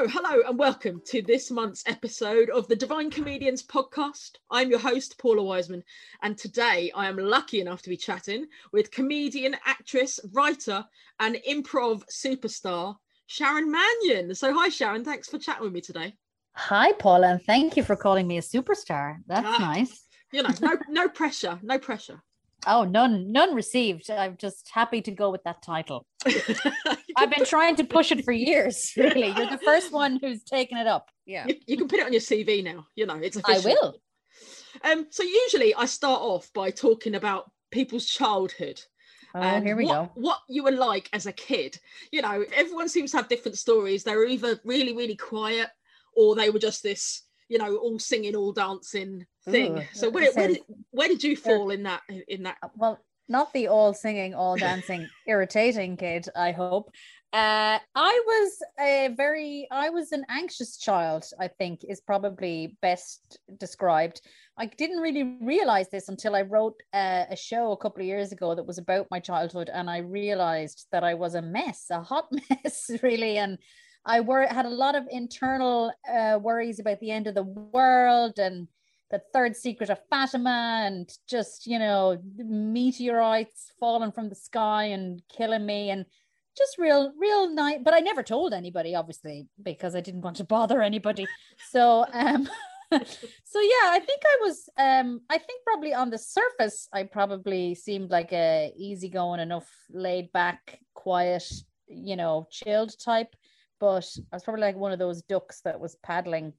So, 0.00 0.08
hello 0.08 0.40
and 0.48 0.58
welcome 0.58 1.02
to 1.08 1.20
this 1.20 1.50
month's 1.50 1.82
episode 1.84 2.48
of 2.48 2.66
the 2.68 2.74
Divine 2.74 3.10
Comedians 3.10 3.62
podcast. 3.62 4.36
I'm 4.50 4.70
your 4.70 4.78
host, 4.78 5.18
Paula 5.18 5.42
Wiseman, 5.42 5.84
and 6.22 6.38
today 6.38 6.90
I 6.94 7.06
am 7.06 7.18
lucky 7.18 7.60
enough 7.60 7.82
to 7.82 7.90
be 7.90 7.98
chatting 7.98 8.46
with 8.72 8.90
comedian, 8.90 9.56
actress, 9.66 10.18
writer, 10.32 10.86
and 11.18 11.36
improv 11.46 12.02
superstar 12.10 12.96
Sharon 13.26 13.70
Mannion. 13.70 14.34
So, 14.34 14.54
hi, 14.54 14.70
Sharon. 14.70 15.04
Thanks 15.04 15.28
for 15.28 15.38
chatting 15.38 15.64
with 15.64 15.74
me 15.74 15.82
today. 15.82 16.14
Hi, 16.54 16.92
Paula, 16.92 17.32
and 17.32 17.42
thank 17.42 17.76
you 17.76 17.82
for 17.82 17.94
calling 17.94 18.26
me 18.26 18.38
a 18.38 18.40
superstar. 18.40 19.18
That's 19.26 19.46
ah, 19.46 19.58
nice. 19.58 20.06
You 20.32 20.44
know, 20.44 20.54
no, 20.62 20.78
no 20.88 21.08
pressure, 21.10 21.58
no 21.62 21.78
pressure. 21.78 22.22
Oh, 22.66 22.84
none, 22.84 23.32
none 23.32 23.54
received. 23.54 24.10
I'm 24.10 24.36
just 24.36 24.70
happy 24.72 25.00
to 25.02 25.10
go 25.10 25.30
with 25.30 25.44
that 25.44 25.62
title. 25.62 26.06
I've 27.16 27.30
been 27.30 27.44
trying 27.44 27.76
to 27.76 27.84
push 27.84 28.12
it 28.12 28.24
for 28.24 28.32
years. 28.32 28.92
Really, 28.96 29.28
you're 29.28 29.50
the 29.50 29.60
first 29.64 29.92
one 29.92 30.18
who's 30.20 30.42
taken 30.44 30.78
it 30.78 30.86
up. 30.86 31.08
Yeah, 31.26 31.46
you, 31.46 31.56
you 31.66 31.76
can 31.76 31.88
put 31.88 31.98
it 31.98 32.06
on 32.06 32.12
your 32.12 32.20
CV 32.20 32.62
now. 32.62 32.86
You 32.94 33.06
know, 33.06 33.16
it's 33.16 33.36
official. 33.36 33.70
I 33.70 33.74
will. 33.74 33.94
Um, 34.84 35.06
so 35.10 35.22
usually 35.22 35.74
I 35.74 35.86
start 35.86 36.20
off 36.20 36.52
by 36.52 36.70
talking 36.70 37.14
about 37.14 37.50
people's 37.70 38.06
childhood. 38.06 38.80
Oh, 39.34 39.40
and 39.40 39.66
here 39.66 39.76
we 39.76 39.86
what, 39.86 40.14
go. 40.14 40.20
What 40.20 40.38
you 40.48 40.64
were 40.64 40.72
like 40.72 41.08
as 41.12 41.26
a 41.26 41.32
kid. 41.32 41.78
You 42.12 42.22
know, 42.22 42.44
everyone 42.54 42.88
seems 42.88 43.12
to 43.12 43.18
have 43.18 43.28
different 43.28 43.58
stories. 43.58 44.04
They 44.04 44.16
were 44.16 44.26
either 44.26 44.60
really, 44.64 44.94
really 44.94 45.16
quiet, 45.16 45.68
or 46.14 46.34
they 46.34 46.50
were 46.50 46.58
just 46.58 46.82
this, 46.82 47.22
you 47.48 47.58
know, 47.58 47.76
all 47.76 47.98
singing, 47.98 48.36
all 48.36 48.52
dancing 48.52 49.26
thing. 49.44 49.78
Ooh, 49.78 49.82
so 49.92 50.10
where, 50.10 50.32
where, 50.32 50.48
did, 50.48 50.60
where 50.90 51.08
did 51.08 51.22
you 51.22 51.36
fall 51.36 51.70
in 51.70 51.82
that 51.84 52.02
in 52.28 52.44
that? 52.44 52.56
Uh, 52.62 52.68
well, 52.76 52.98
not 53.28 53.52
the 53.52 53.68
all 53.68 53.94
singing, 53.94 54.34
all 54.34 54.56
dancing, 54.56 55.08
irritating 55.26 55.96
kid. 55.96 56.26
I 56.36 56.52
hope. 56.52 56.90
Uh, 57.32 57.78
I 57.94 58.22
was 58.26 58.58
a 58.80 59.14
very, 59.16 59.68
I 59.70 59.88
was 59.90 60.10
an 60.10 60.24
anxious 60.28 60.76
child. 60.78 61.24
I 61.38 61.46
think 61.46 61.84
is 61.84 62.00
probably 62.00 62.76
best 62.82 63.38
described. 63.58 64.20
I 64.58 64.66
didn't 64.66 64.98
really 64.98 65.36
realize 65.40 65.88
this 65.90 66.08
until 66.08 66.34
I 66.34 66.42
wrote 66.42 66.74
a, 66.92 67.26
a 67.30 67.36
show 67.36 67.70
a 67.70 67.76
couple 67.76 68.00
of 68.02 68.08
years 68.08 68.32
ago 68.32 68.56
that 68.56 68.66
was 68.66 68.78
about 68.78 69.06
my 69.12 69.20
childhood, 69.20 69.70
and 69.72 69.88
I 69.88 69.98
realized 69.98 70.88
that 70.90 71.04
I 71.04 71.14
was 71.14 71.36
a 71.36 71.42
mess, 71.42 71.86
a 71.90 72.02
hot 72.02 72.26
mess, 72.50 72.90
really, 73.00 73.38
and 73.38 73.58
I 74.04 74.20
were 74.20 74.46
had 74.46 74.66
a 74.66 74.70
lot 74.70 74.96
of 74.96 75.04
internal 75.10 75.92
uh, 76.12 76.38
worries 76.42 76.80
about 76.80 76.98
the 77.00 77.10
end 77.10 77.26
of 77.26 77.34
the 77.34 77.44
world 77.44 78.38
and 78.38 78.66
the 79.10 79.20
third 79.32 79.56
secret 79.56 79.90
of 79.90 79.98
Fatima 80.08 80.82
and 80.86 81.10
just 81.28 81.66
you 81.66 81.78
know 81.78 82.18
meteorites 82.36 83.72
falling 83.78 84.12
from 84.12 84.28
the 84.28 84.34
sky 84.34 84.84
and 84.84 85.22
killing 85.28 85.66
me 85.66 85.90
and 85.90 86.06
just 86.56 86.78
real 86.78 87.12
real 87.18 87.52
nice 87.52 87.80
but 87.82 87.94
I 87.94 88.00
never 88.00 88.22
told 88.22 88.52
anybody 88.52 88.94
obviously 88.94 89.48
because 89.62 89.94
I 89.94 90.00
didn't 90.00 90.22
want 90.22 90.36
to 90.36 90.44
bother 90.44 90.82
anybody. 90.82 91.26
So 91.70 92.04
um 92.12 92.48
so 92.92 93.60
yeah 93.60 93.86
I 93.86 94.00
think 94.04 94.22
I 94.24 94.38
was 94.42 94.68
um 94.78 95.20
I 95.30 95.38
think 95.38 95.62
probably 95.64 95.94
on 95.94 96.10
the 96.10 96.18
surface 96.18 96.88
I 96.92 97.04
probably 97.04 97.74
seemed 97.74 98.10
like 98.10 98.32
a 98.32 98.72
easygoing 98.76 99.40
enough 99.40 99.68
laid 99.90 100.32
back 100.32 100.78
quiet 100.94 101.44
you 101.86 102.16
know 102.16 102.46
chilled 102.50 102.92
type 102.98 103.34
but 103.80 104.06
I 104.30 104.36
was 104.36 104.44
probably 104.44 104.62
like 104.62 104.76
one 104.76 104.92
of 104.92 104.98
those 104.98 105.22
ducks 105.22 105.62
that 105.62 105.80
was 105.80 105.96
paddling 106.02 106.52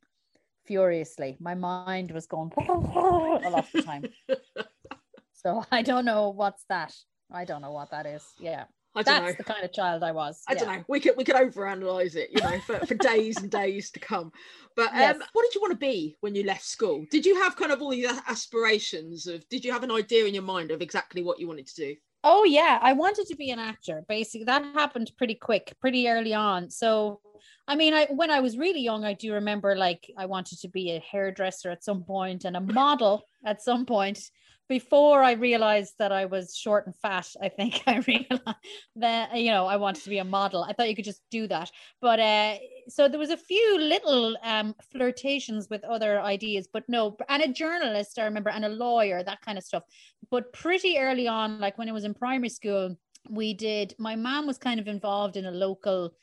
furiously. 0.66 1.38
My 1.40 1.56
mind 1.56 2.12
was 2.12 2.26
going 2.28 2.52
a 2.58 2.74
lot 2.74 3.46
of 3.46 3.72
the 3.74 3.82
time. 3.82 4.06
so 5.34 5.64
I 5.72 5.82
don't 5.82 6.06
know 6.06 6.30
what's 6.30 6.64
that. 6.70 6.94
I 7.32 7.46
don't 7.46 7.62
know 7.62 7.72
what 7.72 7.92
that 7.92 8.06
is. 8.06 8.24
Yeah. 8.40 8.66
I 8.94 9.04
don't 9.04 9.24
That's 9.24 9.38
know. 9.38 9.38
the 9.38 9.54
kind 9.54 9.64
of 9.64 9.72
child 9.72 10.04
I 10.04 10.12
was. 10.12 10.42
I 10.50 10.54
yeah. 10.54 10.60
don't 10.60 10.68
know. 10.68 10.84
We 10.90 11.00
could 11.00 11.16
we 11.16 11.24
could 11.24 11.36
overanalyze 11.36 12.16
it, 12.16 12.30
you 12.32 12.42
know, 12.42 12.60
for, 12.60 12.86
for 12.86 12.96
days 12.96 13.38
and 13.38 13.50
days 13.50 13.90
to 13.92 14.02
come. 14.02 14.34
But 14.76 14.90
um, 14.90 14.98
yes. 14.98 15.20
what 15.32 15.44
did 15.44 15.56
you 15.56 15.62
want 15.62 15.72
to 15.72 15.78
be 15.78 16.18
when 16.20 16.36
you 16.36 16.44
left 16.44 16.66
school? 16.66 17.06
Did 17.10 17.26
you 17.26 17.42
have 17.42 17.56
kind 17.56 17.72
of 17.72 17.82
all 17.82 17.92
these 17.92 18.12
aspirations 18.28 19.28
of? 19.28 19.48
Did 19.48 19.64
you 19.64 19.72
have 19.72 19.84
an 19.84 19.92
idea 19.92 20.26
in 20.26 20.34
your 20.34 20.44
mind 20.44 20.72
of 20.72 20.82
exactly 20.82 21.24
what 21.24 21.40
you 21.40 21.48
wanted 21.48 21.68
to 21.68 21.76
do? 21.76 21.96
Oh 22.24 22.44
yeah, 22.44 22.78
I 22.82 22.94
wanted 22.94 23.28
to 23.28 23.36
be 23.36 23.50
an 23.50 23.60
actor. 23.60 24.04
Basically, 24.08 24.46
that 24.46 24.64
happened 24.64 25.12
pretty 25.18 25.36
quick, 25.36 25.76
pretty 25.82 26.08
early 26.08 26.34
on. 26.34 26.70
So 26.70 27.20
I 27.68 27.76
mean, 27.76 27.94
I 27.94 28.06
when 28.08 28.30
I 28.30 28.40
was 28.42 28.58
really 28.58 28.82
young, 28.82 29.06
I 29.06 29.14
do 29.14 29.34
remember 29.34 29.76
like 29.76 30.12
I 30.18 30.26
wanted 30.26 30.60
to 30.60 30.68
be 30.68 30.92
a 30.92 31.00
hairdresser 31.00 31.72
at 31.72 31.84
some 31.84 32.04
point 32.04 32.46
and 32.46 32.56
a 32.56 32.62
model 32.62 33.24
at 33.46 33.62
some 33.62 33.86
point. 33.86 34.30
Before 34.72 35.22
I 35.22 35.34
realized 35.34 35.96
that 36.00 36.14
I 36.14 36.24
was 36.24 36.56
short 36.56 36.86
and 36.86 36.96
fat, 36.96 37.28
I 37.42 37.50
think 37.50 37.84
I 37.88 37.98
realized 38.08 38.56
that 38.96 39.36
you 39.36 39.52
know 39.52 39.66
I 39.66 39.76
wanted 39.76 40.04
to 40.06 40.10
be 40.10 40.20
a 40.20 40.24
model. 40.24 40.64
I 40.64 40.72
thought 40.72 40.88
you 40.88 40.96
could 40.96 41.12
just 41.14 41.24
do 41.30 41.46
that, 41.48 41.70
but 42.00 42.22
uh, 42.22 42.56
so 42.88 43.10
there 43.10 43.20
was 43.20 43.32
a 43.32 43.46
few 43.52 43.78
little 43.78 44.38
um, 44.44 44.74
flirtations 44.90 45.70
with 45.70 45.84
other 45.84 46.22
ideas, 46.22 46.70
but 46.72 46.88
no, 46.88 47.18
and 47.28 47.44
a 47.44 47.50
journalist 47.50 48.18
I 48.18 48.24
remember, 48.24 48.50
and 48.50 48.64
a 48.64 48.70
lawyer, 48.70 49.22
that 49.24 49.42
kind 49.42 49.58
of 49.58 49.66
stuff. 49.66 49.84
But 50.30 50.54
pretty 50.54 50.98
early 50.98 51.28
on, 51.28 51.60
like 51.60 51.78
when 51.78 51.90
I 51.90 51.92
was 51.92 52.06
in 52.06 52.14
primary 52.14 52.48
school, 52.48 52.96
we 53.30 53.54
did. 53.54 53.94
My 54.00 54.16
mom 54.16 54.48
was 54.48 54.58
kind 54.58 54.80
of 54.80 54.88
involved 54.88 55.36
in 55.36 55.48
a 55.48 55.52
local 55.52 56.14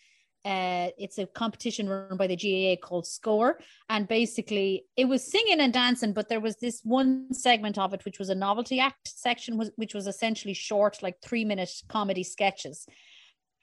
uh, 0.45 0.89
it's 0.99 1.19
a 1.19 1.27
competition 1.27 1.89
run 1.89 2.17
by 2.17 2.27
the 2.27 2.37
GAA 2.37 2.87
called 2.87 3.05
Scór. 3.05 3.55
And 3.89 4.09
basically, 4.09 4.85
it 4.97 5.07
was 5.07 5.31
singing 5.31 5.61
and 5.61 5.73
dancing, 5.73 6.13
but 6.13 6.29
there 6.29 6.41
was 6.41 6.57
this 6.57 6.81
one 6.85 7.33
segment 7.33 7.79
of 7.79 7.93
it, 7.93 8.05
which 8.05 8.19
was 8.19 8.31
a 8.31 8.35
novelty 8.35 8.81
act 8.81 9.09
section, 9.09 9.61
which 9.77 9.95
was 9.95 10.07
essentially 10.07 10.55
short, 10.55 11.03
like 11.03 11.17
three 11.21 11.45
minute 11.45 11.71
comedy 11.89 12.25
sketches. 12.25 12.87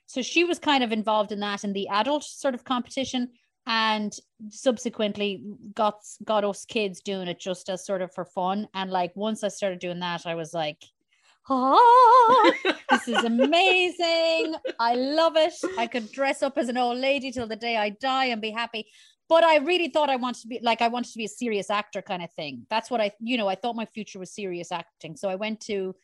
So 0.08 0.22
she 0.22 0.44
was 0.44 0.60
kind 0.60 0.84
of 0.84 0.92
involved 0.92 1.32
in 1.32 1.40
that 1.40 1.64
in 1.64 1.74
the 1.74 1.88
adult 1.88 2.24
sort 2.24 2.54
of 2.54 2.64
competition 2.64 3.30
and 3.68 4.16
subsequently 4.50 5.44
got 5.74 5.96
got 6.24 6.44
us 6.44 6.66
kids 6.66 7.02
doing 7.02 7.28
it 7.28 7.40
just 7.40 7.70
as 7.70 7.86
sort 7.86 8.02
of 8.02 8.14
for 8.14 8.26
fun 8.26 8.68
and 8.76 8.92
like 8.92 9.12
once 9.16 9.44
i 9.44 9.48
started 9.48 9.80
doing 9.80 10.00
that 10.00 10.28
i 10.28 10.36
was 10.36 10.54
like 10.54 10.78
oh, 11.50 12.54
this 12.90 13.08
is 13.08 13.24
amazing. 13.24 14.56
I 14.80 14.96
love 14.96 15.34
it. 15.36 15.54
I 15.78 15.88
could 15.88 16.12
dress 16.12 16.44
up 16.44 16.58
as 16.58 16.70
an 16.70 16.78
old 16.78 16.98
lady 16.98 17.32
till 17.32 17.48
the 17.48 17.56
day 17.56 17.78
I 17.78 17.90
die 17.90 18.26
and 18.26 18.42
be 18.42 18.52
happy. 18.52 18.88
But 19.28 19.44
I 19.44 19.58
really 19.58 19.90
thought 19.90 20.10
I 20.10 20.18
wanted 20.18 20.42
to 20.44 20.48
be 20.48 20.60
like, 20.62 20.82
I 20.82 20.88
wanted 20.88 21.12
to 21.12 21.18
be 21.18 21.26
a 21.26 21.30
serious 21.30 21.70
actor 21.70 22.02
kind 22.02 22.24
of 22.24 22.32
thing. 22.34 22.66
That's 22.70 22.92
what 22.92 23.02
I, 23.02 23.12
you 23.20 23.38
know, 23.38 23.48
I 23.48 23.56
thought 23.56 23.76
my 23.76 23.86
future 23.86 24.20
was 24.20 24.34
serious 24.34 24.72
acting. 24.72 25.16
So 25.16 25.30
I 25.30 25.36
went 25.36 25.62
to, 25.62 25.96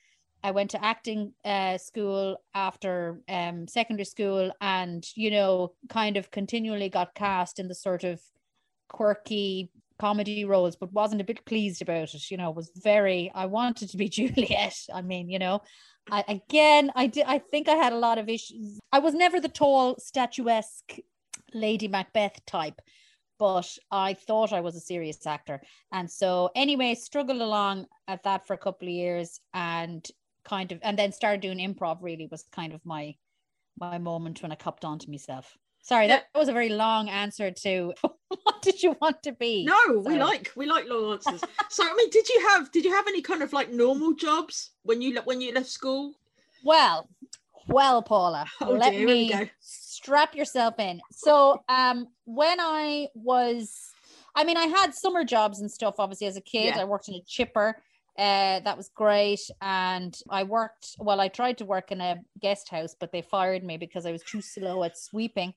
I 0.44 0.50
went 0.52 0.72
to 0.72 0.84
acting 0.84 1.34
uh, 1.46 1.78
school 1.78 2.38
after 2.56 3.22
um, 3.30 3.68
secondary 3.68 4.06
school 4.06 4.52
and, 4.60 5.06
you 5.16 5.30
know, 5.30 5.74
kind 5.88 6.18
of 6.18 6.32
continually 6.32 6.90
got 6.90 7.14
cast 7.14 7.60
in 7.60 7.68
the 7.68 7.76
sort 7.76 8.04
of 8.04 8.20
quirky 8.90 9.70
comedy 10.02 10.46
roles, 10.46 10.76
but 10.76 10.92
wasn't 10.92 11.22
a 11.22 11.24
bit 11.24 11.46
pleased 11.46 11.82
about 11.84 12.16
it. 12.16 12.32
You 12.32 12.38
know, 12.38 12.50
was 12.50 12.72
very. 12.76 13.32
I 13.36 13.46
wanted 13.46 13.90
to 13.92 13.98
be 13.98 14.10
Juliet. 14.18 14.76
I 14.92 15.02
mean, 15.04 15.30
you 15.30 15.38
know, 15.38 15.62
I 16.10 16.24
again, 16.28 16.92
I 16.96 17.06
did. 17.08 17.26
I 17.28 17.38
think 17.38 17.70
I 17.70 17.76
had 17.76 17.94
a 17.94 18.04
lot 18.08 18.18
of 18.18 18.28
issues. 18.28 18.80
I 18.92 19.00
was 19.00 19.14
never 19.14 19.40
the 19.40 19.48
tall, 19.48 19.96
statuesque 20.00 20.98
Lady 21.54 21.88
Macbeth 21.88 22.44
type, 22.48 22.82
but 23.38 23.70
I 23.92 24.16
thought 24.16 24.52
I 24.52 24.62
was 24.62 24.76
a 24.76 24.80
serious 24.80 25.24
actor, 25.28 25.62
and 25.92 26.10
so 26.10 26.50
anyway, 26.56 26.96
struggled 26.96 27.42
along 27.42 27.86
at 28.08 28.24
that 28.24 28.48
for 28.48 28.56
a 28.56 28.64
couple 28.66 28.88
of 28.88 28.94
years, 28.94 29.40
and 29.54 30.06
kind 30.44 30.72
of, 30.72 30.80
and 30.82 30.98
then 30.98 31.12
started 31.12 31.42
doing 31.42 31.60
improv. 31.60 32.00
Really, 32.02 32.28
was 32.32 32.46
kind 32.52 32.74
of 32.74 32.84
my 32.84 33.16
my 33.80 34.00
moment 34.00 34.42
when 34.42 34.52
I 34.52 34.56
copped 34.56 34.84
onto 34.84 35.12
myself. 35.12 35.56
Sorry, 35.84 36.08
that 36.08 36.26
was 36.36 36.48
a 36.48 36.54
very 36.54 36.70
long 36.70 37.10
answer 37.10 37.52
to 37.52 37.94
what 38.28 38.62
did 38.62 38.84
you 38.84 38.96
want 39.02 39.24
to 39.24 39.32
be? 39.32 39.66
No, 39.66 39.76
Sorry. 39.86 40.16
we 40.16 40.20
like 40.20 40.52
we 40.56 40.66
like 40.66 40.88
long 40.88 41.14
answers. 41.14 41.42
so 41.70 41.84
I 41.84 41.94
mean, 41.96 42.10
did 42.10 42.30
you 42.30 42.48
have 42.50 42.72
did 42.72 42.86
you 42.86 42.92
have 42.94 43.08
any 43.08 43.22
kind 43.22 43.42
of 43.42 43.52
like 43.52 43.72
normal 43.72 44.14
jobs 44.14 44.72
when 44.84 45.02
you 45.02 45.20
when 45.24 45.42
you 45.42 45.54
left 45.54 45.68
school? 45.68 46.14
Well, 46.64 47.10
well, 47.68 48.02
Paula, 48.02 48.46
oh, 48.62 48.72
let 48.72 48.92
dear, 48.92 49.08
me 49.08 49.50
strap 49.60 50.36
yourself 50.36 50.80
in. 50.80 51.02
So, 51.12 51.64
um, 51.70 52.08
when 52.26 52.60
I 52.60 53.08
was, 53.16 53.92
I 54.36 54.44
mean, 54.44 54.58
I 54.58 54.66
had 54.66 54.94
summer 54.94 55.24
jobs 55.24 55.62
and 55.62 55.72
stuff. 55.72 55.96
Obviously, 55.98 56.28
as 56.28 56.38
a 56.38 56.42
kid, 56.42 56.76
yeah. 56.76 56.82
I 56.82 56.86
worked 56.86 57.08
in 57.08 57.16
a 57.16 57.22
chipper. 57.26 57.78
Uh, 58.18 58.60
that 58.60 58.78
was 58.78 58.90
great. 58.94 59.40
And 59.62 60.16
I 60.30 60.44
worked, 60.44 60.96
well, 61.00 61.22
I 61.22 61.28
tried 61.28 61.58
to 61.60 61.66
work 61.66 61.92
in 61.92 62.02
a 62.02 62.18
guest 62.40 62.70
house, 62.70 62.96
but 63.00 63.12
they 63.12 63.22
fired 63.22 63.64
me 63.64 63.78
because 63.78 64.06
I 64.06 64.12
was 64.12 64.22
too 64.24 64.42
slow 64.42 64.84
at 64.84 64.98
sweeping 64.98 65.54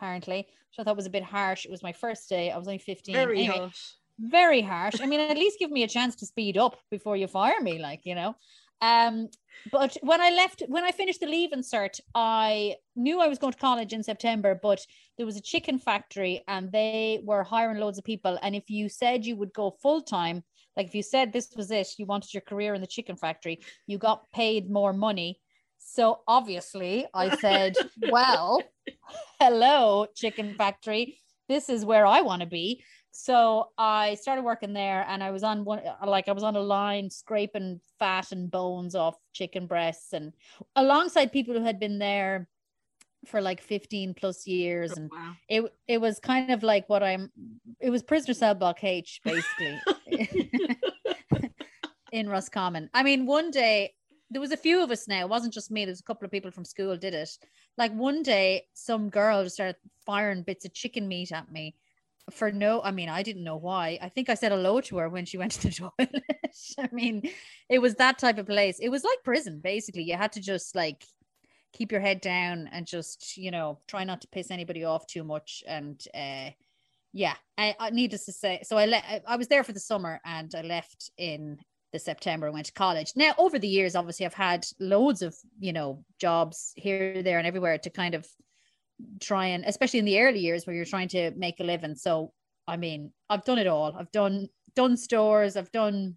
apparently, 0.00 0.38
which 0.38 0.78
I 0.78 0.84
thought 0.84 0.96
was 0.96 1.06
a 1.06 1.10
bit 1.10 1.22
harsh. 1.22 1.64
It 1.64 1.70
was 1.70 1.82
my 1.82 1.92
first 1.92 2.28
day. 2.28 2.50
I 2.50 2.58
was 2.58 2.66
only 2.66 2.78
15. 2.78 3.14
Very 3.14 3.38
anyway, 3.40 3.58
harsh. 3.58 3.92
Very 4.18 4.62
harsh. 4.62 5.00
I 5.00 5.06
mean, 5.06 5.20
at 5.20 5.36
least 5.36 5.58
give 5.58 5.70
me 5.70 5.82
a 5.82 5.88
chance 5.88 6.16
to 6.16 6.26
speed 6.26 6.56
up 6.56 6.76
before 6.90 7.16
you 7.16 7.26
fire 7.26 7.60
me, 7.60 7.78
like, 7.78 8.00
you 8.04 8.14
know. 8.14 8.34
Um, 8.82 9.28
but 9.70 9.98
when 10.00 10.22
I 10.22 10.30
left, 10.30 10.62
when 10.68 10.84
I 10.84 10.90
finished 10.90 11.20
the 11.20 11.26
Leaving 11.26 11.60
Cert, 11.60 12.00
I 12.14 12.76
knew 12.96 13.20
I 13.20 13.28
was 13.28 13.38
going 13.38 13.52
to 13.52 13.58
college 13.58 13.92
in 13.92 14.02
September, 14.02 14.58
but 14.60 14.84
there 15.18 15.26
was 15.26 15.36
a 15.36 15.42
chicken 15.42 15.78
factory 15.78 16.42
and 16.48 16.72
they 16.72 17.20
were 17.22 17.42
hiring 17.42 17.78
loads 17.78 17.98
of 17.98 18.04
people. 18.04 18.38
And 18.42 18.54
if 18.54 18.70
you 18.70 18.88
said 18.88 19.26
you 19.26 19.36
would 19.36 19.52
go 19.52 19.76
full 19.82 20.00
time, 20.00 20.42
like 20.76 20.86
if 20.86 20.94
you 20.94 21.02
said 21.02 21.30
this 21.30 21.50
was 21.56 21.70
it, 21.70 21.88
you 21.98 22.06
wanted 22.06 22.32
your 22.32 22.40
career 22.40 22.72
in 22.72 22.80
the 22.80 22.86
chicken 22.86 23.16
factory, 23.16 23.60
you 23.86 23.98
got 23.98 24.30
paid 24.32 24.70
more 24.70 24.94
money 24.94 25.40
So 25.90 26.20
obviously, 26.28 27.06
I 27.12 27.36
said, 27.36 27.74
"Well, 28.10 28.62
hello, 29.40 30.06
chicken 30.14 30.54
factory. 30.54 31.18
This 31.48 31.68
is 31.68 31.84
where 31.84 32.06
I 32.06 32.20
want 32.20 32.42
to 32.42 32.46
be." 32.46 32.84
So 33.10 33.70
I 33.76 34.14
started 34.14 34.44
working 34.44 34.72
there, 34.72 35.04
and 35.08 35.20
I 35.20 35.32
was 35.32 35.42
on 35.42 35.64
one 35.64 35.82
like 36.06 36.28
I 36.28 36.32
was 36.32 36.44
on 36.44 36.54
a 36.54 36.60
line 36.60 37.10
scraping 37.10 37.80
fat 37.98 38.30
and 38.30 38.48
bones 38.48 38.94
off 38.94 39.16
chicken 39.32 39.66
breasts, 39.66 40.12
and 40.12 40.32
alongside 40.76 41.32
people 41.32 41.54
who 41.54 41.64
had 41.64 41.80
been 41.80 41.98
there 41.98 42.46
for 43.26 43.42
like 43.42 43.60
15 43.60 44.14
plus 44.14 44.46
years 44.46 44.92
and 44.92 45.10
wow. 45.12 45.32
it 45.46 45.62
it 45.86 46.00
was 46.00 46.18
kind 46.20 46.50
of 46.50 46.62
like 46.62 46.88
what 46.88 47.02
I'm 47.02 47.30
it 47.78 47.90
was 47.90 48.02
prisoner 48.02 48.32
cell 48.32 48.54
block 48.54 48.82
H 48.82 49.20
basically 49.22 49.78
in 52.12 52.30
Roscommon. 52.30 52.88
I 52.94 53.02
mean 53.02 53.26
one 53.26 53.50
day 53.50 53.92
there 54.30 54.40
was 54.40 54.52
a 54.52 54.56
few 54.56 54.82
of 54.82 54.90
us 54.90 55.08
now, 55.08 55.20
it 55.20 55.28
wasn't 55.28 55.54
just 55.54 55.70
me, 55.70 55.84
there's 55.84 56.00
a 56.00 56.04
couple 56.04 56.24
of 56.24 56.30
people 56.30 56.50
from 56.50 56.64
school 56.64 56.96
did 56.96 57.14
it. 57.14 57.30
Like 57.76 57.92
one 57.92 58.22
day 58.22 58.66
some 58.74 59.10
girl 59.10 59.48
started 59.48 59.76
firing 60.06 60.42
bits 60.42 60.64
of 60.64 60.72
chicken 60.72 61.08
meat 61.08 61.32
at 61.32 61.50
me 61.50 61.74
for 62.30 62.52
no 62.52 62.80
I 62.82 62.92
mean 62.92 63.08
I 63.08 63.22
didn't 63.22 63.44
know 63.44 63.56
why. 63.56 63.98
I 64.00 64.08
think 64.08 64.28
I 64.28 64.34
said 64.34 64.52
hello 64.52 64.80
to 64.82 64.98
her 64.98 65.08
when 65.08 65.24
she 65.24 65.38
went 65.42 65.52
to 65.52 65.68
the 65.68 65.72
toilet. 65.72 66.24
I 66.78 66.88
mean 66.92 67.28
it 67.68 67.80
was 67.80 67.96
that 67.96 68.18
type 68.18 68.38
of 68.38 68.46
place. 68.46 68.78
It 68.78 68.88
was 68.88 69.04
like 69.04 69.18
prison 69.24 69.60
basically. 69.60 70.04
You 70.04 70.16
had 70.16 70.32
to 70.32 70.40
just 70.40 70.74
like 70.74 71.04
keep 71.72 71.92
your 71.92 72.00
head 72.00 72.20
down 72.20 72.68
and 72.72 72.86
just 72.86 73.36
you 73.36 73.50
know 73.50 73.78
try 73.86 74.04
not 74.04 74.20
to 74.20 74.28
piss 74.28 74.50
anybody 74.50 74.84
off 74.84 75.06
too 75.06 75.24
much 75.24 75.62
and 75.66 76.04
uh 76.14 76.50
yeah 77.12 77.34
I, 77.58 77.74
I 77.78 77.90
needless 77.90 78.24
to 78.26 78.32
say 78.32 78.60
so 78.64 78.76
i 78.76 78.86
let 78.86 79.22
i 79.26 79.36
was 79.36 79.48
there 79.48 79.62
for 79.62 79.72
the 79.72 79.80
summer 79.80 80.20
and 80.24 80.52
i 80.54 80.62
left 80.62 81.10
in 81.16 81.58
the 81.92 81.98
september 81.98 82.46
and 82.46 82.54
went 82.54 82.66
to 82.66 82.72
college 82.72 83.12
now 83.16 83.32
over 83.38 83.58
the 83.58 83.68
years 83.68 83.94
obviously 83.96 84.26
i've 84.26 84.34
had 84.34 84.64
loads 84.78 85.22
of 85.22 85.34
you 85.58 85.72
know 85.72 86.04
jobs 86.20 86.72
here 86.76 87.22
there 87.22 87.38
and 87.38 87.46
everywhere 87.46 87.78
to 87.78 87.90
kind 87.90 88.14
of 88.14 88.26
try 89.20 89.46
and 89.46 89.64
especially 89.64 89.98
in 89.98 90.04
the 90.04 90.20
early 90.20 90.40
years 90.40 90.66
where 90.66 90.76
you're 90.76 90.84
trying 90.84 91.08
to 91.08 91.30
make 91.32 91.58
a 91.60 91.64
living 91.64 91.94
so 91.94 92.32
i 92.66 92.76
mean 92.76 93.10
i've 93.28 93.44
done 93.44 93.58
it 93.58 93.66
all 93.66 93.94
i've 93.98 94.12
done 94.12 94.46
done 94.74 94.96
stores 94.96 95.56
i've 95.56 95.72
done 95.72 96.16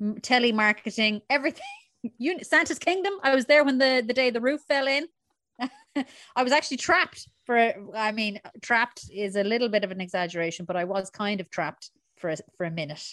telemarketing 0.00 1.20
everything 1.30 1.62
you, 2.18 2.38
Santa's 2.42 2.78
Kingdom. 2.78 3.14
I 3.22 3.34
was 3.34 3.46
there 3.46 3.64
when 3.64 3.78
the 3.78 4.02
the 4.06 4.14
day 4.14 4.30
the 4.30 4.40
roof 4.40 4.60
fell 4.62 4.86
in. 4.86 5.06
I 6.36 6.42
was 6.42 6.52
actually 6.52 6.76
trapped 6.78 7.28
for. 7.44 7.72
I 7.94 8.12
mean, 8.12 8.40
trapped 8.62 9.08
is 9.12 9.36
a 9.36 9.44
little 9.44 9.68
bit 9.68 9.84
of 9.84 9.90
an 9.90 10.00
exaggeration, 10.00 10.64
but 10.64 10.76
I 10.76 10.84
was 10.84 11.10
kind 11.10 11.40
of 11.40 11.50
trapped 11.50 11.90
for 12.16 12.30
a, 12.30 12.36
for 12.56 12.64
a 12.64 12.70
minute 12.70 13.04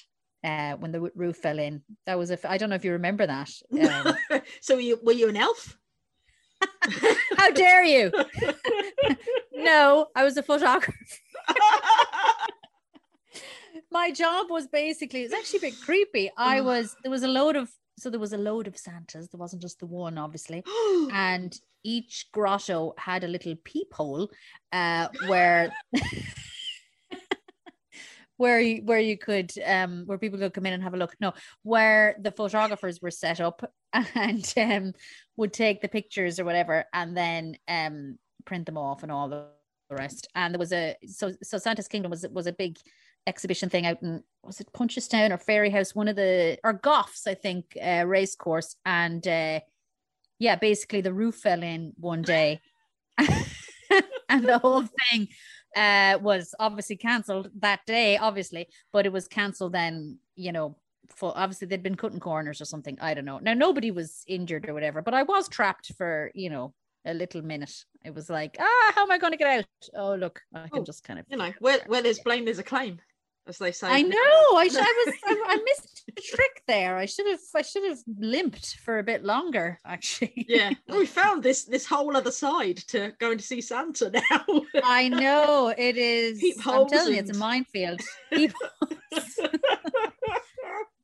uh, 0.43 0.73
when 0.73 0.91
the 0.91 1.11
roof 1.15 1.37
fell 1.37 1.59
in. 1.59 1.81
That 2.05 2.17
was 2.17 2.31
a. 2.31 2.49
I 2.49 2.57
don't 2.57 2.69
know 2.69 2.75
if 2.75 2.85
you 2.85 2.91
remember 2.93 3.25
that. 3.25 3.49
Um, 3.71 4.41
so 4.61 4.75
were 4.75 4.81
you 4.81 4.99
were 5.03 5.13
you 5.13 5.29
an 5.29 5.37
elf? 5.37 5.77
How 7.37 7.51
dare 7.51 7.83
you? 7.83 8.11
no, 9.53 10.07
I 10.15 10.23
was 10.23 10.37
a 10.37 10.43
photographer. 10.43 10.93
My 13.91 14.11
job 14.11 14.47
was 14.49 14.67
basically 14.67 15.21
it's 15.23 15.33
actually 15.33 15.59
a 15.59 15.71
bit 15.71 15.81
creepy. 15.81 16.31
I 16.37 16.61
was 16.61 16.95
there 17.03 17.11
was 17.11 17.23
a 17.23 17.27
load 17.27 17.55
of 17.55 17.69
so 17.97 18.09
there 18.09 18.19
was 18.19 18.33
a 18.33 18.37
load 18.37 18.67
of 18.67 18.77
Santas. 18.77 19.27
There 19.29 19.39
wasn't 19.39 19.61
just 19.61 19.79
the 19.79 19.85
one, 19.85 20.17
obviously, 20.17 20.63
and 21.13 21.57
each 21.83 22.27
grotto 22.31 22.93
had 22.97 23.23
a 23.23 23.27
little 23.27 23.55
peephole 23.63 24.29
uh, 24.71 25.07
where. 25.27 25.71
Where 28.37 28.59
you 28.59 28.81
where 28.83 28.99
you 28.99 29.17
could 29.17 29.51
um 29.65 30.03
where 30.05 30.17
people 30.17 30.39
could 30.39 30.53
come 30.53 30.65
in 30.65 30.73
and 30.73 30.83
have 30.83 30.93
a 30.93 30.97
look. 30.97 31.15
No 31.19 31.33
where 31.61 32.15
the 32.19 32.31
photographers 32.31 33.01
were 33.01 33.11
set 33.11 33.39
up 33.39 33.71
and 33.93 34.53
um 34.57 34.93
would 35.37 35.53
take 35.53 35.81
the 35.81 35.87
pictures 35.87 36.39
or 36.39 36.45
whatever 36.45 36.85
and 36.93 37.15
then 37.15 37.57
um 37.67 38.17
print 38.45 38.65
them 38.65 38.77
off 38.77 39.03
and 39.03 39.11
all 39.11 39.29
the 39.29 39.45
rest. 39.89 40.27
And 40.35 40.53
there 40.53 40.59
was 40.59 40.73
a 40.73 40.95
so 41.05 41.31
so 41.43 41.57
santa's 41.57 41.87
kingdom 41.87 42.09
was 42.09 42.25
was 42.31 42.47
a 42.47 42.53
big 42.53 42.77
exhibition 43.27 43.69
thing 43.69 43.85
out 43.85 44.01
in 44.01 44.23
was 44.43 44.59
it 44.59 44.71
Punchestown 44.73 45.31
or 45.31 45.37
Fairyhouse? 45.37 45.95
One 45.95 46.07
of 46.07 46.15
the 46.15 46.57
or 46.63 46.73
Goffs, 46.73 47.27
I 47.27 47.33
think, 47.33 47.77
uh, 47.81 48.05
race 48.05 48.35
course, 48.35 48.75
and 48.85 49.25
uh, 49.27 49.61
yeah, 50.39 50.55
basically 50.57 51.01
the 51.01 51.13
roof 51.13 51.35
fell 51.35 51.63
in 51.63 51.93
one 51.97 52.21
day, 52.21 52.59
and 53.17 54.45
the 54.45 54.59
whole 54.59 54.83
thing 54.83 55.29
uh, 55.75 56.17
was 56.21 56.55
obviously 56.59 56.95
cancelled 56.95 57.49
that 57.59 57.81
day, 57.85 58.17
obviously, 58.17 58.67
but 58.91 59.05
it 59.05 59.11
was 59.11 59.27
cancelled 59.27 59.73
then, 59.73 60.19
you 60.35 60.51
know. 60.51 60.77
For 61.09 61.33
obviously 61.35 61.67
they'd 61.67 61.83
been 61.83 61.95
cutting 61.95 62.21
corners 62.21 62.61
or 62.61 62.65
something. 62.65 62.97
I 63.01 63.13
don't 63.13 63.25
know. 63.25 63.37
Now 63.37 63.53
nobody 63.53 63.91
was 63.91 64.23
injured 64.25 64.67
or 64.69 64.73
whatever, 64.73 65.01
but 65.01 65.13
I 65.13 65.23
was 65.23 65.49
trapped 65.49 65.91
for 65.97 66.31
you 66.33 66.49
know 66.49 66.73
a 67.05 67.13
little 67.13 67.41
minute. 67.41 67.73
It 68.05 68.15
was 68.15 68.29
like, 68.29 68.55
ah, 68.59 68.91
how 68.95 69.03
am 69.03 69.11
I 69.11 69.17
going 69.17 69.33
to 69.33 69.37
get 69.37 69.47
out? 69.47 69.65
Oh, 69.95 70.15
look, 70.15 70.41
I 70.53 70.67
can 70.69 70.79
oh, 70.79 70.83
just 70.83 71.03
kind 71.03 71.19
of, 71.19 71.25
you 71.29 71.37
know, 71.37 71.51
where, 71.59 71.79
where 71.87 72.01
there's 72.01 72.19
blame, 72.19 72.45
there's 72.45 72.59
a 72.59 72.63
claim 72.63 72.99
as 73.47 73.57
they 73.57 73.71
say. 73.71 73.87
I 73.87 74.01
know. 74.01 74.17
I, 74.17 74.69
I 74.71 75.03
was. 75.05 75.15
I, 75.25 75.43
I, 75.47 75.55
missed 75.65 76.03
a 76.09 76.21
trick 76.21 76.63
there. 76.67 76.97
I 76.97 77.05
should 77.05 77.27
have. 77.27 77.39
I 77.55 77.61
should 77.61 77.83
have 77.83 77.99
limped 78.17 78.77
for 78.77 78.99
a 78.99 79.03
bit 79.03 79.23
longer. 79.23 79.79
Actually. 79.85 80.45
Yeah. 80.47 80.71
We 80.87 81.05
found 81.05 81.43
this 81.43 81.65
this 81.65 81.85
whole 81.85 82.15
other 82.15 82.31
side 82.31 82.77
to 82.89 83.13
going 83.19 83.37
to 83.37 83.43
see 83.43 83.61
Santa 83.61 84.11
now. 84.31 84.61
I 84.83 85.09
know 85.09 85.73
it 85.75 85.97
is. 85.97 86.43
I'm 86.65 86.87
telling 86.87 87.13
you, 87.13 87.19
it's 87.19 87.35
a 87.35 87.39
minefield. 87.39 88.01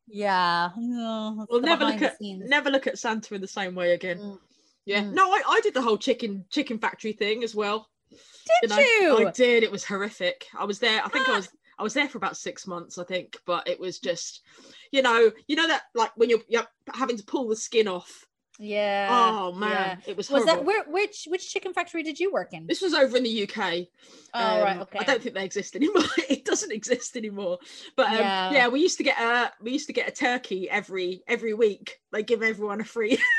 yeah. 0.07 0.69
Oh, 0.77 1.45
we'll 1.49 1.61
never 1.61 1.85
look 1.85 2.01
at 2.01 2.17
never 2.21 2.69
look 2.69 2.87
at 2.87 2.99
Santa 2.99 3.35
in 3.35 3.41
the 3.41 3.47
same 3.47 3.75
way 3.75 3.93
again. 3.93 4.19
Mm. 4.19 4.37
Yeah. 4.85 5.03
Mm. 5.03 5.13
No, 5.13 5.31
I, 5.31 5.41
I 5.47 5.61
did 5.61 5.73
the 5.73 5.81
whole 5.81 5.97
chicken 5.97 6.45
chicken 6.49 6.79
factory 6.79 7.13
thing 7.13 7.43
as 7.43 7.55
well. 7.55 7.89
Did 8.61 8.71
you? 8.71 8.75
Know, 8.77 8.79
you? 9.19 9.27
I 9.27 9.31
did. 9.31 9.63
It 9.63 9.71
was 9.71 9.83
horrific. 9.83 10.47
I 10.57 10.65
was 10.65 10.79
there. 10.79 11.01
I 11.03 11.09
think 11.09 11.27
I 11.29 11.35
was 11.35 11.49
I 11.79 11.83
was 11.83 11.93
there 11.93 12.09
for 12.09 12.17
about 12.17 12.37
six 12.37 12.67
months, 12.67 12.97
I 12.97 13.05
think, 13.05 13.37
but 13.45 13.67
it 13.67 13.79
was 13.79 13.99
just, 13.99 14.43
you 14.91 15.01
know, 15.01 15.31
you 15.47 15.55
know 15.55 15.67
that 15.67 15.83
like 15.95 16.11
when 16.17 16.29
you're, 16.29 16.41
you're 16.49 16.67
having 16.93 17.17
to 17.17 17.23
pull 17.23 17.47
the 17.47 17.55
skin 17.55 17.87
off. 17.87 18.25
Yeah. 18.61 19.07
Oh 19.09 19.53
man, 19.53 19.71
yeah. 20.05 20.11
it 20.11 20.17
was. 20.17 20.29
Was 20.29 20.43
that 20.43 20.65
where? 20.65 20.83
Which 20.83 21.29
which 21.29 21.49
chicken 21.49 21.73
factory 21.73 22.03
did 22.03 22.19
you 22.19 22.29
work 22.29 22.49
in? 22.51 22.67
This 22.67 22.81
was 22.81 22.93
over 22.93 23.15
in 23.15 23.23
the 23.23 23.43
UK. 23.43 23.87
Oh 24.33 24.57
um, 24.57 24.61
right, 24.61 24.79
okay. 24.81 24.99
I 24.99 25.03
don't 25.05 25.23
think 25.23 25.33
they 25.33 25.45
exist 25.45 25.77
anymore. 25.77 26.03
it 26.29 26.43
doesn't 26.43 26.73
exist 26.73 27.15
anymore. 27.15 27.59
But 27.95 28.07
um, 28.07 28.15
yeah. 28.15 28.51
yeah, 28.51 28.67
we 28.67 28.81
used 28.81 28.97
to 28.97 29.03
get 29.03 29.17
a 29.17 29.53
we 29.61 29.71
used 29.71 29.87
to 29.87 29.93
get 29.93 30.09
a 30.09 30.11
turkey 30.11 30.69
every 30.69 31.23
every 31.25 31.53
week. 31.53 31.99
They 32.11 32.21
give 32.21 32.43
everyone 32.43 32.81
a 32.81 32.85
free. 32.85 33.17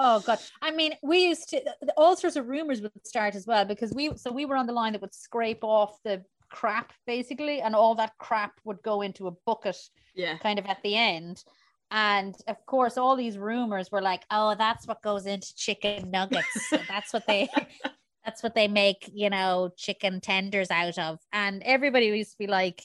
Oh 0.00 0.20
god. 0.20 0.38
I 0.62 0.70
mean, 0.70 0.94
we 1.02 1.26
used 1.26 1.48
to 1.50 1.60
all 1.96 2.16
sorts 2.16 2.36
of 2.36 2.46
rumors 2.46 2.80
would 2.80 2.92
start 3.04 3.34
as 3.34 3.46
well 3.46 3.64
because 3.64 3.92
we 3.92 4.16
so 4.16 4.30
we 4.30 4.44
were 4.44 4.56
on 4.56 4.66
the 4.66 4.72
line 4.72 4.92
that 4.92 5.02
would 5.02 5.12
scrape 5.12 5.64
off 5.64 5.98
the 6.04 6.22
crap 6.50 6.92
basically 7.06 7.60
and 7.60 7.74
all 7.74 7.94
that 7.94 8.12
crap 8.18 8.52
would 8.64 8.82
go 8.82 9.02
into 9.02 9.26
a 9.26 9.32
bucket 9.46 9.76
yeah. 10.14 10.36
kind 10.38 10.58
of 10.58 10.66
at 10.66 10.82
the 10.82 10.94
end. 10.94 11.42
And 11.90 12.34
of 12.46 12.56
course 12.66 12.98
all 12.98 13.16
these 13.16 13.38
rumors 13.38 13.90
were 13.90 14.02
like 14.02 14.24
oh 14.30 14.54
that's 14.58 14.86
what 14.86 15.02
goes 15.02 15.26
into 15.26 15.54
chicken 15.56 16.10
nuggets. 16.10 16.72
That's 16.88 17.12
what 17.12 17.26
they 17.26 17.48
that's 18.24 18.42
what 18.42 18.54
they 18.54 18.68
make 18.68 19.10
you 19.14 19.30
know 19.30 19.70
chicken 19.76 20.20
tenders 20.20 20.70
out 20.70 20.98
of. 20.98 21.18
And 21.32 21.62
everybody 21.64 22.06
used 22.06 22.32
to 22.32 22.38
be 22.38 22.46
like 22.46 22.82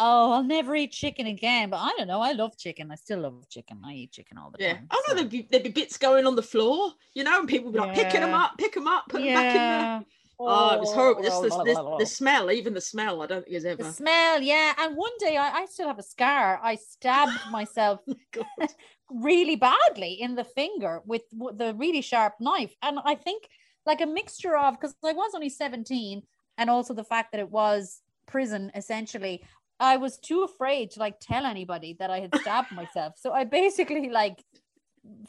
oh 0.00 0.32
i'll 0.32 0.42
never 0.42 0.74
eat 0.74 0.90
chicken 0.90 1.26
again. 1.26 1.70
But 1.70 1.78
i 1.78 1.92
don't 1.96 2.08
know. 2.08 2.20
I 2.20 2.32
love 2.32 2.56
chicken. 2.58 2.90
I 2.90 2.96
still 2.96 3.20
love 3.20 3.48
chicken. 3.48 3.80
I 3.84 3.92
eat 3.92 4.12
chicken 4.12 4.36
all 4.36 4.50
the 4.50 4.64
yeah. 4.64 4.72
time 4.74 4.88
oh 4.90 5.02
no 5.06 5.14
there'd 5.14 5.30
be, 5.30 5.46
there'd 5.48 5.62
be 5.62 5.70
bits 5.70 5.96
going 5.96 6.26
on 6.26 6.34
the 6.34 6.42
floor 6.42 6.90
you 7.14 7.22
know 7.22 7.38
and 7.38 7.48
people 7.48 7.66
would 7.66 7.74
be 7.74 7.80
like 7.80 7.96
yeah. 7.96 8.04
picking 8.04 8.20
them 8.22 8.34
up 8.34 8.58
pick 8.58 8.74
them 8.74 8.88
up 8.88 9.04
put 9.08 9.22
yeah. 9.22 9.34
them 9.34 9.34
back 9.34 9.54
in 9.54 9.60
there 9.60 10.06
Oh, 10.48 10.74
it 10.74 10.80
was 10.80 10.92
horrible. 10.92 11.22
Just 11.22 11.36
oh, 11.36 11.42
the, 11.42 11.64
the, 11.64 11.96
the, 11.98 12.06
smell, 12.06 12.50
even 12.50 12.72
the 12.72 12.80
smell, 12.80 13.22
I 13.22 13.26
don't 13.26 13.44
think 13.44 13.56
is 13.56 13.64
ever. 13.64 13.82
The 13.82 13.92
smell, 13.92 14.40
yeah. 14.40 14.72
And 14.78 14.96
one 14.96 15.12
day 15.18 15.36
I, 15.36 15.60
I 15.60 15.66
still 15.66 15.86
have 15.86 15.98
a 15.98 16.02
scar. 16.02 16.58
I 16.62 16.76
stabbed 16.76 17.38
myself 17.50 18.00
oh, 18.08 18.66
really 19.10 19.56
badly 19.56 20.14
in 20.14 20.34
the 20.34 20.44
finger 20.44 21.02
with 21.04 21.22
the 21.30 21.74
really 21.76 22.00
sharp 22.00 22.34
knife. 22.40 22.74
And 22.82 22.98
I 23.04 23.14
think 23.14 23.48
like 23.86 24.00
a 24.00 24.06
mixture 24.06 24.56
of, 24.56 24.74
because 24.74 24.94
I 25.04 25.12
was 25.12 25.32
only 25.34 25.50
17, 25.50 26.22
and 26.58 26.70
also 26.70 26.94
the 26.94 27.04
fact 27.04 27.32
that 27.32 27.40
it 27.40 27.50
was 27.50 28.00
prison 28.26 28.70
essentially. 28.74 29.42
I 29.78 29.96
was 29.96 30.18
too 30.18 30.42
afraid 30.42 30.90
to 30.92 31.00
like 31.00 31.20
tell 31.20 31.46
anybody 31.46 31.96
that 31.98 32.10
I 32.10 32.20
had 32.20 32.34
stabbed 32.36 32.70
myself. 32.72 33.14
So 33.16 33.32
I 33.32 33.44
basically 33.44 34.10
like 34.10 34.44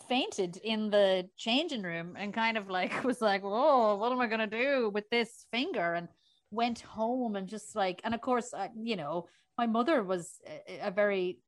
fainted 0.08 0.58
in 0.58 0.90
the 0.90 1.30
changing 1.38 1.84
room 1.84 2.16
and 2.18 2.34
kind 2.34 2.58
of 2.58 2.70
like 2.70 3.04
was 3.04 3.22
like, 3.22 3.44
"Whoa, 3.44 3.96
what 3.96 4.12
am 4.12 4.20
I 4.20 4.28
gonna 4.28 4.48
do 4.48 4.90
with 4.94 5.10
this 5.10 5.46
finger?" 5.52 5.94
and 5.94 6.08
went 6.52 6.82
home 6.82 7.36
and 7.36 7.48
just 7.48 7.76
like, 7.76 8.02
and 8.04 8.14
of 8.14 8.22
course, 8.22 8.54
I, 8.54 8.70
you 8.76 8.96
know, 8.96 9.28
my 9.58 9.66
mother 9.68 10.04
was 10.04 10.40
a, 10.68 10.88
a 10.88 10.92
very 10.92 11.40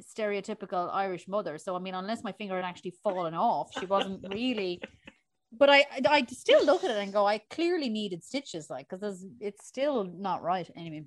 stereotypical 0.00 0.92
Irish 0.92 1.28
mother. 1.28 1.58
So 1.58 1.76
I 1.76 1.78
mean, 1.78 1.94
unless 1.94 2.24
my 2.24 2.32
finger 2.32 2.56
had 2.56 2.64
actually 2.64 2.94
fallen 3.02 3.34
off, 3.34 3.70
she 3.78 3.86
wasn't 3.86 4.24
really. 4.30 4.80
But 5.56 5.70
I, 5.70 5.84
I 6.08 6.26
still 6.30 6.64
look 6.66 6.82
at 6.82 6.90
it 6.90 6.96
and 6.96 7.12
go, 7.12 7.26
I 7.26 7.38
clearly 7.38 7.88
needed 7.88 8.24
stitches, 8.24 8.68
like, 8.68 8.88
because 8.88 9.24
it's 9.38 9.64
still 9.64 10.02
not 10.02 10.42
right. 10.42 10.68
Anyway, 10.74 11.04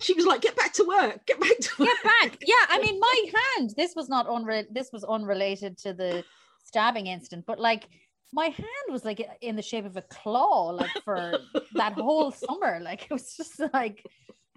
she 0.00 0.14
was 0.14 0.26
like, 0.26 0.40
"Get 0.40 0.56
back 0.56 0.72
to 0.74 0.84
work. 0.84 1.26
Get 1.26 1.40
back 1.40 1.58
to 1.58 1.70
work. 1.78 1.88
Get 1.88 2.04
back." 2.04 2.38
Yeah, 2.40 2.54
I 2.68 2.78
mean, 2.80 2.98
my 3.00 3.24
hand. 3.56 3.74
This 3.76 3.94
was 3.94 4.08
not 4.08 4.26
unre- 4.26 4.72
This 4.72 4.90
was 4.92 5.04
unrelated 5.04 5.76
to 5.78 5.92
the 5.92 6.24
stabbing 6.64 7.06
incident, 7.06 7.44
but 7.46 7.58
like 7.58 7.88
my 8.32 8.46
hand 8.46 8.88
was 8.90 9.04
like 9.04 9.26
in 9.40 9.56
the 9.56 9.62
shape 9.62 9.86
of 9.86 9.96
a 9.96 10.02
claw, 10.02 10.70
like 10.70 10.90
for 11.04 11.38
that 11.74 11.94
whole 11.94 12.30
summer. 12.30 12.78
Like 12.80 13.04
it 13.04 13.10
was 13.10 13.34
just 13.36 13.60
like, 13.72 14.04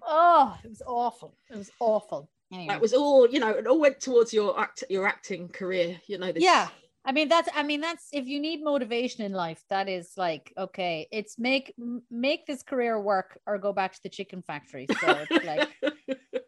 oh, 0.05 0.57
it 0.63 0.69
was 0.69 0.81
awful. 0.85 1.35
It 1.49 1.57
was 1.57 1.71
awful. 1.79 2.29
Anyway. 2.51 2.67
That 2.67 2.81
was 2.81 2.93
all, 2.93 3.29
you 3.29 3.39
know, 3.39 3.49
it 3.49 3.65
all 3.65 3.79
went 3.79 4.01
towards 4.01 4.33
your 4.33 4.59
act 4.59 4.83
your 4.89 5.07
acting 5.07 5.47
career, 5.47 5.99
you 6.07 6.17
know. 6.17 6.31
This... 6.31 6.43
Yeah. 6.43 6.67
I 7.03 7.11
mean 7.11 7.29
that's 7.29 7.49
I 7.55 7.63
mean 7.63 7.81
that's 7.81 8.09
if 8.11 8.27
you 8.27 8.39
need 8.39 8.63
motivation 8.63 9.23
in 9.23 9.33
life, 9.33 9.63
that 9.69 9.89
is 9.89 10.13
like 10.17 10.53
okay, 10.57 11.07
it's 11.11 11.39
make 11.39 11.73
make 12.09 12.45
this 12.45 12.63
career 12.63 12.99
work 12.99 13.39
or 13.45 13.57
go 13.57 13.73
back 13.73 13.93
to 13.93 14.03
the 14.03 14.09
chicken 14.09 14.41
factory. 14.41 14.87
So 14.99 15.25
it's 15.29 15.45
like 15.45 15.69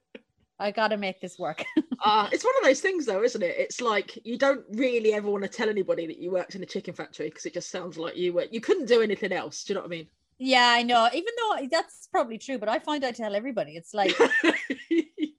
I 0.59 0.71
got 0.71 0.89
to 0.89 0.97
make 0.97 1.19
this 1.19 1.37
work. 1.37 1.63
uh, 2.03 2.29
it's 2.31 2.43
one 2.43 2.53
of 2.59 2.63
those 2.63 2.79
things, 2.79 3.05
though, 3.05 3.23
isn't 3.23 3.41
it? 3.41 3.55
It's 3.57 3.81
like 3.81 4.17
you 4.23 4.37
don't 4.37 4.63
really 4.71 5.13
ever 5.13 5.29
want 5.29 5.43
to 5.43 5.49
tell 5.49 5.69
anybody 5.69 6.07
that 6.07 6.19
you 6.19 6.31
worked 6.31 6.55
in 6.55 6.63
a 6.63 6.65
chicken 6.65 6.93
factory 6.93 7.27
because 7.27 7.45
it 7.45 7.53
just 7.53 7.69
sounds 7.69 7.97
like 7.97 8.15
you 8.15 8.33
were 8.33 8.45
you 8.49 8.61
couldn't 8.61 8.85
do 8.85 9.01
anything 9.01 9.33
else. 9.33 9.63
Do 9.63 9.73
you 9.73 9.75
know 9.75 9.81
what 9.81 9.87
I 9.87 9.89
mean? 9.89 10.07
Yeah, 10.37 10.69
I 10.73 10.83
know. 10.83 11.09
Even 11.13 11.33
though 11.37 11.67
that's 11.69 12.07
probably 12.11 12.37
true, 12.37 12.57
but 12.57 12.69
I 12.69 12.79
find 12.79 13.03
I 13.03 13.11
tell 13.11 13.35
everybody 13.35 13.73
it's 13.73 13.93
like 13.93 14.15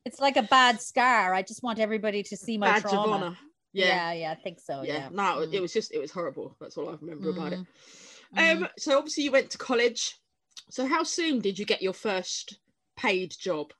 it's 0.04 0.20
like 0.20 0.36
a 0.36 0.42
bad 0.42 0.80
scar. 0.80 1.32
I 1.32 1.42
just 1.42 1.62
want 1.62 1.78
everybody 1.78 2.22
to 2.24 2.36
see 2.36 2.58
my 2.58 2.72
Badge 2.72 2.82
trauma. 2.82 3.36
Yeah. 3.74 3.86
yeah, 3.86 4.12
yeah, 4.12 4.30
I 4.30 4.36
think 4.36 4.60
so. 4.60 4.82
Yeah, 4.82 4.94
yeah. 4.94 5.08
no, 5.12 5.22
mm. 5.22 5.52
it 5.52 5.60
was 5.60 5.72
just 5.72 5.92
it 5.92 5.98
was 5.98 6.12
horrible. 6.12 6.56
That's 6.60 6.78
all 6.78 6.88
I 6.88 6.96
remember 7.00 7.32
mm. 7.32 7.36
about 7.36 7.52
it. 7.52 7.60
Mm. 8.36 8.62
Um, 8.62 8.68
so 8.78 8.96
obviously 8.96 9.24
you 9.24 9.32
went 9.32 9.50
to 9.50 9.58
college. 9.58 10.18
So 10.70 10.86
how 10.86 11.02
soon 11.02 11.40
did 11.40 11.58
you 11.58 11.66
get 11.66 11.82
your 11.82 11.92
first 11.92 12.58
paid 12.96 13.34
job? 13.38 13.72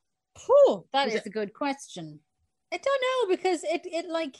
Oh, 0.51 0.85
that 0.93 1.09
is 1.09 1.15
it... 1.15 1.27
a 1.27 1.31
good 1.31 1.55
question. 1.55 2.21
I 2.73 2.79
don't 2.79 3.31
know 3.31 3.37
because 3.37 3.63
it 3.63 3.83
it 3.85 4.11
like 4.11 4.37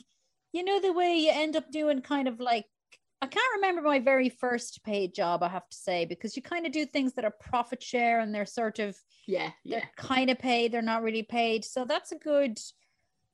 you 0.51 0.63
know 0.63 0.81
the 0.81 0.93
way 0.93 1.15
you 1.15 1.31
end 1.33 1.55
up 1.55 1.71
doing 1.71 2.01
kind 2.01 2.27
of 2.27 2.39
like 2.39 2.65
I 3.21 3.27
can't 3.27 3.55
remember 3.55 3.81
my 3.81 3.99
very 3.99 4.29
first 4.29 4.83
paid 4.83 5.15
job, 5.15 5.41
I 5.41 5.47
have 5.47 5.67
to 5.69 5.77
say, 5.77 6.05
because 6.05 6.35
you 6.35 6.43
kind 6.43 6.65
of 6.65 6.73
do 6.73 6.85
things 6.85 7.13
that 7.13 7.25
are 7.25 7.33
profit 7.39 7.81
share 7.81 8.19
and 8.19 8.35
they're 8.35 8.45
sort 8.45 8.79
of 8.79 8.95
yeah, 9.25 9.51
yeah. 9.63 9.79
they're 9.79 9.89
kind 9.95 10.29
of 10.29 10.37
paid, 10.37 10.71
they're 10.71 10.81
not 10.81 11.01
really 11.01 11.23
paid. 11.23 11.63
So 11.63 11.85
that's 11.85 12.11
a 12.11 12.17
good 12.17 12.59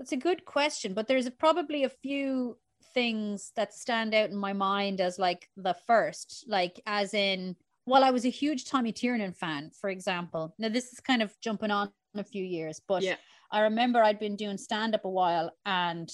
that's 0.02 0.14
a 0.14 0.18
good 0.18 0.46
question. 0.46 0.96
But 0.96 1.08
there's 1.08 1.30
probably 1.30 1.84
a 1.84 1.90
few 1.90 2.58
things 2.96 3.52
that 3.56 3.72
stand 3.72 4.16
out 4.16 4.32
in 4.32 4.36
my 4.36 4.52
mind 4.52 5.00
as 5.00 5.20
like 5.20 5.48
the 5.56 5.76
first, 5.86 6.46
like 6.48 6.82
as 6.88 7.14
in 7.14 7.56
well, 7.86 8.04
I 8.04 8.10
was 8.10 8.26
a 8.26 8.30
huge 8.30 8.66
Tommy 8.66 8.92
Tiernan 8.92 9.34
fan, 9.34 9.70
for 9.80 9.92
example. 9.92 10.56
Now 10.58 10.70
this 10.70 10.92
is 10.92 11.00
kind 11.00 11.22
of 11.22 11.32
jumping 11.40 11.70
on 11.70 11.92
a 12.16 12.24
few 12.24 12.44
years, 12.44 12.82
but 12.88 13.04
yeah. 13.04 13.16
I 13.52 13.62
remember 13.62 14.02
I'd 14.02 14.20
been 14.20 14.36
doing 14.36 14.58
stand 14.58 14.96
up 14.96 15.06
a 15.06 15.10
while 15.10 15.52
and 15.68 16.12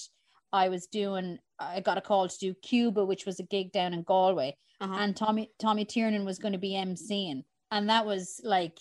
I 0.52 0.68
was 0.68 0.86
doing 0.86 1.38
I 1.58 1.80
got 1.80 1.96
a 1.96 2.02
call 2.02 2.28
to 2.28 2.38
do 2.38 2.52
Cuba, 2.60 3.06
which 3.06 3.24
was 3.24 3.40
a 3.40 3.44
gig 3.44 3.72
down 3.72 3.94
in 3.94 4.02
Galway, 4.02 4.54
uh-huh. 4.82 4.96
and 4.98 5.16
Tommy 5.16 5.50
Tommy 5.58 5.86
Tiernan 5.86 6.26
was 6.26 6.38
going 6.38 6.52
to 6.52 6.58
be 6.58 6.72
emceeing, 6.72 7.44
and 7.70 7.88
that 7.88 8.04
was 8.04 8.38
like 8.44 8.78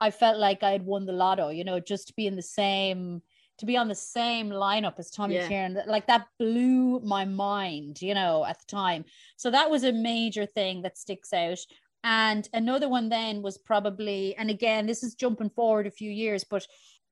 I 0.00 0.10
felt 0.10 0.38
like 0.38 0.62
I 0.62 0.70
had 0.70 0.86
won 0.86 1.04
the 1.04 1.12
lotto, 1.12 1.50
you 1.50 1.62
know, 1.62 1.78
just 1.78 2.08
to 2.08 2.14
be 2.14 2.26
in 2.26 2.36
the 2.36 2.42
same 2.42 3.20
to 3.60 3.66
be 3.66 3.76
on 3.76 3.88
the 3.88 3.94
same 3.94 4.50
lineup 4.50 4.98
as 4.98 5.10
Tommy 5.10 5.36
yeah. 5.36 5.48
Tiernan, 5.48 5.82
like 5.86 6.06
that 6.06 6.26
blew 6.38 7.00
my 7.00 7.24
mind, 7.24 8.02
you 8.02 8.14
know, 8.14 8.44
at 8.44 8.58
the 8.58 8.66
time. 8.66 9.04
So 9.36 9.50
that 9.50 9.70
was 9.70 9.84
a 9.84 9.92
major 9.92 10.46
thing 10.46 10.82
that 10.82 10.98
sticks 10.98 11.32
out. 11.32 11.58
And 12.02 12.48
another 12.52 12.88
one 12.88 13.08
then 13.08 13.42
was 13.42 13.58
probably, 13.58 14.34
and 14.36 14.50
again, 14.50 14.86
this 14.86 15.02
is 15.02 15.14
jumping 15.14 15.50
forward 15.50 15.86
a 15.86 15.90
few 15.90 16.10
years, 16.10 16.44
but 16.44 16.66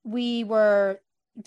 we 0.05 0.45
were 0.45 1.01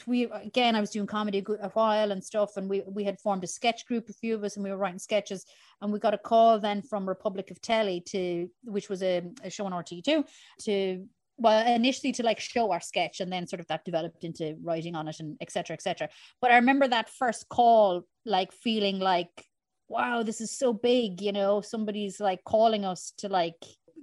we 0.08 0.24
again 0.32 0.76
I 0.76 0.80
was 0.80 0.92
doing 0.92 1.08
comedy 1.08 1.44
a 1.62 1.70
while 1.70 2.12
and 2.12 2.24
stuff 2.24 2.56
and 2.56 2.70
we 2.70 2.82
we 2.88 3.04
had 3.04 3.20
formed 3.20 3.44
a 3.44 3.48
sketch 3.48 3.86
group 3.86 4.08
a 4.08 4.14
few 4.14 4.36
of 4.36 4.44
us 4.44 4.56
and 4.56 4.64
we 4.64 4.72
were 4.72 4.78
writing 4.78 5.00
sketches 5.00 5.46
and 5.82 5.92
we 5.92 6.00
got 6.00 6.14
a 6.14 6.18
call 6.18 6.60
then 6.60 6.82
from 6.82 7.10
Republic 7.10 7.52
of 7.52 7.60
Telly 7.62 8.00
to 8.08 8.50
which 8.64 8.88
was 8.88 9.04
a, 9.04 9.22
a 9.44 9.50
show 9.50 9.66
on 9.66 9.74
RTÉ2 9.74 10.24
to 10.62 11.06
well 11.38 11.66
initially 11.66 12.12
to 12.12 12.24
like 12.24 12.40
show 12.40 12.72
our 12.72 12.80
sketch 12.80 13.20
and 13.20 13.32
then 13.32 13.48
sort 13.48 13.60
of 13.60 13.68
that 13.68 13.86
developed 13.86 14.24
into 14.24 14.56
writing 14.64 14.96
on 14.96 15.08
it 15.08 15.20
and 15.20 15.38
etc 15.42 15.74
etc 15.74 16.10
but 16.42 16.52
I 16.52 16.56
remember 16.56 16.88
that 16.88 17.10
first 17.10 17.48
call 17.50 18.04
like 18.26 18.52
feeling 18.52 19.00
like 19.00 19.46
wow 19.88 20.24
this 20.24 20.42
is 20.42 20.58
so 20.58 20.74
big 20.74 21.22
you 21.22 21.32
know? 21.32 21.62
Somebody's 21.62 22.20
like 22.20 22.44
calling 22.44 22.86
us 22.86 23.14
to 23.18 23.30
like 23.30 23.56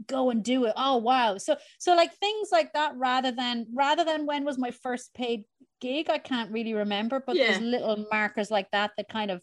go 0.07 0.31
and 0.31 0.45
do 0.45 0.65
it. 0.65 0.75
Oh 0.77 0.99
wow. 0.99 1.39
So 1.39 1.57
so 1.79 1.97
like 1.97 2.15
things 2.15 2.51
like 2.53 2.73
that 2.75 2.93
rather 2.97 3.33
than 3.33 3.67
rather 3.75 4.05
than 4.05 4.27
when 4.27 4.45
was 4.45 4.59
my 4.59 4.71
first 4.71 5.13
paid 5.15 5.45
gig 5.81 6.11
i 6.11 6.19
can't 6.19 6.51
really 6.51 6.75
remember 6.75 7.23
but 7.25 7.37
yeah. 7.37 7.47
there's 7.47 7.61
little 7.61 8.07
markers 8.11 8.51
like 8.51 8.71
that 8.73 8.91
that 8.97 9.09
kind 9.09 9.31
of 9.31 9.43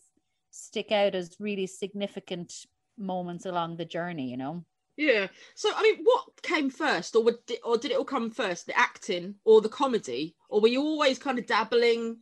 stick 0.51 0.91
out 0.91 1.15
as 1.15 1.35
really 1.39 1.67
significant 1.67 2.53
moments 2.97 3.45
along 3.45 3.75
the 3.75 3.85
journey 3.85 4.29
you 4.29 4.37
know 4.37 4.63
yeah 4.97 5.27
so 5.55 5.69
i 5.75 5.83
mean 5.83 5.97
what 6.03 6.23
came 6.41 6.69
first 6.69 7.15
or 7.15 7.23
would 7.23 7.37
or 7.63 7.77
did 7.77 7.91
it 7.91 7.97
all 7.97 8.05
come 8.05 8.29
first 8.29 8.65
the 8.65 8.77
acting 8.77 9.35
or 9.43 9.61
the 9.61 9.69
comedy 9.69 10.35
or 10.49 10.61
were 10.61 10.67
you 10.67 10.81
always 10.81 11.19
kind 11.19 11.37
of 11.37 11.45
dabbling 11.45 12.17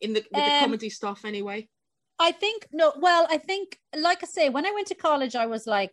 in 0.00 0.12
the 0.12 0.24
with 0.32 0.42
um, 0.42 0.48
the 0.48 0.60
comedy 0.60 0.90
stuff 0.90 1.24
anyway 1.24 1.68
i 2.18 2.30
think 2.30 2.66
no 2.72 2.92
well 2.98 3.26
i 3.30 3.38
think 3.38 3.78
like 3.96 4.22
i 4.22 4.26
say 4.26 4.48
when 4.48 4.66
i 4.66 4.70
went 4.72 4.86
to 4.86 4.94
college 4.94 5.34
i 5.34 5.46
was 5.46 5.66
like 5.66 5.92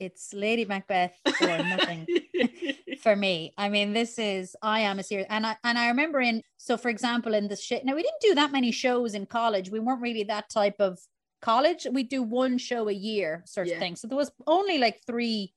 it's 0.00 0.32
Lady 0.32 0.64
Macbeth 0.64 1.18
or 1.40 1.58
nothing 1.58 2.06
for 3.02 3.16
me. 3.16 3.52
I 3.58 3.68
mean, 3.68 3.92
this 3.92 4.18
is 4.18 4.56
I 4.62 4.80
am 4.80 4.98
a 4.98 5.02
serious 5.02 5.26
and 5.30 5.46
I 5.46 5.56
and 5.64 5.78
I 5.78 5.88
remember 5.88 6.20
in 6.20 6.42
so 6.56 6.76
for 6.76 6.88
example 6.88 7.34
in 7.34 7.48
the 7.48 7.56
shit 7.56 7.84
now 7.84 7.94
we 7.94 8.02
didn't 8.02 8.20
do 8.20 8.34
that 8.36 8.52
many 8.52 8.70
shows 8.70 9.14
in 9.14 9.26
college. 9.26 9.70
We 9.70 9.80
weren't 9.80 10.00
really 10.00 10.24
that 10.24 10.50
type 10.50 10.76
of 10.78 10.98
college. 11.42 11.86
We 11.90 12.02
do 12.02 12.22
one 12.22 12.58
show 12.58 12.88
a 12.88 12.92
year 12.92 13.42
sort 13.46 13.68
of 13.68 13.78
thing. 13.78 13.96
So 13.96 14.08
there 14.08 14.16
was 14.16 14.30
only 14.46 14.78
like 14.78 15.00
three 15.06 15.52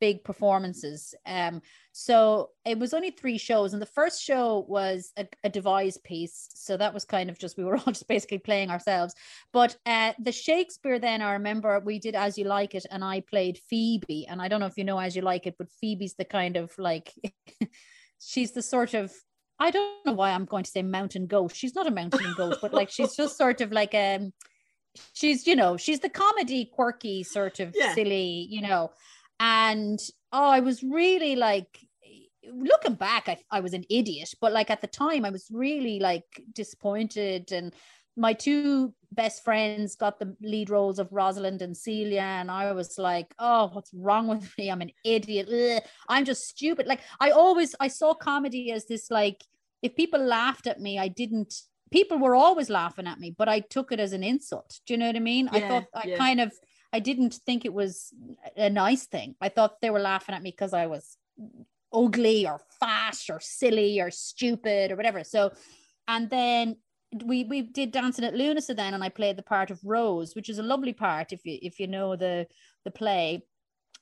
big 0.00 0.24
performances. 0.24 1.14
Um, 1.24 1.62
so 1.92 2.50
it 2.64 2.78
was 2.78 2.92
only 2.94 3.10
three 3.10 3.38
shows, 3.38 3.72
and 3.72 3.80
the 3.80 3.86
first 3.86 4.22
show 4.22 4.66
was 4.68 5.12
a, 5.16 5.26
a 5.44 5.48
devised 5.48 6.04
piece. 6.04 6.48
So 6.54 6.76
that 6.76 6.94
was 6.94 7.04
kind 7.04 7.30
of 7.30 7.38
just 7.38 7.56
we 7.56 7.64
were 7.64 7.76
all 7.86 7.92
just 7.92 8.08
basically 8.08 8.38
playing 8.38 8.70
ourselves. 8.70 9.14
But 9.52 9.76
uh, 9.86 10.12
the 10.18 10.32
Shakespeare, 10.32 10.98
then 10.98 11.22
I 11.22 11.32
remember 11.32 11.80
we 11.80 11.98
did 11.98 12.14
As 12.14 12.38
You 12.38 12.44
Like 12.44 12.74
It, 12.74 12.86
and 12.90 13.04
I 13.04 13.20
played 13.20 13.58
Phoebe. 13.68 14.26
And 14.28 14.40
I 14.42 14.48
don't 14.48 14.60
know 14.60 14.66
if 14.66 14.76
you 14.76 14.84
know 14.84 14.98
As 14.98 15.16
You 15.16 15.22
Like 15.22 15.46
It, 15.46 15.56
but 15.58 15.70
Phoebe's 15.70 16.14
the 16.14 16.24
kind 16.24 16.56
of 16.56 16.72
like 16.78 17.12
she's 18.20 18.52
the 18.52 18.62
sort 18.62 18.94
of 18.94 19.12
I 19.58 19.70
don't 19.70 20.04
know 20.04 20.12
why 20.12 20.32
I'm 20.32 20.44
going 20.44 20.64
to 20.64 20.70
say 20.70 20.82
mountain 20.82 21.26
goat. 21.26 21.54
She's 21.54 21.74
not 21.74 21.86
a 21.86 21.90
mountain 21.90 22.34
goat, 22.36 22.58
but 22.60 22.74
like 22.74 22.90
she's 22.90 23.16
just 23.16 23.38
sort 23.38 23.62
of 23.62 23.72
like 23.72 23.94
um 23.94 24.32
she's 25.12 25.46
you 25.46 25.56
know 25.56 25.76
she's 25.76 26.00
the 26.00 26.08
comedy 26.08 26.64
quirky 26.64 27.22
sort 27.22 27.60
of 27.60 27.74
yeah. 27.74 27.94
silly 27.94 28.46
you 28.50 28.60
know 28.60 28.90
and 29.40 29.98
oh 30.32 30.48
i 30.48 30.60
was 30.60 30.82
really 30.82 31.36
like 31.36 31.80
looking 32.52 32.94
back 32.94 33.28
I, 33.28 33.38
I 33.50 33.60
was 33.60 33.74
an 33.74 33.84
idiot 33.90 34.32
but 34.40 34.52
like 34.52 34.70
at 34.70 34.80
the 34.80 34.86
time 34.86 35.24
i 35.24 35.30
was 35.30 35.48
really 35.50 35.98
like 35.98 36.24
disappointed 36.54 37.50
and 37.50 37.74
my 38.16 38.32
two 38.32 38.94
best 39.12 39.44
friends 39.44 39.94
got 39.94 40.18
the 40.18 40.34
lead 40.40 40.70
roles 40.70 40.98
of 40.98 41.12
Rosalind 41.12 41.62
and 41.62 41.76
Celia, 41.76 42.22
and 42.22 42.50
I 42.50 42.72
was 42.72 42.98
like, 42.98 43.34
"Oh, 43.38 43.68
what's 43.72 43.92
wrong 43.92 44.26
with 44.26 44.50
me? 44.58 44.70
I'm 44.70 44.80
an 44.80 44.92
idiot. 45.04 45.48
Ugh, 45.48 45.82
I'm 46.08 46.24
just 46.24 46.48
stupid." 46.48 46.86
Like 46.86 47.00
I 47.20 47.30
always, 47.30 47.74
I 47.78 47.88
saw 47.88 48.14
comedy 48.14 48.72
as 48.72 48.86
this 48.86 49.10
like, 49.10 49.44
if 49.82 49.94
people 49.94 50.20
laughed 50.20 50.66
at 50.66 50.80
me, 50.80 50.98
I 50.98 51.08
didn't. 51.08 51.54
People 51.92 52.18
were 52.18 52.34
always 52.34 52.68
laughing 52.68 53.06
at 53.06 53.20
me, 53.20 53.34
but 53.36 53.48
I 53.48 53.60
took 53.60 53.92
it 53.92 54.00
as 54.00 54.12
an 54.12 54.24
insult. 54.24 54.80
Do 54.86 54.94
you 54.94 54.98
know 54.98 55.06
what 55.06 55.16
I 55.16 55.20
mean? 55.20 55.48
Yeah, 55.52 55.58
I 55.58 55.68
thought 55.68 55.84
I 55.94 56.06
yeah. 56.08 56.16
kind 56.16 56.40
of 56.40 56.52
I 56.96 57.00
didn't 57.00 57.34
think 57.46 57.64
it 57.64 57.74
was 57.74 58.14
a 58.56 58.70
nice 58.70 59.04
thing. 59.04 59.34
I 59.38 59.50
thought 59.50 59.82
they 59.82 59.90
were 59.90 60.00
laughing 60.00 60.34
at 60.34 60.42
me 60.42 60.50
because 60.50 60.72
I 60.72 60.86
was 60.86 61.18
ugly 61.92 62.46
or 62.46 62.58
fat 62.80 63.18
or 63.28 63.38
silly 63.38 64.00
or 64.00 64.10
stupid 64.10 64.90
or 64.90 64.96
whatever. 64.96 65.22
So, 65.22 65.52
and 66.08 66.30
then 66.30 66.76
we 67.22 67.44
we 67.44 67.60
did 67.60 67.92
dancing 67.92 68.24
at 68.24 68.32
Lughnasa 68.32 68.74
then, 68.74 68.94
and 68.94 69.04
I 69.04 69.10
played 69.10 69.36
the 69.36 69.42
part 69.42 69.70
of 69.70 69.84
Rose, 69.84 70.34
which 70.34 70.48
is 70.48 70.58
a 70.58 70.62
lovely 70.62 70.94
part 70.94 71.34
if 71.34 71.44
you 71.44 71.58
if 71.60 71.78
you 71.78 71.86
know 71.86 72.16
the 72.16 72.46
the 72.86 72.90
play. 72.90 73.44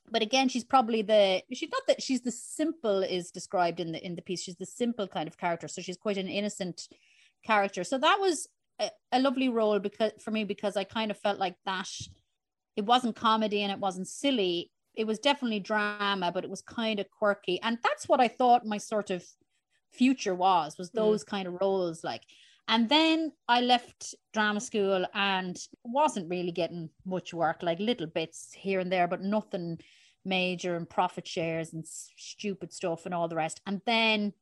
But 0.08 0.22
again, 0.22 0.48
she's 0.48 0.64
probably 0.74 1.02
the 1.02 1.42
she's 1.52 1.72
not 1.72 1.82
that 1.88 2.00
she's 2.00 2.22
the 2.22 2.30
simple 2.30 3.02
is 3.02 3.32
described 3.32 3.80
in 3.80 3.90
the 3.90 4.06
in 4.06 4.14
the 4.14 4.22
piece. 4.22 4.44
She's 4.44 4.62
the 4.64 4.66
simple 4.82 5.08
kind 5.08 5.26
of 5.26 5.36
character, 5.36 5.66
so 5.66 5.82
she's 5.82 5.96
quite 5.96 6.18
an 6.18 6.28
innocent 6.28 6.88
character. 7.44 7.82
So 7.82 7.98
that 7.98 8.20
was 8.20 8.46
a, 8.78 8.90
a 9.10 9.18
lovely 9.18 9.48
role 9.48 9.80
because 9.80 10.12
for 10.22 10.30
me 10.30 10.44
because 10.44 10.76
I 10.76 10.84
kind 10.84 11.10
of 11.10 11.18
felt 11.18 11.40
like 11.40 11.56
that 11.64 11.90
it 12.76 12.84
wasn't 12.84 13.16
comedy 13.16 13.62
and 13.62 13.72
it 13.72 13.78
wasn't 13.78 14.08
silly. 14.08 14.70
It 14.94 15.06
was 15.06 15.18
definitely 15.18 15.60
drama, 15.60 16.30
but 16.32 16.44
it 16.44 16.50
was 16.50 16.62
kind 16.62 17.00
of 17.00 17.10
quirky. 17.10 17.60
And 17.62 17.78
that's 17.82 18.08
what 18.08 18.20
I 18.20 18.28
thought 18.28 18.66
my 18.66 18.78
sort 18.78 19.10
of 19.10 19.24
future 19.92 20.34
was, 20.34 20.78
was 20.78 20.90
hmm. 20.90 20.98
those 20.98 21.24
mm. 21.24 21.28
kind 21.28 21.48
of 21.48 21.58
roles 21.60 22.04
like. 22.04 22.22
And 22.66 22.88
then 22.88 23.32
I 23.46 23.60
left 23.60 24.14
drama 24.32 24.60
school 24.60 25.04
and 25.12 25.58
wasn't 25.84 26.30
really 26.30 26.52
getting 26.52 26.88
much 27.04 27.34
work, 27.34 27.62
like 27.62 27.78
little 27.78 28.06
bits 28.06 28.48
here 28.54 28.80
and 28.80 28.90
there, 28.90 29.06
but 29.06 29.20
nothing 29.20 29.78
major 30.24 30.74
and 30.74 30.88
profit 30.88 31.28
shares 31.28 31.74
and 31.74 31.84
stupid 31.86 32.72
stuff 32.72 33.04
and 33.04 33.14
all 33.14 33.28
the 33.28 33.36
rest. 33.36 33.60
And 33.66 33.82
then 33.84 34.32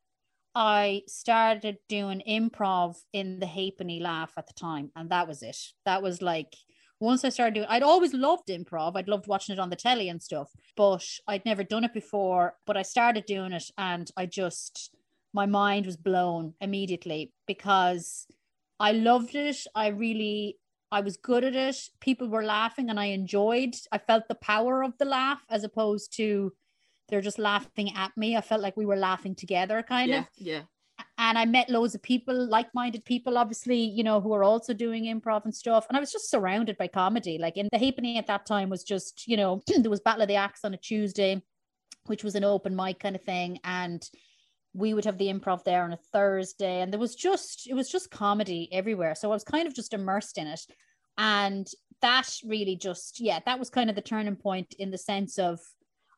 I 0.54 1.02
started 1.08 1.78
doing 1.88 2.22
improv 2.28 2.96
in 3.12 3.40
the 3.40 3.46
Halfpenny 3.46 4.00
Laugh 4.00 4.32
at 4.36 4.46
the 4.46 4.52
time, 4.52 4.90
and 4.94 5.10
that 5.10 5.26
was 5.26 5.42
it. 5.42 5.56
That 5.84 6.02
was 6.02 6.22
like 6.22 6.54
once 7.02 7.25
I 7.25 7.30
started 7.30 7.54
doing, 7.54 7.66
I'd 7.68 7.82
always 7.82 8.14
loved 8.14 8.49
improv. 8.49 8.97
I'd 8.97 9.09
loved 9.09 9.26
watching 9.26 9.52
it 9.52 9.59
on 9.59 9.71
the 9.71 9.76
telly 9.76 10.09
and 10.09 10.23
stuff, 10.23 10.50
but 10.76 11.04
I'd 11.26 11.44
never 11.44 11.64
done 11.64 11.85
it 11.85 11.92
before. 11.92 12.54
But 12.64 12.76
I 12.76 12.82
started 12.82 13.26
doing 13.26 13.52
it, 13.52 13.71
and 13.76 14.11
I 14.16 14.26
just 14.26 14.94
my 15.32 15.47
mind 15.47 15.87
was 15.87 15.97
blown 15.97 16.54
immediately 16.61 17.32
because 17.47 18.26
I 18.78 18.92
loved 18.92 19.35
it. 19.35 19.56
I 19.75 19.88
really 19.88 20.59
I 20.92 21.00
was 21.00 21.16
good 21.16 21.42
at 21.42 21.56
it. 21.56 21.88
People 22.00 22.28
were 22.28 22.44
laughing 22.44 22.90
and 22.90 23.00
I 23.00 23.06
enjoyed. 23.06 23.75
I 23.90 23.99
felt 23.99 24.28
the 24.28 24.35
power 24.35 24.85
of 24.85 24.97
the 24.99 25.06
laugh 25.06 25.42
as 25.49 25.64
opposed 25.64 26.14
to 26.18 26.52
they're 27.09 27.23
just 27.23 27.38
laughing 27.38 27.94
at 27.97 28.16
me. 28.16 28.37
I 28.37 28.42
felt 28.42 28.61
like 28.61 28.76
we 28.76 28.87
were 28.87 28.97
laughing 28.97 29.35
together 29.35 29.82
kind 29.82 30.11
yeah, 30.11 30.18
of. 30.18 30.26
Yeah. 30.37 30.62
And 31.19 31.38
I 31.38 31.45
met 31.45 31.71
loads 31.71 31.95
of 31.95 32.02
people, 32.02 32.35
like-minded 32.49 33.04
people, 33.04 33.38
obviously, 33.38 33.78
you 33.78 34.02
know, 34.02 34.21
who 34.21 34.33
are 34.33 34.45
also 34.45 34.73
doing 34.73 35.04
improv 35.04 35.45
and 35.45 35.54
stuff. 35.54 35.87
And 35.88 35.97
I 35.97 36.00
was 36.00 36.11
just 36.11 36.31
surrounded 36.31 36.76
by 36.78 36.88
comedy. 36.88 37.38
Like 37.38 37.57
in 37.57 37.69
the 37.71 37.78
Ha'penny 37.78 38.19
at 38.19 38.26
that 38.26 38.47
time 38.47 38.71
was 38.71 38.83
just, 38.83 39.28
you 39.28 39.37
know, 39.37 39.62
there 39.78 39.90
was 39.90 40.00
Battle 40.00 40.23
of 40.23 40.28
the 40.28 40.37
Axe 40.37 40.64
on 40.64 40.75
a 40.75 40.78
Tuesday, 40.78 41.42
which 42.07 42.25
was 42.25 42.35
an 42.35 42.45
open 42.45 42.75
mic 42.75 42.99
kind 42.99 43.14
of 43.14 43.23
thing. 43.23 43.59
And 43.62 44.02
we 44.75 44.95
would 44.95 45.04
have 45.04 45.19
the 45.19 45.28
improv 45.28 45.64
there 45.64 45.85
on 45.85 45.92
a 45.92 45.99
Thursday, 46.12 46.81
and 46.81 46.92
there 46.92 47.00
was 47.00 47.14
just 47.14 47.69
it 47.69 47.75
was 47.75 47.90
just 47.90 48.11
comedy 48.11 48.69
everywhere. 48.73 49.14
So 49.14 49.31
I 49.31 49.35
was 49.35 49.45
kind 49.45 49.66
of 49.66 49.75
just 49.75 49.92
immersed 49.92 50.38
in 50.38 50.47
it, 50.47 50.61
and 51.19 51.69
that 52.00 52.28
really 52.45 52.76
just 52.76 53.21
yeah, 53.21 53.40
that 53.45 53.59
was 53.59 53.71
kind 53.71 53.90
of 53.90 53.97
the 53.97 54.02
turning 54.02 54.37
point 54.37 54.75
in 54.78 54.90
the 54.90 54.99
sense 54.99 55.38
of 55.38 55.61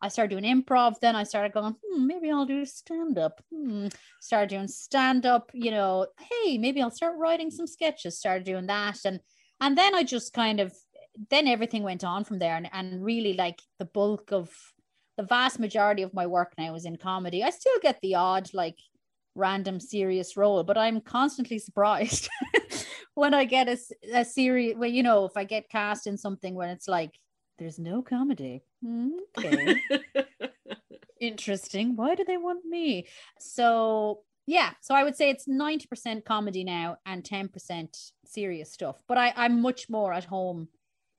I 0.05 0.09
started 0.09 0.39
doing 0.39 0.45
improv. 0.45 1.01
Then 1.01 1.17
I 1.17 1.25
started 1.25 1.55
going, 1.55 1.75
hmm, 1.83 2.07
maybe 2.07 2.31
I'll 2.31 2.45
do 2.45 2.67
stand 2.67 3.17
up. 3.17 3.43
Hmm. 3.51 3.87
Started 4.21 4.51
doing 4.51 4.69
stand 4.69 5.25
up. 5.25 5.51
You 5.55 5.71
know, 5.71 6.09
hey, 6.21 6.59
maybe 6.59 6.83
I'll 6.83 6.91
start 6.91 7.17
writing 7.17 7.51
some 7.51 7.67
sketches. 7.67 8.19
Started 8.19 8.45
doing 8.45 8.67
that, 8.67 8.99
and 9.07 9.21
and 9.63 9.79
then 9.79 9.95
I 9.95 10.03
just 10.03 10.35
kind 10.35 10.61
of 10.61 10.75
then 11.31 11.49
everything 11.49 11.83
went 11.83 12.05
on 12.05 12.25
from 12.25 12.39
there, 12.39 12.55
and 12.55 12.69
and 12.71 13.03
really 13.03 13.33
like 13.33 13.63
the 13.79 13.87
bulk 13.87 14.31
of 14.31 14.51
the 15.17 15.23
vast 15.23 15.59
majority 15.59 16.03
of 16.03 16.13
my 16.13 16.27
work 16.27 16.53
now 16.59 16.75
is 16.75 16.85
in 16.85 16.97
comedy. 16.97 17.43
I 17.43 17.49
still 17.49 17.79
get 17.81 17.99
the 18.03 18.17
odd 18.17 18.51
like 18.53 18.77
random 19.35 19.81
serious 19.81 20.37
role, 20.37 20.65
but 20.65 20.77
I'm 20.77 21.01
constantly 21.01 21.59
surprised 21.59 22.29
when 23.15 23.33
I 23.33 23.47
get 23.47 23.69
a, 23.69 23.79
a 24.13 24.25
series 24.27 24.77
well, 24.77 24.91
you 24.91 25.03
know, 25.03 25.25
if 25.25 25.33
I 25.35 25.45
get 25.45 25.71
cast 25.71 26.07
in 26.07 26.19
something 26.19 26.55
when 26.55 26.69
it's 26.69 26.89
like 26.89 27.13
there's 27.59 27.79
no 27.79 28.03
comedy. 28.03 28.63
Okay. 29.39 29.77
Interesting. 31.21 31.97
Why 31.97 32.15
do 32.15 32.25
they 32.25 32.37
want 32.37 32.65
me? 32.65 33.07
So 33.39 34.21
yeah, 34.47 34.73
so 34.81 34.95
I 34.95 35.05
would 35.05 35.17
say 35.17 35.31
it's 35.31 35.49
90% 35.49 36.25
comedy 36.25 36.65
now 36.65 36.99
and 37.07 37.23
10% 37.23 37.89
serious 38.27 38.73
stuff. 38.73 39.03
But 39.09 39.19
I, 39.19 39.33
I'm 39.37 39.63
much 39.63 39.89
more 39.89 40.13
at 40.13 40.25
home 40.25 40.69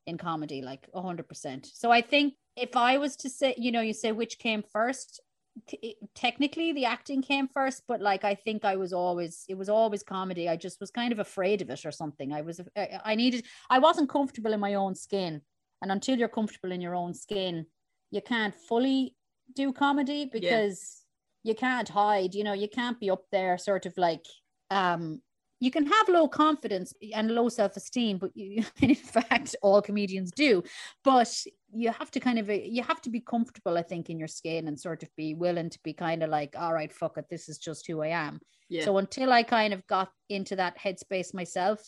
in 0.05 0.17
comedy, 0.17 0.61
like 0.61 0.87
100%. 0.93 1.65
So 1.73 1.91
I 1.91 2.01
think 2.01 2.35
if 2.55 2.75
I 2.75 2.97
was 2.97 3.15
to 3.17 3.29
say, 3.29 3.55
you 3.57 3.71
know, 3.71 3.81
you 3.81 3.93
say 3.93 4.11
which 4.11 4.37
came 4.37 4.61
first, 4.61 5.21
t- 5.67 5.97
technically 6.13 6.71
the 6.71 6.85
acting 6.85 7.23
came 7.23 7.47
first, 7.47 7.83
but 7.87 7.99
like 7.99 8.23
I 8.23 8.35
think 8.35 8.63
I 8.63 8.75
was 8.75 8.93
always, 8.93 9.43
it 9.49 9.57
was 9.57 9.69
always 9.69 10.03
comedy. 10.03 10.47
I 10.47 10.55
just 10.55 10.79
was 10.79 10.91
kind 10.91 11.11
of 11.11 11.17
afraid 11.17 11.63
of 11.63 11.71
it 11.71 11.83
or 11.83 11.91
something. 11.91 12.31
I 12.31 12.41
was, 12.41 12.61
I 13.03 13.15
needed, 13.15 13.45
I 13.71 13.79
wasn't 13.79 14.09
comfortable 14.09 14.53
in 14.53 14.59
my 14.59 14.75
own 14.75 14.93
skin. 14.93 15.41
And 15.85 15.91
until 15.91 16.17
you're 16.17 16.27
comfortable 16.27 16.71
in 16.71 16.81
your 16.81 16.95
own 16.95 17.13
skin, 17.13 17.67
you 18.09 18.19
can't 18.19 18.55
fully 18.55 19.15
do 19.55 19.71
comedy 19.71 20.27
because 20.33 21.03
yeah. 21.43 21.51
you 21.51 21.55
can't 21.55 21.87
hide, 21.87 22.33
you 22.33 22.43
know, 22.43 22.53
you 22.53 22.67
can't 22.67 22.99
be 22.99 23.11
up 23.11 23.21
there 23.31 23.55
sort 23.59 23.85
of 23.85 23.95
like, 23.95 24.25
um, 24.71 25.21
you 25.59 25.69
can 25.69 25.85
have 25.85 26.09
low 26.09 26.27
confidence 26.27 26.91
and 27.13 27.29
low 27.29 27.49
self-esteem 27.49 28.17
but 28.17 28.35
you, 28.35 28.63
in 28.81 28.95
fact 28.95 29.55
all 29.61 29.79
comedians 29.79 30.31
do 30.31 30.63
but 31.03 31.31
you 31.71 31.91
have 31.91 32.09
to 32.11 32.19
kind 32.19 32.39
of 32.39 32.49
you 32.49 32.83
have 32.83 32.99
to 32.99 33.09
be 33.09 33.21
comfortable 33.21 33.77
i 33.77 33.81
think 33.81 34.09
in 34.09 34.19
your 34.19 34.27
skin 34.27 34.67
and 34.67 34.77
sort 34.77 35.01
of 35.01 35.09
be 35.15 35.33
willing 35.33 35.69
to 35.69 35.79
be 35.81 35.93
kind 35.93 36.23
of 36.23 36.29
like 36.29 36.55
all 36.57 36.73
right 36.73 36.91
fuck 36.91 37.17
it 37.17 37.25
this 37.29 37.47
is 37.47 37.57
just 37.57 37.87
who 37.87 38.01
i 38.01 38.07
am 38.07 38.39
yeah. 38.67 38.83
so 38.83 38.97
until 38.97 39.31
i 39.31 39.41
kind 39.41 39.73
of 39.73 39.87
got 39.87 40.09
into 40.29 40.57
that 40.57 40.77
headspace 40.77 41.33
myself 41.33 41.79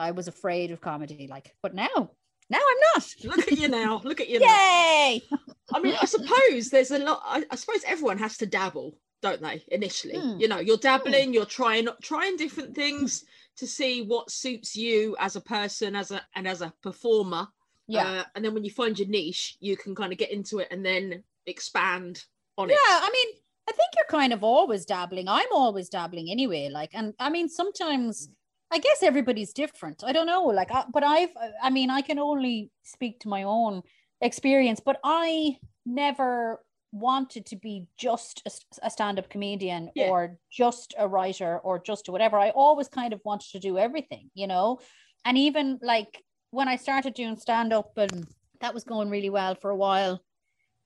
i 0.00 0.10
was 0.10 0.26
afraid 0.26 0.72
of 0.72 0.80
comedy 0.80 1.28
like 1.30 1.54
but 1.62 1.74
now 1.74 2.10
now 2.50 2.58
i'm 2.58 2.76
not 2.94 3.36
look 3.36 3.52
at 3.52 3.58
you 3.58 3.68
now. 3.68 4.00
Look 4.04 4.20
at 4.20 4.28
you 4.28 4.40
yay! 4.40 5.22
Now. 5.30 5.38
i 5.74 5.80
mean 5.80 5.94
i 6.00 6.04
suppose 6.04 6.70
there's 6.70 6.90
a 6.90 6.98
lot 6.98 7.22
I, 7.24 7.44
I 7.50 7.56
suppose 7.56 7.82
everyone 7.86 8.18
has 8.18 8.36
to 8.38 8.46
dabble 8.46 8.94
don't 9.20 9.42
they 9.42 9.62
initially? 9.68 10.14
Mm. 10.14 10.40
you 10.40 10.48
know 10.48 10.58
you're 10.58 10.76
dabbling 10.76 11.30
mm. 11.30 11.34
you're 11.34 11.44
trying 11.44 11.88
trying 12.02 12.36
different 12.36 12.74
things 12.74 13.24
to 13.56 13.66
see 13.66 14.02
what 14.02 14.30
suits 14.30 14.76
you 14.76 15.16
as 15.18 15.36
a 15.36 15.40
person 15.40 15.96
as 15.96 16.10
a 16.12 16.22
and 16.36 16.46
as 16.46 16.62
a 16.62 16.72
performer. 16.82 17.48
Yeah. 17.88 18.06
Uh, 18.06 18.24
and 18.36 18.44
then 18.44 18.54
when 18.54 18.64
you 18.64 18.70
find 18.70 18.98
your 18.98 19.08
niche 19.08 19.56
you 19.60 19.76
can 19.76 19.94
kind 19.94 20.12
of 20.12 20.18
get 20.18 20.30
into 20.30 20.58
it 20.58 20.68
and 20.70 20.84
then 20.84 21.24
expand 21.46 22.24
on 22.56 22.70
it. 22.70 22.74
Yeah 22.74 23.00
i 23.02 23.10
mean 23.12 23.34
i 23.68 23.72
think 23.72 23.90
you're 23.96 24.20
kind 24.20 24.32
of 24.32 24.44
always 24.44 24.84
dabbling. 24.84 25.28
I'm 25.28 25.48
always 25.52 25.88
dabbling 25.88 26.30
anyway 26.30 26.68
like 26.72 26.90
and 26.94 27.14
i 27.18 27.28
mean 27.30 27.48
sometimes 27.48 28.28
i 28.70 28.78
guess 28.78 29.02
everybody's 29.02 29.52
different. 29.52 30.02
I 30.04 30.12
don't 30.12 30.26
know 30.26 30.44
like 30.44 30.70
I, 30.70 30.84
but 30.92 31.04
i've 31.04 31.30
uh, 31.40 31.48
i 31.62 31.70
mean 31.70 31.90
i 31.90 32.00
can 32.02 32.18
only 32.18 32.70
speak 32.82 33.20
to 33.20 33.28
my 33.28 33.44
own 33.44 33.82
experience 34.20 34.80
but 34.84 34.98
i 35.04 35.56
never 35.86 36.60
wanted 36.92 37.44
to 37.46 37.56
be 37.56 37.86
just 37.98 38.42
a, 38.46 38.86
a 38.86 38.90
stand-up 38.90 39.28
comedian 39.28 39.90
yeah. 39.94 40.08
or 40.08 40.38
just 40.50 40.94
a 40.98 41.06
writer 41.06 41.58
or 41.58 41.78
just 41.78 42.08
whatever. 42.08 42.38
I 42.38 42.50
always 42.50 42.88
kind 42.88 43.12
of 43.12 43.20
wanted 43.24 43.50
to 43.52 43.58
do 43.58 43.78
everything 43.78 44.30
you 44.34 44.46
know? 44.46 44.78
And 45.24 45.36
even 45.36 45.78
like 45.82 46.22
when 46.50 46.68
i 46.68 46.76
started 46.76 47.14
doing 47.14 47.36
stand-up 47.36 47.92
and 47.96 48.26
that 48.60 48.74
was 48.74 48.84
going 48.84 49.10
really 49.10 49.30
well 49.30 49.54
for 49.54 49.70
a 49.70 49.76
while 49.76 50.22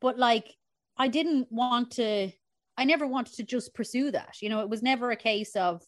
but 0.00 0.18
like 0.18 0.48
i 0.96 1.06
didn't 1.06 1.46
want 1.50 1.92
to 1.92 2.30
i 2.76 2.84
never 2.84 3.06
wanted 3.06 3.34
to 3.34 3.44
just 3.44 3.74
pursue 3.74 4.10
that 4.10 4.34
you 4.40 4.48
know? 4.48 4.60
It 4.60 4.68
was 4.68 4.82
never 4.82 5.10
a 5.10 5.16
case 5.16 5.54
of 5.54 5.82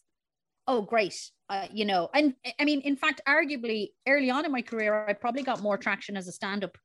oh 0.69 0.83
great 0.83 1.19
uh, 1.51 1.67
you 1.73 1.85
know 1.85 2.09
and 2.15 2.35
i 2.59 2.65
mean 2.65 2.81
in 2.81 2.97
fact 2.97 3.21
arguably 3.29 3.89
early 4.09 4.31
on 4.31 4.45
in 4.45 4.53
my 4.53 4.63
career 4.63 5.07
i 5.07 5.13
probably 5.13 5.43
got 5.43 5.61
more 5.63 5.77
traction 5.77 6.17
as 6.17 6.27
a 6.27 6.33
stand-up 6.33 6.77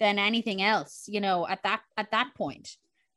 than 0.00 0.18
anything 0.18 0.62
else 0.62 1.04
you 1.06 1.20
know 1.20 1.46
at 1.46 1.62
that 1.62 1.82
at 1.96 2.10
that 2.10 2.34
point. 2.34 2.68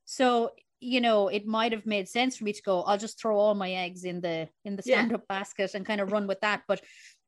So 0.06 0.52
you 0.80 1.00
know 1.00 1.30
it 1.30 1.48
might 1.48 1.72
have 1.72 1.86
made 1.86 2.10
sense 2.10 2.36
for 2.36 2.44
me 2.44 2.52
to 2.52 2.62
go 2.62 2.84
i'll 2.84 2.98
just 2.98 3.18
throw 3.18 3.38
all 3.40 3.56
my 3.56 3.72
eggs 3.72 4.04
in 4.04 4.20
the 4.20 4.50
in 4.66 4.76
the 4.76 4.82
stand 4.82 5.14
up 5.14 5.22
yeah. 5.30 5.38
basket 5.38 5.74
and 5.74 5.86
kind 5.86 6.02
of 6.02 6.12
run 6.12 6.28
with 6.28 6.42
that. 6.42 6.64
But 6.68 6.82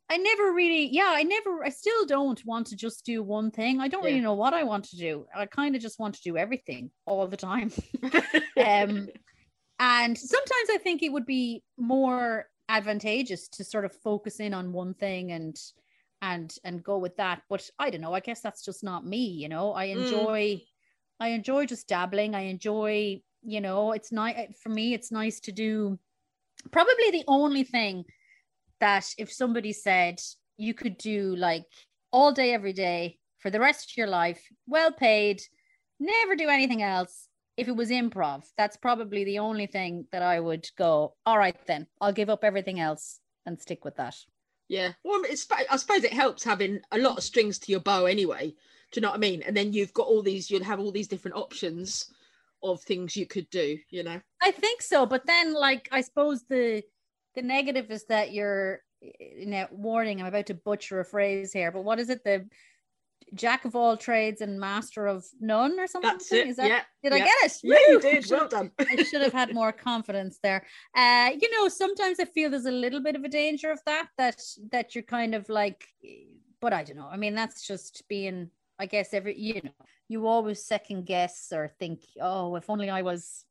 i 0.10 0.18
never 0.18 0.52
really 0.52 0.88
yeah 0.92 1.12
i 1.16 1.24
never 1.24 1.64
i 1.64 1.70
still 1.70 2.06
don't 2.06 2.46
want 2.46 2.68
to 2.68 2.76
just 2.76 3.06
do 3.06 3.24
one 3.24 3.50
thing. 3.50 3.80
I 3.80 3.88
don't 3.88 4.04
yeah. 4.04 4.10
really 4.10 4.22
know 4.22 4.34
what 4.34 4.54
i 4.54 4.64
want 4.64 4.84
to 4.90 4.98
do. 4.98 5.26
I 5.34 5.46
kind 5.46 5.76
of 5.76 5.82
just 5.82 6.00
want 6.00 6.16
to 6.16 6.22
do 6.22 6.38
everything 6.38 6.92
all 7.06 7.28
the 7.28 7.38
time. 7.38 7.72
Um 8.58 9.10
and 9.78 10.18
sometimes 10.18 10.70
i 10.72 10.78
think 10.82 11.04
it 11.04 11.12
would 11.12 11.26
be 11.26 11.62
more 11.78 12.46
advantageous 12.70 13.48
to 13.48 13.64
sort 13.64 13.86
of 13.86 13.94
focus 13.94 14.40
in 14.40 14.54
on 14.54 14.74
one 14.74 14.94
thing 14.94 15.32
and 15.32 15.60
and 16.22 16.56
and 16.64 16.84
go 16.84 16.98
with 16.98 17.16
that 17.18 17.42
but 17.50 17.70
i 17.78 17.90
don't 17.90 18.02
know 18.02 18.14
i 18.14 18.20
guess 18.20 18.42
that's 18.42 18.64
just 18.64 18.84
not 18.84 19.06
me 19.06 19.28
you 19.28 19.48
know 19.48 19.74
i 19.74 19.88
mm. 19.88 19.98
enjoy 19.98 20.40
mm. 20.56 20.62
i 21.20 21.30
enjoy 21.30 21.66
just 21.66 21.88
dabbling 21.88 22.34
i 22.34 22.42
enjoy 22.42 23.20
you 23.44 23.62
know 23.62 23.92
it's 23.92 24.12
nice 24.12 24.48
for 24.62 24.70
me 24.70 24.94
it's 24.94 25.12
nice 25.12 25.40
to 25.40 25.52
do 25.52 26.00
probably 26.72 27.12
the 27.12 27.24
only 27.28 27.64
thing 27.64 28.04
that 28.80 29.06
if 29.18 29.32
somebody 29.32 29.72
said 29.72 30.20
you 30.58 30.74
could 30.74 30.98
do 30.98 31.36
like 31.36 31.66
all 32.12 32.32
day 32.32 32.54
every 32.54 32.74
day 32.74 33.18
for 33.38 33.50
the 33.52 33.60
rest 33.60 33.92
of 33.92 33.98
your 33.98 34.08
life 34.08 34.42
well 34.66 34.92
paid 34.92 35.42
never 36.00 36.36
do 36.36 36.50
anything 36.50 36.82
else 36.82 37.28
if 37.58 37.68
it 37.68 37.76
was 37.76 37.90
improv 37.90 38.44
that's 38.58 38.78
probably 38.78 39.24
the 39.24 39.40
only 39.40 39.66
thing 39.66 40.06
that 40.12 40.22
i 40.22 40.40
would 40.40 40.68
go 40.78 41.14
all 41.26 41.38
right 41.38 41.58
then 41.68 41.88
i'll 42.02 42.14
give 42.14 42.30
up 42.30 42.44
everything 42.44 42.80
else 42.80 43.20
and 43.46 43.60
stick 43.60 43.86
with 43.86 43.96
that 43.96 44.16
yeah. 44.68 44.94
Well, 45.04 45.22
it's, 45.26 45.48
I 45.52 45.78
suppose 45.78 46.04
it 46.04 46.14
helps 46.14 46.44
having 46.44 46.82
a 46.92 46.98
lot 46.98 47.18
of 47.18 47.24
strings 47.24 47.60
to 47.60 47.72
your 47.72 47.82
bow 47.82 48.06
anyway. 48.06 48.54
Do 48.92 49.00
you 49.00 49.02
know 49.02 49.10
what 49.10 49.18
I 49.18 49.20
mean? 49.20 49.44
And 49.44 49.56
then 49.56 49.74
you've 49.74 49.94
got 49.94 50.08
all 50.08 50.22
these, 50.22 50.50
you'll 50.50 50.64
have 50.64 50.80
all 50.80 50.92
these 50.92 51.08
different 51.08 51.38
options 51.38 52.12
of 52.64 52.82
things 52.82 53.16
you 53.16 53.26
could 53.26 53.50
do, 53.50 53.78
you 53.90 54.04
know? 54.04 54.20
I 54.42 54.52
think 54.52 54.82
so. 54.82 55.06
But 55.06 55.26
then, 55.26 55.54
like, 55.54 55.90
I 55.92 56.02
suppose 56.02 56.44
the, 56.44 56.82
the 57.36 57.42
negative 57.42 57.92
is 57.92 58.06
that 58.06 58.32
you're, 58.32 58.80
you 59.02 59.46
know, 59.46 59.68
warning, 59.72 60.20
I'm 60.20 60.28
about 60.28 60.48
to 60.48 60.54
butcher 60.56 61.00
a 61.00 61.06
phrase 61.06 61.54
here, 61.54 61.72
but 61.72 61.84
what 61.84 62.00
is 62.00 62.10
it? 62.10 62.24
The, 62.24 62.48
jack 63.34 63.66
of 63.66 63.76
all 63.76 63.98
trades 63.98 64.42
and 64.42 64.60
master 64.60 65.08
of 65.08 65.26
none 65.40 65.80
or 65.80 65.88
something. 65.88 66.12
That's 66.12 66.32
it. 66.32 66.48
Is 66.48 66.58
that, 66.58 66.68
yeah. 66.68 66.82
Did 67.04 67.18
yeah. 67.18 67.24
I 67.24 67.28
get 67.28 67.36
it? 67.44 67.60
Yeah, 67.64 67.78
you 67.90 68.00
did. 68.00 68.26
Well 68.32 68.48
done. 68.48 68.72
I 68.80 69.04
should 69.04 69.22
have 69.22 69.34
had 69.34 69.54
more 69.54 69.72
confidence 69.72 70.40
there. 70.42 70.66
Uh, 70.96 71.32
you 71.40 71.50
know, 71.52 71.68
sometimes 71.68 72.20
I 72.20 72.26
feel 72.26 72.50
there's 72.50 72.66
a 72.66 72.72
little 72.72 73.02
bit 73.02 73.16
of 73.16 73.24
a 73.24 73.30
danger 73.30 73.72
of 73.72 73.80
that, 73.86 74.08
that 74.18 74.42
that 74.72 74.96
you're 74.96 75.04
kind 75.04 75.36
of 75.36 75.50
like, 75.50 75.88
but 76.62 76.74
I 76.74 76.84
don't 76.84 76.98
know. 76.98 77.10
I 77.12 77.18
mean, 77.18 77.36
that's 77.36 77.66
just 77.66 78.04
being, 78.08 78.50
I 78.80 78.86
guess, 78.86 79.14
every 79.14 79.38
you 79.40 79.62
know, 79.64 79.72
you 80.08 80.28
always 80.28 80.64
second 80.66 81.06
guess 81.06 81.52
or 81.54 81.68
think, 81.80 82.02
oh, 82.22 82.56
if 82.56 82.70
only 82.70 82.90
I 82.90 83.02
was 83.02 83.46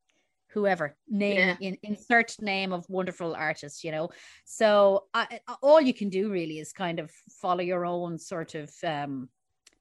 whoever 0.54 0.96
name 1.08 1.36
Yeah. 1.36 1.56
in 1.60 1.78
insert 1.82 2.36
name 2.40 2.72
of 2.72 2.88
wonderful 2.88 3.34
artist 3.34 3.82
you 3.82 3.90
know 3.90 4.10
so 4.44 5.06
I- 5.12 5.40
all 5.60 5.80
you 5.80 5.92
can 5.92 6.10
do 6.10 6.30
really 6.30 6.60
is 6.60 6.72
kind 6.72 7.00
of 7.00 7.10
follow 7.40 7.60
your 7.60 7.84
own 7.84 8.18
sort 8.18 8.54
of 8.54 8.72
um 8.84 9.28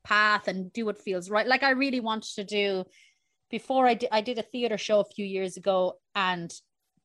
path 0.03 0.47
and 0.47 0.71
do 0.73 0.85
what 0.85 1.01
feels 1.01 1.29
right 1.29 1.47
like 1.47 1.63
i 1.63 1.71
really 1.71 1.99
wanted 1.99 2.33
to 2.35 2.43
do 2.43 2.83
before 3.49 3.87
i 3.87 3.93
did 3.93 4.09
i 4.11 4.21
did 4.21 4.37
a 4.37 4.43
theater 4.43 4.77
show 4.77 4.99
a 4.99 5.05
few 5.05 5.25
years 5.25 5.57
ago 5.57 5.93
and 6.15 6.53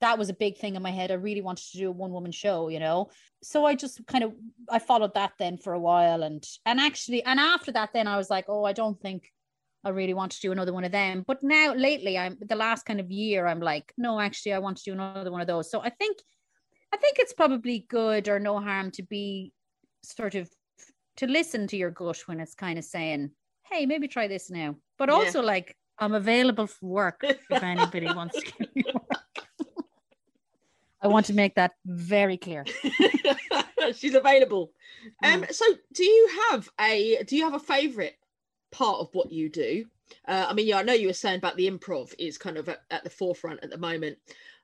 that 0.00 0.18
was 0.18 0.28
a 0.28 0.34
big 0.34 0.56
thing 0.58 0.76
in 0.76 0.82
my 0.82 0.90
head 0.90 1.10
i 1.10 1.14
really 1.14 1.42
wanted 1.42 1.64
to 1.70 1.78
do 1.78 1.88
a 1.88 1.92
one 1.92 2.12
woman 2.12 2.32
show 2.32 2.68
you 2.68 2.78
know 2.78 3.08
so 3.42 3.64
i 3.64 3.74
just 3.74 4.06
kind 4.06 4.24
of 4.24 4.32
i 4.70 4.78
followed 4.78 5.14
that 5.14 5.32
then 5.38 5.56
for 5.56 5.72
a 5.72 5.80
while 5.80 6.22
and 6.22 6.44
and 6.66 6.80
actually 6.80 7.22
and 7.24 7.40
after 7.40 7.72
that 7.72 7.90
then 7.92 8.06
i 8.06 8.16
was 8.16 8.30
like 8.30 8.46
oh 8.48 8.64
i 8.64 8.72
don't 8.72 9.00
think 9.00 9.30
I 9.84 9.90
really 9.90 10.14
want 10.14 10.32
to 10.32 10.40
do 10.40 10.52
another 10.52 10.72
one 10.72 10.84
of 10.84 10.92
them. 10.92 11.24
But 11.26 11.42
now 11.42 11.72
lately, 11.72 12.18
I'm 12.18 12.36
the 12.40 12.56
last 12.56 12.84
kind 12.84 13.00
of 13.00 13.10
year, 13.10 13.46
I'm 13.46 13.60
like, 13.60 13.92
no, 13.96 14.20
actually, 14.20 14.52
I 14.52 14.58
want 14.58 14.78
to 14.78 14.84
do 14.84 14.92
another 14.92 15.30
one 15.30 15.40
of 15.40 15.46
those. 15.46 15.70
So 15.70 15.80
I 15.80 15.90
think, 15.90 16.18
I 16.92 16.96
think 16.96 17.18
it's 17.18 17.32
probably 17.32 17.86
good 17.88 18.28
or 18.28 18.40
no 18.40 18.58
harm 18.58 18.90
to 18.92 19.02
be 19.02 19.52
sort 20.02 20.34
of 20.34 20.50
to 21.18 21.26
listen 21.26 21.66
to 21.68 21.76
your 21.76 21.90
gut 21.90 22.22
when 22.26 22.40
it's 22.40 22.54
kind 22.54 22.78
of 22.78 22.84
saying, 22.84 23.30
hey, 23.70 23.86
maybe 23.86 24.08
try 24.08 24.26
this 24.26 24.50
now. 24.50 24.76
But 24.96 25.08
Yeah. 25.08 25.16
also 25.16 25.42
like, 25.42 25.76
I'm 25.98 26.14
available 26.14 26.66
for 26.66 26.86
work 26.86 27.24
if 27.50 27.62
anybody 27.62 28.12
wants 28.12 28.40
to 28.42 28.52
give 28.52 28.74
me 28.74 28.84
work. 28.92 29.44
I 31.00 31.08
want 31.08 31.26
to 31.26 31.32
make 31.32 31.54
that 31.56 31.72
very 31.86 32.36
clear. 32.36 32.64
She's 33.94 34.14
available. 34.14 34.72
Um, 35.24 35.44
so 35.50 35.64
do 35.92 36.04
you 36.04 36.28
have 36.50 36.68
a 36.80 37.22
do 37.24 37.36
you 37.36 37.44
have 37.44 37.54
a 37.54 37.60
favourite 37.60 38.14
part 38.72 38.98
of 38.98 39.08
what 39.12 39.30
you 39.30 39.48
do? 39.48 39.86
Uh, 40.26 40.46
I 40.48 40.54
mean, 40.54 40.66
yeah, 40.66 40.78
I 40.78 40.82
know 40.82 40.92
you 40.94 41.06
were 41.08 41.12
saying 41.12 41.38
about 41.38 41.56
the 41.56 41.70
improv 41.70 42.14
is 42.18 42.38
kind 42.38 42.56
of 42.56 42.68
at, 42.68 42.80
at 42.90 43.04
the 43.04 43.10
forefront 43.10 43.62
at 43.62 43.70
the 43.70 43.78
moment, 43.78 44.18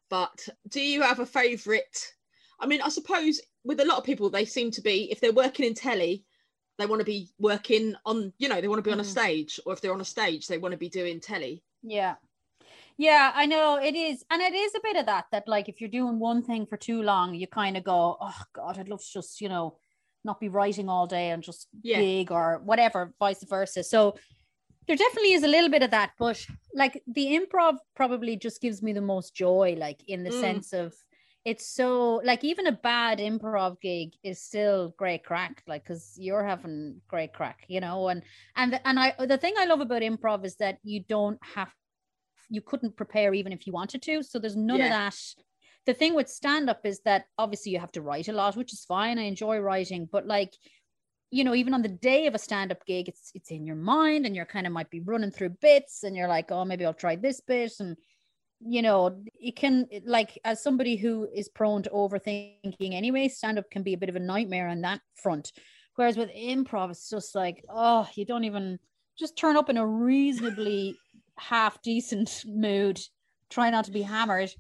but 0.09 0.49
do 0.69 0.81
you 0.81 1.03
have 1.03 1.21
a 1.21 1.27
favourite? 1.27 2.15
I 2.59 2.67
mean, 2.67 2.81
I 2.81 2.89
suppose 2.89 3.41
with 3.65 3.81
a 3.81 3.85
lot 3.85 3.99
of 3.99 4.05
people, 4.05 4.31
they 4.31 4.45
seem 4.45 4.71
to 4.73 4.81
be 4.81 5.11
if 5.11 5.21
they're 5.21 5.33
working 5.33 5.67
in 5.67 5.75
telly, 5.75 6.25
they 6.79 6.87
want 6.87 7.01
to 7.01 7.05
be 7.05 7.29
working 7.39 7.95
on, 8.05 8.33
you 8.39 8.49
know, 8.49 8.61
they 8.61 8.69
want 8.69 8.79
to 8.79 8.89
be 8.89 8.93
on 8.93 9.01
a 9.01 9.05
Mhm. 9.05 9.07
stage, 9.07 9.61
or 9.65 9.73
if 9.73 9.81
they're 9.81 9.93
on 9.93 10.01
a 10.01 10.05
stage, 10.05 10.47
they 10.47 10.59
want 10.59 10.73
to 10.73 10.79
be 10.79 10.89
doing 10.89 11.21
telly. 11.21 11.63
Yeah. 11.83 12.17
Yeah, 12.97 13.33
I 13.35 13.47
know 13.47 13.77
it 13.77 13.95
is. 13.95 14.25
And 14.31 14.41
it 14.43 14.55
is 14.55 14.75
a 14.75 14.81
bit 14.81 14.97
of 14.97 15.07
that, 15.07 15.27
that 15.33 15.49
like 15.49 15.69
if 15.69 15.81
you're 15.81 15.91
doing 15.91 16.19
one 16.19 16.43
thing 16.43 16.67
for 16.67 16.77
too 16.77 17.03
long, 17.03 17.35
you 17.35 17.47
kind 17.47 17.77
of 17.77 17.85
go, 17.85 18.17
oh 18.21 18.43
God, 18.53 18.79
I'd 18.79 18.89
love 18.89 19.01
to 19.01 19.13
just, 19.13 19.41
you 19.41 19.49
know, 19.49 19.79
not 20.25 20.41
be 20.41 20.49
writing 20.49 20.89
all 20.89 21.07
day 21.07 21.31
and 21.31 21.43
just 21.43 21.69
Yeah. 21.83 22.01
gig 22.01 22.33
or 22.33 22.61
whatever, 22.65 23.15
vice 23.19 23.45
versa. 23.45 23.85
So 23.85 24.17
there 24.87 24.97
definitely 24.97 25.33
is 25.33 25.43
a 25.43 25.49
little 25.49 25.71
bit 25.71 25.83
of 25.83 25.91
that. 25.91 26.13
But 26.19 26.45
like 26.75 27.03
the 27.07 27.39
improv 27.39 27.79
probably 27.95 28.37
just 28.37 28.61
gives 28.61 28.83
me 28.83 28.93
the 28.93 29.01
most 29.01 29.35
joy, 29.35 29.77
like 29.79 30.03
in 30.09 30.25
the 30.25 30.31
Mm. 30.31 30.41
sense 30.41 30.73
of 30.73 30.95
it's 31.45 31.67
so 31.67 32.23
like 32.25 32.43
even 32.43 32.67
a 32.67 32.73
bad 32.73 33.19
improv 33.19 33.81
gig 33.81 34.15
is 34.23 34.43
still 34.43 34.95
great 34.97 35.25
crack, 35.25 35.63
like 35.67 35.85
because 35.85 36.15
you're 36.17 36.45
having 36.45 37.03
great 37.07 37.33
crack, 37.35 37.65
you 37.69 37.81
know, 37.81 38.09
and 38.09 38.23
and 38.57 38.81
and 38.85 38.99
I 38.99 39.15
the 39.27 39.39
thing 39.39 39.55
I 39.59 39.67
love 39.67 39.81
about 39.81 40.03
improv 40.03 40.45
is 40.45 40.57
that 40.57 40.79
you 40.83 41.05
don't 41.07 41.39
have 41.55 41.73
you 42.49 42.61
couldn't 42.61 42.97
prepare 42.97 43.35
even 43.35 43.53
if 43.53 43.67
you 43.67 43.73
wanted 43.73 44.03
to. 44.03 44.23
So 44.23 44.39
there's 44.39 44.57
none 44.57 44.79
Yeah. 44.79 44.85
of 44.85 44.91
that. 44.91 45.17
The 45.87 45.95
thing 45.95 46.15
with 46.15 46.31
stand 46.31 46.71
up 46.71 46.87
is 46.87 47.01
that 47.01 47.27
obviously 47.37 47.73
you 47.73 47.79
have 47.79 47.93
to 47.93 48.03
write 48.03 48.29
a 48.29 48.33
lot, 48.33 48.57
which 48.57 48.73
is 48.73 48.85
fine. 48.85 49.19
I 49.19 49.23
enjoy 49.23 49.59
writing, 49.59 50.09
but 50.11 50.27
like 50.27 50.55
you 51.31 51.43
know, 51.43 51.55
even 51.55 51.75
on 51.75 51.83
the 51.83 51.89
day 51.89 52.27
of 52.27 52.35
a 52.35 52.39
stand 52.39 52.71
up 52.71 52.87
gig, 52.87 53.09
it's 53.09 53.33
it's 53.35 53.51
in 53.51 53.67
your 53.67 53.77
mind 53.77 54.25
and 54.25 54.37
you're 54.37 54.47
kind 54.47 54.67
of 54.67 54.73
might 54.73 54.91
be 54.91 55.01
running 55.01 55.31
through 55.33 55.51
bits 55.61 56.05
and 56.05 56.17
you're 56.17 56.29
like, 56.29 56.51
oh, 56.53 56.65
maybe 56.65 56.85
I'll 56.87 56.95
try 56.95 57.17
this 57.17 57.41
bit 57.41 57.73
and 57.81 57.97
you 58.61 58.83
know, 58.83 59.23
it 59.41 59.57
can 59.57 59.87
like 60.05 60.39
as 60.45 60.63
somebody 60.63 60.97
who 60.97 61.29
is 61.35 61.49
prone 61.49 61.83
to 61.83 61.91
overthinking 61.91 62.95
anyway, 62.95 63.29
stand 63.29 63.59
up 63.59 63.71
can 63.71 63.83
be 63.83 63.95
a 63.95 63.99
bit 63.99 64.09
of 64.09 64.17
a 64.17 64.21
nightmare 64.21 64.69
on 64.69 64.81
that 64.83 65.01
front. 65.23 65.53
Whereas 65.97 66.17
with 66.17 66.31
improv, 66.31 66.91
it's 66.91 67.09
just 67.09 67.35
like, 67.35 67.65
oh, 67.69 68.09
you 68.15 68.25
don't 68.25 68.45
even 68.45 68.79
just 69.19 69.37
turn 69.37 69.57
up 69.57 69.71
in 69.71 69.77
a 69.77 69.87
reasonably 69.87 70.97
half 71.39 71.81
decent 71.83 72.45
mood, 72.47 73.01
try 73.51 73.71
not 73.71 73.85
to 73.85 73.91
be 73.93 74.03
hammered, 74.03 74.53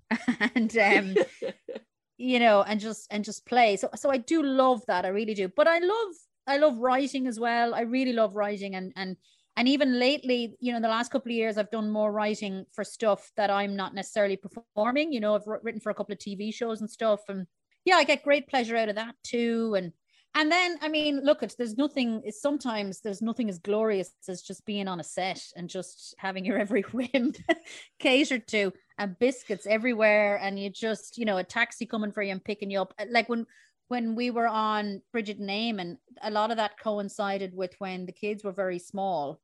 and 0.55 0.77
um, 0.79 1.15
you 2.17 2.39
know, 2.39 2.63
and 2.63 2.81
just 2.81 3.07
and 3.11 3.25
just 3.25 3.47
play. 3.47 3.77
So 3.77 3.89
so 3.95 4.11
I 4.11 4.19
do 4.19 4.43
love 4.43 4.83
that. 4.87 5.05
I 5.05 5.09
really 5.09 5.35
do. 5.35 5.49
But 5.49 5.67
I 5.67 5.79
love 5.79 6.15
I 6.47 6.59
love 6.59 6.79
writing 6.79 7.27
as 7.27 7.41
well. 7.41 7.75
I 7.75 7.83
really 7.83 8.13
love 8.13 8.37
writing 8.37 8.75
and 8.75 8.93
and 8.97 9.17
and 9.57 9.69
even 9.69 9.99
lately, 9.99 10.57
you 10.61 10.73
know, 10.73 10.77
in 10.77 10.83
the 10.83 10.89
last 10.89 11.13
couple 11.13 11.31
of 11.31 11.37
years, 11.37 11.57
I've 11.59 11.71
done 11.71 11.91
more 11.91 12.11
writing 12.11 12.67
for 12.73 12.83
stuff 12.83 13.31
that 13.37 13.51
I'm 13.51 13.77
not 13.77 13.95
necessarily 13.95 14.37
performing. 14.37 15.13
You 15.13 15.21
know, 15.21 15.35
I've 15.35 15.47
written 15.47 15.81
for 15.81 15.91
a 15.91 15.95
couple 15.95 16.13
of 16.13 16.19
TV 16.19 16.53
shows 16.53 16.81
and 16.81 16.91
stuff, 16.91 17.21
and 17.29 17.47
yeah, 17.85 17.97
I 17.97 18.05
get 18.05 18.25
great 18.25 18.49
pleasure 18.49 18.77
out 18.77 18.89
of 18.89 18.97
that 18.97 19.15
too. 19.23 19.75
And 19.77 19.93
and 20.37 20.51
then, 20.51 20.79
I 20.83 20.89
mean, 20.89 21.21
look, 21.23 21.45
it's 21.45 21.55
there's 21.55 21.77
nothing. 21.77 22.23
It's 22.25 22.43
sometimes 22.43 23.01
there's 23.01 23.23
nothing 23.23 23.49
as 23.49 23.61
glorious 23.61 24.11
as 24.29 24.43
just 24.43 24.67
being 24.67 24.89
on 24.89 24.99
a 24.99 25.05
set 25.05 25.41
and 25.55 25.71
just 25.71 26.15
having 26.19 26.45
your 26.45 26.59
every 26.65 26.83
whim 26.83 27.33
catered 28.01 28.49
to, 28.49 28.73
and 28.99 29.19
biscuits 29.21 29.67
everywhere, 29.67 30.41
and 30.43 30.59
you 30.59 30.71
just, 30.71 31.17
you 31.17 31.25
know, 31.25 31.37
a 31.37 31.45
taxi 31.45 31.87
coming 31.87 32.11
for 32.11 32.23
you 32.23 32.33
and 32.33 32.45
picking 32.45 32.71
you 32.71 32.81
up. 32.81 32.93
Uh, 32.99 33.07
like 33.11 33.29
when 33.29 33.47
when 33.89 34.17
we 34.17 34.31
were 34.31 34.49
on 34.49 35.03
Bridget 35.13 35.39
and 35.39 35.51
Eamon, 35.51 35.81
and 35.81 35.99
a 36.23 36.31
lot 36.31 36.51
of 36.51 36.57
that 36.57 36.81
coincided 36.81 37.55
with 37.55 37.75
when 37.79 38.07
the 38.07 38.13
kids 38.13 38.43
were 38.43 38.53
very 38.53 38.81
small. 38.81 39.41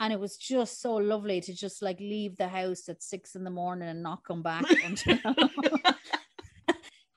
And 0.00 0.12
it 0.12 0.20
was 0.20 0.36
just 0.36 0.82
so 0.82 0.94
lovely 0.94 1.40
to 1.40 1.54
just 1.54 1.82
like 1.82 2.00
leave 2.00 2.36
the 2.36 2.48
house 2.48 2.88
at 2.88 3.02
six 3.02 3.36
in 3.36 3.44
the 3.44 3.50
morning 3.50 3.88
and 3.88 4.02
not 4.02 4.24
come 4.24 4.42
back 4.42 4.64
until 4.84 5.18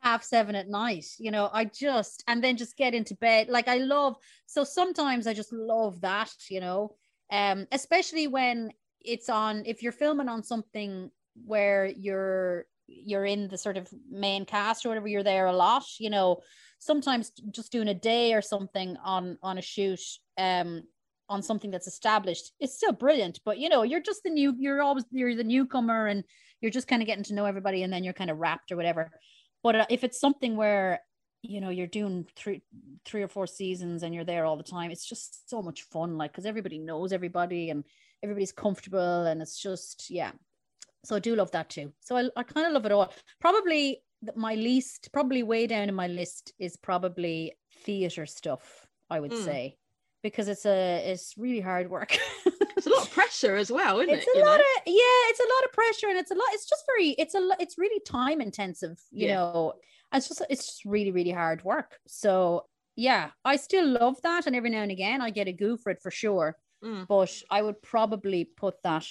half 0.02 0.24
seven 0.24 0.56
at 0.56 0.70
night. 0.70 1.06
You 1.18 1.32
know, 1.32 1.50
I 1.52 1.66
just, 1.66 2.24
and 2.28 2.44
then 2.44 2.56
just 2.56 2.78
get 2.78 2.94
into 2.94 3.16
bed. 3.16 3.50
Like 3.50 3.68
I 3.68 3.78
love, 3.78 4.16
so 4.46 4.64
sometimes 4.64 5.28
I 5.28 5.34
just 5.34 5.52
love 5.52 6.02
that, 6.02 6.32
you 6.50 6.60
know, 6.60 6.96
um, 7.32 7.68
especially 7.72 8.28
when 8.28 8.72
it's 9.02 9.30
on, 9.30 9.64
if 9.66 9.82
you're 9.82 9.92
filming 9.92 10.30
on 10.30 10.44
something 10.44 11.10
where 11.46 11.86
you're, 11.86 12.66
you're 12.88 13.26
in 13.26 13.50
the 13.50 13.58
sort 13.58 13.76
of 13.76 13.90
main 14.10 14.46
cast 14.46 14.86
or 14.86 14.90
whatever, 14.90 15.08
you're 15.08 15.24
there 15.24 15.48
a 15.48 15.54
lot, 15.54 15.84
you 16.00 16.10
know, 16.10 16.42
sometimes 16.80 17.32
just 17.52 17.72
doing 17.72 17.88
a 17.88 17.94
day 17.94 18.34
or 18.34 18.42
something 18.42 18.98
on 19.04 19.38
on 19.42 19.58
a 19.58 19.62
shoot 19.62 20.00
um 20.38 20.84
on 21.30 21.42
something 21.44 21.72
that's 21.72 21.88
established 21.88 22.54
it's 22.60 22.76
still 22.76 22.92
brilliant 22.94 23.40
but 23.44 23.58
you 23.58 23.68
know 23.70 23.84
you're 23.84 24.00
just 24.02 24.24
the 24.24 24.30
new 24.30 24.56
you're 24.58 24.82
always 24.82 25.04
you're 25.12 25.36
the 25.36 25.44
newcomer 25.44 26.08
and 26.08 26.24
you're 26.62 26.72
just 26.72 26.88
kind 26.88 27.02
of 27.02 27.06
getting 27.08 27.24
to 27.26 27.34
know 27.36 27.46
everybody 27.46 27.84
and 27.84 27.94
then 27.94 28.04
you're 28.04 28.14
kind 28.14 28.32
of 28.32 28.38
wrapped 28.40 28.72
or 28.72 28.76
whatever. 28.78 29.12
But 29.64 29.76
uh, 29.76 29.86
if 29.90 30.04
it's 30.04 30.20
something 30.20 30.56
where 30.56 31.02
you 31.44 31.62
know 31.62 31.70
you're 31.70 31.86
doing 31.88 32.26
three 32.36 32.64
three 33.06 33.22
or 33.22 33.28
four 33.28 33.46
seasons 33.46 34.02
and 34.04 34.14
you're 34.16 34.24
there 34.24 34.44
all 34.44 34.58
the 34.58 34.64
time 34.64 34.90
it's 34.90 35.06
just 35.08 35.48
so 35.50 35.62
much 35.62 35.84
fun 35.84 36.18
like 36.18 36.32
because 36.32 36.48
everybody 36.48 36.80
knows 36.80 37.14
everybody 37.14 37.70
and 37.70 37.84
everybody's 38.24 38.52
comfortable 38.52 39.26
and 39.28 39.42
it's 39.42 39.62
just 39.62 40.10
yeah. 40.10 40.32
So 41.06 41.16
i 41.16 41.20
do 41.20 41.36
love 41.36 41.52
that 41.52 41.70
too. 41.70 41.94
So 42.00 42.18
i, 42.18 42.28
I 42.36 42.44
kind 42.44 42.66
of 42.66 42.74
love 42.74 42.86
it 42.86 42.92
all. 42.92 43.14
Probably 43.40 44.02
my 44.36 44.56
least 44.56 45.10
probably 45.14 45.44
way 45.44 45.68
down 45.68 45.90
in 45.90 45.96
my 45.96 46.08
list 46.08 46.54
is 46.58 46.76
probably 46.76 47.54
theater 47.84 48.26
stuff 48.26 48.88
i 49.12 49.20
would 49.20 49.32
Mm. 49.32 49.46
say 49.46 49.78
because 50.30 50.48
it's 50.54 50.66
a 50.66 50.80
it's 51.12 51.28
really 51.38 51.62
hard 51.62 51.90
work 51.90 52.12
It's 52.78 52.86
a 52.86 52.92
lot 52.92 53.08
of 53.08 53.12
pressure 53.12 53.56
as 53.64 53.72
well, 53.72 54.00
isn't 54.02 54.14
it's 54.16 54.28
it? 54.28 54.38
a 54.38 54.46
lot 54.46 54.58
know? 54.60 54.64
of 54.76 54.82
yeah 54.86 55.22
it's 55.32 55.40
a 55.48 55.50
lot 55.56 55.64
of 55.68 55.72
pressure 55.80 56.08
and 56.12 56.18
it's 56.22 56.30
a 56.36 56.36
lot 56.42 56.50
it's 56.56 56.68
just 56.74 56.84
very 56.92 57.10
it's 57.24 57.34
a 57.34 57.40
lo- 57.40 57.60
it's 57.64 57.76
really 57.84 58.00
time 58.02 58.40
intensive 58.50 58.98
you 59.12 59.28
Yeah. 59.28 59.36
know 59.36 59.74
it's 60.14 60.28
just 60.30 60.42
it's 60.54 60.66
just 60.70 60.86
really 60.86 61.12
really 61.20 61.32
hard 61.32 61.64
work 61.64 61.98
so 62.08 62.66
yeah 62.96 63.24
i 63.52 63.56
still 63.56 63.88
love 64.02 64.18
that 64.22 64.46
and 64.48 64.56
every 64.56 64.70
now 64.70 64.84
and 64.88 64.92
again 64.92 65.20
i 65.22 65.30
get 65.32 65.48
a 65.48 65.54
go 65.66 65.76
for 65.78 65.90
it 65.94 66.02
for 66.06 66.12
sure 66.12 66.50
Mm. 66.84 67.08
but 67.08 67.34
i 67.50 67.60
would 67.66 67.80
probably 67.82 68.42
put 68.46 68.76
that 68.84 69.08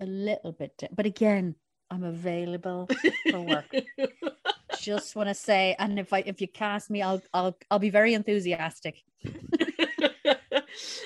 a 0.00 0.06
little 0.06 0.52
bit 0.60 0.72
down. 0.78 0.90
but 0.98 1.04
again 1.04 1.54
i'm 1.90 2.02
available 2.16 2.88
for 3.30 3.40
work 3.54 3.70
just 4.80 5.14
want 5.16 5.28
to 5.28 5.34
say 5.34 5.76
and 5.78 5.98
if 5.98 6.10
i 6.14 6.20
if 6.32 6.40
you 6.40 6.48
cast 6.48 6.88
me 6.88 7.02
i'll 7.02 7.20
i'll 7.34 7.54
i'll 7.70 7.78
be 7.88 7.90
very 8.00 8.14
enthusiastic 8.14 8.96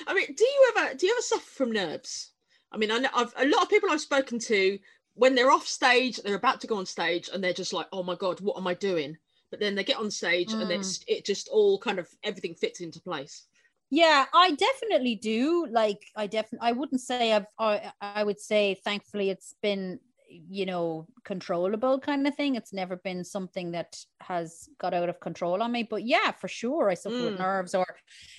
I 0.07 0.13
mean, 0.13 0.33
do 0.33 0.43
you 0.43 0.73
ever 0.75 0.95
do 0.95 1.05
you 1.07 1.13
ever 1.13 1.21
suffer 1.21 1.49
from 1.49 1.71
nerves? 1.71 2.33
I 2.71 2.77
mean, 2.77 2.91
I 2.91 2.97
know 2.99 3.09
I've 3.13 3.33
a 3.37 3.45
lot 3.47 3.63
of 3.63 3.69
people 3.69 3.89
I've 3.91 4.01
spoken 4.01 4.39
to 4.39 4.79
when 5.13 5.35
they're 5.35 5.51
off 5.51 5.67
stage, 5.67 6.17
they're 6.17 6.35
about 6.35 6.61
to 6.61 6.67
go 6.67 6.77
on 6.77 6.85
stage, 6.85 7.29
and 7.31 7.43
they're 7.43 7.53
just 7.53 7.73
like, 7.73 7.87
"Oh 7.91 8.03
my 8.03 8.15
god, 8.15 8.41
what 8.41 8.57
am 8.57 8.67
I 8.67 8.73
doing?" 8.73 9.17
But 9.51 9.59
then 9.59 9.75
they 9.75 9.83
get 9.83 9.97
on 9.97 10.11
stage, 10.11 10.55
and 10.59 10.71
Mm. 10.71 10.71
it's 10.71 10.99
it 11.07 11.25
just 11.25 11.47
all 11.49 11.79
kind 11.79 11.99
of 11.99 12.09
everything 12.23 12.55
fits 12.55 12.81
into 12.81 13.01
place. 13.01 13.47
Yeah, 13.89 14.25
I 14.33 14.51
definitely 14.55 15.15
do. 15.15 15.67
Like, 15.67 16.11
I 16.15 16.27
definitely, 16.27 16.67
I 16.67 16.71
wouldn't 16.71 17.01
say 17.01 17.31
I've, 17.33 17.45
I, 17.59 17.91
I 18.01 18.23
would 18.23 18.39
say, 18.39 18.73
thankfully, 18.75 19.29
it's 19.29 19.53
been, 19.61 19.99
you 20.29 20.65
know, 20.65 21.07
controllable 21.23 21.99
kind 21.99 22.27
of 22.27 22.35
thing. 22.35 22.55
It's 22.55 22.73
never 22.73 22.95
been 22.97 23.23
something 23.23 23.71
that 23.71 23.97
has 24.21 24.69
got 24.79 24.93
out 24.93 25.09
of 25.09 25.19
control 25.19 25.61
on 25.61 25.71
me. 25.71 25.83
But 25.83 26.03
yeah, 26.05 26.31
for 26.31 26.47
sure, 26.47 26.89
I 26.89 26.95
suffer 26.95 27.21
Mm. 27.21 27.23
with 27.23 27.39
nerves 27.39 27.75
or, 27.75 27.85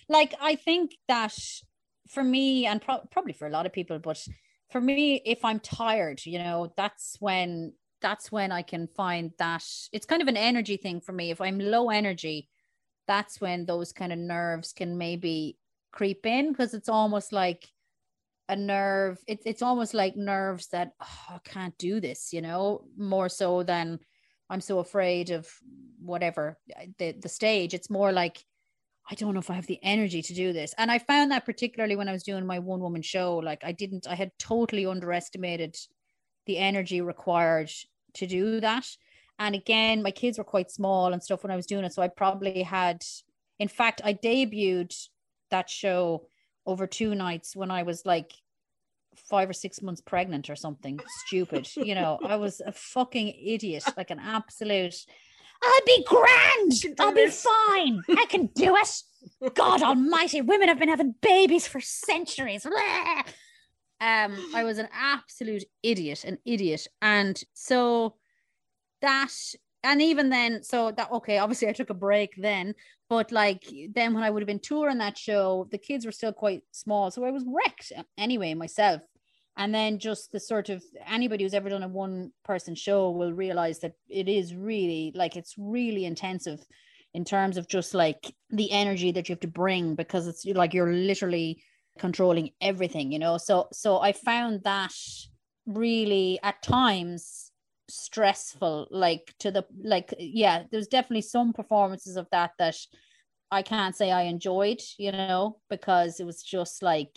like, 0.08 0.34
I 0.40 0.56
think 0.56 0.96
that 1.08 1.36
for 2.08 2.22
me, 2.22 2.66
and 2.66 2.80
pro- 2.80 3.06
probably 3.10 3.32
for 3.32 3.46
a 3.46 3.50
lot 3.50 3.66
of 3.66 3.72
people, 3.72 3.98
but 3.98 4.26
for 4.70 4.80
me, 4.80 5.16
if 5.24 5.44
I'm 5.44 5.60
tired, 5.60 6.24
you 6.26 6.38
know, 6.38 6.72
that's 6.76 7.16
when 7.20 7.74
that's 8.02 8.30
when 8.30 8.52
I 8.52 8.60
can 8.62 8.88
find 8.88 9.32
that 9.38 9.64
it's 9.90 10.04
kind 10.06 10.20
of 10.20 10.28
an 10.28 10.36
energy 10.36 10.76
thing 10.76 11.00
for 11.00 11.12
me. 11.12 11.30
If 11.30 11.40
I'm 11.40 11.58
low 11.58 11.88
energy, 11.88 12.50
that's 13.06 13.40
when 13.40 13.66
those 13.66 13.92
kind 13.92 14.12
of 14.12 14.18
nerves 14.18 14.72
can 14.72 14.98
maybe 14.98 15.58
creep 15.92 16.26
in 16.26 16.52
because 16.52 16.74
it's 16.74 16.88
almost 16.88 17.32
like 17.32 17.68
a 18.48 18.56
nerve. 18.56 19.18
It's 19.26 19.44
it's 19.46 19.62
almost 19.62 19.94
like 19.94 20.16
nerves 20.16 20.68
that 20.68 20.92
oh, 21.00 21.34
I 21.36 21.38
can't 21.44 21.76
do 21.78 22.00
this, 22.00 22.32
you 22.32 22.42
know, 22.42 22.84
more 22.96 23.28
so 23.28 23.62
than 23.62 23.98
I'm 24.48 24.60
so 24.60 24.78
afraid 24.78 25.30
of 25.30 25.48
whatever 26.00 26.58
uh, 26.78 26.86
the 26.98 27.12
the 27.12 27.28
stage. 27.28 27.74
It's 27.74 27.90
more 27.90 28.12
like 28.12 28.44
I 29.08 29.14
don't 29.14 29.34
know 29.34 29.40
if 29.40 29.50
I 29.50 29.54
have 29.54 29.66
the 29.66 29.78
energy 29.82 30.20
to 30.20 30.34
do 30.34 30.52
this. 30.52 30.74
And 30.78 30.90
I 30.90 30.98
found 30.98 31.30
that 31.30 31.44
particularly 31.44 31.96
when 31.96 32.08
I 32.08 32.12
was 32.12 32.24
doing 32.24 32.44
my 32.44 32.58
one 32.58 32.80
woman 32.80 33.02
show, 33.02 33.36
like 33.36 33.62
I 33.62 33.70
didn't, 33.70 34.06
I 34.08 34.16
had 34.16 34.32
totally 34.38 34.84
underestimated 34.84 35.76
the 36.46 36.58
energy 36.58 37.00
required 37.00 37.70
to 38.14 38.26
do 38.26 38.60
that. 38.60 38.86
And 39.38 39.54
again, 39.54 40.02
my 40.02 40.10
kids 40.10 40.38
were 40.38 40.44
quite 40.44 40.70
small 40.70 41.12
and 41.12 41.22
stuff 41.22 41.44
when 41.44 41.52
I 41.52 41.56
was 41.56 41.66
doing 41.66 41.84
it. 41.84 41.92
So 41.92 42.02
I 42.02 42.08
probably 42.08 42.62
had, 42.62 43.04
in 43.60 43.68
fact, 43.68 44.00
I 44.02 44.14
debuted 44.14 44.92
that 45.50 45.70
show 45.70 46.26
over 46.66 46.86
two 46.86 47.14
nights 47.14 47.54
when 47.54 47.70
I 47.70 47.82
was 47.82 48.04
like 48.04 48.32
five 49.16 49.48
or 49.48 49.54
six 49.54 49.82
months 49.82 50.00
pregnant 50.00 50.50
or 50.50 50.56
something 50.56 51.00
stupid. 51.24 51.68
you 51.76 51.94
know, 51.94 52.18
I 52.24 52.36
was 52.36 52.60
a 52.64 52.72
fucking 52.72 53.28
idiot, 53.28 53.84
like 53.96 54.10
an 54.10 54.20
absolute. 54.20 54.96
I'll 55.62 55.86
be 55.86 56.04
grand. 56.04 56.72
I'll 57.00 57.14
be 57.14 57.28
fine. 57.28 58.02
I 58.10 58.26
can 58.28 58.46
do 58.54 58.76
it. 58.76 59.54
God 59.54 59.82
Almighty, 59.82 60.42
women 60.42 60.68
have 60.68 60.78
been 60.78 60.90
having 60.90 61.14
babies 61.22 61.66
for 61.66 61.80
centuries. 61.80 62.66
Um, 63.98 64.36
I 64.54 64.64
was 64.64 64.76
an 64.76 64.88
absolute 64.92 65.64
idiot, 65.82 66.24
an 66.24 66.38
idiot, 66.44 66.86
and 67.00 67.42
so 67.54 68.16
that 69.00 69.32
and 69.82 70.02
even 70.02 70.30
then 70.30 70.62
so 70.62 70.90
that 70.90 71.10
okay 71.12 71.38
obviously 71.38 71.68
i 71.68 71.72
took 71.72 71.90
a 71.90 71.94
break 71.94 72.34
then 72.36 72.74
but 73.08 73.32
like 73.32 73.64
then 73.94 74.14
when 74.14 74.24
i 74.24 74.30
would 74.30 74.42
have 74.42 74.46
been 74.46 74.58
touring 74.58 74.98
that 74.98 75.18
show 75.18 75.66
the 75.70 75.78
kids 75.78 76.04
were 76.04 76.12
still 76.12 76.32
quite 76.32 76.62
small 76.72 77.10
so 77.10 77.24
i 77.24 77.30
was 77.30 77.44
wrecked 77.46 77.92
anyway 78.18 78.54
myself. 78.54 79.02
And 79.58 79.74
then 79.74 79.98
just 79.98 80.32
the 80.32 80.40
sort 80.40 80.68
of 80.68 80.84
anybody 81.06 81.42
who's 81.42 81.54
ever 81.54 81.70
done 81.70 81.82
a 81.82 81.88
one 81.88 82.30
person 82.44 82.74
show 82.74 83.10
will 83.10 83.32
realize 83.32 83.78
that 83.80 83.94
it 84.08 84.28
is 84.28 84.54
really 84.54 85.12
like 85.14 85.34
it's 85.34 85.54
really 85.56 86.04
intensive 86.04 86.60
in 87.14 87.24
terms 87.24 87.56
of 87.56 87.66
just 87.66 87.94
like 87.94 88.34
the 88.50 88.70
energy 88.70 89.12
that 89.12 89.28
you 89.28 89.32
have 89.32 89.40
to 89.40 89.48
bring 89.48 89.94
because 89.94 90.26
it's 90.26 90.44
like 90.44 90.74
you're 90.74 90.92
literally 90.92 91.62
controlling 91.98 92.50
everything 92.60 93.10
you 93.10 93.18
know? 93.18 93.38
So 93.38 93.68
so 93.72 93.98
i 93.98 94.12
found 94.12 94.62
that 94.64 94.92
really 95.64 96.38
at 96.42 96.62
times 96.62 97.45
stressful 97.88 98.88
like 98.90 99.32
to 99.38 99.50
the 99.50 99.64
like 99.82 100.12
yeah 100.18 100.64
there's 100.70 100.88
definitely 100.88 101.22
some 101.22 101.52
performances 101.52 102.16
of 102.16 102.26
that 102.32 102.50
that 102.58 102.76
i 103.50 103.62
can't 103.62 103.94
say 103.94 104.10
i 104.10 104.22
enjoyed 104.22 104.80
you 104.98 105.12
know 105.12 105.58
because 105.70 106.18
it 106.18 106.26
was 106.26 106.42
just 106.42 106.82
like 106.82 107.16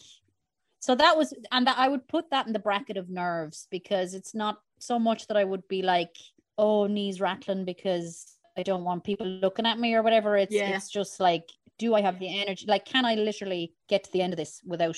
so 0.79 0.93
that 0.93 1.17
was 1.17 1.33
and 1.51 1.65
that 1.65 1.77
i 1.77 1.87
would 1.87 2.07
put 2.07 2.29
that 2.29 2.45
in 2.45 2.53
the 2.53 2.59
bracket 2.59 2.97
of 2.97 3.09
nerves 3.09 3.67
because 3.71 4.13
it's 4.13 4.35
not 4.35 4.59
so 4.77 4.99
much 4.99 5.25
that 5.27 5.37
i 5.37 5.43
would 5.43 5.67
be 5.67 5.81
like 5.81 6.15
oh 6.57 6.85
knees 6.85 7.19
rattling 7.19 7.65
because 7.65 8.37
i 8.55 8.61
don't 8.61 8.83
want 8.83 9.03
people 9.03 9.25
looking 9.25 9.65
at 9.65 9.79
me 9.79 9.95
or 9.95 10.03
whatever 10.03 10.37
it's 10.37 10.53
yeah. 10.53 10.75
it's 10.75 10.89
just 10.89 11.19
like 11.19 11.49
do 11.79 11.95
i 11.95 12.01
have 12.01 12.19
the 12.19 12.41
energy 12.41 12.65
like 12.67 12.85
can 12.85 13.05
i 13.05 13.15
literally 13.15 13.73
get 13.87 14.03
to 14.03 14.11
the 14.11 14.21
end 14.21 14.33
of 14.33 14.37
this 14.37 14.61
without 14.65 14.97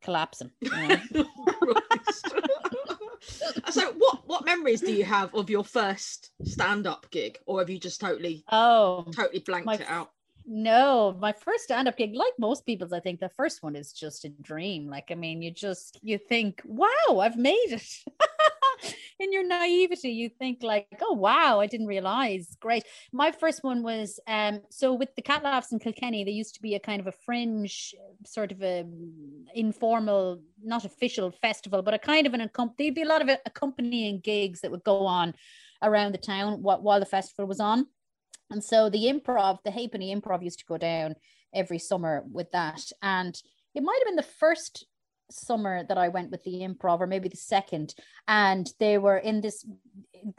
collapsing 0.00 0.50
you 0.60 0.70
know? 0.70 0.96
so 3.70 3.92
what 3.98 4.26
what 4.26 4.44
memories 4.44 4.80
do 4.80 4.92
you 4.92 5.04
have 5.04 5.34
of 5.34 5.50
your 5.50 5.64
first 5.64 6.30
stand-up 6.44 7.06
gig 7.10 7.38
or 7.46 7.58
have 7.60 7.70
you 7.70 7.78
just 7.78 8.00
totally 8.00 8.44
oh 8.50 9.04
totally 9.12 9.40
blanked 9.40 9.66
my, 9.66 9.74
it 9.74 9.86
out? 9.88 10.10
No 10.46 11.16
my 11.20 11.32
first 11.32 11.64
stand-up 11.64 11.96
gig 11.96 12.14
like 12.14 12.32
most 12.38 12.64
people's 12.64 12.92
i 12.92 13.00
think 13.00 13.20
the 13.20 13.28
first 13.28 13.62
one 13.62 13.76
is 13.76 13.92
just 13.92 14.24
a 14.24 14.30
dream. 14.30 14.88
Like 14.88 15.08
i 15.10 15.14
mean 15.14 15.42
you 15.42 15.50
just 15.50 15.98
you 16.02 16.18
think 16.18 16.62
wow 16.64 17.18
i've 17.20 17.36
made 17.36 17.72
it 17.72 17.86
in 19.18 19.32
your 19.32 19.46
naivety 19.46 20.10
you 20.10 20.28
think 20.28 20.62
like 20.62 20.86
oh 21.02 21.14
wow 21.14 21.60
i 21.60 21.66
didn't 21.66 21.86
realize. 21.86 22.56
Great. 22.60 22.84
My 23.12 23.30
first 23.32 23.62
one 23.62 23.82
was 23.82 24.20
um 24.26 24.60
so 24.70 24.94
with 24.94 25.14
the 25.16 25.22
cat 25.22 25.42
laughs 25.42 25.72
in 25.72 25.78
kilkenny 25.78 26.24
there 26.24 26.32
used 26.32 26.54
to 26.54 26.62
be 26.62 26.74
a 26.74 26.80
kind 26.80 27.00
of 27.00 27.06
a 27.06 27.12
fringe 27.12 27.94
sort 28.24 28.52
of 28.52 28.62
a 28.62 28.84
informal 29.54 30.40
not 30.62 30.84
official 30.84 31.30
festival 31.30 31.82
but 31.82 31.94
a 31.94 31.98
kind 31.98 32.26
of 32.26 32.34
an 32.34 32.48
there'd 32.78 32.94
be 32.94 33.02
a 33.02 33.06
lot 33.06 33.22
of 33.22 33.30
accompanying 33.46 34.20
gigs 34.20 34.60
that 34.60 34.70
would 34.70 34.84
go 34.84 35.06
on 35.06 35.34
around 35.82 36.12
the 36.12 36.18
town 36.18 36.62
while 36.62 37.00
the 37.00 37.06
festival 37.06 37.46
was 37.46 37.60
on. 37.60 37.86
And 38.50 38.62
so 38.62 38.90
the 38.90 39.04
improv 39.04 39.58
the 39.64 39.70
halfpenny 39.70 40.14
improv 40.14 40.42
used 40.42 40.58
to 40.60 40.64
go 40.66 40.76
down 40.76 41.14
every 41.54 41.78
summer 41.78 42.24
with 42.30 42.50
that. 42.52 42.82
And 43.02 43.40
it 43.74 43.82
might 43.82 43.98
have 44.00 44.06
been 44.06 44.16
the 44.16 44.22
first 44.22 44.86
summer 45.32 45.84
that 45.84 45.98
I 45.98 46.08
went 46.08 46.30
with 46.30 46.42
the 46.44 46.60
improv, 46.60 47.00
or 47.00 47.06
maybe 47.06 47.28
the 47.28 47.36
second, 47.36 47.94
and 48.28 48.70
they 48.78 48.98
were 48.98 49.18
in 49.18 49.40
this 49.40 49.64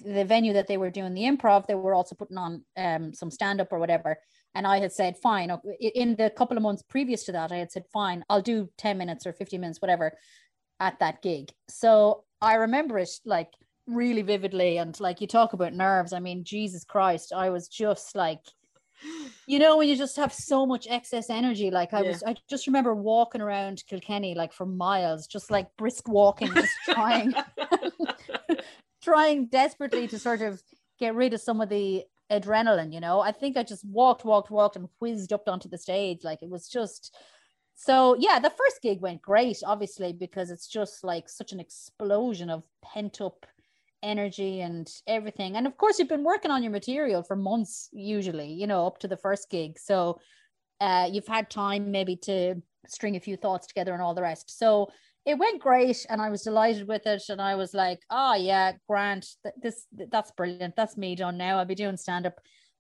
the 0.04 0.26
venue 0.26 0.54
that 0.54 0.68
they 0.68 0.78
were 0.78 0.90
doing 0.90 1.14
the 1.14 1.24
improv. 1.24 1.66
They 1.66 1.76
were 1.76 1.94
also 1.94 2.16
putting 2.16 2.38
on 2.38 2.64
um, 2.78 3.14
some 3.14 3.32
stand 3.32 3.62
up 3.62 3.72
or 3.72 3.80
whatever. 3.80 4.18
And 4.54 4.68
I 4.68 4.80
had 4.80 4.92
said, 4.92 5.18
fine. 5.18 5.52
In 5.80 6.16
the 6.16 6.30
couple 6.30 6.58
of 6.58 6.64
months 6.64 6.84
previous 6.84 7.24
to 7.26 7.32
that, 7.32 7.52
I 7.52 7.58
had 7.58 7.72
said, 7.72 7.86
fine, 7.94 8.24
I'll 8.30 8.42
do 8.42 8.70
10 8.78 8.98
minutes 8.98 9.26
or 9.26 9.34
50 9.34 9.58
minutes, 9.58 9.82
whatever, 9.82 10.14
at 10.80 11.00
that 11.00 11.22
gig. 11.22 11.52
So 11.70 12.26
I 12.42 12.56
remember 12.56 13.00
it 13.00 13.10
like 13.26 13.50
really 13.88 14.22
vividly. 14.24 14.78
And 14.78 15.00
like 15.00 15.22
you 15.22 15.28
talk 15.28 15.54
about 15.54 15.74
nerves, 15.74 16.14
I 16.14 16.20
mean, 16.20 16.44
Jesus 16.44 16.84
Christ, 16.84 17.32
I 17.34 17.50
was 17.50 17.68
just 17.68 18.16
like, 18.16 18.42
you 19.48 19.60
know 19.60 19.78
when 19.78 19.88
you 19.88 19.96
just 19.96 20.16
have 20.16 20.34
so 20.34 20.66
much 20.66 20.88
excess 20.90 21.30
energy 21.30 21.72
like 21.72 21.94
i 21.94 22.02
yeah. 22.02 22.10
was 22.10 22.24
i 22.24 22.36
just 22.50 22.68
remember 22.68 22.94
walking 22.94 23.42
around 23.42 23.84
kilkenny 23.88 24.36
like 24.36 24.54
for 24.54 24.66
miles 24.66 25.28
just 25.28 25.52
like 25.52 25.68
brisk 25.78 26.08
walking 26.08 26.54
just 26.54 26.74
trying 26.86 27.34
trying 29.04 29.46
desperately 29.48 30.08
to 30.08 30.20
sort 30.20 30.42
of 30.42 30.62
get 31.00 31.16
rid 31.16 31.34
of 31.34 31.42
some 31.42 31.62
of 31.62 31.70
the 31.70 32.04
adrenaline 32.32 32.94
you 32.94 33.00
know 33.00 33.20
i 33.20 33.32
think 33.32 33.58
i 33.58 33.64
just 33.64 33.86
walked 33.86 34.24
walked 34.24 34.52
walked 34.52 34.76
and 34.76 34.88
whizzed 35.00 35.34
up 35.34 35.48
onto 35.48 35.68
the 35.68 35.78
stage 35.78 36.24
like 36.24 36.42
it 36.42 36.50
was 36.50 36.68
just 36.68 37.16
so 37.76 38.16
yeah 38.20 38.40
the 38.40 38.50
first 38.50 38.82
gig 38.82 39.02
went 39.02 39.22
great 39.22 39.58
obviously 39.66 40.14
because 40.14 40.50
it's 40.52 40.68
just 40.68 41.04
like 41.04 41.28
such 41.28 41.52
an 41.52 41.60
explosion 41.60 42.50
of 42.50 42.64
pent 42.84 43.20
up 43.20 43.46
energy 44.04 44.62
and 44.62 44.90
everything. 45.08 45.56
And 45.56 45.68
of 45.68 45.78
course, 45.78 46.00
you've 46.00 46.10
been 46.10 46.24
working 46.24 46.52
on 46.52 46.64
your 46.64 46.72
material 46.72 47.24
for 47.24 47.36
months, 47.36 47.90
usually, 47.92 48.52
you 48.52 48.68
know, 48.68 48.88
up 48.88 49.00
to 49.00 49.08
the 49.08 49.18
first 49.18 49.50
gig. 49.50 49.78
So 49.80 50.20
uh, 50.80 51.08
you've 51.12 51.28
had 51.28 51.50
time 51.50 51.92
maybe 51.92 52.16
to 52.18 52.56
string 52.88 53.16
a 53.16 53.20
few 53.20 53.38
thoughts 53.38 53.68
together 53.68 53.94
and 53.94 54.02
all 54.02 54.16
the 54.16 54.22
rest. 54.22 54.58
So 54.58 54.90
it 55.26 55.38
went 55.38 55.62
great 55.62 56.06
and 56.10 56.22
I 56.22 56.30
was 56.30 56.42
delighted 56.42 56.88
with 56.88 57.06
it. 57.06 57.24
And 57.30 57.42
I 57.42 57.56
was 57.56 57.74
like, 57.74 58.00
oh, 58.10 58.36
yeah, 58.36 58.74
Grant, 58.88 59.28
this, 59.62 59.86
that's 60.12 60.32
brilliant. 60.32 60.76
That's 60.76 60.98
me 60.98 61.16
done 61.16 61.38
now. 61.38 61.60
I'll 61.60 61.66
be 61.66 61.76
doing 61.76 61.98
stand 61.98 62.26
up. 62.26 62.40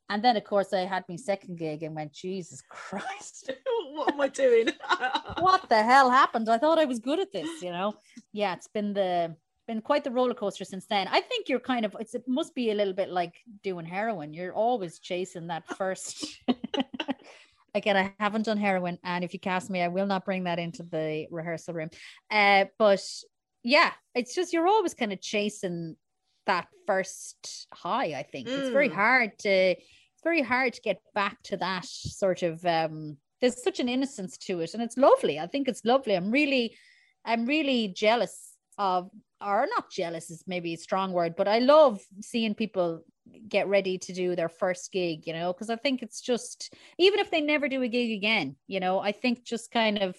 And 0.09 0.23
then, 0.23 0.35
of 0.35 0.43
course, 0.43 0.73
I 0.73 0.79
had 0.79 1.05
my 1.07 1.15
second 1.15 1.57
gig 1.57 1.83
and 1.83 1.95
went, 1.95 2.13
Jesus 2.13 2.61
Christ. 2.69 3.51
what 3.93 4.13
am 4.13 4.19
I 4.19 4.27
doing? 4.27 4.69
what 5.39 5.69
the 5.69 5.83
hell 5.83 6.09
happened? 6.09 6.49
I 6.49 6.57
thought 6.57 6.79
I 6.79 6.85
was 6.85 6.99
good 6.99 7.19
at 7.19 7.31
this, 7.31 7.61
you 7.61 7.71
know? 7.71 7.93
Yeah, 8.33 8.53
it's 8.53 8.67
been 8.67 8.93
the 8.93 9.35
been 9.67 9.81
quite 9.81 10.03
the 10.03 10.11
roller 10.11 10.33
coaster 10.33 10.65
since 10.65 10.85
then. 10.85 11.07
I 11.07 11.21
think 11.21 11.49
you're 11.49 11.59
kind 11.59 11.85
of 11.85 11.95
it 11.99 12.23
must 12.27 12.55
be 12.55 12.71
a 12.71 12.75
little 12.75 12.93
bit 12.93 13.09
like 13.09 13.35
doing 13.63 13.85
heroin. 13.85 14.33
You're 14.33 14.53
always 14.53 14.99
chasing 14.99 15.47
that 15.47 15.67
first. 15.77 16.25
Again, 17.73 17.95
I 17.95 18.13
haven't 18.19 18.45
done 18.45 18.57
heroin, 18.57 18.97
and 19.03 19.23
if 19.23 19.33
you 19.33 19.39
cast 19.39 19.69
me, 19.69 19.81
I 19.81 19.87
will 19.87 20.05
not 20.05 20.25
bring 20.25 20.43
that 20.43 20.59
into 20.59 20.83
the 20.83 21.27
rehearsal 21.31 21.73
room. 21.73 21.89
Uh, 22.29 22.65
but 22.77 23.01
yeah, 23.63 23.91
it's 24.13 24.35
just 24.35 24.51
you're 24.51 24.67
always 24.67 24.93
kind 24.93 25.13
of 25.13 25.21
chasing 25.21 25.95
that 26.47 26.67
first 26.85 27.67
high. 27.73 28.13
I 28.13 28.23
think 28.23 28.47
mm. 28.47 28.57
it's 28.57 28.69
very 28.69 28.89
mm. 28.89 28.95
hard 28.95 29.37
to 29.39 29.75
it's 30.21 30.23
very 30.23 30.41
hard 30.41 30.73
to 30.73 30.81
get 30.81 31.01
back 31.15 31.41
to 31.43 31.57
that 31.57 31.85
sort 31.85 32.43
of 32.43 32.63
um 32.65 33.17
there's 33.39 33.63
such 33.63 33.79
an 33.79 33.89
innocence 33.89 34.37
to 34.37 34.59
it 34.59 34.73
and 34.75 34.83
it's 34.83 34.97
lovely 34.97 35.39
i 35.39 35.47
think 35.47 35.67
it's 35.67 35.83
lovely 35.83 36.15
i'm 36.15 36.29
really 36.29 36.77
i'm 37.25 37.47
really 37.47 37.87
jealous 37.87 38.50
of 38.81 39.11
not 39.45 39.91
jealous 39.91 40.31
is 40.31 40.43
maybe 40.47 40.73
a 40.73 40.77
strong 40.77 41.13
word, 41.13 41.35
but 41.35 41.47
I 41.47 41.59
love 41.59 42.01
seeing 42.19 42.55
people 42.55 43.03
get 43.47 43.67
ready 43.67 43.99
to 43.99 44.11
do 44.11 44.35
their 44.35 44.49
first 44.49 44.91
gig, 44.91 45.27
you 45.27 45.33
know, 45.33 45.53
because 45.53 45.69
I 45.69 45.75
think 45.75 46.01
it's 46.01 46.19
just, 46.19 46.73
even 46.97 47.19
if 47.19 47.29
they 47.29 47.41
never 47.41 47.69
do 47.69 47.83
a 47.83 47.87
gig 47.87 48.11
again, 48.11 48.55
you 48.67 48.79
know, 48.79 48.99
I 48.99 49.11
think 49.11 49.43
just 49.43 49.71
kind 49.71 49.99
of, 49.99 50.17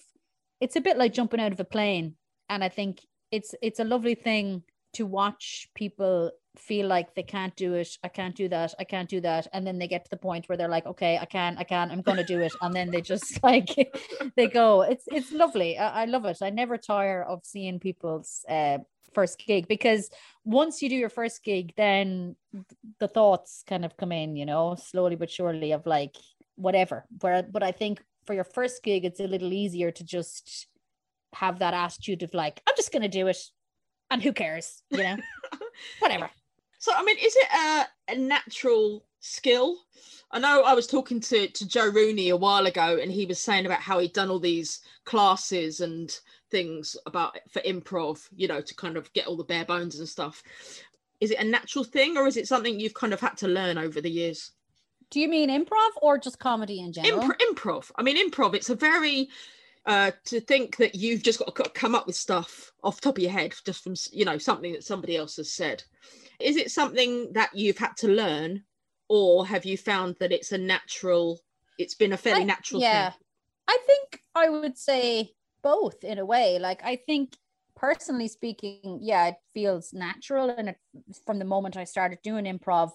it's 0.61 0.77
a 0.77 0.81
bit 0.81 0.97
like 0.97 1.13
jumping 1.13 1.41
out 1.41 1.51
of 1.51 1.59
a 1.59 1.65
plane. 1.65 2.15
And 2.47 2.63
I 2.63 2.69
think 2.69 3.01
it's, 3.31 3.53
it's 3.61 3.81
a 3.81 3.83
lovely 3.83 4.15
thing 4.15 4.63
to 4.93 5.05
watch 5.05 5.67
people 5.75 6.31
feel 6.57 6.87
like 6.87 7.15
they 7.15 7.23
can't 7.23 7.55
do 7.55 7.73
it. 7.73 7.97
I 8.03 8.07
can't 8.07 8.35
do 8.35 8.47
that. 8.49 8.73
I 8.79 8.83
can't 8.83 9.09
do 9.09 9.19
that. 9.21 9.47
And 9.53 9.65
then 9.65 9.79
they 9.79 9.87
get 9.87 10.05
to 10.05 10.09
the 10.09 10.17
point 10.17 10.47
where 10.47 10.57
they're 10.57 10.67
like, 10.67 10.85
okay, 10.85 11.17
I 11.17 11.25
can, 11.25 11.57
I 11.57 11.63
can, 11.63 11.91
I'm 11.91 12.01
going 12.01 12.17
to 12.17 12.23
do 12.23 12.39
it. 12.39 12.53
And 12.61 12.73
then 12.73 12.91
they 12.91 13.01
just 13.01 13.41
like, 13.43 13.69
they 14.35 14.47
go, 14.47 14.81
it's, 14.81 15.05
it's 15.07 15.31
lovely. 15.31 15.77
I, 15.77 16.03
I, 16.03 16.05
love 16.05 16.25
it. 16.25 16.37
I 16.41 16.49
never 16.49 16.77
tire 16.77 17.23
of 17.23 17.41
seeing 17.43 17.79
people's 17.79 18.45
uh, 18.47 18.79
first 19.13 19.39
gig 19.45 19.67
because 19.67 20.09
once 20.45 20.81
you 20.81 20.89
do 20.89 20.95
your 20.95 21.09
first 21.09 21.43
gig, 21.43 21.73
then 21.75 22.35
the 22.99 23.07
thoughts 23.07 23.63
kind 23.67 23.85
of 23.85 23.97
come 23.97 24.11
in, 24.11 24.35
you 24.35 24.45
know, 24.45 24.75
slowly 24.75 25.15
but 25.15 25.31
surely 25.31 25.71
of 25.71 25.85
like 25.85 26.15
whatever. 26.55 27.05
Where, 27.21 27.43
but 27.43 27.63
I 27.63 27.71
think 27.71 28.01
for 28.25 28.33
your 28.33 28.43
first 28.43 28.83
gig, 28.83 29.05
it's 29.05 29.19
a 29.19 29.27
little 29.27 29.53
easier 29.53 29.91
to 29.91 30.03
just 30.03 30.67
have 31.33 31.59
that 31.59 31.73
attitude 31.73 32.21
of 32.21 32.33
like, 32.33 32.61
I'm 32.67 32.75
just 32.77 32.91
going 32.91 33.01
to 33.01 33.07
do 33.07 33.27
it 33.27 33.37
and 34.11 34.21
who 34.21 34.33
cares, 34.33 34.83
you 34.91 34.99
know, 34.99 35.17
whatever. 35.99 36.29
So, 36.83 36.91
I 36.93 37.01
mean, 37.01 37.15
is 37.17 37.33
it 37.33 37.47
a, 37.55 37.85
a 38.11 38.15
natural 38.17 39.05
skill? 39.21 39.77
I 40.31 40.39
know 40.39 40.63
I 40.63 40.73
was 40.73 40.85
talking 40.85 41.21
to, 41.21 41.47
to 41.47 41.65
Joe 41.65 41.89
Rooney 41.89 42.27
a 42.27 42.35
while 42.35 42.65
ago, 42.65 42.99
and 43.01 43.09
he 43.09 43.25
was 43.25 43.39
saying 43.39 43.65
about 43.65 43.79
how 43.79 43.99
he'd 43.99 44.11
done 44.11 44.29
all 44.29 44.37
these 44.37 44.81
classes 45.05 45.79
and 45.79 46.13
things 46.51 46.97
about 47.05 47.37
for 47.49 47.61
improv, 47.61 48.27
you 48.35 48.49
know, 48.49 48.59
to 48.59 48.75
kind 48.75 48.97
of 48.97 49.13
get 49.13 49.27
all 49.27 49.37
the 49.37 49.45
bare 49.45 49.63
bones 49.63 49.97
and 49.97 50.09
stuff. 50.09 50.43
Is 51.21 51.31
it 51.31 51.39
a 51.39 51.45
natural 51.45 51.85
thing, 51.85 52.17
or 52.17 52.27
is 52.27 52.35
it 52.35 52.49
something 52.49 52.77
you've 52.77 52.93
kind 52.93 53.13
of 53.13 53.21
had 53.21 53.37
to 53.37 53.47
learn 53.47 53.77
over 53.77 54.01
the 54.01 54.11
years? 54.11 54.51
Do 55.09 55.21
you 55.21 55.29
mean 55.29 55.49
improv 55.49 55.91
or 56.01 56.17
just 56.17 56.37
comedy 56.39 56.81
in 56.81 56.91
general? 56.91 57.21
Impro- 57.21 57.39
improv. 57.49 57.91
I 57.95 58.03
mean, 58.03 58.17
improv. 58.29 58.55
It's 58.55 58.69
a 58.69 58.75
very 58.75 59.29
uh, 59.85 60.11
to 60.25 60.39
think 60.39 60.77
that 60.77 60.95
you've 60.95 61.23
just 61.23 61.39
got 61.39 61.53
to 61.55 61.69
come 61.71 61.95
up 61.95 62.07
with 62.07 62.15
stuff 62.15 62.71
off 62.83 63.01
top 63.01 63.17
of 63.17 63.23
your 63.23 63.31
head 63.31 63.53
just 63.65 63.83
from 63.83 63.95
you 64.11 64.25
know 64.25 64.37
something 64.37 64.71
that 64.73 64.83
somebody 64.83 65.17
else 65.17 65.37
has 65.37 65.51
said. 65.51 65.83
Is 66.39 66.57
it 66.57 66.71
something 66.71 67.31
that 67.33 67.51
you've 67.53 67.77
had 67.77 67.95
to 67.97 68.07
learn 68.07 68.63
or 69.09 69.45
have 69.45 69.65
you 69.65 69.77
found 69.77 70.15
that 70.19 70.31
it's 70.31 70.51
a 70.51 70.57
natural 70.57 71.39
it's 71.77 71.95
been 71.95 72.13
a 72.13 72.17
fairly 72.17 72.41
I, 72.41 72.45
natural 72.45 72.81
yeah. 72.81 73.11
thing? 73.11 73.19
i 73.67 73.77
think 73.85 74.21
i 74.35 74.49
would 74.49 74.77
say 74.77 75.31
both 75.61 76.03
in 76.03 76.19
a 76.19 76.25
way. 76.25 76.59
Like 76.59 76.81
i 76.83 76.95
think 76.95 77.35
personally 77.75 78.27
speaking 78.27 78.99
yeah 79.01 79.27
it 79.27 79.35
feels 79.53 79.93
natural 79.93 80.49
and 80.49 80.69
it, 80.69 80.77
from 81.25 81.39
the 81.39 81.45
moment 81.45 81.75
i 81.75 81.83
started 81.83 82.19
doing 82.23 82.45
improv 82.45 82.91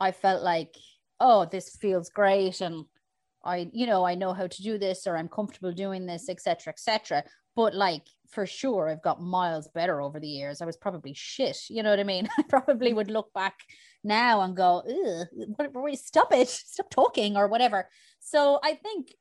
i 0.00 0.10
felt 0.10 0.42
like 0.42 0.74
oh 1.20 1.44
this 1.44 1.76
feels 1.76 2.08
great 2.08 2.60
and 2.60 2.86
i 3.44 3.68
you 3.72 3.86
know 3.86 4.04
i 4.04 4.14
know 4.14 4.32
how 4.32 4.46
to 4.46 4.62
do 4.62 4.78
this 4.78 5.06
or 5.06 5.16
i'm 5.16 5.28
comfortable 5.28 5.72
doing 5.72 6.06
this 6.06 6.28
etc 6.28 6.72
etc 6.72 7.22
but 7.54 7.74
like 7.74 8.06
for 8.32 8.46
sure 8.46 8.88
I've 8.88 9.02
got 9.02 9.20
miles 9.20 9.68
better 9.74 10.00
over 10.00 10.18
the 10.18 10.28
years. 10.28 10.62
I 10.62 10.64
was 10.64 10.76
probably 10.76 11.12
shit, 11.14 11.58
you 11.68 11.82
know 11.82 11.90
what 11.90 12.00
I 12.00 12.04
mean? 12.04 12.28
I 12.38 12.42
probably 12.48 12.92
would 12.92 13.10
look 13.10 13.32
back 13.34 13.54
now 14.02 14.40
and 14.40 14.56
go, 14.56 14.82
stop 15.94 16.32
it, 16.32 16.48
stop 16.48 16.90
talking 16.90 17.36
or 17.36 17.48
whatever. 17.48 17.88
So 18.20 18.58
I 18.64 18.74
think 18.74 19.14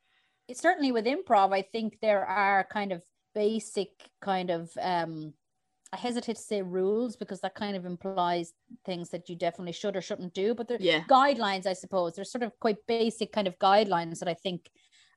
it's 0.47 0.61
certainly 0.61 0.91
with 0.91 1.05
improv, 1.05 1.53
I 1.53 1.61
think 1.61 1.97
there 2.01 2.25
are 2.25 2.65
kind 2.71 2.91
of 2.91 3.03
basic 3.33 3.89
kind 4.21 4.49
of 4.49 4.69
um 4.81 5.33
I 5.93 5.97
hesitate 5.97 6.37
to 6.37 6.41
say 6.41 6.61
rules 6.61 7.17
because 7.17 7.41
that 7.41 7.55
kind 7.55 7.75
of 7.75 7.85
implies 7.85 8.53
things 8.85 9.09
that 9.09 9.27
you 9.27 9.35
definitely 9.35 9.73
should 9.73 9.95
or 9.95 10.01
shouldn't 10.01 10.33
do. 10.33 10.53
But 10.53 10.67
there 10.67 10.77
yeah. 10.79 11.03
guidelines, 11.09 11.65
I 11.65 11.73
suppose. 11.73 12.13
They're 12.13 12.23
sort 12.23 12.43
of 12.43 12.57
quite 12.59 12.77
basic 12.87 13.33
kind 13.33 13.47
of 13.47 13.59
guidelines 13.59 14.19
that 14.19 14.29
I 14.29 14.33
think 14.33 14.69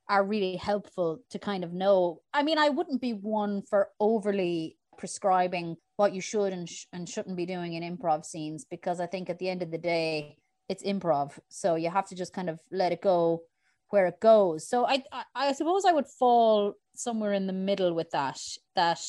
are 0.09 0.23
really 0.23 0.57
helpful 0.57 1.19
to 1.31 1.39
kind 1.39 1.63
of 1.63 1.73
know. 1.73 2.21
I 2.33 2.43
mean, 2.43 2.57
I 2.57 2.69
wouldn't 2.69 3.01
be 3.01 3.13
one 3.13 3.63
for 3.69 3.89
overly 3.99 4.77
prescribing 4.97 5.77
what 5.95 6.13
you 6.13 6.21
should 6.21 6.53
and, 6.53 6.69
sh- 6.69 6.85
and 6.93 7.07
shouldn't 7.07 7.37
be 7.37 7.45
doing 7.45 7.73
in 7.73 7.97
improv 7.97 8.25
scenes 8.25 8.65
because 8.69 8.99
I 8.99 9.07
think 9.07 9.29
at 9.29 9.39
the 9.39 9.49
end 9.49 9.63
of 9.63 9.71
the 9.71 9.77
day, 9.77 10.37
it's 10.67 10.83
improv. 10.83 11.37
So 11.47 11.75
you 11.75 11.89
have 11.89 12.07
to 12.09 12.15
just 12.15 12.33
kind 12.33 12.49
of 12.49 12.59
let 12.71 12.91
it 12.91 13.01
go 13.01 13.43
where 13.89 14.07
it 14.07 14.19
goes. 14.19 14.67
So 14.67 14.85
I, 14.85 15.03
I, 15.11 15.23
I 15.35 15.51
suppose 15.53 15.85
I 15.85 15.93
would 15.93 16.07
fall 16.07 16.73
somewhere 16.95 17.33
in 17.33 17.47
the 17.47 17.53
middle 17.53 17.93
with 17.93 18.11
that. 18.11 18.39
That 18.75 19.01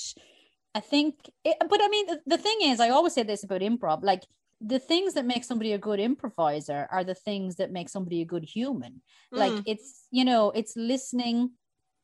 I 0.76 0.80
think, 0.80 1.14
it, 1.42 1.56
but 1.58 1.80
I 1.82 1.88
mean, 1.88 2.06
the, 2.06 2.20
the 2.26 2.36
thing 2.36 2.58
is, 2.60 2.80
I 2.80 2.90
always 2.90 3.14
say 3.14 3.22
this 3.22 3.44
about 3.44 3.62
improv, 3.62 4.04
like 4.04 4.24
the 4.60 4.78
things 4.78 5.14
that 5.14 5.24
make 5.24 5.42
somebody 5.42 5.72
a 5.72 5.78
good 5.78 5.98
improviser 5.98 6.86
are 6.90 7.02
the 7.02 7.14
things 7.14 7.56
that 7.56 7.72
make 7.72 7.88
somebody 7.88 8.20
a 8.20 8.26
good 8.26 8.44
human. 8.44 9.00
Mm. 9.34 9.38
Like 9.38 9.62
it's, 9.64 10.06
you 10.10 10.22
know, 10.22 10.50
it's 10.50 10.76
listening 10.76 11.52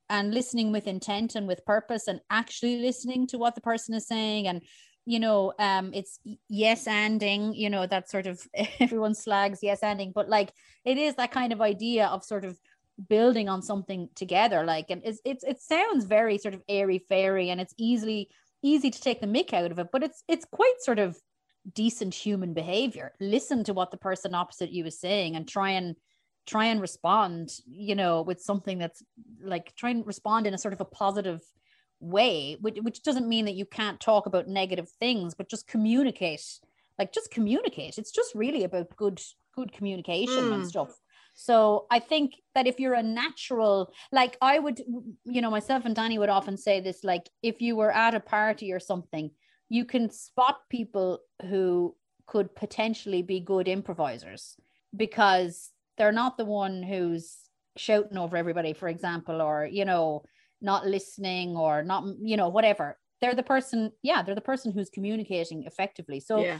and 0.09 0.33
listening 0.33 0.73
with 0.73 0.87
intent 0.87 1.35
and 1.35 1.47
with 1.47 1.67
purpose 1.67 2.09
and 2.09 2.21
actually 2.31 2.81
listening 2.81 3.27
to 3.27 3.37
what 3.37 3.55
the 3.55 3.61
person 3.61 3.95
is 3.95 4.07
saying 4.07 4.47
and 4.47 4.63
you 5.05 5.19
know 5.19 5.53
um 5.59 5.91
it's 5.95 6.21
yes 6.49 6.87
anding 6.87 7.57
you 7.57 7.71
know 7.71 7.87
that 7.87 8.11
sort 8.11 8.27
of 8.27 8.41
everyone 8.81 9.15
slags 9.15 9.61
yes 9.63 9.81
anding 9.81 10.13
but 10.13 10.29
like 10.29 10.53
it 10.85 10.99
is 10.99 11.15
that 11.17 11.33
kind 11.33 11.53
of 11.53 11.61
idea 11.61 12.07
of 12.07 12.25
sort 12.25 12.45
of 12.45 12.59
building 13.09 13.49
on 13.49 13.63
something 13.63 14.09
together 14.15 14.65
like 14.65 14.91
and 14.91 15.03
it's, 15.05 15.21
it's 15.25 15.45
it 15.45 15.61
sounds 15.61 16.05
very 16.05 16.37
sort 16.37 16.55
of 16.55 16.63
airy 16.69 16.99
fairy 17.09 17.51
and 17.51 17.61
it's 17.61 17.75
easily 17.79 18.29
easy 18.63 18.91
to 18.91 19.01
take 19.01 19.21
the 19.21 19.27
mick 19.27 19.53
out 19.53 19.71
of 19.71 19.79
it 19.79 19.89
but 19.93 20.03
it's 20.03 20.23
it's 20.29 20.45
quite 20.45 20.75
sort 20.81 20.99
of 20.99 21.17
decent 21.75 22.15
human 22.15 22.55
behavior. 22.55 23.13
Listen 23.21 23.65
to 23.65 23.75
what 23.75 23.91
the 23.91 23.97
person 23.97 24.35
opposite 24.35 24.73
you 24.73 24.85
is 24.87 25.01
saying 25.01 25.37
and 25.37 25.47
try 25.47 25.71
and 25.71 25.97
try 26.45 26.67
and 26.67 26.81
respond 26.81 27.53
you 27.67 27.95
know 27.95 28.23
with 28.23 28.41
something 28.41 28.79
that's 28.79 29.01
like 29.41 29.73
try 29.77 29.91
and 29.91 30.05
respond 30.07 30.47
in 30.47 30.55
a 30.55 30.59
sort 30.59 30.75
of 30.75 30.81
a 30.81 30.85
positive 30.85 31.41
way 32.01 32.57
which, 32.61 32.79
which 32.83 33.05
doesn't 33.05 33.29
mean 33.29 33.45
that 33.45 33.55
you 33.55 33.65
can't 33.65 34.01
talk 34.01 34.27
about 34.27 34.49
negative 34.49 34.89
things 34.99 35.35
but 35.35 35.49
just 35.49 35.69
communicate 35.69 36.43
like 36.99 37.13
just 37.13 37.31
communicate. 37.31 37.97
It's 37.97 38.11
just 38.11 38.35
really 38.35 38.65
about 38.65 38.95
good 38.97 39.21
good 39.55 39.73
communication 39.73 40.45
mm. 40.45 40.55
and 40.55 40.67
stuff 40.67 40.99
so 41.35 41.87
i 41.91 41.99
think 41.99 42.35
that 42.55 42.67
if 42.67 42.79
you're 42.79 42.95
a 42.95 43.03
natural 43.03 43.93
like 44.11 44.37
i 44.43 44.59
would 44.59 44.81
you 45.25 45.41
know 45.41 45.51
myself 45.51 45.85
and 45.85 45.97
danny 45.97 46.19
would 46.19 46.29
often 46.29 46.57
say 46.57 46.81
this 46.81 47.03
like 47.05 47.29
if 47.43 47.61
you 47.61 47.77
were 47.77 47.91
at 47.91 48.15
a 48.15 48.21
party 48.21 48.73
or 48.73 48.81
something 48.81 49.31
you 49.69 49.87
can 49.87 50.11
spot 50.11 50.59
people 50.69 51.21
who 51.49 51.97
could 52.27 52.55
potentially 52.55 53.23
be 53.23 53.41
good 53.41 53.69
improvisers 53.69 54.57
because 54.95 55.71
they're 55.97 56.13
not 56.13 56.37
the 56.37 56.45
one 56.45 56.83
who's 56.83 57.39
shouting 57.77 58.19
over 58.19 58.37
everybody 58.37 58.75
for 58.75 58.89
example 58.89 59.41
or 59.41 59.67
you 59.67 59.85
know 59.85 60.23
not 60.61 60.87
listening 60.87 61.57
or 61.57 61.83
not 61.83 62.05
you 62.23 62.37
know 62.37 62.49
whatever. 62.49 62.99
They're 63.21 63.35
the 63.35 63.43
person 63.43 63.93
yeah 64.03 64.23
they're 64.23 64.35
the 64.35 64.41
person 64.41 64.73
who's 64.73 64.91
communicating 64.91 65.65
effectively. 65.65 66.21
So 66.21 66.45
yeah. 66.45 66.59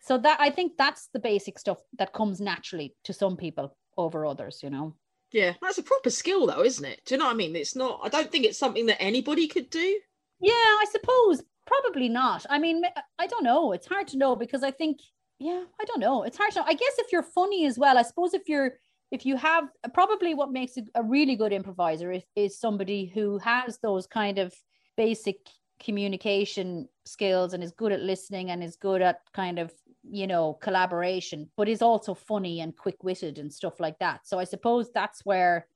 so 0.00 0.18
that 0.18 0.38
i 0.40 0.50
think 0.50 0.72
that's 0.76 1.08
the 1.12 1.20
basic 1.20 1.58
stuff 1.58 1.78
that 1.98 2.12
comes 2.12 2.40
naturally 2.40 2.94
to 3.04 3.12
some 3.12 3.36
people 3.36 3.76
over 4.00 4.26
others 4.26 4.60
you 4.62 4.70
know 4.70 4.94
yeah 5.32 5.52
that's 5.62 5.78
a 5.78 5.82
proper 5.82 6.10
skill 6.10 6.46
though 6.46 6.64
isn't 6.64 6.84
it 6.84 7.00
do 7.04 7.14
you 7.14 7.18
know 7.18 7.26
what 7.26 7.34
i 7.34 7.36
mean 7.36 7.54
it's 7.54 7.76
not 7.76 8.00
i 8.02 8.08
don't 8.08 8.32
think 8.32 8.44
it's 8.44 8.58
something 8.58 8.86
that 8.86 9.00
anybody 9.00 9.46
could 9.46 9.70
do 9.70 9.98
yeah 10.40 10.52
i 10.52 10.84
suppose 10.90 11.42
Probably 11.70 12.08
not. 12.08 12.44
I 12.50 12.58
mean, 12.58 12.82
I 13.18 13.28
don't 13.28 13.44
know. 13.44 13.72
It's 13.72 13.86
hard 13.86 14.08
to 14.08 14.18
know 14.18 14.34
because 14.34 14.64
I 14.64 14.72
think, 14.72 14.98
yeah, 15.38 15.62
I 15.80 15.84
don't 15.84 16.00
know. 16.00 16.24
It's 16.24 16.36
hard 16.36 16.50
to 16.52 16.60
know. 16.60 16.66
I 16.66 16.74
guess 16.74 16.98
if 16.98 17.12
you're 17.12 17.22
funny 17.22 17.64
as 17.64 17.78
well, 17.78 17.96
I 17.96 18.02
suppose 18.02 18.34
if 18.34 18.48
you're, 18.48 18.72
if 19.12 19.24
you 19.24 19.36
have 19.36 19.64
probably 19.94 20.34
what 20.34 20.50
makes 20.50 20.76
a, 20.76 20.82
a 20.96 21.04
really 21.04 21.36
good 21.36 21.52
improviser 21.52 22.10
is, 22.10 22.24
is 22.34 22.58
somebody 22.58 23.06
who 23.06 23.38
has 23.38 23.78
those 23.78 24.08
kind 24.08 24.38
of 24.40 24.52
basic 24.96 25.36
communication 25.80 26.88
skills 27.06 27.54
and 27.54 27.62
is 27.62 27.70
good 27.70 27.92
at 27.92 28.00
listening 28.00 28.50
and 28.50 28.64
is 28.64 28.74
good 28.74 29.00
at 29.00 29.20
kind 29.32 29.60
of 29.60 29.72
you 30.08 30.26
know 30.26 30.54
collaboration 30.54 31.50
but 31.56 31.68
is 31.68 31.82
also 31.82 32.14
funny 32.14 32.60
and 32.60 32.76
quick-witted 32.76 33.38
and 33.38 33.52
stuff 33.52 33.78
like 33.80 33.98
that 33.98 34.20
so 34.26 34.38
i 34.38 34.44
suppose 34.44 34.90
that's 34.92 35.24
where 35.24 35.66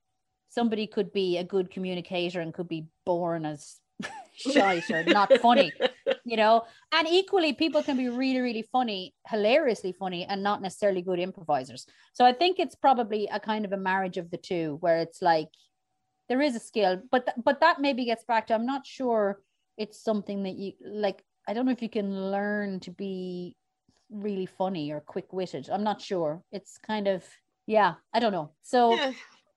somebody 0.48 0.86
could 0.86 1.12
be 1.12 1.36
a 1.38 1.44
good 1.44 1.70
communicator 1.70 2.40
and 2.40 2.54
could 2.54 2.68
be 2.68 2.86
born 3.04 3.44
as 3.44 3.80
shite 4.34 4.90
or 4.90 5.02
not 5.04 5.32
funny, 5.40 5.72
you 6.24 6.36
know. 6.36 6.64
And 6.92 7.08
equally, 7.08 7.52
people 7.52 7.82
can 7.82 7.96
be 7.96 8.08
really, 8.08 8.40
really 8.40 8.68
funny, 8.72 9.14
hilariously 9.28 9.92
funny, 9.92 10.24
and 10.24 10.42
not 10.42 10.62
necessarily 10.62 11.02
good 11.02 11.18
improvisers. 11.18 11.86
So 12.12 12.24
I 12.24 12.32
think 12.32 12.58
it's 12.58 12.74
probably 12.74 13.28
a 13.32 13.40
kind 13.40 13.64
of 13.64 13.72
a 13.72 13.76
marriage 13.76 14.16
of 14.16 14.30
the 14.30 14.36
two, 14.36 14.78
where 14.80 14.98
it's 14.98 15.22
like 15.22 15.48
there 16.28 16.40
is 16.40 16.56
a 16.56 16.60
skill, 16.60 17.02
but 17.10 17.26
th- 17.26 17.36
but 17.44 17.60
that 17.60 17.80
maybe 17.80 18.04
gets 18.04 18.24
back 18.24 18.46
to 18.46 18.54
I'm 18.54 18.66
not 18.66 18.86
sure 18.86 19.40
it's 19.76 20.02
something 20.02 20.44
that 20.44 20.56
you 20.56 20.72
like. 20.84 21.22
I 21.46 21.52
don't 21.52 21.66
know 21.66 21.72
if 21.72 21.82
you 21.82 21.90
can 21.90 22.30
learn 22.30 22.80
to 22.80 22.90
be 22.90 23.56
really 24.14 24.46
funny 24.46 24.92
or 24.92 25.00
quick 25.00 25.32
witted. 25.32 25.68
I'm 25.70 25.84
not 25.84 26.00
sure. 26.00 26.42
It's 26.52 26.78
kind 26.78 27.08
of 27.08 27.24
yeah, 27.66 27.94
I 28.12 28.20
don't 28.20 28.32
know. 28.32 28.50
So 28.62 28.94
yeah. 28.94 29.12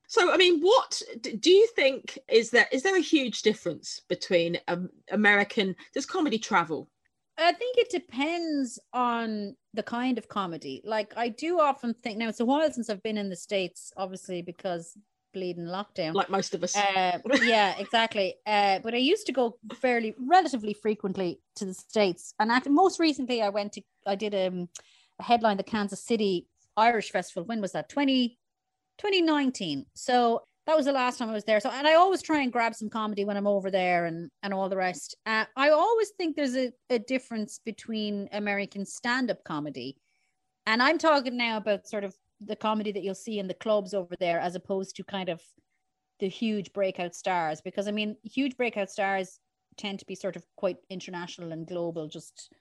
So, 0.10 0.34
I 0.34 0.38
mean, 0.38 0.62
what 0.62 1.02
do 1.22 1.52
you 1.52 1.68
think 1.76 2.18
is 2.30 2.50
there? 2.50 2.68
Is 2.72 2.82
there 2.82 2.96
a 2.96 3.02
huge 3.02 3.42
difference 3.42 4.02
between 4.08 4.58
um, 4.70 4.90
American? 5.12 5.76
Does 5.94 6.06
comedy 6.06 6.40
travel? 6.40 6.90
I 7.38 7.52
think 7.52 7.78
it 7.78 7.92
depends 7.92 8.80
on 8.94 9.56
the 9.74 9.84
kind 9.84 10.18
of 10.18 10.30
comedy. 10.30 10.82
Like, 10.86 11.14
I 11.18 11.28
do 11.28 11.60
often 11.60 11.94
think 11.94 12.18
now. 12.18 12.30
It's 12.30 12.40
a 12.40 12.46
while 12.46 12.72
since 12.72 12.90
I've 12.90 13.04
been 13.04 13.18
in 13.18 13.30
the 13.30 13.36
states, 13.36 13.92
obviously 13.98 14.42
because 14.42 14.98
bleeding 15.38 15.66
lockdown, 15.66 16.14
like 16.14 16.30
most 16.30 16.56
of 16.56 16.64
us. 16.64 16.76
Uh, 16.76 17.20
yeah, 17.44 17.76
exactly. 17.80 18.36
Uh, 18.46 18.80
but 18.80 18.94
I 18.94 18.98
used 18.98 19.28
to 19.28 19.32
go 19.32 19.58
fairly, 19.76 20.16
relatively 20.20 20.74
frequently 20.74 21.40
to 21.58 21.66
the 21.66 21.74
states, 21.74 22.34
and 22.40 22.52
actually, 22.52 22.74
most 22.74 23.00
recently, 23.00 23.42
I 23.42 23.50
went 23.50 23.74
to. 23.74 23.82
I 24.06 24.16
did 24.16 24.34
um, 24.34 24.70
a 25.20 25.24
headline 25.24 25.58
the 25.58 25.64
Kansas 25.64 26.04
City 26.04 26.48
Irish 26.76 27.12
Festival. 27.12 27.44
When 27.44 27.62
was 27.62 27.74
that? 27.74 27.90
Twenty 27.90 28.38
2019. 28.98 29.86
So 29.94 30.42
that 30.66 30.76
was 30.76 30.86
the 30.86 30.92
last 30.92 31.18
time 31.18 31.30
I 31.30 31.34
was 31.34 31.46
there. 31.46 31.60
So, 31.60 31.70
and 31.70 31.88
I 31.88 31.94
always 31.94 32.22
try 32.22 32.42
and 32.42 32.52
grab 32.52 32.76
some 32.76 32.90
comedy 32.90 33.24
when 33.26 33.38
I'm 33.38 33.48
over 33.48 33.72
there 33.72 34.06
and 34.06 34.30
and 34.44 34.54
all 34.54 34.70
the 34.70 34.78
rest. 34.78 35.16
Uh, 35.26 35.46
I 35.56 35.70
always 35.70 36.10
think 36.18 36.36
there's 36.36 36.58
a, 36.58 36.72
a 36.90 37.00
difference 37.00 37.60
between 37.64 38.28
American 38.32 38.86
stand 38.86 39.32
up 39.32 39.44
comedy, 39.44 39.98
and 40.66 40.82
I'm 40.82 40.98
talking 40.98 41.38
now 41.38 41.58
about 41.58 41.88
sort 41.88 42.04
of 42.04 42.16
the 42.40 42.56
comedy 42.56 42.92
that 42.92 43.04
you'll 43.04 43.16
see 43.16 43.40
in 43.40 43.48
the 43.48 43.54
clubs 43.54 43.94
over 43.94 44.16
there, 44.20 44.40
as 44.40 44.56
opposed 44.56 44.96
to 44.96 45.04
kind 45.04 45.30
of 45.30 45.42
the 46.20 46.28
huge 46.28 46.74
breakout 46.74 47.16
stars. 47.16 47.62
Because 47.62 47.88
I 47.88 47.92
mean, 47.92 48.16
huge 48.24 48.58
breakout 48.58 48.90
stars 48.90 49.40
tend 49.78 50.00
to 50.00 50.06
be 50.06 50.16
sort 50.16 50.36
of 50.36 50.44
quite 50.56 50.78
international 50.90 51.52
and 51.52 51.68
global, 51.68 52.08
just 52.08 52.54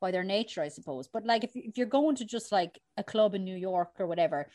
by 0.00 0.10
their 0.10 0.24
nature, 0.24 0.62
I 0.62 0.68
suppose. 0.68 1.08
But 1.12 1.24
like 1.24 1.44
if 1.44 1.50
if 1.54 1.76
you're 1.76 1.86
going 1.86 2.16
to 2.16 2.24
just 2.24 2.52
like 2.52 2.78
a 2.96 3.04
club 3.04 3.34
in 3.34 3.44
New 3.44 3.56
York 3.56 3.92
or 3.98 4.06
whatever 4.06 4.48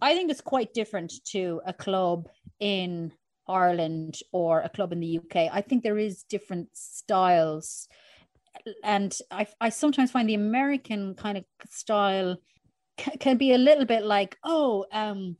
I 0.00 0.14
think 0.14 0.30
it's 0.30 0.40
quite 0.40 0.74
different 0.74 1.12
to 1.28 1.60
a 1.66 1.72
club 1.72 2.28
in 2.60 3.12
Ireland 3.48 4.18
or 4.32 4.60
a 4.60 4.68
club 4.68 4.92
in 4.92 5.00
the 5.00 5.18
UK. 5.18 5.48
I 5.52 5.60
think 5.60 5.82
there 5.82 5.98
is 5.98 6.24
different 6.24 6.68
styles. 6.74 7.88
And 8.82 9.14
I, 9.30 9.46
I 9.60 9.68
sometimes 9.68 10.10
find 10.10 10.28
the 10.28 10.34
American 10.34 11.14
kind 11.14 11.38
of 11.38 11.44
style 11.70 12.36
can, 12.96 13.36
be 13.36 13.52
a 13.52 13.58
little 13.58 13.84
bit 13.84 14.04
like, 14.04 14.36
oh, 14.44 14.86
um, 14.92 15.36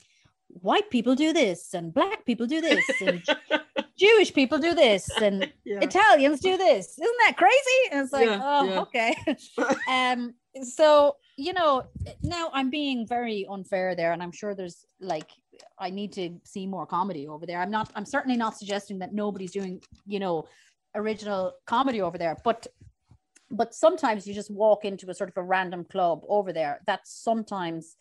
white 0.48 0.90
people 0.90 1.14
do 1.14 1.32
this 1.32 1.74
and 1.74 1.92
black 1.92 2.24
people 2.24 2.46
do 2.46 2.60
this 2.60 2.84
and 3.00 3.22
Jewish 3.98 4.32
people 4.32 4.58
do 4.58 4.74
this 4.74 5.08
and 5.20 5.52
yeah. 5.64 5.80
Italians 5.80 6.40
do 6.40 6.56
this. 6.56 6.98
Isn't 6.98 7.18
that 7.26 7.36
crazy? 7.36 7.90
And 7.90 8.00
it's 8.00 8.12
like, 8.12 8.26
yeah, 8.26 8.40
oh, 8.42 8.64
yeah. 8.64 8.80
okay. 8.80 9.14
um, 9.88 10.34
so 10.62 11.16
you 11.36 11.52
know, 11.52 11.84
now 12.22 12.50
I'm 12.52 12.70
being 12.70 13.06
very 13.06 13.46
unfair 13.50 13.94
there, 13.96 14.12
and 14.12 14.22
I'm 14.22 14.32
sure 14.32 14.54
there's 14.54 14.86
like 15.00 15.30
I 15.78 15.90
need 15.90 16.12
to 16.14 16.38
see 16.44 16.66
more 16.66 16.86
comedy 16.86 17.26
over 17.26 17.46
there. 17.46 17.60
I'm 17.60 17.70
not. 17.70 17.90
I'm 17.94 18.04
certainly 18.04 18.36
not 18.36 18.56
suggesting 18.56 18.98
that 19.00 19.12
nobody's 19.12 19.52
doing, 19.52 19.82
you 20.06 20.20
know, 20.20 20.46
original 20.94 21.52
comedy 21.66 22.02
over 22.02 22.18
there, 22.18 22.36
but 22.44 22.66
but 23.56 23.74
sometimes 23.74 24.26
you 24.26 24.34
just 24.34 24.50
walk 24.50 24.84
into 24.84 25.10
a 25.10 25.14
sort 25.14 25.30
of 25.30 25.36
a 25.36 25.42
random 25.42 25.84
club 25.84 26.22
over 26.28 26.52
there. 26.52 26.80
That's 26.86 27.12
sometimes 27.12 27.96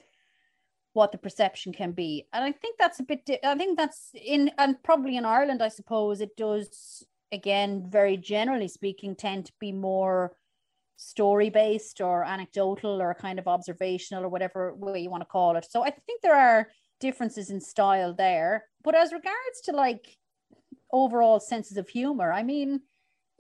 what 0.94 1.12
the 1.12 1.18
perception 1.18 1.74
can 1.74 1.92
be, 1.92 2.28
and 2.34 2.44
I 2.44 2.52
think 2.52 2.78
that's 2.78 3.00
a 3.00 3.04
bit. 3.04 3.30
I 3.44 3.56
think 3.56 3.78
that's 3.78 4.12
in 4.14 4.52
and 4.58 4.82
probably 4.84 5.18
in 5.18 5.26
Ireland, 5.26 5.62
I 5.64 5.70
suppose 5.70 6.22
it 6.22 6.36
does. 6.38 7.04
Again, 7.32 7.86
very 7.90 8.16
generally 8.16 8.68
speaking, 8.68 9.16
tend 9.16 9.48
to 9.48 9.54
be 9.60 9.72
more 9.72 10.36
story 10.98 11.50
based 11.50 12.02
or 12.02 12.24
anecdotal 12.24 13.02
or 13.02 13.14
kind 13.14 13.40
of 13.40 13.48
observational 13.48 14.24
or 14.24 14.30
whatever 14.30 14.74
way 14.76 15.00
you 15.00 15.10
want 15.10 15.22
to 15.22 15.26
call 15.26 15.56
it. 15.56 15.68
So 15.70 15.84
I 15.84 15.90
think 15.90 16.22
there 16.22 16.36
are 16.36 16.70
differences 17.00 17.50
in 17.50 17.60
style 17.60 18.14
there. 18.14 18.66
But 18.84 18.96
as 18.96 19.12
regards 19.12 19.62
to 19.66 19.72
like 19.72 20.18
overall 20.92 21.40
senses 21.40 21.78
of 21.78 21.90
humor, 21.90 22.32
I 22.32 22.44
mean, 22.44 22.82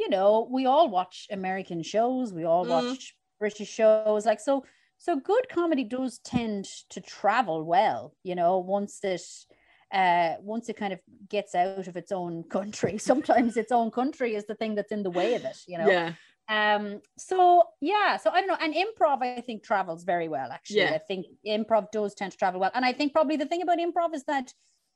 you 0.03 0.09
know, 0.09 0.47
we 0.51 0.65
all 0.65 0.89
watch 0.89 1.27
American 1.31 1.81
shows, 1.81 2.33
we 2.33 2.43
all 2.43 2.65
mm. 2.65 2.69
watch 2.69 3.15
British 3.39 3.69
shows. 3.69 4.25
Like 4.25 4.41
so 4.41 4.65
so 4.97 5.17
good 5.17 5.47
comedy 5.49 5.83
does 5.83 6.19
tend 6.19 6.65
to 6.89 7.01
travel 7.01 7.63
well, 7.63 8.13
you 8.23 8.35
know, 8.35 8.59
once 8.59 8.99
it 9.03 9.21
uh, 9.93 10.35
once 10.41 10.67
it 10.69 10.75
kind 10.75 10.91
of 10.91 10.99
gets 11.29 11.55
out 11.55 11.87
of 11.87 11.95
its 11.95 12.11
own 12.11 12.43
country. 12.43 12.97
Sometimes 13.11 13.55
its 13.55 13.71
own 13.71 13.91
country 13.91 14.35
is 14.35 14.45
the 14.45 14.55
thing 14.55 14.75
that's 14.75 14.91
in 14.91 15.03
the 15.03 15.09
way 15.09 15.35
of 15.35 15.45
it, 15.45 15.57
you 15.67 15.77
know. 15.77 15.87
Yeah. 15.87 16.13
Um, 16.49 16.99
so 17.17 17.63
yeah, 17.79 18.17
so 18.17 18.29
I 18.31 18.41
don't 18.41 18.49
know. 18.49 18.57
And 18.59 18.73
improv, 18.73 19.21
I 19.21 19.39
think, 19.39 19.63
travels 19.63 20.03
very 20.03 20.27
well, 20.27 20.51
actually. 20.51 20.79
Yeah. 20.79 20.93
I 20.93 20.97
think 20.97 21.27
improv 21.47 21.91
does 21.91 22.13
tend 22.15 22.33
to 22.33 22.37
travel 22.37 22.59
well. 22.59 22.71
And 22.73 22.83
I 22.83 22.91
think 22.91 23.13
probably 23.13 23.37
the 23.37 23.45
thing 23.45 23.61
about 23.61 23.77
improv 23.77 24.13
is 24.13 24.25
that 24.25 24.51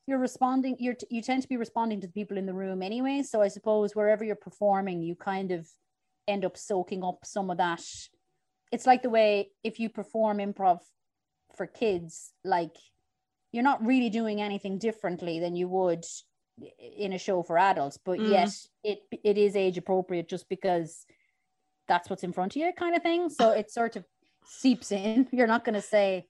you're 0.07 0.17
responding, 0.17 0.77
you're 0.79 0.95
you 1.09 1.21
tend 1.21 1.41
to 1.41 1.49
be 1.49 1.57
responding 1.57 2.01
to 2.01 2.07
the 2.07 2.13
people 2.13 2.37
in 2.37 2.45
the 2.45 2.53
room 2.53 2.81
anyway. 2.81 3.23
So 3.23 3.41
I 3.41 3.49
suppose 3.49 3.95
wherever 3.95 4.23
you're 4.23 4.35
performing, 4.35 5.01
you 5.01 5.15
kind 5.15 5.51
of 5.51 5.67
end 6.27 6.45
up 6.45 6.57
soaking 6.57 7.03
up 7.03 7.19
some 7.25 7.49
of 7.49 7.57
that. 7.57 7.83
It's 8.71 8.85
like 8.85 9.03
the 9.03 9.09
way 9.09 9.49
if 9.63 9.79
you 9.79 9.89
perform 9.89 10.37
improv 10.37 10.79
for 11.55 11.67
kids, 11.67 12.31
like 12.45 12.75
you're 13.51 13.63
not 13.63 13.85
really 13.85 14.09
doing 14.09 14.41
anything 14.41 14.77
differently 14.77 15.39
than 15.39 15.55
you 15.55 15.67
would 15.67 16.05
in 16.97 17.13
a 17.13 17.17
show 17.17 17.43
for 17.43 17.57
adults, 17.57 17.99
but 18.03 18.17
mm. 18.17 18.29
yet 18.29 18.49
it 18.83 18.99
it 19.23 19.37
is 19.37 19.55
age 19.55 19.77
appropriate 19.77 20.29
just 20.29 20.47
because 20.49 21.05
that's 21.87 22.09
what's 22.09 22.23
in 22.23 22.33
front 22.33 22.53
of 22.53 22.61
you 22.61 22.71
kind 22.77 22.95
of 22.95 23.03
thing. 23.03 23.29
So 23.29 23.51
it 23.51 23.71
sort 23.71 23.97
of 23.97 24.05
seeps 24.45 24.91
in. 24.91 25.27
You're 25.33 25.47
not 25.47 25.65
going 25.65 25.75
to 25.75 25.81
say, 25.81 26.27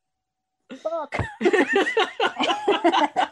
fuck. 0.81 1.17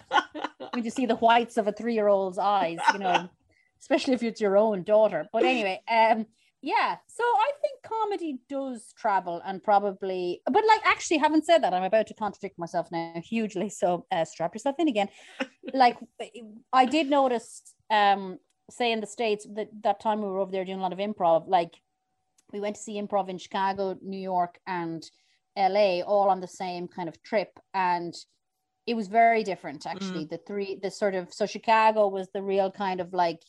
when 0.76 0.86
you 0.86 0.92
see 0.92 1.06
the 1.06 1.16
whites 1.16 1.58
of 1.58 1.68
a 1.68 1.72
three 1.72 1.94
year 1.94 2.08
old's 2.08 2.38
eyes, 2.38 2.80
you 2.94 3.00
know, 3.00 3.30
especially 3.80 4.14
if 4.14 4.24
it's 4.24 4.42
your 4.42 4.58
own 4.58 4.84
daughter. 4.84 5.28
But 5.32 5.44
anyway, 5.44 5.82
um, 5.90 6.26
yeah. 6.62 6.98
So 7.08 7.24
I 7.24 7.52
think 7.62 7.82
comedy 7.84 8.40
does 8.50 8.94
travel 8.98 9.42
and 9.46 9.64
probably, 9.64 10.42
but 10.46 10.64
like 10.68 10.86
actually, 10.86 11.18
having 11.18 11.42
said 11.42 11.60
that, 11.64 11.74
I'm 11.74 11.84
about 11.84 12.08
to 12.08 12.14
contradict 12.14 12.60
myself 12.60 12.88
now 12.92 13.14
hugely. 13.24 13.70
So 13.70 14.06
uh, 14.12 14.26
strap 14.26 14.54
yourself 14.54 14.76
in 14.80 14.88
again. 14.88 15.10
like 15.74 15.98
I 16.74 16.86
did 16.86 17.10
notice, 17.10 17.62
um, 17.90 18.40
say 18.70 18.92
in 18.92 19.00
the 19.00 19.08
states 19.08 19.48
that 19.56 19.70
that 19.84 20.00
time 20.00 20.22
we 20.22 20.28
were 20.28 20.40
over 20.40 20.52
there 20.52 20.66
doing 20.66 20.80
a 20.80 20.82
lot 20.82 20.94
of 20.94 21.00
improv, 21.00 21.48
like 21.48 21.76
we 22.52 22.60
went 22.60 22.76
to 22.76 22.82
see 22.82 23.00
improv 23.02 23.30
in 23.30 23.38
Chicago, 23.38 23.98
New 24.02 24.20
York, 24.20 24.60
and 24.68 25.08
LA 25.58 26.02
all 26.02 26.30
on 26.30 26.42
the 26.42 26.48
same 26.48 26.88
kind 26.88 27.08
of 27.08 27.22
trip. 27.24 27.60
And 27.74 28.14
it 28.88 28.96
was 28.96 29.08
very 29.08 29.44
different 29.44 29.86
actually. 29.86 30.26
Mm. 30.26 30.30
The 30.30 30.40
three, 30.46 30.80
the 30.82 30.92
sort 30.92 31.16
of, 31.16 31.34
so 31.34 31.46
Chicago 31.46 32.08
was 32.08 32.30
the 32.34 32.42
real 32.42 32.72
kind 32.72 33.02
of 33.02 33.14
like, 33.14 33.42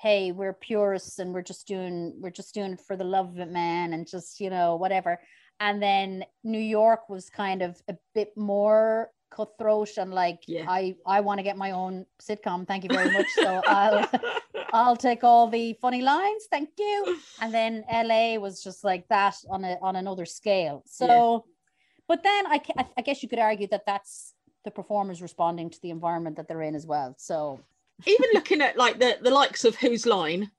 hey, 0.00 0.30
we're 0.30 0.52
purists 0.52 1.18
and 1.18 1.34
we're 1.34 1.42
just 1.42 1.66
doing, 1.66 2.14
we're 2.20 2.30
just 2.30 2.54
doing 2.54 2.72
it 2.74 2.80
for 2.80 2.96
the 2.96 3.04
love 3.04 3.30
of 3.30 3.38
it, 3.38 3.50
man, 3.50 3.92
and 3.92 4.06
just, 4.06 4.40
you 4.40 4.50
know, 4.50 4.76
whatever. 4.76 5.18
And 5.58 5.82
then 5.82 6.24
New 6.44 6.60
York 6.60 7.08
was 7.08 7.28
kind 7.28 7.62
of 7.62 7.80
a 7.88 7.96
bit 8.14 8.36
more 8.36 9.10
cutthroat 9.30 9.96
and 9.98 10.12
like 10.12 10.42
yeah. 10.46 10.64
I 10.66 10.94
I 11.06 11.20
want 11.20 11.38
to 11.38 11.42
get 11.42 11.56
my 11.56 11.72
own 11.72 12.06
sitcom. 12.22 12.66
Thank 12.66 12.84
you 12.84 12.90
very 12.90 13.10
much. 13.10 13.26
So 13.34 13.60
I'll 13.66 14.08
I'll 14.72 14.96
take 14.96 15.24
all 15.24 15.48
the 15.48 15.74
funny 15.82 16.00
lines. 16.00 16.46
Thank 16.50 16.70
you. 16.78 17.18
And 17.40 17.52
then 17.52 17.84
LA 17.92 18.36
was 18.36 18.62
just 18.62 18.84
like 18.84 19.06
that 19.08 19.36
on 19.50 19.64
a 19.64 19.76
on 19.82 19.96
another 19.96 20.24
scale. 20.24 20.82
So, 20.86 21.06
yeah. 21.06 21.52
but 22.06 22.22
then 22.22 22.46
I 22.46 22.60
I 22.96 23.02
guess 23.02 23.22
you 23.22 23.28
could 23.28 23.38
argue 23.38 23.68
that 23.68 23.84
that's 23.86 24.34
the 24.64 24.70
performers 24.70 25.22
responding 25.22 25.70
to 25.70 25.80
the 25.82 25.90
environment 25.90 26.36
that 26.36 26.48
they're 26.48 26.62
in 26.62 26.74
as 26.74 26.86
well. 26.86 27.14
So 27.18 27.60
even 28.06 28.28
looking 28.34 28.60
at 28.60 28.76
like 28.76 28.98
the 28.98 29.18
the 29.20 29.30
likes 29.30 29.64
of 29.64 29.76
Whose 29.76 30.06
Line 30.06 30.50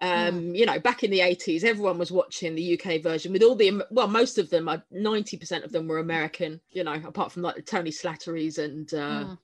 um 0.00 0.08
mm. 0.08 0.56
you 0.56 0.66
know 0.66 0.78
back 0.78 1.04
in 1.04 1.10
the 1.10 1.20
80s 1.20 1.64
everyone 1.64 1.98
was 1.98 2.10
watching 2.10 2.54
the 2.54 2.74
uk 2.74 3.02
version 3.02 3.32
with 3.32 3.42
all 3.42 3.54
the 3.54 3.82
well 3.90 4.08
most 4.08 4.38
of 4.38 4.50
them 4.50 4.66
90% 4.66 5.52
uh, 5.52 5.64
of 5.64 5.72
them 5.72 5.86
were 5.86 5.98
american 5.98 6.60
you 6.70 6.84
know 6.84 6.94
apart 7.04 7.30
from 7.30 7.42
like 7.42 7.56
the 7.56 7.62
tony 7.62 7.90
slatterys 7.90 8.58
and 8.58 8.92
uh 8.94 9.24
mm. 9.24 9.38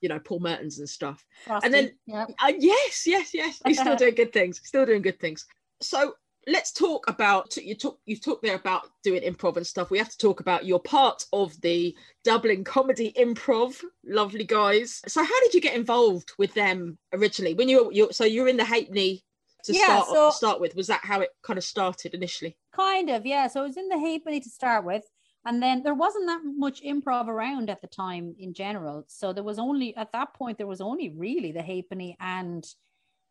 you 0.00 0.08
know 0.08 0.18
paul 0.18 0.40
mertons 0.40 0.78
and 0.78 0.88
stuff 0.88 1.24
Frosty. 1.44 1.66
and 1.66 1.74
then 1.74 1.92
yep. 2.06 2.30
uh, 2.42 2.52
yes 2.58 3.06
yes 3.06 3.32
yes 3.32 3.60
he's 3.64 3.80
still 3.80 3.96
doing 4.04 4.14
good 4.14 4.32
things 4.32 4.60
still 4.64 4.86
doing 4.86 5.02
good 5.02 5.20
things 5.20 5.46
so 5.80 6.14
let's 6.50 6.72
talk 6.72 7.08
about 7.08 7.56
you 7.56 7.74
talk 7.74 7.98
you 8.06 8.16
talked 8.16 8.42
there 8.42 8.56
about 8.56 8.88
doing 9.04 9.22
improv 9.22 9.56
and 9.56 9.66
stuff 9.66 9.90
we 9.90 9.98
have 9.98 10.08
to 10.08 10.18
talk 10.18 10.40
about 10.40 10.66
your 10.66 10.80
part 10.80 11.24
of 11.32 11.58
the 11.60 11.94
dublin 12.24 12.64
comedy 12.64 13.12
improv 13.18 13.80
lovely 14.04 14.44
guys 14.44 15.00
so 15.06 15.22
how 15.22 15.40
did 15.40 15.54
you 15.54 15.60
get 15.60 15.74
involved 15.74 16.32
with 16.38 16.52
them 16.54 16.98
originally 17.12 17.54
when 17.54 17.68
you 17.68 17.84
were 17.84 18.12
so 18.12 18.24
you're 18.24 18.48
in 18.48 18.56
the 18.56 18.64
halfpenny 18.64 19.22
to 19.64 19.72
yeah, 19.74 19.84
start 19.84 20.08
so, 20.08 20.30
start 20.30 20.60
with? 20.60 20.74
Was 20.74 20.86
that 20.88 21.04
how 21.04 21.20
it 21.20 21.30
kind 21.42 21.58
of 21.58 21.64
started 21.64 22.14
initially? 22.14 22.56
Kind 22.74 23.10
of, 23.10 23.26
yeah. 23.26 23.46
So 23.46 23.62
it 23.62 23.68
was 23.68 23.76
in 23.76 23.88
the 23.88 23.98
Halfpenny 23.98 24.40
to 24.40 24.48
start 24.48 24.84
with. 24.84 25.04
And 25.46 25.62
then 25.62 25.82
there 25.82 25.94
wasn't 25.94 26.26
that 26.26 26.42
much 26.44 26.82
improv 26.82 27.26
around 27.26 27.70
at 27.70 27.80
the 27.80 27.86
time 27.86 28.34
in 28.38 28.52
general. 28.52 29.04
So 29.08 29.32
there 29.32 29.44
was 29.44 29.58
only 29.58 29.96
at 29.96 30.12
that 30.12 30.34
point 30.34 30.58
there 30.58 30.66
was 30.66 30.82
only 30.82 31.10
really 31.10 31.52
the 31.52 31.62
Halfpenny 31.62 32.16
and 32.20 32.66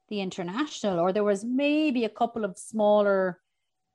the 0.10 0.22
international, 0.22 1.00
or 1.00 1.14
there 1.14 1.24
was 1.24 1.44
maybe 1.44 2.06
a 2.06 2.10
couple 2.10 2.46
of 2.46 2.58
smaller 2.58 3.40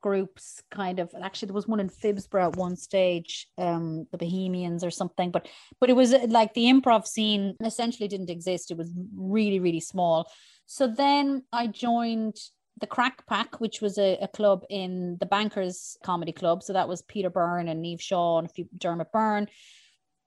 groups 0.03 0.63
kind 0.71 0.99
of 0.99 1.11
actually 1.23 1.47
there 1.47 1.55
was 1.55 1.67
one 1.67 1.81
in 1.81 1.89
Phibsborough 1.89 2.53
at 2.53 2.57
one 2.57 2.77
stage 2.77 3.47
um 3.57 4.07
the 4.13 4.19
Bohemians 4.19 4.85
or 4.85 4.91
something 4.91 5.31
but 5.31 5.49
but 5.81 5.89
it 5.89 5.95
was 5.97 6.13
like 6.29 6.53
the 6.53 6.67
improv 6.67 7.07
scene 7.07 7.57
essentially 7.65 8.07
didn't 8.07 8.29
exist 8.29 8.71
it 8.71 8.77
was 8.77 8.93
really 9.17 9.61
really 9.61 9.81
small 9.81 10.31
so 10.67 10.87
then 10.87 11.45
I 11.53 11.67
joined 11.67 12.37
the 12.81 12.87
Crack 12.87 13.27
Pack, 13.27 13.61
which 13.61 13.81
was 13.81 13.99
a, 13.99 14.19
a, 14.21 14.29
club 14.29 14.65
in 14.69 15.17
the 15.21 15.27
Bankers 15.27 15.97
Comedy 16.03 16.33
Club. 16.33 16.63
So 16.63 16.73
that 16.73 16.89
was 16.89 17.03
Peter 17.03 17.31
Byrne 17.31 17.69
and 17.69 17.85
Niamh 17.85 18.01
Shaw 18.01 18.39
and 18.39 18.49
a 18.49 18.53
few, 18.53 18.69
Dermot 18.77 19.13
Byrne 19.13 19.47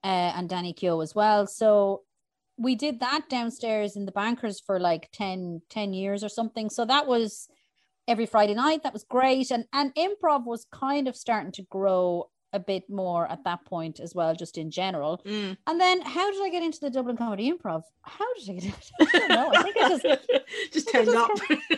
uh, 0.02 0.32
and 0.34 0.48
Danny 0.48 0.72
Keogh 0.72 1.00
as 1.00 1.14
well. 1.14 1.46
So 1.46 2.02
we 2.58 2.74
did 2.74 3.00
that 3.00 3.28
downstairs 3.28 3.96
in 3.96 4.04
the 4.04 4.12
Bankers 4.12 4.60
for 4.60 4.80
like 4.80 5.08
10, 5.12 5.62
10 5.70 5.92
years 5.92 6.24
or 6.24 6.28
something. 6.28 6.68
So 6.68 6.84
that 6.84 7.06
was 7.06 7.48
every 8.08 8.26
Friday 8.26 8.54
night. 8.54 8.82
That 8.82 8.92
was 8.92 9.04
great. 9.04 9.50
And, 9.50 9.64
and 9.72 9.94
improv 9.94 10.44
was 10.44 10.66
kind 10.72 11.06
of 11.06 11.16
starting 11.16 11.52
to 11.52 11.62
grow 11.62 12.28
a 12.52 12.58
bit 12.58 12.88
more 12.88 13.30
at 13.30 13.44
that 13.44 13.64
point 13.66 14.00
as 14.00 14.14
well, 14.14 14.34
just 14.34 14.56
in 14.56 14.70
general. 14.70 15.20
Mm. 15.26 15.56
And 15.66 15.80
then 15.80 16.00
how 16.00 16.30
did 16.32 16.42
I 16.42 16.48
get 16.48 16.62
into 16.62 16.80
the 16.80 16.90
Dublin 16.90 17.16
Comedy 17.16 17.52
Improv? 17.52 17.82
How 18.02 18.24
did 18.34 18.50
I 18.50 18.52
get 18.54 18.64
into 18.64 18.78
it? 18.78 19.08
I 19.14 19.18
don't 19.18 19.28
know. 19.28 19.52
I 19.54 19.62
think 19.62 19.76
I 19.76 19.88
just 19.88 20.06
just 20.72 20.90
turned 20.90 21.08
up. 21.10 21.30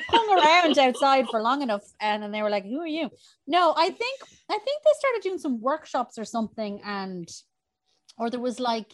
hung 0.08 0.38
around 0.38 0.78
outside 0.78 1.26
for 1.28 1.42
long 1.42 1.62
enough 1.62 1.82
and 2.00 2.22
then 2.22 2.30
they 2.30 2.42
were 2.42 2.50
like, 2.50 2.64
Who 2.64 2.80
are 2.80 2.86
you? 2.86 3.10
No, 3.46 3.74
I 3.76 3.90
think 3.90 4.20
I 4.48 4.58
think 4.58 4.82
they 4.84 4.90
started 4.98 5.22
doing 5.22 5.38
some 5.38 5.60
workshops 5.60 6.18
or 6.18 6.24
something 6.24 6.80
and 6.84 7.28
or 8.16 8.30
there 8.30 8.40
was 8.40 8.60
like 8.60 8.92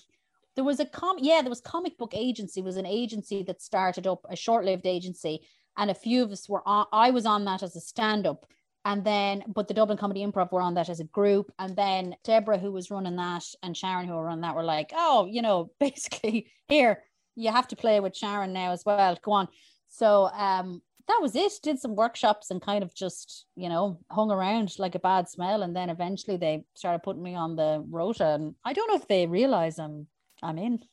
there 0.57 0.65
was 0.65 0.81
a 0.81 0.87
com 0.87 1.19
yeah, 1.21 1.43
there 1.43 1.51
was 1.51 1.61
comic 1.61 1.97
book 1.99 2.13
agency 2.15 2.63
was 2.63 2.77
an 2.77 2.87
agency 2.87 3.43
that 3.45 3.63
started 3.63 4.07
up, 4.07 4.25
a 4.29 4.37
short-lived 4.37 4.87
agency, 4.87 5.47
and 5.77 5.91
a 5.91 5.95
few 5.95 6.25
of 6.25 6.33
us 6.33 6.49
were 6.49 6.67
on 6.67 6.87
I 6.93 7.11
was 7.11 7.27
on 7.27 7.45
that 7.45 7.63
as 7.63 7.77
a 7.77 7.81
stand-up. 7.81 8.47
And 8.87 9.03
then, 9.05 9.43
but 9.49 9.67
the 9.67 9.75
Dublin 9.75 9.99
Comedy 9.99 10.25
Improv 10.25 10.53
were 10.53 10.61
on 10.61 10.75
that 10.75 10.89
as 10.89 11.01
a 11.01 11.05
group. 11.05 11.53
And 11.59 11.75
then 11.75 12.15
Deborah, 12.23 12.57
who 12.57 12.71
was 12.71 12.89
running 12.89 13.17
that, 13.17 13.43
and 13.65 13.77
Sharon, 13.77 14.07
who 14.07 14.15
were 14.15 14.29
on 14.29 14.43
that, 14.43 14.55
were 14.55 14.63
like, 14.63 14.93
oh, 14.95 15.27
you 15.29 15.43
know, 15.43 15.73
basically, 15.81 16.53
here, 16.69 17.03
you 17.35 17.51
have 17.51 17.67
to 17.69 17.77
play 17.77 17.99
with 17.99 18.17
Sharon 18.17 18.53
now 18.53 18.71
as 18.71 18.85
well. 18.87 19.19
Go 19.23 19.33
on. 19.33 19.49
So 19.89 20.31
um, 20.33 20.83
that 21.09 21.19
was 21.21 21.35
it. 21.35 21.55
Did 21.65 21.81
some 21.81 21.97
workshops 21.97 22.53
and 22.53 22.63
kind 22.63 22.85
of 22.85 22.95
just, 22.95 23.47
you 23.57 23.69
know, 23.69 23.99
hung 24.09 24.31
around 24.31 24.79
like 24.79 24.95
a 24.95 25.01
bad 25.01 25.29
smell. 25.29 25.63
And 25.63 25.75
then 25.75 25.91
eventually 25.91 26.37
they 26.37 26.65
started 26.75 27.03
putting 27.03 27.25
me 27.25 27.35
on 27.35 27.57
the 27.57 27.85
rota. 27.91 28.35
And 28.35 28.55
I 28.65 28.73
don't 28.73 28.89
know 28.89 28.97
if 28.97 29.09
they 29.09 29.27
realize 29.27 29.81
I'm 29.81 30.07
I'm 30.43 30.59
in. 30.59 30.79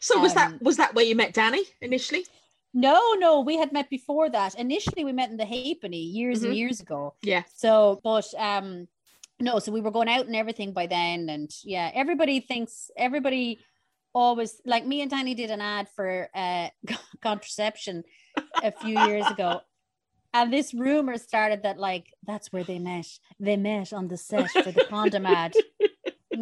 so 0.00 0.20
was 0.20 0.34
that 0.34 0.52
Um, 0.52 0.58
was 0.60 0.76
that 0.76 0.94
where 0.94 1.04
you 1.04 1.14
met 1.14 1.32
Danny 1.34 1.62
initially? 1.80 2.24
no, 2.72 3.14
no, 3.18 3.40
we 3.40 3.56
had 3.56 3.72
met 3.72 3.90
before 3.90 4.30
that. 4.30 4.54
Initially, 4.54 5.04
we 5.04 5.12
met 5.12 5.30
in 5.30 5.36
the 5.36 5.44
Halfpenny 5.44 5.98
years 6.02 6.40
Mhm. 6.42 6.46
and 6.46 6.56
years 6.56 6.80
ago. 6.80 7.14
Yeah. 7.22 7.42
So, 7.54 8.00
but 8.04 8.26
um, 8.38 8.86
no, 9.40 9.58
so 9.58 9.72
we 9.72 9.80
were 9.80 9.90
going 9.90 10.08
out 10.08 10.26
and 10.26 10.36
everything 10.36 10.72
by 10.72 10.86
then, 10.86 11.28
and 11.28 11.50
yeah, 11.64 11.90
everybody 11.94 12.38
thinks 12.40 12.90
everybody 12.96 13.58
always 14.12 14.60
like 14.64 14.84
me 14.86 15.00
and 15.02 15.10
Danny 15.10 15.34
did 15.34 15.50
an 15.50 15.60
ad 15.60 15.88
for 15.94 16.28
uh 16.34 16.68
contraception 17.22 18.02
a 18.62 18.72
few 18.72 18.98
years 19.06 19.26
ago. 19.26 19.60
And 20.32 20.52
this 20.52 20.72
rumor 20.72 21.18
started 21.18 21.64
that 21.64 21.76
like 21.76 22.06
that's 22.24 22.52
where 22.52 22.62
they 22.62 22.78
met. 22.78 23.08
They 23.40 23.56
met 23.56 23.92
on 23.92 24.06
the 24.06 24.16
set 24.16 24.48
for 24.52 24.70
the 24.70 24.84
condom 24.88 25.26
ad. 25.26 25.54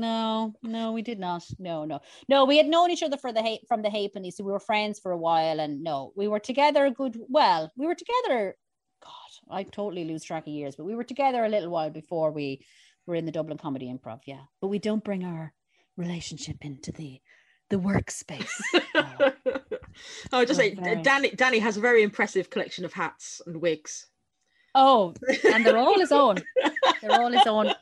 No, 0.01 0.55
no, 0.63 0.93
we 0.93 1.03
did 1.03 1.19
not. 1.19 1.45
No, 1.59 1.85
no, 1.85 2.01
no. 2.29 2.45
We 2.45 2.57
had 2.57 2.67
known 2.67 2.91
each 2.91 3.03
other 3.03 3.17
for 3.17 3.33
the 3.33 3.43
hate 3.43 3.63
from 3.69 3.83
the 3.83 3.91
halfpenny, 3.91 4.31
so 4.31 4.45
we 4.45 4.53
were 4.53 4.61
friends 4.61 4.99
for 5.01 5.13
a 5.13 5.19
while. 5.19 5.59
And 5.61 5.83
no, 5.83 6.13
we 6.17 6.29
were 6.29 6.41
together 6.41 6.87
a 6.87 6.91
good. 6.91 7.19
Well, 7.29 7.73
we 7.77 7.87
were 7.87 7.95
together. 7.97 8.57
God, 9.03 9.55
I 9.59 9.63
totally 9.65 10.05
lose 10.05 10.25
track 10.25 10.45
of 10.47 10.53
years, 10.53 10.77
but 10.77 10.85
we 10.85 10.95
were 10.95 11.05
together 11.05 11.45
a 11.45 11.49
little 11.49 11.71
while 11.71 11.91
before 11.91 12.31
we 12.33 12.65
were 13.07 13.15
in 13.15 13.27
the 13.27 13.33
Dublin 13.33 13.59
Comedy 13.59 13.87
Improv. 13.93 14.21
Yeah, 14.27 14.43
but 14.61 14.69
we 14.69 14.79
don't 14.79 15.05
bring 15.05 15.25
our 15.25 15.53
relationship 15.97 16.57
into 16.63 16.93
the 16.93 17.21
the 17.71 17.77
workspace. 17.77 18.49
oh, 18.95 19.33
I 20.33 20.45
just 20.45 20.61
Oh, 20.61 20.63
say 20.63 20.75
very. 20.75 21.03
Danny 21.03 21.31
Danny 21.31 21.59
has 21.59 21.77
a 21.77 21.81
very 21.81 22.03
impressive 22.03 22.51
collection 22.51 22.85
of 22.85 22.93
hats 22.93 23.41
and 23.47 23.61
wigs. 23.61 24.07
Oh, 24.75 25.15
and 25.45 25.65
they're 25.65 25.79
all 25.79 25.99
his 25.99 26.13
own. 26.13 26.39
They're 27.01 27.21
all 27.21 27.33
his 27.33 27.47
own. 27.47 27.73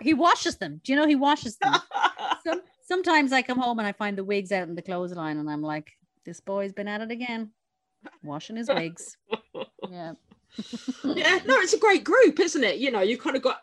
He 0.00 0.14
washes 0.14 0.56
them. 0.56 0.80
Do 0.84 0.92
you 0.92 0.98
know 0.98 1.06
he 1.06 1.16
washes 1.16 1.56
them? 1.56 1.74
Some, 2.46 2.60
sometimes 2.82 3.32
I 3.32 3.42
come 3.42 3.58
home 3.58 3.78
and 3.78 3.88
I 3.88 3.92
find 3.92 4.18
the 4.18 4.24
wigs 4.24 4.52
out 4.52 4.68
in 4.68 4.74
the 4.74 4.82
clothesline, 4.82 5.38
and 5.38 5.50
I'm 5.50 5.62
like, 5.62 5.92
this 6.24 6.40
boy's 6.40 6.72
been 6.72 6.88
at 6.88 7.00
it 7.00 7.10
again, 7.10 7.50
washing 8.22 8.56
his 8.56 8.68
wigs. 8.68 9.16
Yeah. 9.90 10.14
yeah, 11.04 11.40
no, 11.44 11.56
it's 11.58 11.74
a 11.74 11.78
great 11.78 12.04
group, 12.04 12.40
isn't 12.40 12.64
it? 12.64 12.78
You 12.78 12.90
know, 12.90 13.02
you've 13.02 13.22
kind 13.22 13.36
of 13.36 13.42
got 13.42 13.60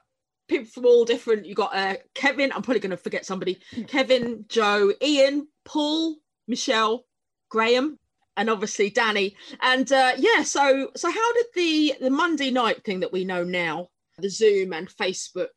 people 0.48 0.68
from 0.68 0.86
all 0.86 1.04
different. 1.04 1.46
You 1.46 1.56
got 1.56 1.76
uh, 1.76 1.96
Kevin. 2.14 2.52
I'm 2.52 2.62
probably 2.62 2.80
going 2.80 2.92
to 2.92 2.98
forget 2.98 3.26
somebody. 3.26 3.60
Kevin, 3.88 4.46
Joe, 4.48 4.94
Ian, 5.02 5.48
Paul, 5.66 6.18
Michelle, 6.48 7.06
Graham, 7.50 7.98
and 8.38 8.50
obviously 8.50 8.90
Danny. 8.90 9.36
And 9.62 9.92
uh, 9.92 10.14
yeah, 10.18 10.44
so 10.44 10.92
so 10.96 11.12
how 11.12 11.34
did 11.34 11.46
the 11.56 11.96
the 12.02 12.10
Monday 12.10 12.52
night 12.52 12.84
thing 12.84 13.00
that 13.02 13.12
we 13.12 13.26
know 13.26 13.44
now, 13.44 13.90
the 14.18 14.30
Zoom 14.30 14.74
and 14.74 14.90
Facebook 14.90 15.50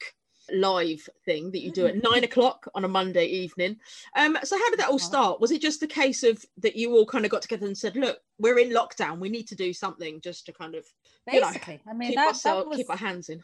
live 0.52 1.08
thing 1.24 1.50
that 1.52 1.62
you 1.62 1.70
do 1.70 1.86
at 1.86 2.02
nine 2.02 2.24
o'clock 2.24 2.68
on 2.74 2.84
a 2.84 2.88
Monday 2.88 3.26
evening. 3.26 3.76
Um, 4.16 4.36
so 4.44 4.58
how 4.58 4.70
did 4.70 4.78
that 4.78 4.90
all 4.90 4.98
start? 4.98 5.40
Was 5.40 5.50
it 5.50 5.62
just 5.62 5.82
a 5.82 5.86
case 5.86 6.22
of 6.22 6.44
that 6.58 6.76
you 6.76 6.92
all 6.92 7.06
kind 7.06 7.24
of 7.24 7.30
got 7.30 7.42
together 7.42 7.66
and 7.66 7.76
said, 7.76 7.96
"Look, 7.96 8.18
we're 8.38 8.58
in 8.58 8.70
lockdown. 8.70 9.18
We 9.18 9.28
need 9.28 9.48
to 9.48 9.54
do 9.54 9.72
something 9.72 10.20
just 10.20 10.46
to 10.46 10.52
kind 10.52 10.74
of 10.74 10.84
You 11.30 11.40
know, 11.40 11.48
Basically, 11.48 11.80
I 11.88 11.94
mean 11.94 12.10
keep 12.10 12.16
that, 12.16 12.28
ourselves, 12.28 12.64
that 12.64 12.68
was 12.68 12.76
keep 12.78 12.90
our 12.90 12.96
hands 12.96 13.28
in." 13.28 13.42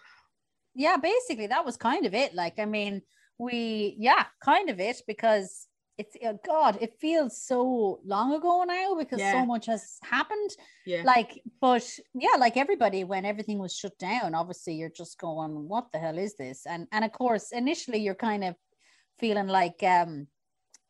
yeah, 0.74 0.96
basically 0.96 1.48
that 1.48 1.64
was 1.64 1.76
kind 1.76 2.06
of 2.06 2.14
it. 2.14 2.34
Like, 2.34 2.58
I 2.58 2.64
mean, 2.64 3.02
we 3.38 3.96
yeah, 3.98 4.24
kind 4.44 4.70
of 4.70 4.80
it 4.80 5.02
because 5.06 5.66
it's 6.00 6.16
oh 6.24 6.38
God, 6.46 6.78
it 6.80 6.94
feels 6.98 7.36
so 7.36 8.00
long 8.04 8.32
ago 8.32 8.64
now 8.66 8.94
because 8.98 9.20
Yeah. 9.20 9.32
so 9.32 9.44
much 9.46 9.66
has 9.66 9.98
happened. 10.02 10.50
Yeah. 10.86 11.02
Like, 11.04 11.42
but 11.60 11.84
yeah, 12.14 12.36
like 12.38 12.56
everybody, 12.56 13.04
when 13.04 13.24
everything 13.26 13.58
was 13.58 13.76
shut 13.76 13.96
down, 13.98 14.34
obviously 14.34 14.74
you're 14.74 14.96
just 15.02 15.18
going, 15.18 15.68
"What 15.68 15.92
the 15.92 15.98
hell 15.98 16.18
is 16.18 16.34
this?" 16.36 16.66
And 16.66 16.88
and 16.90 17.04
of 17.04 17.12
course, 17.12 17.52
initially 17.52 17.98
you're 17.98 18.26
kind 18.30 18.44
of 18.44 18.54
feeling 19.18 19.48
like, 19.48 19.82
um, 19.82 20.26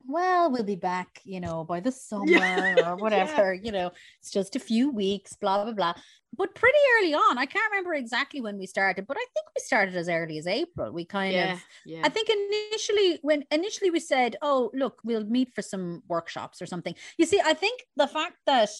well, 0.06 0.50
we'll 0.50 0.64
be 0.64 0.76
back, 0.76 1.20
you 1.24 1.40
know, 1.40 1.64
by 1.64 1.80
the 1.80 1.92
summer 2.08 2.26
Yeah. 2.26 2.90
or 2.90 2.96
whatever. 2.96 3.54
You 3.54 3.72
know, 3.72 3.92
it's 4.20 4.30
just 4.30 4.56
a 4.56 4.60
few 4.60 4.90
weeks, 4.90 5.36
blah 5.36 5.64
blah 5.64 5.72
blah. 5.72 5.94
But 6.36 6.54
pretty 6.54 6.78
early 6.98 7.12
on, 7.14 7.38
I 7.38 7.46
can't 7.46 7.70
remember 7.72 7.94
exactly 7.94 8.40
when 8.40 8.56
we 8.58 8.66
started, 8.66 9.06
but 9.06 9.16
I 9.16 9.26
think 9.34 9.46
we 9.54 9.60
started 9.60 9.96
as 9.96 10.08
early 10.08 10.38
as 10.38 10.46
April. 10.46 10.92
We 10.92 11.04
kind 11.04 11.34
yeah, 11.34 11.52
of 11.54 11.64
yeah. 11.84 12.00
I 12.04 12.08
think 12.08 12.28
initially 12.30 13.18
when 13.22 13.44
initially 13.50 13.90
we 13.90 14.00
said, 14.00 14.36
"Oh, 14.42 14.70
look, 14.74 15.00
we'll 15.04 15.24
meet 15.24 15.54
for 15.54 15.62
some 15.62 16.02
workshops 16.08 16.62
or 16.62 16.66
something." 16.66 16.94
You 17.18 17.26
see, 17.26 17.40
I 17.44 17.54
think 17.54 17.82
the 17.96 18.06
fact 18.08 18.36
that 18.46 18.70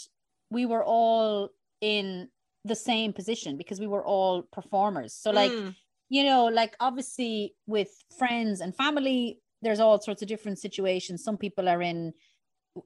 we 0.50 0.66
were 0.66 0.84
all 0.84 1.50
in 1.80 2.28
the 2.64 2.74
same 2.74 3.12
position 3.12 3.56
because 3.56 3.80
we 3.80 3.86
were 3.86 4.04
all 4.04 4.42
performers. 4.42 5.14
So 5.14 5.30
like, 5.30 5.52
Mm, 5.52 5.74
you 6.08 6.24
know, 6.24 6.46
like 6.46 6.76
obviously 6.80 7.54
with 7.66 7.88
friends 8.18 8.60
and 8.60 8.74
family, 8.76 9.40
there's 9.62 9.80
all 9.80 10.00
sorts 10.00 10.22
of 10.22 10.28
different 10.28 10.58
situations. 10.58 11.24
Some 11.24 11.36
people 11.36 11.68
are 11.68 11.82
in 11.82 12.12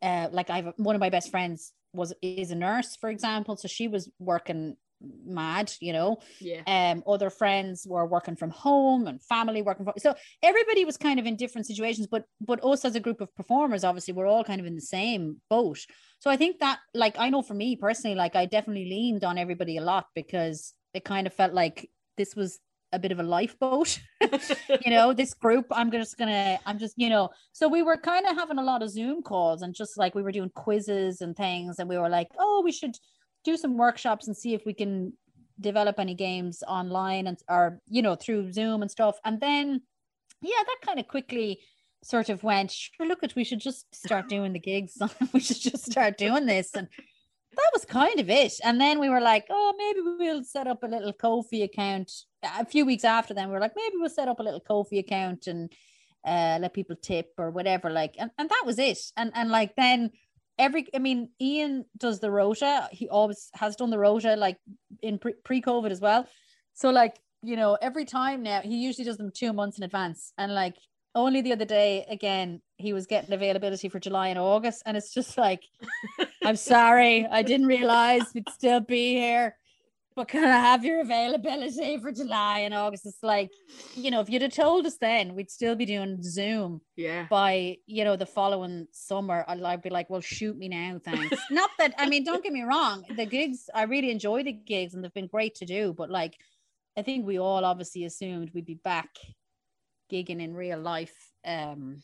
uh 0.03 0.29
like 0.33 0.51
I 0.51 0.63
have 0.63 0.73
one 0.77 0.95
of 0.95 1.01
my 1.01 1.11
best 1.11 1.31
friends 1.31 1.73
was 1.93 2.13
is 2.23 2.51
a 2.51 2.55
nurse, 2.55 2.97
for 2.97 3.11
example, 3.11 3.57
so 3.57 3.69
she 3.69 3.89
was 3.89 4.11
working 4.19 4.77
mad, 5.27 5.73
you 5.81 5.93
know? 5.93 6.19
Yeah, 6.41 6.63
um 6.67 7.03
other 7.07 7.31
friends 7.31 7.87
were 7.87 8.07
working 8.07 8.37
from 8.37 8.51
home 8.51 9.07
and 9.07 9.23
family 9.23 9.63
working 9.63 9.85
from 9.85 9.95
so 9.99 10.15
everybody 10.43 10.85
was 10.85 10.97
kind 10.97 11.21
of 11.21 11.27
in 11.27 11.37
different 11.37 11.67
situations 11.67 12.07
but 12.07 12.25
but 12.41 12.65
us 12.65 12.85
as 12.85 12.95
a 12.95 13.01
group 13.01 13.21
of 13.21 13.35
performers 13.35 13.85
obviously 13.85 14.15
we're 14.15 14.27
all 14.27 14.45
kind 14.45 14.61
of 14.61 14.67
in 14.67 14.75
the 14.75 14.81
same 14.81 15.41
boat. 15.51 15.79
So 16.21 16.31
i 16.31 16.37
think 16.37 16.61
that 16.61 16.79
like 16.95 17.17
i 17.19 17.29
know 17.29 17.43
for 17.43 17.55
me 17.55 17.77
personally 17.77 18.17
like 18.17 18.35
i 18.35 18.47
definitely 18.47 18.89
leaned 18.89 19.25
on 19.25 19.37
everybody 19.37 19.77
a 19.77 19.83
lot 19.83 20.07
because 20.15 20.73
it 20.95 21.05
kind 21.05 21.27
of 21.27 21.35
felt 21.35 21.53
like 21.53 21.91
this 22.17 22.35
was 22.35 22.61
a 22.95 22.99
bit 22.99 23.13
of 23.13 23.19
a 23.19 23.23
lifeboat 23.23 23.99
you 24.21 24.87
know 24.91 25.13
this 25.13 25.35
group 25.35 25.67
i'm 25.71 25.91
just 25.91 26.17
gonna 26.17 26.59
i'm 26.67 26.79
just 26.79 26.95
you 26.97 27.11
know 27.11 27.29
so 27.53 27.69
we 27.69 27.83
were 27.83 27.97
kind 27.97 28.27
of 28.27 28.37
having 28.37 28.59
a 28.59 28.63
lot 28.63 28.83
of 28.83 28.91
zoom 28.91 29.23
calls 29.23 29.63
and 29.63 29.75
just 29.75 29.99
like 29.99 30.15
we 30.15 30.23
were 30.23 30.33
doing 30.33 30.51
quizzes 30.55 31.21
and 31.21 31.37
things 31.37 31.79
and 31.79 31.89
we 31.89 31.99
were 31.99 32.09
like 32.09 32.29
oh 32.39 32.63
we 32.65 32.73
should 32.73 32.97
do 33.45 33.57
some 33.57 33.77
workshops 33.77 34.27
and 34.27 34.37
see 34.37 34.55
if 34.55 34.65
we 34.67 34.75
can 34.75 35.13
develop 35.61 36.01
any 36.01 36.15
games 36.15 36.63
online 36.67 37.27
and 37.27 37.39
or 37.49 37.81
you 37.89 38.03
know 38.03 38.15
through 38.17 38.53
zoom 38.53 38.83
and 38.83 38.91
stuff. 38.91 39.19
And 39.25 39.41
then 39.41 39.83
yeah 40.43 40.63
that 40.67 40.79
kind 40.85 40.99
of 40.99 41.07
quickly 41.07 41.61
sort 42.03 42.29
of 42.29 42.43
went 42.43 42.71
sure 42.71 43.07
look 43.07 43.23
at 43.23 43.35
we 43.35 43.45
should 43.45 43.61
just 43.61 43.95
start 43.95 44.29
doing 44.29 44.53
the 44.53 44.59
gigs. 44.59 44.99
We 45.33 45.41
should 45.41 45.61
just 45.61 45.91
start 45.91 46.19
doing 46.19 46.47
this. 46.47 46.75
And 46.75 46.89
that 47.57 47.71
was 47.73 47.85
kind 47.85 48.21
of 48.21 48.31
it. 48.31 48.55
And 48.63 48.81
then 48.81 48.99
we 48.99 49.09
were 49.09 49.21
like 49.21 49.47
oh 49.51 49.75
maybe 49.77 50.01
we'll 50.19 50.45
set 50.45 50.67
up 50.67 50.83
a 50.83 50.87
little 50.87 51.13
Ko-fi 51.13 51.63
account. 51.63 52.11
A 52.43 52.65
few 52.65 52.85
weeks 52.85 53.05
after 53.05 53.35
then 53.35 53.49
we 53.49 53.55
were 53.55 53.61
like 53.61 53.77
maybe 53.77 53.97
we'll 53.97 54.11
set 54.11 54.29
up 54.29 54.41
a 54.41 54.43
little 54.43 54.61
Ko-fi 54.61 54.99
account 54.99 55.47
and 55.47 55.73
uh 56.27 56.59
let 56.61 56.75
people 56.75 56.97
tip 56.97 57.33
or 57.37 57.51
whatever 57.51 57.91
like 57.91 58.15
and, 58.19 58.31
and 58.39 58.49
that 58.49 58.63
was 58.65 58.79
it. 58.79 58.99
And 59.17 59.33
and 59.35 59.51
like 59.51 59.75
then 59.77 60.11
every 60.59 60.87
i 60.95 60.99
mean 60.99 61.31
ian 61.41 61.85
does 61.99 62.21
the 62.21 62.31
rota. 62.31 62.89
He 62.93 63.09
always 63.09 63.51
has 63.55 63.77
done 63.77 63.91
the 63.91 63.99
rota 63.99 64.37
like 64.37 64.59
in 65.03 65.19
pre- 65.19 65.41
pre-covid 65.45 65.91
as 65.91 66.01
well. 66.01 66.27
So 66.75 66.91
like 66.91 67.19
you 67.43 67.57
know 67.57 67.77
every 67.81 68.05
time 68.05 68.43
now 68.43 68.61
he 68.61 68.77
usually 68.77 69.05
does 69.05 69.17
them 69.17 69.31
two 69.35 69.53
months 69.53 69.79
in 69.79 69.85
advance. 69.85 70.33
And 70.39 70.55
like 70.55 70.77
only 71.15 71.41
the 71.43 71.53
other 71.53 71.65
day 71.65 72.05
again 72.09 72.61
he 72.85 72.93
was 72.93 73.07
getting 73.07 73.33
availability 73.33 73.89
for 73.89 73.99
july 73.99 74.29
and 74.29 74.39
august 74.39 74.83
and 74.87 74.97
it's 74.97 75.13
just 75.13 75.37
like 75.39 75.63
i'm 76.45 76.57
sorry 76.57 77.27
i 77.31 77.43
didn't 77.43 77.67
realize 77.67 78.23
we'd 78.35 78.49
still 78.51 78.81
be 78.81 79.15
here 79.15 79.57
but 80.17 80.29
can 80.29 80.45
i 80.45 80.59
have 80.59 80.85
your 80.85 81.01
availability 81.01 81.99
for 81.99 82.13
july 82.13 82.61
and 82.61 82.75
august 82.75 83.07
it's 83.07 83.23
like 83.23 83.51
you 83.95 84.11
know 84.11 84.21
if 84.21 84.29
you'd 84.31 84.43
have 84.43 84.53
told 84.53 84.87
us 84.87 84.97
then 84.99 85.35
we'd 85.35 85.51
still 85.51 85.75
be 85.75 85.87
doing 85.87 86.23
zoom 86.23 86.81
yeah. 86.97 87.27
by 87.29 87.77
you 87.87 88.05
know 88.05 88.17
the 88.17 88.27
following 88.27 88.87
summer 88.93 89.45
I'd, 89.49 89.63
I'd 89.63 89.83
be 89.83 89.91
like 89.91 90.11
well 90.11 90.21
shoot 90.21 90.57
me 90.57 90.69
now 90.69 91.01
thanks 91.05 91.39
not 91.51 91.71
that 91.79 91.95
i 91.99 92.09
mean 92.09 92.25
don't 92.25 92.43
get 92.43 92.53
me 92.53 92.63
wrong 92.63 93.05
the 93.17 93.27
gigs 93.27 93.69
i 93.75 93.83
really 93.85 94.11
enjoy 94.11 94.43
the 94.43 94.53
gigs 94.53 94.95
and 94.95 95.03
they've 95.03 95.15
been 95.15 95.27
great 95.27 95.55
to 95.57 95.67
do 95.67 95.93
but 95.93 96.11
like 96.11 96.37
I 96.97 97.03
think 97.03 97.27
we 97.27 97.39
all 97.39 97.65
obviously 97.65 98.05
assumed 98.05 98.51
we'd 98.55 98.67
be 98.67 98.75
back 98.75 99.11
gigging 100.13 100.41
in 100.41 100.55
real 100.55 100.79
life. 100.79 101.15
Um, 101.45 102.03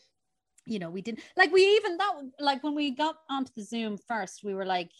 you 0.66 0.78
know, 0.78 0.90
we 0.90 1.02
didn't 1.02 1.20
like 1.36 1.52
we 1.52 1.62
even 1.76 1.96
that 1.96 2.12
like 2.38 2.62
when 2.62 2.74
we 2.74 2.90
got 2.90 3.16
onto 3.28 3.52
the 3.56 3.62
Zoom 3.62 3.98
first, 3.98 4.44
we 4.44 4.54
were 4.54 4.66
like, 4.66 4.90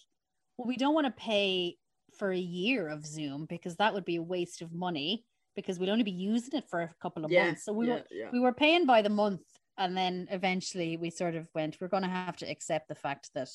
well, 0.57 0.69
we 0.69 0.77
don't 0.77 0.95
want 0.95 1.07
to 1.07 1.13
pay 1.13 1.77
for 2.19 2.33
a 2.33 2.39
year 2.39 2.89
of 2.89 3.07
Zoom 3.07 3.47
because 3.47 3.77
that 3.77 3.95
would 3.95 4.05
be 4.05 4.17
a 4.17 4.23
waste 4.23 4.63
of 4.63 4.73
money 4.73 5.25
because 5.55 5.79
we'd 5.79 5.89
only 5.89 6.05
be 6.05 6.11
using 6.11 6.59
it 6.59 6.69
for 6.69 6.81
a 6.83 6.95
couple 7.01 7.25
of 7.25 7.31
Yeah, 7.31 7.47
months. 7.47 7.65
So 7.65 7.73
we 7.73 7.87
yeah, 7.87 7.95
were 7.95 8.05
yeah. 8.11 8.31
we 8.33 8.41
were 8.41 8.53
paying 8.53 8.87
by 8.87 9.03
the 9.03 9.09
month 9.09 9.43
and 9.79 9.97
then 9.97 10.29
eventually 10.31 10.97
we 10.97 11.11
sort 11.11 11.35
of 11.35 11.49
went, 11.55 11.81
we're 11.81 11.89
gonna 11.89 12.09
have 12.09 12.37
to 12.39 12.47
accept 12.51 12.89
the 12.89 12.95
fact 12.95 13.31
that 13.35 13.49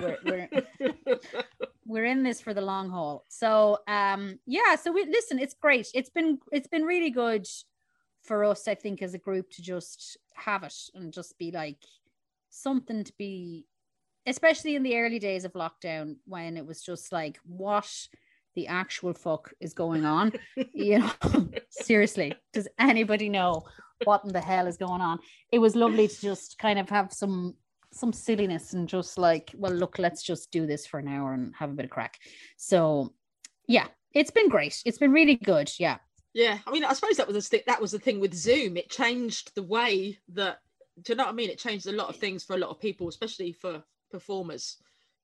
we're, 0.00 0.18
we're 0.24 0.48
we're 1.86 2.04
in 2.04 2.22
this 2.22 2.40
for 2.40 2.54
the 2.54 2.60
long 2.60 2.90
haul. 2.90 3.24
So 3.28 3.78
um 3.88 4.38
yeah, 4.46 4.76
so 4.76 4.92
we 4.92 5.04
listen, 5.04 5.38
it's 5.38 5.54
great. 5.54 5.88
It's 5.94 6.10
been 6.10 6.38
it's 6.50 6.68
been 6.68 6.84
really 6.84 7.10
good 7.10 7.46
for 8.22 8.44
us, 8.44 8.68
I 8.68 8.74
think, 8.74 9.02
as 9.02 9.14
a 9.14 9.18
group 9.18 9.50
to 9.50 9.62
just 9.62 10.16
have 10.34 10.62
it 10.62 10.74
and 10.94 11.12
just 11.12 11.38
be 11.38 11.50
like 11.50 11.78
something 12.50 13.04
to 13.04 13.12
be 13.18 13.66
especially 14.26 14.76
in 14.76 14.82
the 14.82 14.96
early 14.96 15.18
days 15.18 15.44
of 15.44 15.52
lockdown 15.54 16.16
when 16.26 16.56
it 16.56 16.64
was 16.64 16.82
just 16.82 17.12
like 17.12 17.38
what 17.44 17.90
the 18.54 18.68
actual 18.68 19.14
fuck 19.14 19.52
is 19.60 19.74
going 19.74 20.04
on. 20.04 20.32
you 20.74 20.98
know, 20.98 21.10
seriously, 21.70 22.34
does 22.52 22.68
anybody 22.78 23.28
know 23.28 23.64
what 24.04 24.24
in 24.24 24.32
the 24.32 24.40
hell 24.40 24.66
is 24.66 24.76
going 24.76 25.00
on? 25.00 25.18
It 25.50 25.58
was 25.58 25.74
lovely 25.74 26.08
to 26.08 26.20
just 26.20 26.58
kind 26.58 26.78
of 26.78 26.88
have 26.90 27.12
some 27.12 27.54
some 27.94 28.12
silliness 28.12 28.72
and 28.72 28.88
just 28.88 29.18
like, 29.18 29.50
well, 29.54 29.72
look, 29.72 29.98
let's 29.98 30.22
just 30.22 30.50
do 30.50 30.66
this 30.66 30.86
for 30.86 30.98
an 30.98 31.08
hour 31.08 31.34
and 31.34 31.54
have 31.58 31.70
a 31.70 31.74
bit 31.74 31.84
of 31.84 31.90
crack. 31.90 32.18
So, 32.56 33.12
yeah, 33.68 33.86
it's 34.14 34.30
been 34.30 34.48
great. 34.48 34.80
It's 34.86 34.96
been 34.96 35.12
really 35.12 35.36
good. 35.36 35.70
Yeah. 35.78 35.98
Yeah, 36.34 36.58
I 36.66 36.70
mean, 36.70 36.84
I 36.84 36.92
suppose 36.94 37.16
that 37.18 37.26
was 37.26 37.34
the 37.36 37.42
sti- 37.42 37.64
that 37.66 37.80
was 37.80 37.90
the 37.92 37.98
thing 37.98 38.18
with 38.20 38.32
Zoom. 38.34 38.76
It 38.76 38.90
changed 38.90 39.54
the 39.54 39.62
way 39.62 40.18
that 40.34 40.58
do 41.02 41.12
you 41.12 41.16
know 41.16 41.24
what 41.24 41.30
I 41.30 41.34
mean? 41.34 41.50
It 41.50 41.58
changed 41.58 41.86
a 41.86 41.92
lot 41.92 42.08
of 42.08 42.16
things 42.16 42.44
for 42.44 42.54
a 42.54 42.58
lot 42.58 42.70
of 42.70 42.80
people, 42.80 43.08
especially 43.08 43.52
for 43.52 43.82
performers. 44.10 44.76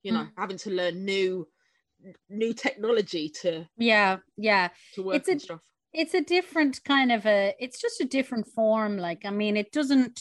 You 0.02 0.12
know, 0.12 0.20
Mm. 0.24 0.32
having 0.36 0.58
to 0.58 0.70
learn 0.70 1.04
new 1.04 1.48
new 2.28 2.52
technology 2.52 3.28
to 3.42 3.66
Yeah. 3.76 4.18
Yeah. 4.36 4.68
to 4.94 5.02
work 5.02 5.16
It's 5.16 5.28
a- 5.28 5.32
and 5.32 5.42
stuff. 5.42 5.60
it's 5.92 6.14
a 6.14 6.20
different 6.20 6.82
kind 6.84 7.10
of 7.10 7.26
a 7.26 7.54
it's 7.58 7.80
just 7.80 8.00
a 8.00 8.04
different 8.04 8.46
form 8.46 8.96
like 8.98 9.22
i 9.24 9.30
mean 9.30 9.56
it 9.56 9.72
doesn't 9.72 10.20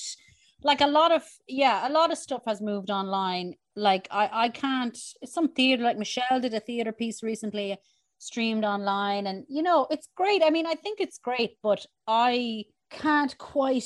like 0.63 0.81
a 0.81 0.87
lot 0.87 1.11
of 1.11 1.23
yeah 1.47 1.87
a 1.87 1.91
lot 1.91 2.11
of 2.11 2.17
stuff 2.17 2.41
has 2.47 2.61
moved 2.61 2.89
online 2.89 3.53
like 3.75 4.07
i 4.09 4.29
i 4.45 4.49
can't 4.49 4.97
some 5.25 5.49
theater 5.53 5.83
like 5.83 5.97
michelle 5.99 6.39
did 6.41 6.53
a 6.55 6.59
theater 6.59 6.91
piece 6.91 7.21
recently 7.21 7.77
streamed 8.19 8.65
online 8.65 9.27
and 9.27 9.45
you 9.47 9.61
know 9.61 9.87
it's 9.89 10.09
great 10.15 10.41
i 10.43 10.49
mean 10.49 10.65
i 10.65 10.73
think 10.73 10.99
it's 10.99 11.17
great 11.17 11.57
but 11.61 11.85
i 12.07 12.63
can't 12.89 13.37
quite 13.37 13.83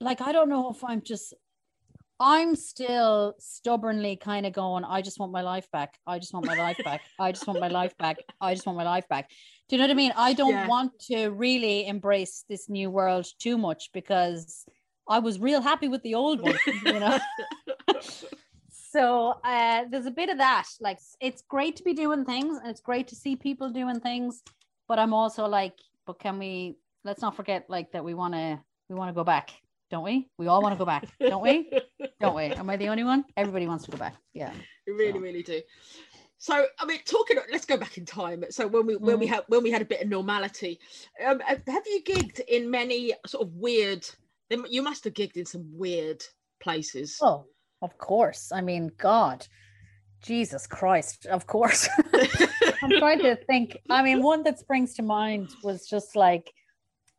like 0.00 0.20
i 0.20 0.32
don't 0.32 0.48
know 0.48 0.70
if 0.70 0.84
i'm 0.84 1.02
just 1.02 1.34
i'm 2.20 2.54
still 2.56 3.34
stubbornly 3.38 4.16
kind 4.16 4.44
of 4.44 4.52
going 4.52 4.84
i 4.84 5.00
just 5.00 5.18
want 5.18 5.32
my 5.32 5.40
life 5.40 5.70
back 5.72 5.98
i 6.06 6.18
just 6.18 6.34
want 6.34 6.44
my 6.44 6.54
life 6.54 6.78
back 6.84 7.00
i 7.18 7.32
just 7.32 7.46
want 7.46 7.58
my 7.60 7.68
life 7.68 7.96
back 7.98 8.16
i 8.40 8.54
just 8.54 8.66
want 8.66 8.76
my 8.76 8.84
life 8.84 9.08
back 9.08 9.30
do 9.68 9.76
you 9.76 9.82
know 9.82 9.84
what 9.84 9.90
I 9.90 9.94
mean? 9.96 10.12
I 10.16 10.32
don't 10.32 10.50
Yeah. 10.54 10.66
want 10.66 10.98
to 11.10 11.28
really 11.28 11.86
embrace 11.86 12.44
this 12.48 12.70
new 12.70 12.88
world 12.90 13.26
too 13.38 13.58
much 13.58 13.90
because 13.92 14.64
I 15.06 15.18
was 15.18 15.38
real 15.38 15.60
happy 15.60 15.88
with 15.88 16.02
the 16.02 16.14
old 16.14 16.40
one, 16.40 16.58
you 16.66 17.00
know. 17.00 17.18
so 18.90 19.34
uh, 19.44 19.84
there's 19.90 20.06
a 20.06 20.10
bit 20.10 20.30
of 20.30 20.38
that. 20.38 20.66
Like 20.80 20.98
it's 21.20 21.42
great 21.42 21.76
to 21.76 21.82
be 21.84 21.94
doing 21.94 22.24
things 22.24 22.58
and 22.58 22.68
it's 22.70 22.80
great 22.80 23.08
to 23.08 23.16
see 23.16 23.36
people 23.36 23.70
doing 23.70 24.00
things, 24.00 24.42
but 24.88 24.98
I'm 24.98 25.12
also 25.12 25.46
like, 25.46 25.74
but 26.06 26.18
can 26.18 26.38
we? 26.38 26.76
Let's 27.04 27.22
not 27.22 27.36
forget 27.36 27.66
like 27.68 27.92
that 27.92 28.04
we 28.04 28.14
want 28.14 28.34
to 28.34 28.58
we 28.88 28.94
want 28.96 29.08
to 29.10 29.14
go 29.14 29.24
back, 29.24 29.50
don't 29.90 30.04
we? 30.04 30.28
We 30.38 30.46
all 30.46 30.62
want 30.62 30.74
to 30.74 30.78
go 30.78 30.84
back, 30.84 31.08
don't 31.20 31.42
we? 31.42 31.70
Don't 32.20 32.34
we? 32.34 32.46
Am 32.46 32.68
I 32.68 32.76
the 32.76 32.88
only 32.88 33.04
one? 33.04 33.24
Everybody 33.36 33.68
wants 33.68 33.84
to 33.84 33.92
go 33.92 33.96
back. 33.96 34.16
Yeah. 34.34 34.52
We 34.88 34.92
really, 34.92 35.12
So. 35.12 35.18
really 35.20 35.42
do. 35.44 35.60
So, 36.38 36.66
I 36.80 36.84
mean, 36.84 36.98
talking. 37.04 37.36
Let's 37.52 37.64
go 37.64 37.76
back 37.76 37.96
in 37.96 38.04
time. 38.04 38.42
So, 38.50 38.66
when 38.66 38.86
we 38.86 38.96
when 38.96 39.20
we 39.20 39.26
Mhm. 39.26 39.30
had 39.30 39.44
when 39.46 39.62
we 39.62 39.70
had 39.70 39.82
a 39.82 39.84
bit 39.84 40.02
of 40.02 40.08
normality, 40.08 40.80
um, 41.24 41.38
have 41.40 41.62
have 41.68 41.86
you 41.86 42.02
gigged 42.02 42.40
in 42.48 42.70
many 42.70 43.14
sort 43.26 43.46
of 43.46 43.54
weird? 43.54 44.08
You 44.50 44.82
must 44.82 45.04
have 45.04 45.14
gigged 45.14 45.36
in 45.36 45.46
some 45.46 45.64
weird 45.72 46.24
places. 46.60 47.18
Oh, 47.22 47.46
of 47.82 47.96
course. 47.98 48.52
I 48.52 48.60
mean, 48.60 48.90
God, 48.98 49.46
Jesus 50.22 50.66
Christ, 50.66 51.26
of 51.26 51.46
course. 51.46 51.88
I'm 52.82 52.90
trying 52.98 53.20
to 53.20 53.36
think. 53.36 53.78
I 53.90 54.02
mean, 54.02 54.22
one 54.22 54.42
that 54.44 54.58
springs 54.58 54.94
to 54.94 55.02
mind 55.02 55.50
was 55.62 55.86
just 55.86 56.16
like 56.16 56.52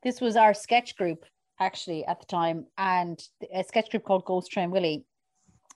this 0.04 0.22
was 0.22 0.36
our 0.36 0.54
sketch 0.54 0.96
group 0.96 1.26
actually 1.60 2.06
at 2.06 2.20
the 2.20 2.26
time, 2.26 2.66
and 2.78 3.22
a 3.54 3.64
sketch 3.64 3.90
group 3.90 4.04
called 4.04 4.26
Ghost 4.26 4.52
Train 4.52 4.72
Willie, 4.72 5.06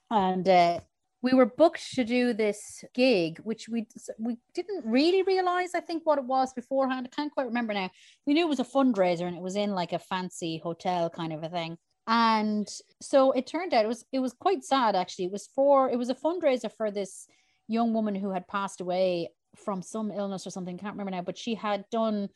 and 0.10 0.48
uh, 0.48 0.80
we 1.22 1.34
were 1.34 1.46
booked 1.46 1.94
to 1.96 2.04
do 2.04 2.34
this 2.34 2.84
gig, 2.94 3.40
which 3.40 3.70
we 3.70 3.88
we 4.20 4.38
didn't 4.54 4.86
really 4.86 5.24
realize. 5.24 5.74
I 5.74 5.80
think 5.80 6.06
what 6.06 6.20
it 6.20 6.26
was 6.26 6.54
beforehand. 6.54 7.08
I 7.10 7.16
can't 7.16 7.32
quite 7.32 7.48
remember 7.48 7.74
now. 7.74 7.90
We 8.28 8.34
knew 8.34 8.46
it 8.46 8.50
was 8.50 8.60
a 8.60 8.66
fundraiser, 8.66 9.28
and 9.28 9.36
it 9.36 9.42
was 9.42 9.56
in 9.56 9.72
like 9.72 9.94
a 9.94 10.00
fancy 10.00 10.60
hotel 10.62 11.10
kind 11.10 11.34
of 11.34 11.44
a 11.44 11.50
thing. 11.50 11.78
And 12.08 12.68
so 13.01 13.32
it 13.32 13.47
turned 13.47 13.74
out 13.74 13.86
it 13.86 13.88
was 13.88 14.06
it 14.12 14.20
was 14.20 14.34
quite 14.34 14.64
sad 14.64 14.95
actually. 14.95 15.26
It 15.26 15.32
was 15.32 15.47
for 15.56 15.89
it 15.89 15.97
was 15.97 16.10
a 16.10 16.16
fundraiser 16.16 16.72
for 16.72 16.91
this 16.91 17.28
young 17.68 17.93
woman 17.93 18.16
who 18.16 18.32
had 18.32 18.47
passed 18.47 18.82
away 18.82 19.30
from 19.56 19.82
some 19.82 20.12
illness 20.12 20.45
or 20.45 20.49
something 20.49 20.78
can't 20.78 20.93
remember 20.93 21.12
now 21.12 21.22
but 21.22 21.38
she 21.38 21.54
had 21.54 21.86
done 21.91 22.28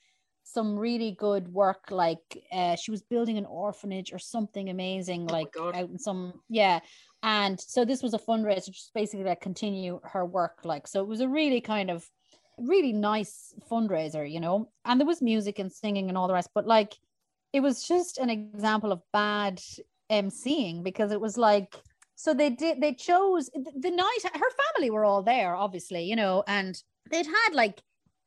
some 0.44 0.80
really 0.80 1.12
good 1.12 1.48
work 1.50 1.92
like 1.92 2.20
uh, 2.54 2.76
she 2.78 2.90
was 2.90 3.02
building 3.02 3.38
an 3.38 3.46
orphanage 3.46 4.14
or 4.14 4.20
something 4.20 4.70
amazing 4.70 5.28
Oh 5.30 5.34
like 5.34 5.50
out 5.58 5.90
in 5.90 6.00
some 6.00 6.34
yeah. 6.50 6.80
And 7.22 7.60
so 7.60 7.84
this 7.84 8.02
was 8.02 8.14
a 8.14 8.20
fundraiser 8.20 8.72
just 8.72 8.94
basically 8.94 9.26
like 9.26 9.42
continue 9.42 10.00
her 10.04 10.26
work 10.26 10.60
like. 10.64 10.88
So 10.88 11.02
it 11.02 11.08
was 11.08 11.20
a 11.20 11.28
really 11.28 11.60
kind 11.60 11.92
of 11.92 12.10
really 12.58 12.94
nice 12.94 13.54
fundraiser 13.70 14.30
you 14.30 14.40
know? 14.40 14.70
And 14.86 15.02
there 15.02 15.08
was 15.08 15.22
music 15.22 15.60
and 15.60 15.72
singing 15.72 16.08
and 16.08 16.18
all 16.18 16.30
the 16.30 16.34
rest 16.34 16.52
but 16.56 16.66
like 16.66 16.94
it 17.54 17.62
was 17.62 17.88
just 17.88 18.18
an 18.18 18.30
example 18.30 18.92
of 18.92 19.02
bad 19.14 19.62
emceeing 20.12 20.84
because 20.84 21.12
it 21.12 21.20
was 21.20 21.38
like 21.38 21.76
so 22.16 22.34
they 22.34 22.50
did 22.50 22.82
they 22.82 22.94
chose 22.94 23.50
the, 23.54 23.92
night 23.92 24.18
her 24.24 24.74
family 24.74 24.90
were 24.90 25.06
all 25.06 25.22
there 25.22 25.56
obviously 25.56 26.04
you 26.04 26.16
know 26.16 26.44
and 26.48 26.82
they'd 27.12 27.26
had 27.26 27.54
like 27.54 27.82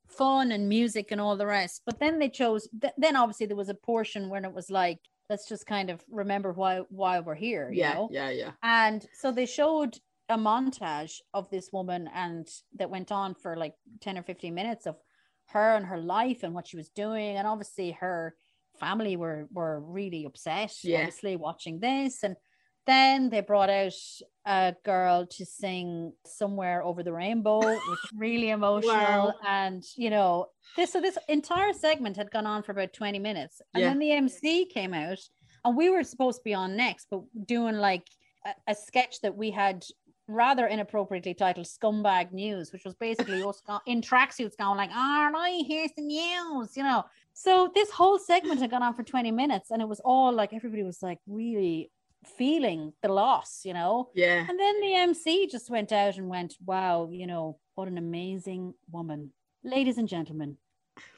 fun 0.09 0.53
and 0.53 0.69
music 0.69 1.11
and 1.11 1.21
all 1.21 1.37
the 1.37 1.47
rest 1.47 1.83
but 1.87 1.99
then 1.99 2.19
they 2.19 2.29
chose 2.29 2.69
th- 2.81 2.93
then 2.99 3.17
obviously 3.17 3.47
there 3.47 3.57
was 3.57 3.69
a 3.69 3.75
portion 3.75 4.29
when 4.29 4.45
it 4.45 4.53
was 4.53 4.71
like 4.71 4.99
let's 5.31 5.49
just 5.49 5.67
kind 5.67 5.91
of 5.91 6.03
remember 6.11 6.53
why 6.53 6.83
why 6.91 7.21
we're 7.21 7.35
here 7.35 7.71
you 7.71 7.81
yeah, 7.81 7.95
know 7.95 8.09
yeah, 8.11 8.31
yeah. 8.31 8.51
and 8.63 9.07
so 9.15 9.31
they 9.33 9.47
showed 9.47 9.97
a 10.29 10.37
montage 10.37 11.15
of 11.35 11.49
this 11.51 11.71
woman 11.73 12.09
and 12.15 12.49
that 12.77 12.91
went 12.91 13.11
on 13.11 13.35
for 13.35 13.57
like 13.57 13.75
10 14.01 14.19
or 14.19 14.23
15 14.23 14.55
minutes 14.55 14.87
of 14.87 14.97
her 15.47 15.77
and 15.77 15.87
her 15.87 15.99
life 15.99 16.43
and 16.43 16.55
what 16.55 16.69
she 16.69 16.77
was 16.77 16.89
doing 16.91 17.37
and 17.37 17.47
obviously 17.47 17.91
her 17.93 18.35
family 18.81 19.17
were 19.17 19.47
were 19.53 19.81
really 19.81 20.25
upset 20.25 20.73
Yeah. 20.83 20.99
obviously 20.99 21.37
watching 21.37 21.79
this 21.81 22.23
and 22.25 22.37
then 22.87 23.29
they 23.31 23.41
brought 23.43 23.71
out 23.71 23.93
a 24.47 24.75
girl 24.85 25.27
to 25.37 25.45
sing 25.45 26.13
somewhere 26.27 26.83
over 26.83 27.03
the 27.03 27.13
rainbow 27.13 27.61
which 27.61 27.83
was 27.87 28.11
really 28.17 28.51
emotional 28.59 29.29
Wow. 29.29 29.35
and 29.47 29.85
you 29.97 30.11
know 30.11 30.47
this 30.77 30.93
so 30.93 31.01
this 31.01 31.19
entire 31.29 31.73
segment 31.73 32.17
had 32.17 32.31
gone 32.31 32.47
on 32.47 32.63
for 32.63 32.73
about 32.73 32.93
20 32.93 33.19
minutes 33.19 33.61
and 33.75 33.83
Yeah. 33.83 33.89
then 33.91 33.99
the 33.99 34.13
mc 34.13 34.67
came 34.67 34.95
out 34.95 35.19
and 35.65 35.77
we 35.77 35.91
were 35.91 36.05
supposed 36.05 36.39
to 36.39 36.45
be 36.45 36.55
on 36.55 36.75
next 36.77 37.09
but 37.11 37.21
doing 37.47 37.77
like 37.77 38.07
a, 38.47 38.53
a 38.69 38.75
sketch 38.75 39.21
that 39.21 39.37
we 39.37 39.51
had 39.51 39.85
rather 40.27 40.67
inappropriately 40.69 41.35
titled 41.35 41.67
scumbag 41.67 42.33
news 42.33 42.73
which 42.73 42.85
was 42.85 42.95
basically 42.95 43.43
us 43.49 43.61
in 43.87 44.01
tracksuits 44.01 44.57
going 44.57 44.77
like 44.77 44.91
all 44.95 45.31
right 45.33 45.63
here's 45.67 45.91
the 45.97 46.03
news 46.03 46.77
you 46.77 46.83
know 46.85 47.05
so 47.33 47.71
this 47.75 47.91
whole 47.91 48.19
segment 48.19 48.61
had 48.61 48.71
gone 48.71 48.83
on 48.83 48.95
for 48.95 49.03
20 49.03 49.31
minutes 49.31 49.71
and 49.71 49.81
it 49.81 49.89
was 49.89 50.01
all 50.05 50.33
like 50.33 50.53
everybody 50.53 50.83
was 50.83 51.03
like 51.03 51.19
really 51.27 51.91
feeling 52.37 52.93
the 53.03 53.09
loss 53.09 53.63
you 53.65 53.73
know 53.73 54.11
Yeah. 54.15 54.45
and 54.49 54.59
then 54.59 54.81
the 54.81 54.95
MC 54.95 55.47
just 55.47 55.71
went 55.71 55.91
out 55.93 56.19
and 56.19 56.29
went, 56.29 56.55
wow, 56.65 57.09
you 57.11 57.27
know, 57.27 57.59
what 57.75 57.89
an 57.89 57.97
amazing 57.99 58.75
woman. 58.91 59.33
Ladies 59.65 59.97
and 59.99 60.07
gentlemen, 60.09 60.59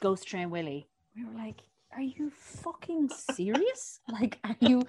Ghost 0.01 0.27
Train 0.27 0.49
Willie. 0.49 0.87
We 1.15 1.25
were 1.25 1.33
like, 1.33 1.61
are 1.93 2.01
you 2.01 2.31
fucking 2.63 3.09
serious? 3.09 3.99
like, 4.09 4.39
are 4.45 4.55
you 4.61 4.83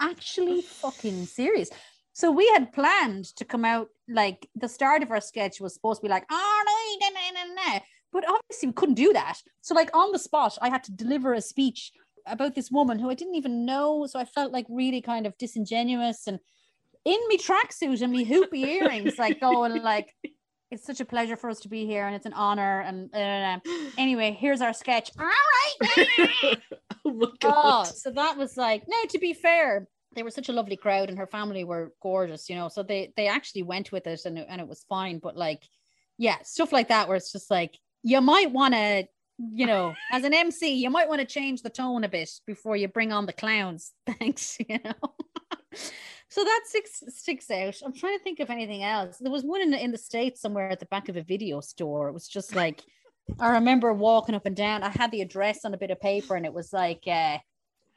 actually 0.00 0.60
fucking 0.62 1.24
serious? 1.26 1.70
So 2.12 2.30
we 2.30 2.46
had 2.50 2.72
planned 2.72 3.24
to 3.36 3.44
come 3.44 3.64
out, 3.64 3.88
like, 4.08 4.48
the 4.54 4.68
start 4.68 5.02
of 5.02 5.10
our 5.10 5.20
sketch 5.20 5.60
was 5.60 5.74
supposed 5.74 6.00
to 6.00 6.06
be 6.06 6.10
like, 6.10 6.24
oh, 6.30 6.62
no, 7.00 7.08
no, 7.08 7.14
no, 7.14 7.44
no, 7.46 7.54
no. 7.54 7.80
But 8.14 8.24
obviously 8.26 8.68
we 8.68 8.72
couldn't 8.72 8.94
do 8.94 9.12
that. 9.12 9.42
So, 9.60 9.74
like, 9.74 9.94
on 9.94 10.12
the 10.12 10.18
spot, 10.18 10.56
I 10.62 10.70
had 10.70 10.84
to 10.84 10.92
deliver 10.92 11.34
a 11.34 11.42
speech 11.42 11.92
about 12.26 12.54
this 12.54 12.70
woman 12.70 12.98
who 12.98 13.10
I 13.10 13.14
didn't 13.14 13.34
even 13.34 13.66
know. 13.66 14.06
So 14.06 14.18
I 14.18 14.24
felt 14.24 14.52
like 14.52 14.66
really 14.70 15.02
kind 15.02 15.26
of 15.26 15.36
disingenuous 15.36 16.26
and 16.26 16.38
in 17.04 17.18
me 17.28 17.36
tracksuit 17.36 18.00
and 18.00 18.12
me 18.12 18.24
hoopy 18.24 18.64
earrings, 18.80 19.18
like 19.18 19.40
going 19.40 19.82
like, 19.82 20.14
it's 20.70 20.86
such 20.86 21.00
a 21.00 21.04
pleasure 21.04 21.36
for 21.36 21.50
us 21.50 21.60
to 21.60 21.68
be 21.68 21.86
here 21.86 22.06
and 22.06 22.16
it's 22.16 22.24
an 22.24 22.32
honor. 22.32 22.80
And 22.80 23.14
uh, 23.14 23.60
anyway, 23.98 24.36
here's 24.38 24.60
our 24.60 24.72
sketch. 24.72 25.10
All 25.18 25.26
right. 25.26 25.98
oh 27.04 27.12
my 27.12 27.26
oh, 27.26 27.32
god. 27.40 27.84
so 27.84 28.10
that 28.12 28.38
was 28.38 28.56
like, 28.56 28.84
no, 28.88 28.96
to 29.10 29.18
be 29.18 29.34
fair, 29.34 29.86
they 30.14 30.22
were 30.22 30.30
such 30.30 30.48
a 30.48 30.52
lovely 30.52 30.76
crowd 30.76 31.08
and 31.10 31.18
her 31.18 31.26
family 31.26 31.64
were 31.64 31.92
gorgeous, 32.00 32.48
you 32.48 32.56
know. 32.56 32.68
So 32.68 32.82
they 32.82 33.12
they 33.16 33.26
actually 33.26 33.64
went 33.64 33.92
with 33.92 34.06
it 34.06 34.20
and, 34.24 34.38
it- 34.38 34.46
and 34.48 34.60
it 34.60 34.68
was 34.68 34.84
fine. 34.88 35.18
But 35.18 35.36
like, 35.36 35.62
yeah, 36.16 36.38
stuff 36.42 36.72
like 36.72 36.88
that 36.88 37.08
where 37.08 37.16
it's 37.16 37.32
just 37.32 37.50
like 37.50 37.76
you 38.04 38.20
might 38.20 38.52
want 38.52 38.74
to, 38.74 39.08
you 39.38 39.66
know, 39.66 39.94
as 40.12 40.22
an 40.22 40.34
MC, 40.34 40.74
you 40.74 40.90
might 40.90 41.08
want 41.08 41.20
to 41.20 41.26
change 41.26 41.62
the 41.62 41.70
tone 41.70 42.04
a 42.04 42.08
bit 42.08 42.30
before 42.46 42.76
you 42.76 42.86
bring 42.86 43.12
on 43.12 43.26
the 43.26 43.32
clowns. 43.32 43.92
Thanks, 44.18 44.58
you 44.68 44.78
know. 44.84 45.14
so 46.28 46.44
that 46.44 46.60
six 46.66 47.02
sticks 47.08 47.50
out. 47.50 47.74
I'm 47.84 47.94
trying 47.94 48.16
to 48.16 48.22
think 48.22 48.38
of 48.40 48.50
anything 48.50 48.84
else. 48.84 49.16
There 49.18 49.32
was 49.32 49.42
one 49.42 49.62
in 49.62 49.70
the, 49.70 49.82
in 49.82 49.90
the 49.90 49.98
states 49.98 50.40
somewhere 50.40 50.68
at 50.70 50.78
the 50.78 50.86
back 50.86 51.08
of 51.08 51.16
a 51.16 51.22
video 51.22 51.60
store. 51.60 52.08
It 52.08 52.12
was 52.12 52.28
just 52.28 52.54
like 52.54 52.84
I 53.40 53.52
remember 53.52 53.92
walking 53.92 54.34
up 54.34 54.46
and 54.46 54.54
down. 54.54 54.82
I 54.82 54.90
had 54.90 55.10
the 55.10 55.22
address 55.22 55.64
on 55.64 55.72
a 55.72 55.78
bit 55.78 55.90
of 55.90 56.00
paper, 56.00 56.36
and 56.36 56.44
it 56.44 56.52
was 56.52 56.74
like, 56.74 57.02
uh, 57.06 57.38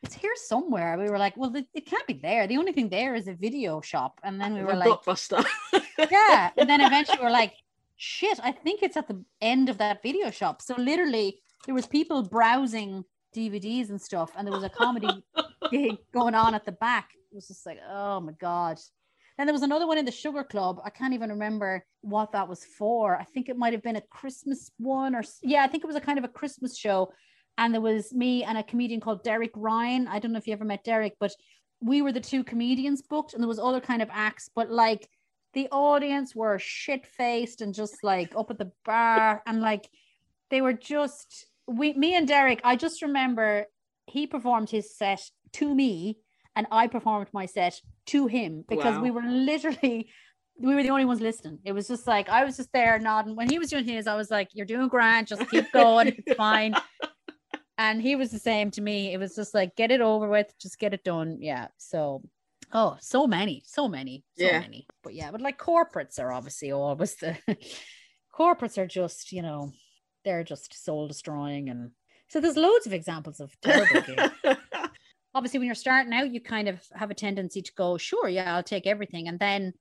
"It's 0.04 0.16
here 0.16 0.34
somewhere." 0.36 0.98
We 0.98 1.10
were 1.10 1.20
like, 1.20 1.36
"Well, 1.36 1.54
it, 1.54 1.68
it 1.74 1.86
can't 1.86 2.08
be 2.08 2.14
there. 2.14 2.48
The 2.48 2.58
only 2.58 2.72
thing 2.72 2.88
there 2.88 3.14
is 3.14 3.28
a 3.28 3.34
video 3.34 3.82
shop." 3.82 4.22
And 4.24 4.40
then 4.40 4.54
we 4.54 4.64
were 4.64 4.76
like, 4.76 4.88
blockbuster. 4.88 5.46
yeah. 6.12 6.52
And 6.58 6.70
then 6.70 6.80
eventually 6.80 7.20
we're 7.22 7.30
like, 7.30 7.54
shit, 7.98 8.40
I 8.42 8.52
think 8.52 8.84
it's 8.84 8.96
at 8.96 9.08
the 9.08 9.24
end 9.42 9.70
of 9.70 9.80
that 9.80 10.02
video 10.02 10.32
shop. 10.32 10.62
So 10.62 10.76
literally 10.76 11.40
there 11.66 11.76
was 11.76 11.88
people 11.88 12.24
browsing 12.24 13.04
DVDs 13.36 13.90
and 13.90 14.02
stuff, 14.02 14.32
and 14.38 14.48
there 14.48 14.54
was 14.54 14.64
a 14.64 14.70
comedy 14.70 15.26
gig 15.72 15.98
going 16.14 16.36
on 16.36 16.56
at 16.56 16.66
the 16.66 16.72
back. 16.72 17.10
It 17.32 17.36
was 17.36 17.48
just 17.48 17.66
like, 17.66 17.80
oh 17.90 18.20
my 18.22 18.32
God. 18.40 18.80
Then 19.38 19.46
there 19.46 19.54
was 19.54 19.64
another 19.64 19.86
one 19.86 20.00
in 20.00 20.06
the 20.06 20.12
Sugar 20.12 20.44
Club. 20.44 20.80
I 20.84 20.90
can't 20.90 21.14
even 21.14 21.30
remember 21.30 21.86
what 22.02 22.32
that 22.32 22.48
was 22.48 22.64
for. 22.64 23.16
I 23.16 23.24
think 23.24 23.50
it 23.50 23.58
might 23.58 23.74
have 23.74 23.84
been 23.84 23.98
a 23.98 24.02
Christmas 24.02 24.72
one 24.80 25.14
or 25.14 25.24
yeah, 25.44 25.64
I 25.64 25.68
think 25.68 25.84
it 25.84 25.88
was 25.88 25.96
a 25.96 26.02
kind 26.02 26.18
of 26.18 26.24
a 26.24 26.30
Christmas 26.30 26.76
show. 26.76 27.12
And 27.60 27.74
there 27.74 27.82
was 27.82 28.14
me 28.14 28.44
and 28.44 28.58
a 28.58 28.64
comedian 28.64 29.00
called 29.00 29.24
Derek 29.24 29.52
Ryan. 29.56 30.08
I 30.08 30.20
don't 30.20 30.32
know 30.32 30.40
if 30.40 30.48
you 30.48 30.54
ever 30.54 30.66
met 30.66 30.84
Derek, 30.84 31.14
but 31.20 31.34
we 31.82 32.02
were 32.02 32.12
the 32.12 32.20
two 32.20 32.44
comedians 32.44 33.02
booked, 33.04 33.34
and 33.34 33.42
there 33.42 33.48
was 33.48 33.60
other 33.60 33.82
kind 33.82 34.02
of 34.02 34.10
acts, 34.12 34.50
but 34.56 34.72
like 34.72 35.08
the 35.54 35.68
audience 35.72 36.36
were 36.36 36.60
shit 36.60 37.06
faced 37.08 37.62
and 37.62 37.74
just 37.74 38.04
like 38.04 38.34
up 38.36 38.52
at 38.52 38.58
the 38.58 38.72
bar 38.86 39.42
and 39.48 39.62
like 39.62 39.90
they 40.50 40.62
were 40.62 40.74
just 40.74 41.48
we 41.68 41.94
me 41.94 42.16
and 42.16 42.28
Derek 42.28 42.62
I 42.64 42.76
just 42.76 43.02
remember 43.02 43.66
he 44.08 44.28
performed 44.28 44.70
his 44.70 44.96
set 44.96 45.22
to 45.54 45.74
me 45.74 46.20
and 46.56 46.68
I 46.72 46.88
performed 46.88 47.28
my 47.34 47.46
set 47.46 47.82
to 48.08 48.28
him 48.28 48.64
because 48.68 48.96
Wow. 48.96 49.02
we 49.02 49.12
were 49.12 49.24
literally 49.24 50.10
we 50.60 50.74
were 50.74 50.82
the 50.82 50.90
only 50.90 51.06
ones 51.06 51.22
listening. 51.22 51.60
It 51.66 51.72
was 51.74 51.88
just 51.88 52.08
like 52.08 52.30
I 52.30 52.44
was 52.44 52.58
just 52.58 52.72
there 52.74 52.98
nodding. 53.00 53.36
When 53.36 53.50
he 53.50 53.60
was 53.60 53.70
doing 53.70 53.86
his, 53.86 54.08
I 54.08 54.16
was 54.16 54.32
like, 54.32 54.50
You're 54.54 54.66
doing 54.66 54.88
grand, 54.88 55.28
just 55.28 55.48
keep 55.52 55.72
going, 55.72 56.08
it's 56.08 56.34
fine. 56.38 56.74
And 57.78 58.02
he 58.02 58.16
was 58.16 58.32
the 58.32 58.40
same 58.40 58.72
to 58.72 58.82
me. 58.82 59.14
It 59.14 59.20
was 59.20 59.36
just 59.36 59.54
like, 59.54 59.76
get 59.76 59.92
it 59.92 60.02
over 60.02 60.28
with, 60.28 60.52
just 60.60 60.80
get 60.80 60.96
it 60.96 61.04
done. 61.04 61.38
Yeah. 61.42 61.68
So 61.78 62.24
Oh, 62.74 62.98
so 63.00 63.28
many, 63.28 63.64
so 63.66 63.88
many, 63.88 64.24
so 64.36 64.48
Yeah. 64.48 64.60
many. 64.60 64.88
But 65.04 65.14
yeah, 65.14 65.32
but 65.32 65.42
like 65.42 65.58
corporates 65.58 66.20
are 66.20 66.32
obviously 66.32 66.72
always 66.72 67.16
the 67.16 67.38
corporates 68.38 68.78
are 68.78 68.88
just, 68.88 69.32
you 69.32 69.42
know, 69.42 69.72
they're 70.26 70.44
just 70.44 70.84
soul 70.84 71.08
destroying. 71.08 71.70
And 71.70 71.92
so 72.28 72.42
there's 72.42 72.58
loads 72.58 72.86
of 72.86 72.94
examples 72.94 73.40
of 73.40 73.60
terrible 73.62 74.02
gigs. 74.02 74.26
Obviously, 75.34 75.60
when 75.60 75.68
you're 75.68 75.76
starting 75.76 76.14
out, 76.14 76.34
you 76.34 76.42
kind 76.42 76.68
of 76.68 76.82
have 76.94 77.12
a 77.12 77.14
tendency 77.14 77.62
to 77.62 77.72
go, 77.76 77.98
sure, 77.98 78.28
yeah, 78.28 78.56
I'll 78.56 78.64
take 78.64 78.88
everything. 78.88 79.28
And 79.28 79.40
then 79.40 79.74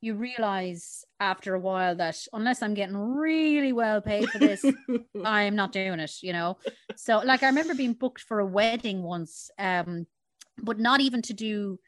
you 0.00 0.14
realize 0.14 1.04
after 1.18 1.54
a 1.54 1.60
while 1.60 1.96
that 1.96 2.18
unless 2.32 2.62
I'm 2.62 2.74
getting 2.74 2.96
really 2.96 3.72
well 3.72 4.00
paid 4.00 4.30
for 4.30 4.38
this, 4.38 4.72
I'm 5.24 5.56
not 5.56 5.72
doing 5.72 5.98
it, 5.98 6.12
you 6.22 6.32
know. 6.32 6.58
So 6.94 7.18
like 7.18 7.42
I 7.42 7.46
remember 7.46 7.74
being 7.74 7.94
booked 7.94 8.20
for 8.20 8.38
a 8.38 8.46
wedding 8.46 9.02
once, 9.02 9.50
um, 9.58 10.06
but 10.62 10.78
not 10.78 11.00
even 11.00 11.22
to 11.22 11.32
do 11.34 11.78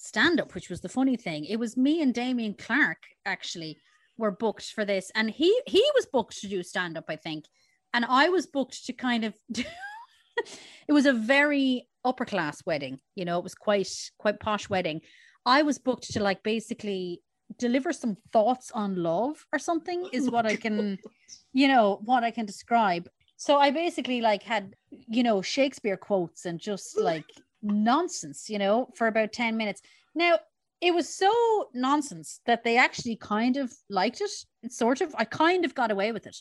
stand 0.00 0.40
up, 0.40 0.54
which 0.54 0.70
was 0.70 0.80
the 0.80 0.88
funny 0.88 1.16
thing. 1.16 1.44
It 1.44 1.58
was 1.58 1.76
me 1.76 2.02
and 2.02 2.14
Damien 2.14 2.54
Clarke 2.54 3.04
actually 3.26 3.78
were 4.16 4.30
booked 4.30 4.70
for 4.72 4.84
this, 4.84 5.10
and 5.14 5.30
he 5.30 5.60
he 5.66 5.84
was 5.94 6.06
booked 6.06 6.40
to 6.40 6.48
do 6.48 6.62
stand 6.62 6.96
up, 6.96 7.04
I 7.08 7.16
think, 7.16 7.44
and 7.94 8.04
I 8.04 8.28
was 8.28 8.46
booked 8.46 8.86
to 8.86 8.92
kind 8.92 9.24
of. 9.24 9.34
do 9.52 9.62
it 10.88 10.92
was 10.92 11.06
a 11.06 11.12
very 11.12 11.86
upper 12.04 12.24
class 12.24 12.64
wedding, 12.64 12.98
you 13.14 13.24
know. 13.24 13.38
It 13.38 13.44
was 13.44 13.54
quite 13.54 13.90
quite 14.18 14.40
posh 14.40 14.68
wedding. 14.70 15.02
I 15.44 15.62
was 15.62 15.78
booked 15.78 16.12
to 16.12 16.22
like 16.22 16.42
basically 16.42 17.22
deliver 17.58 17.92
some 17.92 18.16
thoughts 18.32 18.70
on 18.72 19.02
love 19.02 19.44
or 19.52 19.58
something 19.58 20.08
is 20.12 20.28
oh 20.28 20.30
what 20.30 20.46
I 20.46 20.56
can, 20.56 20.98
you 21.52 21.68
know, 21.68 22.00
what 22.04 22.24
I 22.24 22.30
can 22.30 22.46
describe. 22.46 23.08
So 23.36 23.58
I 23.58 23.70
basically 23.70 24.20
like 24.20 24.42
had, 24.42 24.74
you 24.90 25.22
know, 25.22 25.42
Shakespeare 25.42 25.96
quotes 25.96 26.44
and 26.44 26.60
just 26.60 26.98
like 26.98 27.24
nonsense, 27.62 28.48
you 28.48 28.58
know, 28.58 28.88
for 28.96 29.06
about 29.06 29.32
10 29.32 29.56
minutes. 29.56 29.80
Now, 30.14 30.38
it 30.80 30.94
was 30.94 31.14
so 31.14 31.68
nonsense 31.74 32.40
that 32.46 32.64
they 32.64 32.78
actually 32.78 33.16
kind 33.16 33.56
of 33.56 33.72
liked 33.88 34.20
it. 34.20 34.30
It's 34.62 34.78
sort 34.78 35.00
of, 35.00 35.14
I 35.16 35.24
kind 35.24 35.64
of 35.64 35.74
got 35.74 35.90
away 35.90 36.12
with 36.12 36.26
it 36.26 36.36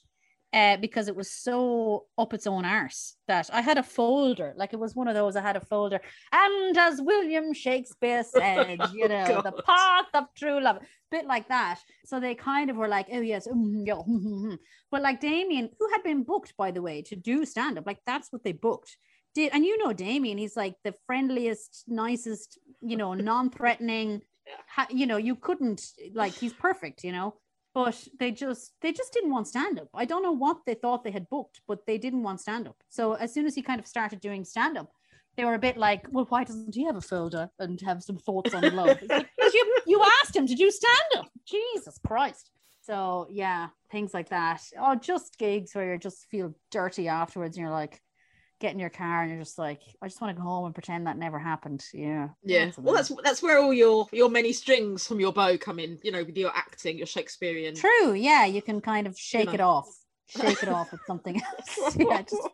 uh, 0.51 0.77
because 0.77 1.07
it 1.07 1.15
was 1.15 1.31
so 1.31 2.05
up 2.17 2.33
its 2.33 2.47
own 2.47 2.65
arse 2.65 3.15
that 3.27 3.49
I 3.53 3.61
had 3.61 3.77
a 3.77 3.83
folder, 3.83 4.53
like 4.55 4.73
it 4.73 4.79
was 4.79 4.95
one 4.95 5.07
of 5.07 5.13
those. 5.13 5.35
I 5.35 5.41
had 5.41 5.55
a 5.55 5.61
folder, 5.61 5.99
and 6.31 6.77
as 6.77 7.01
William 7.01 7.53
Shakespeare 7.53 8.23
said, 8.35 8.79
you 8.93 9.07
know, 9.07 9.41
the 9.43 9.61
path 9.65 10.07
of 10.13 10.25
true 10.35 10.59
love, 10.59 10.79
bit 11.11 11.25
like 11.25 11.49
that. 11.49 11.79
So 12.05 12.19
they 12.19 12.35
kind 12.35 12.69
of 12.69 12.77
were 12.77 12.87
like, 12.87 13.07
oh 13.11 13.21
yes, 13.21 13.47
mm, 13.47 13.83
yeah, 13.85 13.93
mm, 13.95 14.07
mm, 14.07 14.43
mm." 14.45 14.57
but 14.89 15.01
like 15.01 15.21
Damien, 15.21 15.69
who 15.77 15.89
had 15.91 16.03
been 16.03 16.23
booked 16.23 16.55
by 16.57 16.71
the 16.71 16.81
way 16.81 17.03
to 17.03 17.15
do 17.15 17.45
stand 17.45 17.77
up, 17.77 17.85
like 17.85 17.99
that's 18.05 18.31
what 18.31 18.43
they 18.43 18.53
booked. 18.53 18.97
Did 19.35 19.53
and 19.53 19.65
you 19.65 19.77
know 19.77 19.93
Damien, 19.93 20.37
he's 20.37 20.57
like 20.57 20.75
the 20.83 20.93
friendliest, 21.05 21.85
nicest, 21.87 22.57
you 22.81 22.97
know, 22.97 23.13
non-threatening. 23.31 24.21
Ha, 24.75 24.87
you 24.89 25.05
know, 25.05 25.17
you 25.17 25.35
couldn't 25.35 25.81
like 26.13 26.33
he's 26.33 26.53
perfect, 26.53 27.03
you 27.03 27.11
know 27.11 27.35
but 27.73 28.07
they 28.19 28.31
just 28.31 28.73
they 28.81 28.91
just 28.91 29.13
didn't 29.13 29.31
want 29.31 29.47
stand 29.47 29.79
up. 29.79 29.89
I 29.93 30.05
don't 30.05 30.23
know 30.23 30.31
what 30.31 30.57
they 30.65 30.73
thought 30.73 31.03
they 31.03 31.11
had 31.11 31.29
booked, 31.29 31.61
but 31.67 31.85
they 31.85 31.97
didn't 31.97 32.23
want 32.23 32.41
stand 32.41 32.67
up. 32.67 32.75
So 32.89 33.13
as 33.13 33.33
soon 33.33 33.45
as 33.45 33.55
he 33.55 33.61
kind 33.61 33.79
of 33.79 33.87
started 33.87 34.19
doing 34.19 34.43
stand 34.43 34.77
up, 34.77 34.91
they 35.37 35.45
were 35.45 35.53
a 35.53 35.59
bit 35.59 35.77
like, 35.77 36.05
well, 36.11 36.25
why 36.29 36.43
doesn't 36.43 36.75
he 36.75 36.83
have 36.85 36.95
a 36.95 37.01
folder 37.01 37.49
and 37.59 37.79
have 37.81 38.03
some 38.03 38.17
thoughts 38.17 38.53
on 38.53 38.75
love? 38.75 38.97
It's 39.01 39.09
like, 39.09 39.29
'Cause 39.39 39.53
you 39.53 39.75
you 39.85 40.03
asked 40.21 40.35
him 40.35 40.47
to 40.47 40.55
do 40.55 40.71
stand 40.71 40.97
up. 41.17 41.27
Jesus 41.45 41.99
Christ. 42.05 42.51
So 42.81 43.27
yeah, 43.29 43.69
things 43.91 44.13
like 44.13 44.29
that. 44.29 44.61
Oh, 44.77 44.95
just 44.95 45.37
gigs 45.37 45.75
where 45.75 45.93
you 45.93 45.99
just 45.99 46.25
feel 46.29 46.55
dirty 46.71 47.07
afterwards, 47.07 47.55
and 47.55 47.63
you're 47.63 47.71
like, 47.73 48.01
get 48.59 48.73
in 48.73 48.79
your 48.79 48.89
car 48.89 49.21
and 49.21 49.31
you're 49.31 49.39
just 49.39 49.57
like, 49.57 49.81
I 50.01 50.07
just 50.07 50.21
want 50.21 50.35
to 50.35 50.41
go 50.41 50.47
home 50.47 50.65
and 50.65 50.73
pretend 50.73 51.07
that 51.07 51.17
never 51.17 51.39
happened. 51.39 51.83
Yeah. 51.93 52.29
Yeah, 52.43 52.71
well, 52.77 52.95
that's 52.95 53.11
that's 53.23 53.41
where 53.41 53.59
all 53.59 53.73
your 53.73 54.07
your 54.11 54.29
many 54.29 54.53
strings 54.53 55.07
from 55.07 55.19
your 55.19 55.33
bow 55.33 55.57
come 55.57 55.79
in. 55.79 55.99
You 56.03 56.11
know, 56.11 56.23
with 56.23 56.37
your 56.37 56.51
acting, 56.55 56.97
your 56.97 57.07
Shakespearean. 57.07 57.75
True. 57.75 58.13
Yeah, 58.13 58.45
you 58.45 58.61
can 58.61 58.81
kind 58.81 59.07
of 59.07 59.17
shake 59.17 59.47
know. 59.47 59.53
it 59.53 59.61
off. 59.61 59.89
Shake 60.27 60.61
it 60.61 60.69
off 60.69 60.91
with 60.91 61.01
something 61.07 61.41
else. 61.41 61.95
yeah, 61.97 62.21
just 62.21 62.49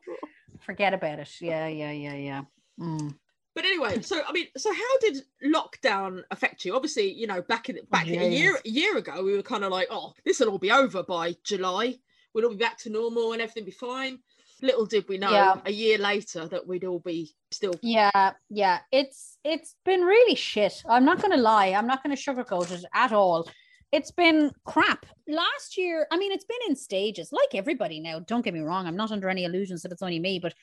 forget 0.61 0.93
about 0.93 1.19
it. 1.19 1.29
Yeah, 1.41 1.67
yeah, 1.67 1.91
yeah, 1.91 2.15
yeah. 2.15 2.41
Mm. 2.79 3.15
But 3.55 3.63
anyway, 3.63 4.01
so 4.01 4.21
I 4.27 4.31
mean, 4.33 4.47
so 4.57 4.73
how 4.73 4.97
did 4.99 5.23
lockdown 5.43 6.23
affect 6.29 6.65
you? 6.65 6.75
Obviously, 6.75 7.11
you 7.11 7.25
know, 7.25 7.41
back 7.41 7.69
in 7.69 7.79
back 7.89 8.07
a 8.07 8.29
year 8.29 8.59
a 8.63 8.69
year 8.69 8.97
ago, 8.97 9.23
we 9.23 9.35
were 9.35 9.41
kind 9.43 9.63
of 9.63 9.71
like, 9.71 9.87
oh, 9.89 10.13
this 10.25 10.39
will 10.39 10.49
all 10.49 10.57
be 10.57 10.71
over 10.71 11.03
by 11.03 11.35
July. 11.43 11.95
We'll 12.33 12.43
all 12.43 12.51
be 12.51 12.57
back 12.57 12.77
to 12.79 12.89
normal 12.89 13.31
and 13.31 13.41
everything 13.41 13.63
be 13.63 13.71
fine. 13.71 14.19
Little 14.61 14.85
did 14.85 15.07
we 15.09 15.17
know, 15.17 15.31
Yeah. 15.31 15.55
a 15.65 15.71
year 15.71 15.97
later, 15.97 16.47
that 16.47 16.65
we'd 16.65 16.85
all 16.85 16.99
be 16.99 17.35
still. 17.51 17.73
Yeah, 17.81 18.31
yeah. 18.49 18.79
It's 18.91 19.37
it's 19.43 19.75
been 19.85 20.01
really 20.01 20.35
shit. 20.35 20.81
I'm 20.87 21.05
not 21.05 21.21
gonna 21.21 21.37
lie. 21.37 21.67
I'm 21.67 21.87
not 21.87 22.01
gonna 22.03 22.15
sugarcoat 22.15 22.71
it 22.71 22.85
at 22.93 23.11
all. 23.11 23.49
It's 23.91 24.11
been 24.11 24.51
crap. 24.65 25.05
Last 25.27 25.77
year, 25.77 26.07
I 26.11 26.17
mean, 26.17 26.31
it's 26.31 26.45
been 26.45 26.57
in 26.67 26.75
stages, 26.75 27.31
like 27.31 27.53
everybody 27.53 27.99
now. 27.99 28.19
Don't 28.19 28.43
get 28.43 28.53
me 28.53 28.61
wrong. 28.61 28.87
I'm 28.87 28.95
not 28.97 29.11
under 29.11 29.29
any 29.29 29.43
illusions 29.43 29.81
that 29.83 29.91
it's 29.91 30.01
only 30.01 30.19
me, 30.19 30.39
but 30.39 30.53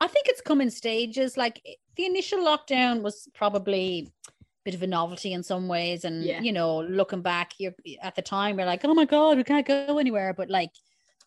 I 0.00 0.06
think 0.06 0.26
it's 0.28 0.40
come 0.40 0.60
in 0.60 0.70
stages. 0.70 1.36
Like 1.36 1.60
the 1.96 2.06
initial 2.06 2.40
lockdown 2.40 3.02
was 3.02 3.28
probably 3.34 4.08
a 4.30 4.32
bit 4.64 4.74
of 4.74 4.82
a 4.82 4.86
novelty 4.86 5.32
in 5.34 5.42
some 5.42 5.68
ways. 5.68 6.04
And 6.04 6.24
Yeah. 6.24 6.40
you 6.40 6.52
know, 6.52 6.80
looking 6.80 7.20
back, 7.22 7.52
you're 7.58 7.74
at 8.02 8.14
the 8.14 8.22
time, 8.22 8.58
you're 8.58 8.66
like, 8.66 8.84
oh 8.84 8.94
my 8.94 9.04
God, 9.04 9.36
we 9.36 9.44
can't 9.44 9.66
go 9.66 9.98
anywhere. 9.98 10.32
But 10.34 10.48
like 10.50 10.70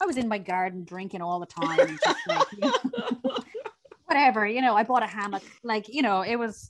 I 0.03 0.05
was 0.05 0.17
in 0.17 0.27
my 0.27 0.37
garden 0.37 0.83
drinking 0.83 1.21
all 1.21 1.39
the 1.39 1.45
time. 1.45 1.97
just 2.03 2.17
like, 2.27 2.47
you 2.51 2.59
know, 2.59 3.37
whatever, 4.05 4.45
you 4.45 4.61
know, 4.61 4.75
I 4.75 4.83
bought 4.83 5.01
a 5.01 5.07
hammock. 5.07 5.43
Like, 5.63 5.87
you 5.87 6.01
know, 6.01 6.21
it 6.21 6.35
was 6.35 6.69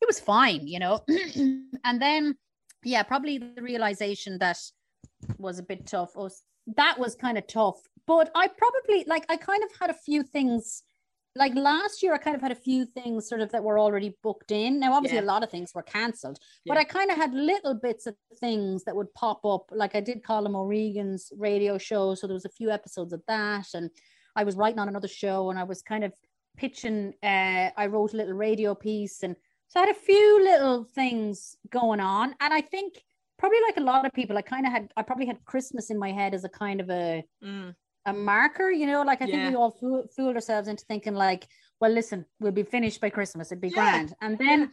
it 0.00 0.06
was 0.06 0.18
fine, 0.18 0.66
you 0.66 0.80
know. 0.80 1.00
and 1.36 2.02
then 2.02 2.36
yeah, 2.82 3.04
probably 3.04 3.38
the 3.38 3.62
realization 3.62 4.38
that 4.38 4.58
was 5.38 5.60
a 5.60 5.62
bit 5.62 5.86
tough. 5.86 6.16
Was 6.16 6.42
that 6.76 6.98
was 6.98 7.14
kind 7.14 7.38
of 7.38 7.46
tough. 7.46 7.80
But 8.04 8.32
I 8.34 8.48
probably 8.48 9.04
like 9.06 9.26
I 9.28 9.36
kind 9.36 9.62
of 9.62 9.70
had 9.80 9.90
a 9.90 9.94
few 9.94 10.24
things 10.24 10.82
like 11.34 11.54
last 11.54 12.02
year, 12.02 12.12
I 12.14 12.18
kind 12.18 12.36
of 12.36 12.42
had 12.42 12.52
a 12.52 12.56
few 12.56 12.84
things 12.84 13.28
sort 13.28 13.40
of 13.40 13.50
that 13.52 13.64
were 13.64 13.78
already 13.78 14.16
booked 14.22 14.50
in. 14.52 14.78
Now, 14.78 14.92
obviously, 14.92 15.18
Yeah. 15.18 15.24
a 15.24 15.32
lot 15.34 15.42
of 15.42 15.50
things 15.50 15.72
were 15.74 15.82
cancelled, 15.82 16.38
but 16.66 16.76
I 16.76 16.84
kind 16.84 17.10
of 17.10 17.16
had 17.16 17.32
little 17.32 17.74
bits 17.74 18.06
of 18.06 18.14
things 18.38 18.84
that 18.84 18.94
would 18.94 19.12
pop 19.14 19.44
up. 19.44 19.66
Like 19.70 19.94
I 19.94 20.00
did 20.00 20.22
Colm 20.22 20.54
O'Regan's 20.54 21.32
radio 21.36 21.78
show, 21.78 22.14
so 22.14 22.26
there 22.26 22.34
was 22.34 22.44
a 22.44 22.50
few 22.50 22.70
episodes 22.70 23.12
of 23.12 23.22
that, 23.28 23.68
and 23.74 23.90
I 24.36 24.44
was 24.44 24.56
writing 24.56 24.78
on 24.78 24.88
another 24.88 25.08
show, 25.08 25.50
and 25.50 25.58
I 25.58 25.64
was 25.64 25.80
kind 25.82 26.04
of 26.04 26.12
pitching. 26.56 27.14
Uh, 27.22 27.70
I 27.76 27.86
wrote 27.86 28.12
a 28.12 28.16
little 28.16 28.34
radio 28.34 28.74
piece, 28.74 29.22
and 29.22 29.34
so 29.68 29.80
I 29.80 29.86
had 29.86 29.96
a 29.96 29.98
few 29.98 30.42
little 30.44 30.84
things 30.84 31.56
going 31.70 32.00
on, 32.00 32.34
and 32.40 32.52
I 32.52 32.60
think 32.60 33.02
probably 33.38 33.58
like 33.66 33.78
a 33.78 33.80
lot 33.80 34.04
of 34.06 34.12
people, 34.12 34.36
I 34.36 34.42
kind 34.42 34.66
of 34.66 34.72
had. 34.72 34.92
I 34.96 35.02
probably 35.02 35.26
had 35.26 35.42
Christmas 35.46 35.90
in 35.90 35.98
my 35.98 36.12
head 36.12 36.34
as 36.34 36.44
a 36.44 36.48
kind 36.48 36.80
of 36.80 36.90
a 36.90 37.24
Mm, 37.42 37.74
a 38.06 38.12
marker, 38.12 38.70
you 38.70 38.86
know, 38.86 39.02
like 39.02 39.22
I 39.22 39.26
think 39.26 39.42
Yeah. 39.42 39.50
we 39.50 39.54
all 39.54 39.70
fool, 39.70 40.04
fooled 40.16 40.34
ourselves 40.34 40.68
into 40.68 40.84
thinking 40.84 41.14
like, 41.14 41.46
well, 41.80 41.90
listen, 41.90 42.24
we'll 42.40 42.52
be 42.52 42.62
finished 42.62 43.00
by 43.00 43.10
Christmas, 43.10 43.50
it'd 43.52 43.60
be 43.60 43.68
Yeah. 43.68 43.90
grand. 43.92 44.14
And 44.20 44.38
then 44.38 44.72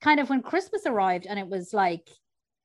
kind 0.00 0.20
of 0.20 0.28
when 0.30 0.42
Christmas 0.42 0.82
arrived 0.86 1.26
and 1.26 1.38
it 1.38 1.48
was 1.48 1.72
like, 1.72 2.08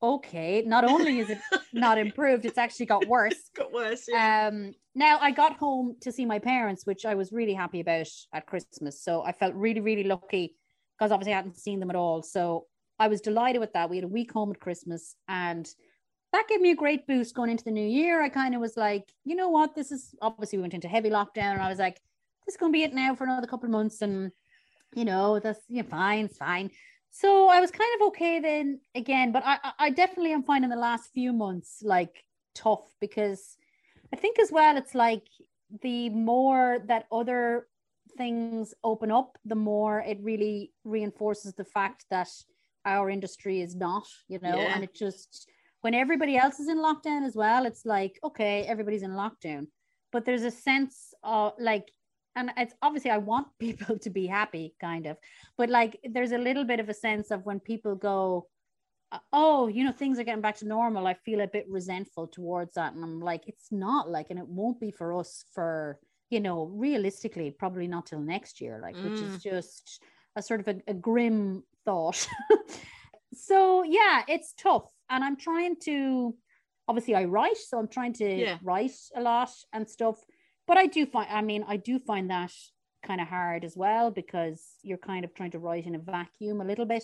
okay, 0.02 0.64
not 0.66 0.84
only 0.86 1.20
is 1.20 1.30
it 1.30 1.40
not 1.74 1.98
improved, 1.98 2.46
it's 2.46 2.58
actually 2.58 2.86
got 2.86 3.08
worse. 3.08 3.50
got 3.56 3.72
worse. 3.72 4.06
Yeah. 4.08 4.48
Um, 4.48 4.74
now 4.96 5.20
I 5.22 5.32
got 5.32 5.58
home 5.58 5.96
to 6.02 6.12
see 6.12 6.26
my 6.26 6.40
parents, 6.40 6.86
which 6.86 7.06
I 7.06 7.16
was 7.16 7.32
really 7.32 7.54
happy 7.54 7.80
about 7.80 8.08
at 8.34 8.46
Christmas. 8.46 9.04
So 9.04 9.24
I 9.24 9.32
felt 9.32 9.54
really, 9.56 9.82
really 9.82 10.04
lucky 10.04 10.56
because 10.98 11.12
obviously 11.12 11.34
I 11.34 11.38
hadn't 11.38 11.58
seen 11.58 11.80
them 11.80 11.90
at 11.90 11.96
all. 11.96 12.22
So 12.24 12.66
I 12.98 13.08
was 13.08 13.22
delighted 13.22 13.60
with 13.60 13.74
that. 13.74 13.90
We 13.90 13.98
had 13.98 14.04
a 14.06 14.10
week 14.10 14.32
home 14.34 14.52
at 14.52 14.60
Christmas 14.60 15.16
and 15.28 15.70
that 16.32 16.48
gave 16.48 16.62
me 16.62 16.72
a 16.72 16.76
great 16.76 17.08
boost 17.08 17.36
going 17.36 17.50
into 17.50 17.64
the 17.64 17.72
new 17.72 17.88
year. 17.88 18.22
I 18.22 18.30
kind 18.30 18.54
of 18.56 18.62
was 18.62 18.78
like, 18.78 19.04
you 19.26 19.36
know 19.36 19.50
what? 19.50 19.76
This 19.76 19.92
is 19.92 20.14
obviously 20.22 20.58
we 20.58 20.62
went 20.62 20.74
into 20.74 20.88
heavy 20.88 21.10
lockdown 21.10 21.54
and 21.54 21.62
I 21.62 21.70
was 21.70 21.80
like, 21.80 21.96
this 22.46 22.54
is 22.56 22.58
going 22.60 22.72
to 22.72 22.78
be 22.78 22.84
it 22.84 22.94
now 22.94 23.16
for 23.16 23.24
another 23.24 23.48
couple 23.48 23.66
of 23.66 23.72
months. 23.72 24.02
And, 24.02 24.32
you 24.96 25.06
know, 25.06 25.40
that's 25.40 25.60
yeah, 25.68 25.84
fine, 25.84 26.26
it's 26.26 26.38
fine. 26.38 26.70
So 27.12 27.48
I 27.50 27.60
was 27.60 27.72
kind 27.72 27.90
of 28.00 28.08
okay 28.08 28.40
then 28.40 28.80
again, 28.94 29.32
but 29.32 29.44
I, 29.46 29.58
I- 29.64 29.74
I 29.80 29.90
definitely 29.90 30.34
am 30.34 30.44
finding 30.44 30.70
the 30.70 30.76
last 30.76 31.10
few 31.14 31.34
months 31.34 31.80
like 31.84 32.24
tough 32.54 32.86
because 33.02 33.58
I 34.14 34.16
think 34.16 34.38
as 34.40 34.52
well, 34.52 34.78
it's 34.78 34.94
like 34.96 35.24
the 35.82 36.10
more 36.10 36.80
that 36.88 37.06
other 37.12 37.68
things 38.18 38.74
open 38.84 39.12
up, 39.12 39.38
the 39.46 39.56
more 39.56 40.00
it 40.02 40.20
really 40.22 40.72
reinforces 40.84 41.54
the 41.54 41.64
fact 41.64 42.06
that 42.10 42.30
our 42.86 43.10
industry 43.10 43.62
is 43.62 43.76
not, 43.76 44.08
you 44.28 44.40
know, 44.42 44.58
Yeah. 44.58 44.74
and 44.76 44.84
it 44.84 44.94
just 44.96 45.48
when 45.82 45.94
everybody 45.94 46.38
else 46.38 46.60
is 46.60 46.68
in 46.68 46.78
lockdown 46.78 47.26
as 47.26 47.36
well, 47.36 47.66
it's 47.66 47.86
like, 47.86 48.20
okay, 48.24 48.64
everybody's 48.64 49.04
in 49.04 49.12
lockdown. 49.12 49.68
But 50.12 50.26
there's 50.26 50.44
a 50.44 50.52
sense 50.52 51.14
of 51.24 51.54
like, 51.60 51.92
and 52.36 52.52
it's 52.58 52.74
obviously 52.82 53.12
I 53.12 53.18
want 53.18 53.48
people 53.60 53.98
to 54.00 54.10
be 54.10 54.28
happy, 54.28 54.76
kind 54.80 55.06
of, 55.06 55.18
but 55.58 55.70
like 55.70 56.00
there's 56.04 56.32
a 56.32 56.38
little 56.38 56.66
bit 56.66 56.80
of 56.80 56.90
a 56.90 56.94
sense 56.94 57.32
of 57.32 57.46
when 57.46 57.60
people 57.60 57.96
go, 57.96 58.48
oh, 59.34 59.68
you 59.68 59.84
know, 59.84 59.92
things 59.92 60.20
are 60.20 60.24
getting 60.24 60.42
back 60.42 60.58
to 60.58 60.68
normal. 60.68 61.08
I 61.08 61.14
feel 61.14 61.42
a 61.42 61.48
bit 61.48 61.66
resentful 61.68 62.28
towards 62.28 62.76
that. 62.76 62.94
And 62.94 63.04
I'm 63.04 63.20
like, 63.20 63.44
it's 63.48 63.72
not 63.72 64.10
like, 64.10 64.28
and 64.30 64.38
it 64.38 64.48
won't 64.48 64.80
be 64.80 64.92
for 64.92 65.18
us 65.18 65.44
for, 65.54 66.00
you 66.30 66.40
know, 66.40 66.66
realistically, 66.66 67.50
probably 67.50 67.88
not 67.88 68.06
till 68.06 68.20
next 68.20 68.62
year, 68.62 68.80
like, 68.82 68.96
which 68.96 69.14
is 69.20 69.38
mm. 69.38 69.42
just 69.42 70.04
a 70.36 70.44
sort 70.44 70.60
of 70.60 70.68
a, 70.68 70.76
a 70.88 70.94
grim 70.94 71.64
thought. 71.86 72.28
so, 73.34 73.84
yeah, 73.84 74.24
it's 74.28 74.54
tough. 74.54 74.86
And 75.10 75.24
I'm 75.24 75.36
trying 75.38 75.76
to, 75.86 76.36
obviously, 76.88 77.16
I 77.16 77.26
write. 77.26 77.58
So 77.58 77.78
I'm 77.80 77.88
trying 77.88 78.14
to 78.14 78.30
Yeah. 78.30 78.58
write 78.62 78.96
a 79.16 79.22
lot 79.22 79.52
and 79.74 79.90
stuff. 79.90 80.24
But 80.68 80.78
I 80.78 80.86
do 80.86 81.06
find, 81.06 81.28
I 81.32 81.42
mean, 81.42 81.64
I 81.68 81.78
do 81.78 82.00
find 82.00 82.30
that 82.30 82.54
kind 83.04 83.22
of 83.22 83.28
hard 83.28 83.64
as 83.64 83.76
well 83.76 84.12
because 84.12 84.76
you're 84.84 84.98
kind 84.98 85.24
of 85.26 85.34
trying 85.34 85.52
to 85.52 85.60
write 85.60 85.86
in 85.86 85.96
a 85.96 86.00
vacuum 86.00 86.62
a 86.62 86.66
little 86.66 86.86
bit. 86.86 87.04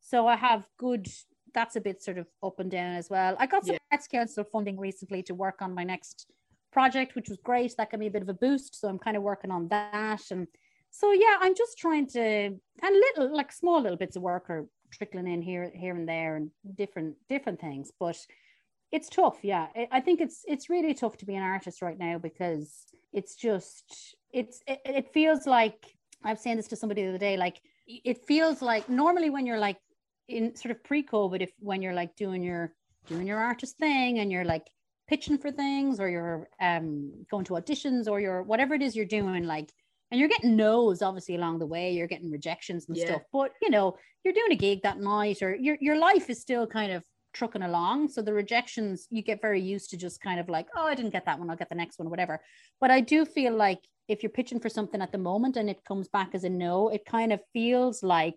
So 0.00 0.26
I 0.26 0.36
have 0.36 0.66
good, 0.78 1.08
that's 1.52 1.76
a 1.76 1.80
bit 1.80 2.02
sort 2.02 2.18
of 2.18 2.26
up 2.42 2.60
and 2.60 2.70
down 2.70 2.94
as 2.96 3.10
well. 3.10 3.36
I 3.38 3.46
got 3.46 3.64
some 3.64 3.74
Yeah. 3.74 3.78
Arts 3.90 4.06
Council 4.06 4.44
funding 4.44 4.78
recently 4.78 5.22
to 5.24 5.34
work 5.34 5.60
on 5.60 5.74
my 5.74 5.82
next 5.82 6.30
project, 6.70 7.14
which 7.16 7.28
was 7.28 7.38
great. 7.38 7.74
That 7.76 7.90
gave 7.90 7.98
me 8.00 8.06
a 8.06 8.10
bit 8.10 8.22
of 8.22 8.28
a 8.28 8.34
boost. 8.34 8.80
So 8.80 8.88
I'm 8.88 8.98
kind 8.98 9.16
of 9.16 9.22
working 9.24 9.50
on 9.50 9.66
that. 9.68 10.30
And 10.30 10.46
so, 10.90 11.12
yeah, 11.12 11.38
I'm 11.40 11.54
just 11.54 11.78
trying 11.78 12.06
to, 12.08 12.20
and 12.20 12.60
little, 12.82 13.34
like 13.34 13.50
small 13.50 13.80
little 13.80 13.98
bits 13.98 14.16
of 14.16 14.22
work 14.22 14.48
are 14.50 14.68
trickling 14.90 15.26
in 15.28 15.42
here, 15.42 15.70
here 15.74 15.94
and 15.94 16.08
there 16.08 16.36
and 16.36 16.50
different, 16.74 17.16
different 17.28 17.60
things. 17.60 17.90
But 17.98 18.18
it's 18.92 19.08
tough. 19.08 19.38
Yeah. 19.42 19.68
I- 19.92 20.00
think 20.00 20.20
it's, 20.20 20.44
it's 20.46 20.68
really 20.68 20.94
tough 20.94 21.16
to 21.18 21.26
be 21.26 21.36
an 21.36 21.42
artist 21.42 21.82
right 21.82 21.98
now 21.98 22.18
because 22.18 22.86
it's 23.12 23.34
just, 23.36 24.16
it's, 24.32 24.60
it, 24.66 24.80
it 24.84 25.12
feels 25.12 25.46
like, 25.46 25.96
I 26.22 26.32
was 26.32 26.42
saying 26.42 26.58
this 26.58 26.68
to 26.68 26.76
somebody 26.76 27.02
the 27.02 27.08
other 27.08 27.18
day, 27.18 27.36
like 27.38 27.62
it 27.86 28.26
feels 28.26 28.60
like 28.60 28.88
normally 28.90 29.30
when 29.30 29.46
you're 29.46 29.58
like 29.58 29.78
in 30.28 30.54
sort 30.54 30.70
of 30.70 30.84
pre-COVID, 30.84 31.40
if 31.40 31.50
when 31.60 31.80
you're 31.82 31.94
like 31.94 32.14
doing 32.14 32.42
your 32.42 32.74
doing 33.08 33.26
your 33.26 33.38
artist 33.38 33.78
thing 33.78 34.18
and 34.18 34.30
you're 34.30 34.44
like 34.44 34.66
pitching 35.08 35.38
for 35.38 35.50
things 35.50 35.98
or 35.98 36.08
you're 36.08 36.46
um 36.60 37.10
going 37.30 37.44
to 37.46 37.54
auditions 37.54 38.06
or 38.06 38.20
you're 38.20 38.42
whatever 38.42 38.74
it 38.74 38.82
is 38.82 38.94
you're 38.94 39.06
doing, 39.06 39.44
like 39.44 39.72
and 40.10 40.18
you're 40.20 40.28
getting 40.28 40.56
no's 40.56 41.02
obviously 41.02 41.36
along 41.36 41.58
the 41.58 41.66
way, 41.66 41.92
you're 41.92 42.06
getting 42.08 42.30
rejections 42.30 42.88
and 42.88 42.96
Yeah. 42.96 43.04
stuff. 43.06 43.22
But 43.32 43.52
you 43.62 43.70
know, 43.70 43.96
you're 44.24 44.34
doing 44.34 44.52
a 44.52 44.56
gig 44.56 44.82
that 44.82 44.98
night 45.00 45.42
or 45.42 45.54
your 45.54 45.76
your 45.80 45.98
life 45.98 46.28
is 46.30 46.40
still 46.40 46.66
kind 46.66 46.92
of 46.92 47.04
trucking 47.32 47.62
along. 47.62 48.08
So 48.08 48.22
the 48.22 48.32
rejections 48.32 49.06
you 49.10 49.22
get 49.22 49.40
very 49.40 49.60
used 49.60 49.90
to 49.90 49.96
just 49.96 50.20
kind 50.20 50.40
of 50.40 50.48
like, 50.48 50.66
oh, 50.76 50.86
I 50.86 50.94
didn't 50.94 51.12
get 51.12 51.26
that 51.26 51.38
one, 51.38 51.48
I'll 51.48 51.56
get 51.56 51.68
the 51.68 51.74
next 51.76 51.98
one, 51.98 52.10
whatever. 52.10 52.40
But 52.80 52.90
I 52.90 53.00
do 53.00 53.24
feel 53.24 53.54
like 53.54 53.80
if 54.08 54.22
you're 54.22 54.30
pitching 54.30 54.58
for 54.58 54.68
something 54.68 55.00
at 55.00 55.12
the 55.12 55.18
moment 55.18 55.56
and 55.56 55.70
it 55.70 55.84
comes 55.84 56.08
back 56.08 56.34
as 56.34 56.42
a 56.42 56.50
no, 56.50 56.88
it 56.88 57.04
kind 57.04 57.32
of 57.32 57.40
feels 57.52 58.02
like 58.02 58.34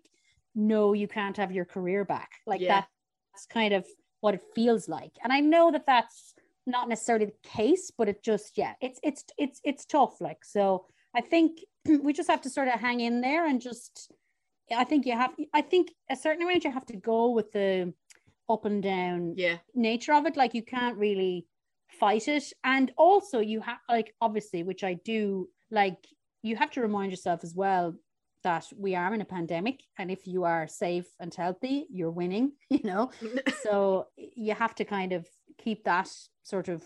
no, 0.54 0.92
you 0.92 1.08
can't 1.08 1.36
have 1.36 1.50
your 1.50 1.64
career 1.64 2.04
back. 2.04 2.30
Like 2.46 2.60
Yeah. 2.60 2.84
that's 3.32 3.46
kind 3.46 3.74
of 3.74 3.84
what 4.20 4.34
it 4.34 4.42
feels 4.54 4.88
like. 4.88 5.12
And 5.22 5.32
I 5.32 5.40
know 5.40 5.72
that 5.72 5.86
that's 5.86 6.34
not 6.66 6.88
necessarily 6.88 7.26
the 7.26 7.48
case, 7.48 7.90
but 7.90 8.08
it 8.08 8.22
just 8.22 8.56
yeah, 8.56 8.74
it's 8.80 9.00
it's 9.02 9.24
it's 9.36 9.60
it's 9.64 9.84
tough. 9.84 10.20
Like 10.20 10.44
so, 10.44 10.86
I 11.14 11.20
think 11.20 11.60
we 12.02 12.12
just 12.12 12.30
have 12.30 12.40
to 12.42 12.50
sort 12.50 12.68
of 12.68 12.80
hang 12.80 13.00
in 13.00 13.20
there 13.20 13.46
and 13.46 13.60
just. 13.60 14.10
I 14.74 14.84
think 14.84 15.04
you 15.04 15.12
have. 15.12 15.32
I 15.52 15.60
think 15.60 15.92
a 16.10 16.16
certain 16.16 16.42
amount 16.42 16.64
you 16.64 16.72
have 16.72 16.86
to 16.86 16.96
go 16.96 17.30
with 17.30 17.52
the 17.52 17.92
up 18.48 18.64
and 18.64 18.82
down 18.82 19.34
Yeah. 19.36 19.58
nature 19.74 20.12
of 20.14 20.26
it 20.26 20.36
like 20.36 20.54
you 20.54 20.62
can't 20.62 20.96
really 20.98 21.46
fight 22.00 22.28
it 22.28 22.52
and 22.64 22.92
also 22.98 23.38
you 23.40 23.60
have 23.60 23.78
like 23.88 24.12
obviously 24.20 24.62
which 24.62 24.82
i 24.84 24.94
do 25.04 25.48
like 25.70 25.96
you 26.42 26.56
have 26.56 26.70
to 26.72 26.82
remind 26.82 27.10
yourself 27.10 27.40
as 27.42 27.54
well 27.54 27.94
that 28.42 28.66
we 28.76 28.94
are 28.94 29.14
in 29.14 29.20
a 29.22 29.24
pandemic 29.24 29.80
and 29.98 30.10
if 30.10 30.26
you 30.26 30.44
are 30.44 30.66
safe 30.68 31.06
and 31.20 31.32
healthy 31.34 31.86
you're 31.90 32.10
winning 32.10 32.52
you 32.70 32.80
know 32.84 33.10
so 33.62 34.06
you 34.16 34.52
have 34.54 34.74
to 34.74 34.84
kind 34.84 35.12
of 35.12 35.26
keep 35.58 35.84
that 35.84 36.10
sort 36.42 36.68
of 36.68 36.82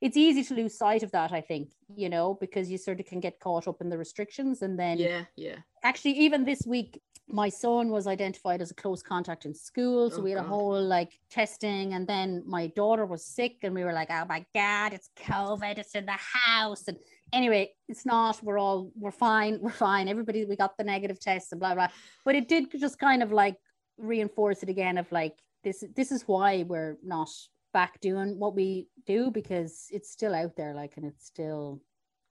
it's 0.00 0.16
easy 0.16 0.44
to 0.44 0.54
lose 0.54 0.76
sight 0.78 1.02
of 1.02 1.10
that 1.10 1.32
i 1.32 1.40
think 1.40 1.72
you 1.94 2.08
know 2.08 2.34
because 2.40 2.70
you 2.70 2.78
sort 2.78 3.00
of 3.00 3.06
can 3.06 3.20
get 3.20 3.40
caught 3.40 3.66
up 3.66 3.80
in 3.80 3.88
the 3.88 3.98
restrictions 3.98 4.62
and 4.62 4.78
then 4.78 4.98
yeah. 4.98 5.24
Yeah. 5.36 5.56
actually 5.82 6.12
even 6.12 6.44
this 6.44 6.62
week 6.66 7.00
my 7.28 7.48
son 7.48 7.90
was 7.90 8.06
identified 8.06 8.62
as 8.62 8.70
a 8.70 8.74
close 8.74 9.02
contact 9.02 9.44
in 9.44 9.52
school 9.54 10.10
so 10.10 10.18
Oh, 10.18 10.22
we 10.22 10.30
had 10.30 10.38
a 10.38 10.44
whole 10.44 10.80
like 10.80 11.18
testing 11.28 11.94
and 11.94 12.06
then 12.06 12.44
my 12.46 12.68
daughter 12.68 13.04
was 13.04 13.24
sick 13.24 13.56
and 13.62 13.74
we 13.74 13.82
were 13.82 13.92
like 13.92 14.08
oh 14.10 14.24
my 14.28 14.44
god 14.54 14.92
it's 14.92 15.10
covid 15.18 15.78
it's 15.78 15.96
in 15.96 16.06
the 16.06 16.12
house 16.12 16.86
and 16.86 16.96
anyway 17.32 17.68
it's 17.88 18.06
not 18.06 18.40
we're 18.44 18.58
all 18.58 18.92
we're 18.94 19.10
fine 19.10 19.58
we're 19.60 19.70
fine 19.70 20.06
everybody 20.06 20.44
we 20.44 20.54
got 20.54 20.76
the 20.78 20.84
negative 20.84 21.18
tests 21.18 21.50
and 21.50 21.60
blah 21.60 21.74
blah 21.74 21.88
but 22.24 22.36
it 22.36 22.46
did 22.46 22.70
just 22.78 23.00
kind 23.00 23.20
of 23.24 23.32
like 23.32 23.56
reinforce 23.98 24.62
it 24.62 24.68
again 24.68 24.96
of 24.96 25.10
like 25.10 25.34
this 25.64 25.82
this 25.96 26.12
is 26.12 26.22
why 26.28 26.62
we're 26.62 26.96
not 27.02 27.28
back 27.72 28.00
doing 28.00 28.38
what 28.38 28.54
we 28.54 28.88
do 29.06 29.30
because 29.30 29.86
it's 29.90 30.10
still 30.10 30.34
out 30.34 30.56
there 30.56 30.74
like 30.74 30.96
and 30.96 31.04
it's 31.06 31.26
still 31.26 31.80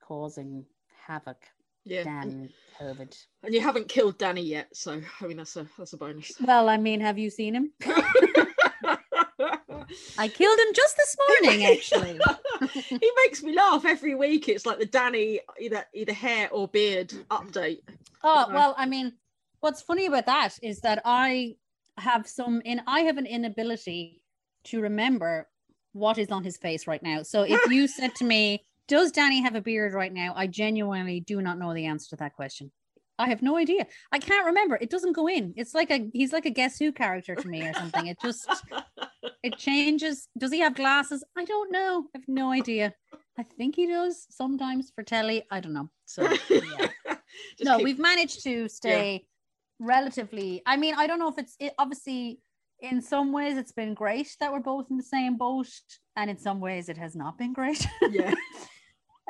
causing 0.02 0.66
havoc 1.06 1.38
Yeah. 1.84 2.04
damn 2.04 2.50
covid 2.80 3.16
And 3.44 3.54
you 3.54 3.62
haven't 3.62 3.88
killed 3.88 4.18
Danny 4.18 4.42
yet, 4.42 4.68
so 4.76 5.02
I 5.22 5.28
mean 5.28 5.38
that's 5.38 5.56
a 5.56 5.68
that's 5.78 5.94
a 5.94 5.98
bonus. 5.98 6.32
Well, 6.42 6.68
I 6.70 6.78
mean, 6.78 7.00
have 7.02 7.18
you 7.20 7.30
seen 7.30 7.54
him? 7.56 7.72
I 10.18 10.28
killed 10.28 10.60
him 10.60 10.74
just 10.74 10.98
this 10.98 11.16
morning, 11.28 11.66
actually. 11.66 12.20
he 13.00 13.12
makes 13.24 13.44
me 13.44 13.54
laugh 13.56 13.86
every 13.86 14.16
week. 14.16 14.50
It's 14.50 14.66
like 14.66 14.80
the 14.80 14.86
Danny 14.86 15.40
either 15.60 15.86
either 15.94 16.14
hair 16.14 16.50
or 16.52 16.68
beard 16.68 17.14
update. 17.30 17.82
Oh, 18.24 18.46
Uh, 18.46 18.48
well, 18.52 18.76
I 18.78 18.86
mean, 18.88 19.14
what's 19.60 19.82
funny 19.82 20.08
about 20.08 20.26
that 20.26 20.58
is 20.64 20.80
that 20.82 21.02
I 21.06 21.56
have 21.98 22.28
some 22.28 22.62
in 22.66 22.82
I 22.88 23.02
have 23.02 23.18
an 23.18 23.26
inability 23.28 24.22
to 24.66 24.82
remember 24.82 25.48
what 25.94 26.18
is 26.18 26.30
on 26.32 26.44
his 26.44 26.58
face 26.58 26.88
right 26.88 27.02
now. 27.02 27.24
So 27.24 27.44
if 27.44 27.60
you 27.70 27.88
said 28.00 28.16
to 28.16 28.26
me, 28.26 28.66
does 28.88 29.12
Danny 29.12 29.42
have 29.42 29.56
a 29.56 29.62
beard 29.62 29.94
right 29.94 30.14
now? 30.14 30.34
I 30.36 30.48
genuinely 30.48 31.20
do 31.20 31.42
not 31.42 31.58
know 31.58 31.74
the 31.74 31.86
answer 31.86 32.10
to 32.12 32.16
that 32.18 32.36
question. 32.36 32.72
I 33.18 33.30
have 33.30 33.42
no 33.42 33.56
idea. 33.58 33.88
I 34.12 34.20
can't 34.20 34.46
remember. 34.46 34.78
It 34.80 34.90
doesn't 34.90 35.14
go 35.14 35.28
in. 35.28 35.54
It's 35.56 35.74
like 35.74 35.90
a 35.90 36.10
he's 36.14 36.34
like 36.34 36.46
a 36.46 36.50
guess 36.50 36.78
who 36.78 36.92
character 36.92 37.34
to 37.34 37.48
me 37.48 37.62
or 37.66 37.74
something. 37.74 38.08
It 38.08 38.18
just 38.22 38.48
it 39.42 39.58
changes. 39.58 40.28
Does 40.38 40.52
he 40.52 40.60
have 40.60 40.76
glasses? 40.76 41.24
I 41.38 41.46
don't 41.46 41.72
know. 41.72 42.06
I 42.14 42.18
have 42.18 42.28
no 42.28 42.52
idea. 42.52 42.94
I 43.40 43.44
think 43.44 43.76
he 43.78 43.88
does 43.88 44.28
sometimes 44.30 44.92
for 44.94 45.04
telly. 45.04 45.44
I 45.50 45.62
don't 45.62 45.74
know. 45.74 45.90
So 46.06 46.30
yeah. 46.50 46.88
No, 47.62 47.78
keep- 47.78 47.86
we've 47.86 48.00
managed 48.00 48.44
to 48.44 48.68
stay 48.70 49.26
relatively. 49.80 50.62
I 50.66 50.78
mean, 50.78 50.96
I 50.96 51.08
don't 51.08 51.20
know 51.20 51.30
if 51.30 51.38
it's 51.38 51.56
it, 51.60 51.74
obviously 51.78 52.40
in 52.90 53.02
some 53.02 53.32
ways 53.32 53.58
it's 53.58 53.72
been 53.72 53.94
great 53.94 54.36
that 54.40 54.52
we're 54.52 54.60
both 54.60 54.88
in 54.90 54.98
the 54.98 55.04
same 55.04 55.38
boat, 55.38 55.68
and 56.16 56.30
in 56.30 56.38
some 56.38 56.60
ways 56.60 56.90
it 56.90 56.98
has 56.98 57.16
not 57.16 57.38
been 57.38 57.54
great. 57.54 57.86
yeah. 58.12 58.34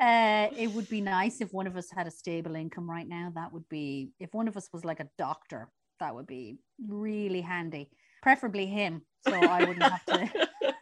uh, 0.00 0.54
it 0.56 0.70
would 0.72 0.88
be 0.88 1.00
nice 1.00 1.40
if 1.40 1.52
one 1.52 1.66
of 1.66 1.76
us 1.76 1.88
had 1.90 2.06
a 2.06 2.10
stable 2.10 2.54
income 2.56 2.88
right 2.88 3.08
now. 3.08 3.32
That 3.34 3.52
would 3.52 3.68
be 3.68 4.10
if 4.20 4.32
one 4.34 4.48
of 4.48 4.56
us 4.56 4.68
was 4.72 4.84
like 4.84 5.00
a 5.00 5.08
doctor. 5.18 5.68
That 6.00 6.14
would 6.14 6.26
be 6.26 6.58
really 6.86 7.40
handy. 7.40 7.90
Preferably 8.22 8.66
him, 8.66 9.02
so 9.26 9.34
I 9.34 9.60
wouldn't 9.60 9.82
have 9.82 10.04
to. 10.06 10.30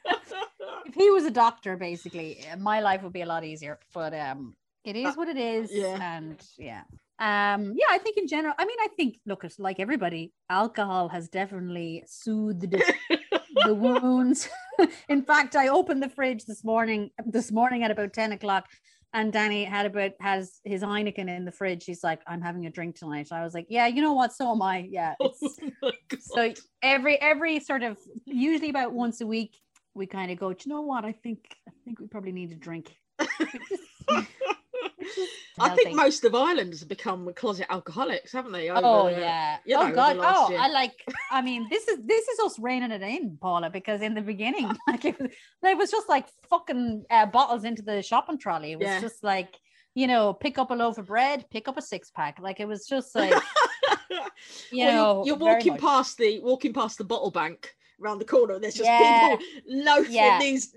if 0.86 0.94
he 0.94 1.10
was 1.10 1.24
a 1.24 1.30
doctor, 1.30 1.76
basically, 1.76 2.44
my 2.58 2.80
life 2.80 3.02
would 3.02 3.12
be 3.12 3.22
a 3.22 3.26
lot 3.26 3.44
easier. 3.44 3.78
But 3.92 4.14
um, 4.14 4.56
it 4.84 4.96
is 4.96 5.06
Uh, 5.06 5.12
what 5.14 5.28
it 5.28 5.36
is, 5.36 5.70
yeah. 5.72 6.16
and 6.16 6.40
yeah, 6.58 6.82
um, 7.18 7.74
yeah. 7.76 7.86
I 7.90 7.98
think 7.98 8.16
in 8.16 8.26
general, 8.26 8.54
I 8.58 8.64
mean, 8.64 8.78
I 8.80 8.88
think 8.96 9.18
look, 9.26 9.44
it's 9.44 9.58
like 9.58 9.80
everybody, 9.80 10.32
alcohol 10.50 11.08
has 11.08 11.28
definitely 11.28 12.04
soothed 12.06 12.74
the 13.64 13.74
wounds. 13.74 14.48
in 15.08 15.22
fact, 15.22 15.56
I 15.56 15.68
opened 15.68 16.02
the 16.02 16.08
fridge 16.08 16.44
this 16.44 16.64
morning. 16.64 17.10
This 17.24 17.52
morning 17.52 17.82
at 17.82 17.90
about 17.90 18.12
ten 18.12 18.32
o'clock. 18.32 18.66
And 19.12 19.32
Danny 19.32 19.62
had 19.62 19.86
about 19.86 20.10
has 20.18 20.58
his 20.64 20.82
Heineken 20.82 21.28
in 21.28 21.44
the 21.44 21.52
fridge. 21.52 21.84
He's 21.84 22.02
like, 22.02 22.20
I'm 22.26 22.42
having 22.42 22.66
a 22.66 22.70
drink 22.70 22.96
tonight. 22.96 23.28
I 23.30 23.44
was 23.44 23.54
like, 23.54 23.66
Yeah, 23.68 23.86
you 23.86 24.02
know 24.02 24.12
what? 24.12 24.32
So 24.32 24.50
am 24.50 24.60
I. 24.60 24.88
Yeah. 24.90 25.14
Oh 25.82 25.92
so 26.18 26.52
every 26.82 27.20
every 27.20 27.60
sort 27.60 27.82
of 27.82 27.96
usually 28.24 28.70
about 28.70 28.92
once 28.92 29.20
a 29.20 29.26
week 29.26 29.56
we 29.94 30.06
kind 30.06 30.30
of 30.30 30.38
go 30.38 30.52
"Do 30.52 30.64
you 30.66 30.74
know 30.74 30.82
what 30.82 31.04
i 31.04 31.12
think 31.12 31.38
i 31.68 31.72
think 31.84 32.00
we 32.00 32.06
probably 32.06 32.32
need 32.32 32.52
a 32.52 32.56
drink 32.56 32.96
I 35.60 35.68
think 35.70 35.94
most 35.94 36.24
of 36.24 36.34
Irelanders 36.34 36.80
have 36.80 36.88
become 36.88 37.32
closet 37.34 37.66
alcoholics, 37.70 38.32
haven't 38.32 38.52
they? 38.52 38.70
over 38.70 38.80
oh 38.82 39.08
yeah 39.08 39.58
you 39.64 39.76
oh 39.78 39.90
god 39.92 40.16
oh 40.20 40.50
year. 40.50 40.58
i 40.58 40.68
like 40.68 40.92
i 41.30 41.40
mean 41.40 41.66
this 41.70 41.86
is 41.88 41.98
this 42.06 42.26
is 42.28 42.40
us 42.40 42.58
reining 42.58 42.90
it 42.90 43.02
in 43.02 43.36
paula 43.40 43.70
because 43.70 44.00
in 44.02 44.14
the 44.14 44.20
beginning 44.20 44.68
like 44.88 45.04
it 45.04 45.18
was, 45.20 45.30
it 45.62 45.78
was 45.78 45.90
just 45.90 46.08
like 46.08 46.26
fucking 46.50 47.04
uh, 47.10 47.26
bottles 47.26 47.64
into 47.64 47.82
the 47.82 48.02
shopping 48.02 48.38
trolley 48.38 48.72
it 48.72 48.78
was 48.78 48.86
Yeah. 48.88 49.00
just 49.00 49.22
like 49.22 49.54
you 49.94 50.06
know 50.06 50.32
pick 50.32 50.58
up 50.58 50.70
a 50.70 50.74
loaf 50.74 50.98
of 50.98 51.06
bread 51.06 51.44
pick 51.50 51.68
up 51.68 51.76
a 51.76 51.82
six 51.82 52.10
pack 52.10 52.38
like 52.40 52.60
it 52.60 52.66
was 52.66 52.86
just 52.86 53.14
like 53.14 53.40
you 54.72 54.84
Well, 54.84 55.16
know 55.16 55.24
you're 55.26 55.36
walking 55.36 55.76
past 55.76 56.18
the 56.18 56.40
walking 56.40 56.72
past 56.72 56.98
the 56.98 57.04
bottle 57.04 57.30
bank 57.30 57.72
around 58.02 58.18
the 58.18 58.24
corner, 58.24 58.54
and 58.54 58.62
there's 58.64 58.74
just 58.74 58.90
Yeah. 58.90 59.20
people 59.20 59.38
loafing 59.68 60.12
Yeah. 60.14 60.38
these 60.40 60.74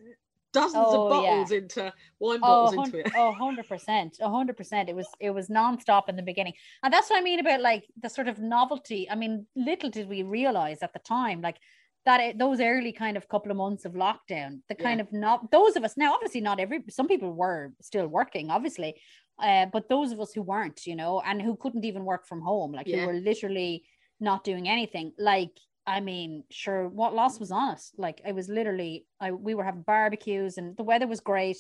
dozens 0.53 0.75
Oh, 0.87 1.07
of 1.11 1.23
yeah. 1.23 1.29
bottles 1.31 1.51
into 1.51 1.93
wine 2.19 2.39
Oh, 2.41 2.65
bottles 2.65 2.75
hun- 2.75 2.85
into 2.85 2.99
it. 2.99 3.11
oh, 3.15 3.33
100%. 3.39 4.19
a 4.19 4.27
100%. 4.29 4.89
It 4.89 4.95
was 4.95 5.07
it 5.19 5.31
was 5.31 5.49
nonstop 5.49 6.09
in 6.09 6.15
the 6.15 6.23
beginning. 6.23 6.53
And 6.83 6.93
that's 6.93 7.09
what 7.09 7.19
I 7.19 7.23
mean 7.23 7.39
about 7.39 7.61
like 7.61 7.85
the 8.01 8.09
sort 8.09 8.27
of 8.27 8.39
novelty. 8.39 9.09
I 9.09 9.15
mean, 9.15 9.45
little 9.55 9.89
did 9.89 10.07
we 10.09 10.23
realize 10.23 10.79
at 10.81 10.93
the 10.93 10.99
time 10.99 11.41
like 11.41 11.57
that 12.05 12.19
it, 12.21 12.37
those 12.37 12.61
early 12.61 12.93
kind 12.93 13.17
of 13.17 13.27
couple 13.27 13.51
of 13.51 13.57
months 13.57 13.83
of 13.85 13.93
lockdown, 13.93 14.61
the 14.69 14.75
kind 14.75 15.01
of 15.01 15.11
not 15.11 15.51
those 15.51 15.75
of 15.75 15.83
us 15.83 15.97
now 15.97 16.13
obviously 16.13 16.41
not 16.41 16.59
every 16.59 16.83
some 16.89 17.07
people 17.07 17.33
were 17.33 17.73
still 17.81 18.07
working 18.07 18.49
obviously. 18.49 18.95
Uh, 19.39 19.67
but 19.71 19.87
those 19.87 20.11
of 20.11 20.19
us 20.19 20.33
who 20.33 20.41
weren't, 20.41 20.87
you 20.87 20.95
know, 20.95 21.21
and 21.21 21.39
who 21.39 21.55
couldn't 21.57 21.85
even 21.85 22.03
work 22.05 22.25
from 22.25 22.41
home, 22.41 22.71
like 22.71 22.87
Yeah. 22.87 23.01
who 23.01 23.07
were 23.07 23.13
literally 23.13 23.83
not 24.19 24.43
doing 24.43 24.67
anything, 24.67 25.13
like 25.19 25.51
I 25.87 26.01
mean, 26.01 26.43
sure, 26.51 26.89
what 26.89 27.15
loss 27.15 27.39
was 27.39 27.49
on 27.49 27.69
us? 27.69 27.93
Like 27.97 28.21
it 28.27 28.35
was 28.35 28.49
literally, 28.49 29.05
I 29.21 29.31
we 29.31 29.55
were 29.55 29.63
having 29.63 29.83
barbecues 29.83 30.57
and 30.57 30.75
the 30.75 30.83
weather 30.83 31.07
was 31.07 31.21
great. 31.21 31.57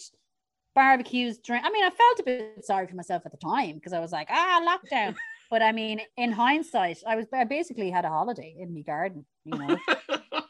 Barbecues, 0.75 1.39
drink. 1.39 1.63
I 1.65 1.71
mean, 1.71 1.85
I 1.85 1.89
felt 1.89 2.19
a 2.19 2.23
bit 2.23 2.65
sorry 2.65 2.87
for 2.87 2.95
myself 2.95 3.23
at 3.25 3.31
the 3.31 3.37
time 3.37 3.75
because 3.75 3.93
I 3.93 3.99
was 3.99 4.11
like, 4.11 4.27
ah, 4.29 4.61
lockdown. 4.67 5.15
but 5.49 5.61
I 5.61 5.71
mean, 5.71 6.01
in 6.17 6.33
hindsight, 6.33 6.99
I 7.07 7.15
was 7.15 7.25
I 7.33 7.45
basically 7.45 7.89
had 7.89 8.03
a 8.03 8.09
holiday 8.09 8.53
in 8.59 8.73
my 8.75 8.81
garden. 8.81 9.25
You 9.45 9.57
know, 9.57 9.77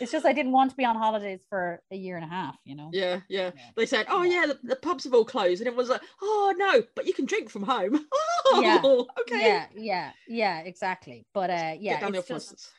it's 0.00 0.12
just 0.12 0.26
I 0.26 0.32
didn't 0.32 0.52
want 0.52 0.70
to 0.70 0.76
be 0.76 0.84
on 0.84 0.96
holidays 0.96 1.44
for 1.48 1.82
a 1.90 1.96
year 1.96 2.16
and 2.16 2.24
a 2.24 2.28
half. 2.28 2.56
You 2.64 2.76
know. 2.76 2.90
yeah, 2.92 3.20
yeah. 3.28 3.50
Yeah. 3.54 3.70
They 3.76 3.86
said, 3.86 4.06
"Oh 4.08 4.22
Yeah. 4.22 4.46
the, 4.46 4.58
the 4.62 4.76
pubs 4.76 5.04
have 5.04 5.14
all 5.14 5.24
closed," 5.24 5.60
and 5.60 5.68
it 5.68 5.76
was 5.76 5.88
like, 5.88 6.02
"Oh 6.22 6.54
no, 6.56 6.82
but 6.94 7.06
you 7.06 7.12
can 7.12 7.26
drink 7.26 7.50
from 7.50 7.62
home." 7.62 8.06
Oh, 8.52 8.62
Yeah. 8.62 9.20
okay. 9.20 9.46
Yeah, 9.46 9.66
yeah, 9.76 10.12
yeah, 10.26 10.58
exactly. 10.60 11.24
But 11.32 11.50
uh, 11.50 11.74
yeah, 11.78 11.92
Get 11.92 12.00
down 12.00 12.12
the 12.12 12.18
it's 12.18 12.28
just. 12.28 12.72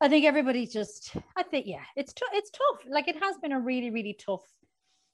I 0.00 0.08
think 0.08 0.24
everybody 0.24 0.66
just, 0.66 1.14
I 1.36 1.42
think, 1.42 1.66
yeah, 1.66 1.84
it's 1.94 2.12
tough. 2.14 2.30
It's 2.32 2.50
tough. 2.50 2.86
Like 2.88 3.06
it 3.06 3.22
has 3.22 3.36
been 3.36 3.52
a 3.52 3.60
really, 3.60 3.90
really 3.90 4.14
tough 4.14 4.42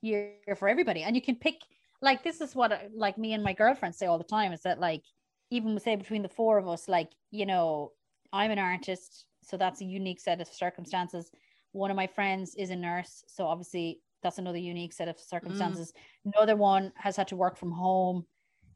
year 0.01 0.35
for 0.57 0.69
everybody. 0.69 1.03
And 1.03 1.17
you 1.17 1.23
can 1.23 1.35
pick, 1.37 1.57
like, 2.01 2.23
this 2.23 2.41
is 2.41 2.55
what, 2.55 2.91
like, 2.95 3.19
me 3.19 3.33
and 3.33 3.43
my 3.43 3.53
girlfriend 3.53 3.95
say 3.95 4.07
all 4.07 4.19
the 4.19 4.25
time 4.25 4.53
is 4.53 4.63
that, 4.63 4.79
like, 4.79 5.03
even 5.51 5.79
say 5.81 5.97
between 5.97 6.23
the 6.23 6.29
four 6.29 6.57
of 6.59 6.69
us, 6.69 6.89
like, 6.89 7.11
you 7.31 7.47
know, 7.47 7.93
I'm 8.33 8.51
an 8.51 8.59
artist. 8.59 9.27
So 9.47 9.57
that's 9.57 9.81
a 9.81 9.85
unique 9.85 10.21
set 10.21 10.41
of 10.41 10.49
circumstances. 10.49 11.31
One 11.73 11.91
of 11.91 11.97
my 11.97 12.07
friends 12.07 12.55
is 12.57 12.71
a 12.71 12.77
nurse. 12.77 13.25
So 13.29 13.47
obviously 13.47 14.01
that's 14.23 14.39
another 14.39 14.59
unique 14.59 14.93
set 14.93 15.09
of 15.09 15.19
circumstances. 15.19 15.93
Another 16.25 16.57
one 16.57 16.93
has 16.97 17.17
had 17.17 17.29
to 17.29 17.37
work 17.37 17.57
from 17.57 17.71
home. 17.71 18.27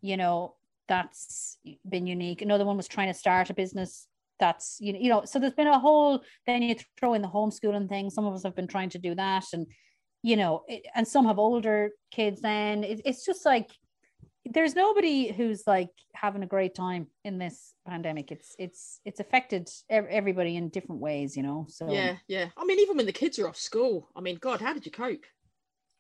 You 0.01 0.17
know, 0.17 0.55
that's 0.89 1.59
been 1.89 2.07
unique. 2.07 2.41
Another 2.41 2.65
one 2.65 2.77
was 2.77 2.89
trying 2.89 3.09
to 3.09 3.19
start 3.19 3.51
a 3.51 3.55
business 3.55 4.07
that's 4.39 4.79
you 4.81 4.93
know, 4.93 4.99
you 4.99 5.09
know 5.11 5.23
so 5.25 5.39
there's 5.39 5.53
been 5.53 5.67
a 5.67 5.79
whole 5.79 6.23
then 6.47 6.63
you 6.63 6.75
throw 6.99 7.13
in 7.13 7.21
the 7.23 7.29
homeschooling 7.29 7.89
thing 7.89 8.09
some 8.09 8.25
of 8.25 8.33
us 8.33 8.43
have 8.43 8.57
been 8.57 8.67
trying 8.67 8.89
to 8.89 8.99
do 8.99 9.15
that 9.15 9.45
and 9.53 9.67
you 10.23 10.35
know 10.35 10.63
it, 10.67 10.83
and 10.95 11.07
some 11.07 11.27
have 11.27 11.39
older 11.39 11.91
kids 12.11 12.41
then 12.41 12.83
it, 12.83 13.03
it's 13.05 13.25
just 13.25 13.45
like 13.45 13.71
there's 14.47 14.75
nobody 14.75 15.31
who's 15.33 15.65
like 15.67 15.91
having 16.15 16.43
a 16.43 16.47
great 16.47 16.75
time 16.75 17.07
in 17.25 17.39
this 17.39 17.75
pandemic 17.87 18.33
it's 18.33 18.55
it's 18.59 19.01
it's 19.05 19.21
affected 19.21 19.69
everybody 19.91 20.57
in 20.57 20.69
different 20.71 21.01
ways 21.01 21.37
you 21.37 21.43
know 21.43 21.67
so 21.69 21.91
Yeah, 21.93 22.17
yeah. 22.27 22.47
I 22.57 22.65
mean, 22.65 22.79
even 22.81 22.97
when 22.97 23.07
the 23.07 23.13
kids 23.13 23.39
are 23.39 23.49
off 23.49 23.57
school, 23.57 24.09
I 24.17 24.21
mean, 24.21 24.39
God, 24.41 24.61
how 24.61 24.73
did 24.73 24.87
you 24.87 24.93
cope? 24.93 25.25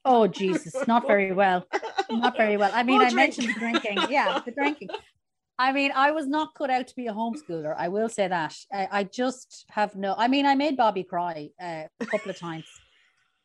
oh 0.06 0.26
jesus 0.26 0.74
not 0.88 1.06
very 1.06 1.30
well 1.30 1.66
not 2.10 2.34
very 2.34 2.56
well 2.56 2.70
i 2.72 2.82
mean 2.88 2.96
More 2.96 3.06
i 3.06 3.10
drink. 3.10 3.36
mentioned 3.36 3.48
the 3.48 3.58
drinking 3.58 3.98
yeah 4.08 4.40
the 4.46 4.50
drinking 4.50 4.88
I 5.58 5.72
mean, 5.72 5.92
I 5.94 6.10
was 6.12 6.26
not 6.26 6.54
cut 6.54 6.70
out 6.70 6.88
to 6.88 6.96
be 6.96 7.06
a 7.06 7.12
homeschooler. 7.12 7.74
I 7.76 7.88
will 7.88 8.08
say 8.08 8.26
that. 8.26 8.56
I, 8.72 8.88
I 8.90 9.04
just 9.04 9.66
have 9.68 9.94
no. 9.94 10.14
I 10.16 10.26
mean, 10.26 10.46
I 10.46 10.54
made 10.54 10.74
Bobby 10.74 11.04
cry 11.04 11.50
uh, 11.62 11.82
a 12.00 12.06
couple 12.06 12.30
of 12.30 12.38
times. 12.38 12.64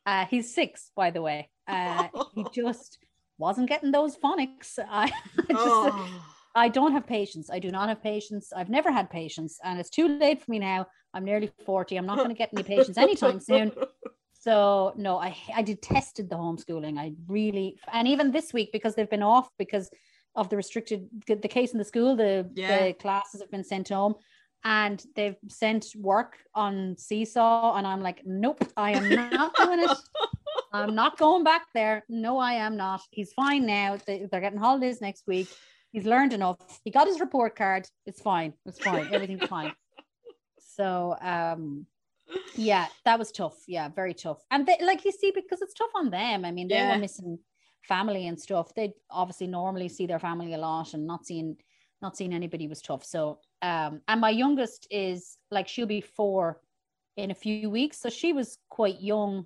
Uh, 0.05 0.25
he's 0.25 0.55
six, 0.55 0.91
by 0.95 1.11
the 1.11 1.21
way. 1.21 1.49
Uh, 1.67 2.07
he 2.33 2.45
just 2.53 2.99
wasn't 3.37 3.69
getting 3.69 3.91
those 3.91 4.15
phonics. 4.17 4.77
I, 4.79 5.05
I 5.49 5.53
just, 5.53 5.53
Oh. 5.53 6.21
I 6.57 6.69
don't 6.69 6.93
have 6.93 7.05
patience. 7.05 7.49
I 7.49 7.59
do 7.59 7.69
not 7.69 7.89
have 7.89 8.01
patience. 8.01 8.53
I've 8.55 8.69
never 8.69 8.89
had 8.91 9.09
patience, 9.09 9.59
and 9.63 9.77
it's 9.79 9.89
too 9.89 10.07
late 10.07 10.41
for 10.41 10.49
me 10.51 10.59
now. 10.59 10.87
I'm 11.13 11.25
nearly 11.25 11.51
forty. 11.65 11.97
I'm 11.97 12.05
not 12.05 12.17
going 12.17 12.29
to 12.29 12.35
get 12.35 12.49
any 12.53 12.63
patience 12.63 12.97
anytime 12.97 13.39
soon. 13.39 13.71
So 14.39 14.93
no, 14.95 15.17
I 15.17 15.35
I 15.55 15.63
detested 15.63 16.29
the 16.29 16.35
homeschooling. 16.35 16.99
I 16.99 17.13
really, 17.27 17.79
and 17.91 18.07
even 18.07 18.29
this 18.31 18.53
week 18.53 18.69
because 18.71 18.93
they've 18.93 19.09
been 19.09 19.23
off 19.23 19.49
because 19.57 19.89
of 20.35 20.49
the 20.49 20.55
restricted 20.55 21.09
the 21.25 21.47
case 21.47 21.71
in 21.71 21.79
the 21.79 21.83
school. 21.83 22.15
The, 22.15 22.47
Yeah. 22.53 22.87
the 22.89 22.93
classes 22.93 23.41
have 23.41 23.49
been 23.49 23.63
sent 23.63 23.89
home, 23.89 24.13
and 24.63 25.03
they've 25.15 25.35
sent 25.49 25.87
work 25.97 26.37
on 26.53 26.95
Seesaw, 26.95 27.75
and 27.75 27.87
I'm 27.87 28.01
like, 28.03 28.21
nope, 28.23 28.63
I 28.77 28.91
am 28.91 29.09
not 29.09 29.55
doing 29.55 29.79
it. 29.79 29.89
I'm 30.75 30.95
not 30.95 31.17
going 31.17 31.43
back 31.43 31.67
there. 31.73 32.03
No, 32.09 32.37
I 32.37 32.53
am 32.53 32.75
not. 32.77 33.01
He's 33.11 33.33
fine 33.33 33.65
now. 33.65 33.97
They, 34.05 34.27
they're 34.29 34.41
getting 34.41 34.59
holidays 34.59 35.01
next 35.01 35.23
week. 35.27 35.47
He's 35.91 36.05
learned 36.05 36.33
enough. 36.33 36.57
He 36.83 36.91
got 36.91 37.07
his 37.07 37.19
report 37.19 37.55
card. 37.55 37.87
It's 38.05 38.21
fine. 38.21 38.53
It's 38.65 38.79
fine. 38.79 39.07
Everything's 39.13 39.47
fine. 39.47 39.73
So, 40.59 41.15
um, 41.21 41.85
yeah, 42.55 42.87
that 43.05 43.17
was 43.17 43.31
tough. 43.31 43.55
Yeah, 43.67 43.87
very 43.89 44.13
tough. 44.13 44.41
And 44.51 44.65
they, 44.67 44.77
like 44.81 45.05
you 45.05 45.11
see, 45.11 45.31
because 45.33 45.61
it's 45.61 45.73
tough 45.73 45.91
on 45.95 46.09
them. 46.09 46.43
I 46.43 46.51
mean, 46.51 46.67
they 46.67 46.75
Yeah. 46.75 46.93
were 46.93 46.99
missing 46.99 47.39
family 47.83 48.27
and 48.27 48.39
stuff. 48.39 48.73
They 48.75 48.93
obviously 49.09 49.47
normally 49.47 49.87
see 49.89 50.05
their 50.05 50.19
family 50.19 50.53
a 50.53 50.57
lot, 50.57 50.93
and 50.93 51.07
not 51.07 51.25
seeing 51.25 51.57
not 52.01 52.17
seeing 52.17 52.33
anybody 52.33 52.67
was 52.67 52.81
tough. 52.81 53.05
So, 53.05 53.39
um, 53.61 54.01
and 54.07 54.19
my 54.19 54.29
youngest 54.29 54.85
is 54.91 55.37
like 55.49 55.67
she'll 55.67 55.87
be 55.87 56.01
four 56.01 56.59
in 57.15 57.31
a 57.31 57.35
few 57.35 57.69
weeks, 57.69 57.99
so 57.99 58.09
she 58.09 58.33
was 58.33 58.57
quite 58.69 58.99
young. 59.01 59.45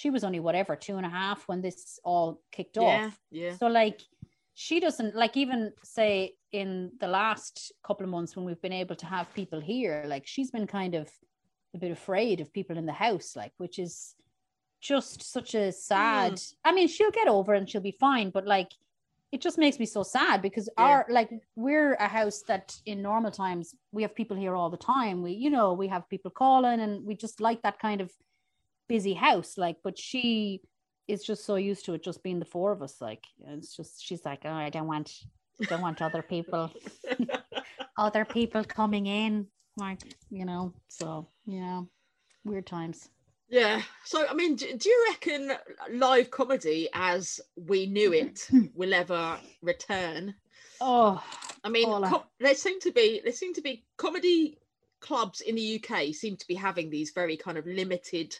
She 0.00 0.10
was 0.10 0.24
only 0.24 0.40
whatever 0.40 0.76
two 0.76 0.96
and 0.98 1.06
a 1.06 1.14
half 1.20 1.48
when 1.48 1.62
this 1.62 1.98
all 2.04 2.42
kicked 2.52 2.76
yeah, 2.76 3.06
off. 3.06 3.18
yeah. 3.30 3.56
So 3.56 3.66
like 3.66 4.02
she 4.52 4.78
doesn't 4.78 5.14
like 5.16 5.38
even 5.38 5.72
say 5.82 6.34
in 6.52 6.92
the 7.00 7.08
last 7.08 7.72
couple 7.86 8.04
of 8.04 8.10
months 8.10 8.36
when 8.36 8.44
we've 8.44 8.60
been 8.60 8.80
able 8.84 8.96
to 8.96 9.06
have 9.06 9.32
people 9.32 9.58
here, 9.58 10.04
like 10.06 10.26
she's 10.26 10.50
been 10.50 10.66
kind 10.66 10.94
of 10.94 11.08
a 11.74 11.78
bit 11.78 11.92
afraid 11.92 12.42
of 12.42 12.52
people 12.52 12.76
in 12.76 12.84
the 12.84 12.92
house, 12.92 13.34
like 13.36 13.54
which 13.56 13.78
is 13.78 14.14
just 14.82 15.22
such 15.32 15.54
a 15.54 15.72
sad. 15.72 16.32
Hmm. 16.32 16.68
I 16.68 16.72
mean, 16.74 16.88
she'll 16.88 17.10
get 17.20 17.28
over 17.28 17.54
and 17.54 17.66
she'll 17.68 17.80
be 17.80 17.96
fine, 18.08 18.28
but 18.28 18.46
like 18.46 18.72
it 19.32 19.40
just 19.40 19.56
makes 19.56 19.78
me 19.78 19.86
so 19.86 20.02
sad 20.02 20.42
because 20.42 20.68
Yeah. 20.68 20.84
our 20.84 21.06
like 21.08 21.30
we're 21.64 21.94
a 21.94 22.08
house 22.20 22.42
that 22.48 22.66
in 22.84 23.00
normal 23.00 23.30
times 23.30 23.74
we 23.92 24.02
have 24.02 24.14
people 24.14 24.36
here 24.36 24.54
all 24.54 24.68
the 24.68 24.84
time. 24.96 25.22
We 25.22 25.32
you 25.32 25.48
know 25.48 25.72
we 25.72 25.88
have 25.88 26.10
people 26.12 26.30
calling 26.30 26.80
and 26.80 26.92
we 27.06 27.14
just 27.14 27.40
like 27.40 27.62
that 27.62 27.78
kind 27.78 28.02
of 28.02 28.12
busy 28.88 29.14
house. 29.14 29.56
Like, 29.56 29.76
but 29.82 29.98
she 29.98 30.62
is 31.08 31.24
just 31.24 31.44
so 31.44 31.56
used 31.56 31.84
to 31.84 31.94
it 31.94 32.02
just 32.02 32.22
being 32.22 32.40
the 32.40 32.44
four 32.44 32.72
of 32.72 32.82
us 32.82 33.00
like 33.00 33.24
it's 33.50 33.76
just 33.76 34.04
she's 34.04 34.24
like 34.24 34.40
oh, 34.44 34.50
i 34.50 34.68
don't 34.68 34.88
want 34.88 35.22
don't 35.64 35.80
want 35.80 36.02
other 36.02 36.22
people, 36.22 36.70
other 37.98 38.24
people 38.24 38.64
coming 38.64 39.06
in, 39.06 39.46
like 39.76 40.00
you 40.30 40.44
know. 40.44 40.72
So 40.88 41.28
yeah, 41.46 41.82
weird 42.44 42.66
times. 42.66 43.08
Yeah. 43.48 43.82
So, 44.04 44.26
I 44.28 44.34
mean, 44.34 44.56
do, 44.56 44.76
do, 44.76 44.88
you 44.88 45.06
reckon 45.10 45.52
live 45.92 46.32
comedy 46.32 46.88
as 46.92 47.40
we 47.54 47.86
knew 47.86 48.12
it 48.12 48.48
will 48.74 48.92
ever 48.92 49.38
return? 49.62 50.34
Oh, 50.80 51.22
I 51.62 51.68
mean, 51.68 51.86
com- 51.86 52.24
there 52.40 52.54
seem 52.54 52.80
to 52.80 52.90
be 52.90 53.20
there 53.22 53.32
seem 53.32 53.54
to 53.54 53.62
be 53.62 53.84
comedy 53.96 54.58
clubs 55.00 55.40
in 55.42 55.54
the 55.54 55.80
UK 55.80 56.14
seem 56.14 56.36
to 56.36 56.46
be 56.48 56.54
having 56.54 56.88
these 56.88 57.10
very 57.10 57.36
kind 57.36 57.58
of 57.58 57.66
limited 57.66 58.36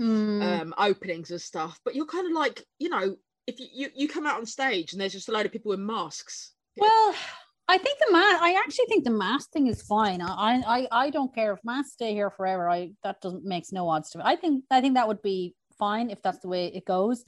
mm. 0.00 0.60
um, 0.60 0.74
openings 0.78 1.30
and 1.30 1.40
stuff. 1.40 1.78
But 1.84 1.94
you're 1.94 2.06
kind 2.06 2.26
of 2.26 2.32
like, 2.32 2.64
you 2.78 2.88
know, 2.88 3.16
if 3.46 3.60
you, 3.60 3.66
you 3.72 3.88
you 3.94 4.08
come 4.08 4.26
out 4.26 4.38
on 4.38 4.46
stage 4.46 4.92
and 4.92 5.00
there's 5.00 5.12
just 5.12 5.28
a 5.28 5.32
load 5.32 5.46
of 5.46 5.52
people 5.52 5.72
in 5.72 5.84
masks. 5.84 6.52
Well, 6.76 7.14
I 7.68 7.78
think 7.78 7.98
the 7.98 8.12
mask. 8.12 8.42
I 8.42 8.54
actually 8.54 8.86
think 8.86 9.04
the 9.04 9.10
mask 9.10 9.50
thing 9.52 9.68
is 9.68 9.82
fine. 9.82 10.20
I, 10.20 10.62
I, 10.66 10.88
I 10.90 11.10
don't 11.10 11.34
care 11.34 11.52
if 11.52 11.60
masks 11.64 11.92
stay 11.92 12.12
here 12.12 12.30
forever. 12.30 12.68
I 12.68 12.90
that 13.02 13.20
doesn't 13.20 13.44
makes 13.44 13.72
no 13.72 13.88
odds 13.88 14.10
to 14.10 14.18
me. 14.18 14.24
I 14.26 14.36
think 14.36 14.64
I 14.70 14.80
think 14.80 14.94
that 14.94 15.08
would 15.08 15.22
be 15.22 15.54
fine 15.78 16.10
if 16.10 16.22
that's 16.22 16.40
the 16.40 16.48
way 16.48 16.66
it 16.66 16.84
goes. 16.84 17.24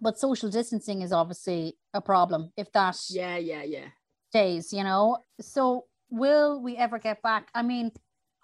But 0.00 0.18
social 0.18 0.50
distancing 0.50 1.02
is 1.02 1.12
obviously 1.12 1.76
a 1.94 2.00
problem 2.00 2.52
if 2.56 2.70
that. 2.72 2.96
Yeah, 3.10 3.36
yeah, 3.36 3.62
yeah. 3.62 3.86
Stays, 4.30 4.72
you 4.72 4.84
know. 4.84 5.18
So 5.40 5.86
will 6.10 6.60
we 6.60 6.76
ever 6.76 6.98
get 6.98 7.22
back? 7.22 7.48
I 7.54 7.62
mean, 7.62 7.92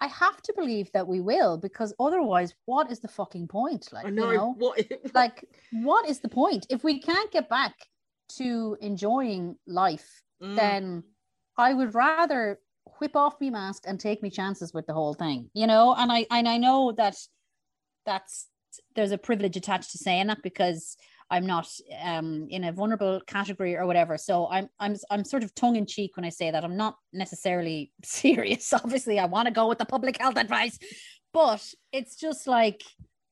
I 0.00 0.06
have 0.06 0.40
to 0.42 0.52
believe 0.56 0.90
that 0.92 1.06
we 1.06 1.20
will 1.20 1.56
because 1.56 1.92
otherwise, 1.98 2.54
what 2.66 2.90
is 2.90 3.00
the 3.00 3.08
fucking 3.08 3.48
point? 3.48 3.92
Like, 3.92 4.06
know, 4.12 4.30
you 4.30 4.36
know, 4.36 4.54
what, 4.56 4.78
what, 4.78 5.14
like, 5.14 5.44
what 5.72 6.08
is 6.08 6.20
the 6.20 6.28
point 6.28 6.66
if 6.70 6.84
we 6.84 7.00
can't 7.00 7.30
get 7.32 7.48
back 7.48 7.74
to 8.36 8.76
enjoying 8.80 9.56
life? 9.66 10.22
Mm. 10.42 10.56
Then 10.56 11.02
I 11.56 11.74
would 11.74 11.94
rather 11.94 12.60
whip 13.00 13.16
off 13.16 13.40
my 13.40 13.50
mask 13.50 13.84
and 13.86 13.98
take 13.98 14.22
me 14.22 14.30
chances 14.30 14.72
with 14.72 14.86
the 14.86 14.94
whole 14.94 15.14
thing, 15.14 15.50
you 15.52 15.66
know. 15.66 15.94
And 15.96 16.12
I 16.12 16.26
and 16.30 16.48
I 16.48 16.58
know 16.58 16.92
that 16.96 17.16
that's 18.06 18.46
there's 18.94 19.12
a 19.12 19.18
privilege 19.18 19.56
attached 19.56 19.90
to 19.92 19.98
saying 19.98 20.28
that 20.28 20.42
because 20.42 20.96
I'm 21.30 21.46
not 21.46 21.68
um, 22.02 22.46
in 22.50 22.64
a 22.64 22.72
vulnerable 22.72 23.20
category 23.26 23.76
or 23.76 23.86
whatever. 23.86 24.16
So 24.16 24.48
I'm 24.50 24.68
I'm 24.80 24.96
I'm 25.10 25.24
sort 25.24 25.44
of 25.44 25.54
tongue 25.54 25.76
in 25.76 25.86
cheek 25.86 26.16
when 26.16 26.24
I 26.24 26.30
say 26.30 26.50
that. 26.50 26.64
I'm 26.64 26.76
not 26.76 26.96
necessarily 27.12 27.92
serious. 28.04 28.72
Obviously, 28.72 29.18
I 29.18 29.26
want 29.26 29.46
to 29.46 29.52
go 29.52 29.68
with 29.68 29.78
the 29.78 29.84
public 29.84 30.20
health 30.20 30.36
advice, 30.36 30.78
but 31.32 31.62
it's 31.92 32.16
just 32.16 32.46
like 32.46 32.82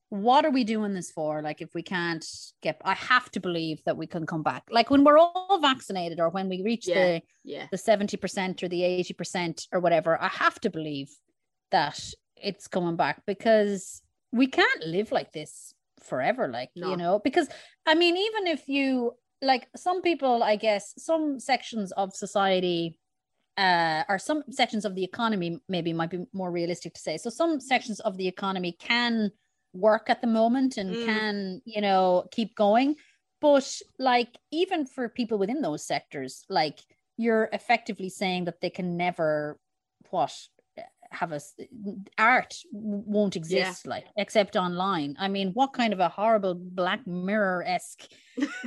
what 0.09 0.45
are 0.45 0.51
we 0.51 0.63
doing 0.63 0.93
this 0.93 1.11
for? 1.11 1.41
Like, 1.41 1.61
if 1.61 1.73
we 1.73 1.81
can't 1.81 2.25
get, 2.61 2.81
I 2.85 2.93
have 2.93 3.29
to 3.31 3.41
believe 3.41 3.83
that 3.85 3.97
we 3.97 4.07
can 4.07 4.25
come 4.25 4.41
back. 4.41 4.63
Like 4.69 4.89
when 4.89 5.03
we're 5.03 5.17
all 5.17 5.59
vaccinated, 5.61 6.19
or 6.19 6.29
when 6.29 6.47
we 6.47 6.63
reach 6.63 6.87
yeah, 6.87 6.95
the 6.95 7.21
yeah. 7.43 7.67
the 7.71 7.77
seventy 7.77 8.17
percent 8.17 8.63
or 8.63 8.69
the 8.69 8.83
eighty 8.83 9.13
percent 9.13 9.67
or 9.73 9.79
whatever, 9.79 10.21
I 10.21 10.27
have 10.27 10.59
to 10.61 10.69
believe 10.69 11.09
that 11.71 11.99
it's 12.35 12.67
coming 12.67 12.95
back 12.95 13.23
because 13.25 14.01
we 14.31 14.47
can't 14.47 14.85
live 14.85 15.11
like 15.11 15.31
this 15.33 15.73
forever. 16.07 16.47
Like 16.47 16.69
no. 16.75 16.89
you 16.89 16.97
know, 16.97 17.19
because 17.23 17.47
I 17.85 17.95
mean, 17.95 18.17
even 18.17 18.47
if 18.47 18.67
you 18.67 19.13
like 19.41 19.67
some 19.75 20.01
people, 20.01 20.43
I 20.43 20.55
guess 20.55 20.93
some 20.97 21.39
sections 21.39 21.91
of 21.93 22.15
society 22.15 22.99
uh, 23.57 24.03
or 24.09 24.19
some 24.19 24.43
sections 24.51 24.85
of 24.85 24.95
the 24.95 25.03
economy 25.03 25.59
maybe 25.67 25.93
might 25.93 26.09
be 26.09 26.25
more 26.33 26.51
realistic 26.51 26.93
to 26.93 27.01
say. 27.01 27.17
So 27.17 27.29
some 27.29 27.59
sections 27.59 27.99
of 28.01 28.17
the 28.17 28.27
economy 28.27 28.75
can 28.79 29.31
work 29.73 30.09
at 30.09 30.21
the 30.21 30.27
moment 30.27 30.77
and 30.77 30.95
mm. 30.95 31.05
can 31.05 31.61
you 31.65 31.81
know 31.81 32.25
keep 32.31 32.55
going 32.55 32.95
but 33.41 33.79
like 33.99 34.29
even 34.51 34.85
for 34.85 35.09
people 35.09 35.37
within 35.37 35.61
those 35.61 35.85
sectors 35.85 36.45
like 36.49 36.79
you're 37.17 37.49
effectively 37.53 38.09
saying 38.09 38.45
that 38.45 38.61
they 38.61 38.69
can 38.69 38.97
never 38.97 39.59
what 40.09 40.33
have 41.11 41.31
a 41.31 41.39
art 42.17 42.55
won't 42.71 43.35
exist 43.35 43.85
yeah. 43.85 43.89
like 43.89 44.05
except 44.17 44.55
online 44.55 45.15
i 45.19 45.27
mean 45.27 45.51
what 45.53 45.73
kind 45.73 45.93
of 45.93 45.99
a 45.99 46.09
horrible 46.09 46.55
black 46.55 47.05
mirror-esque 47.07 48.03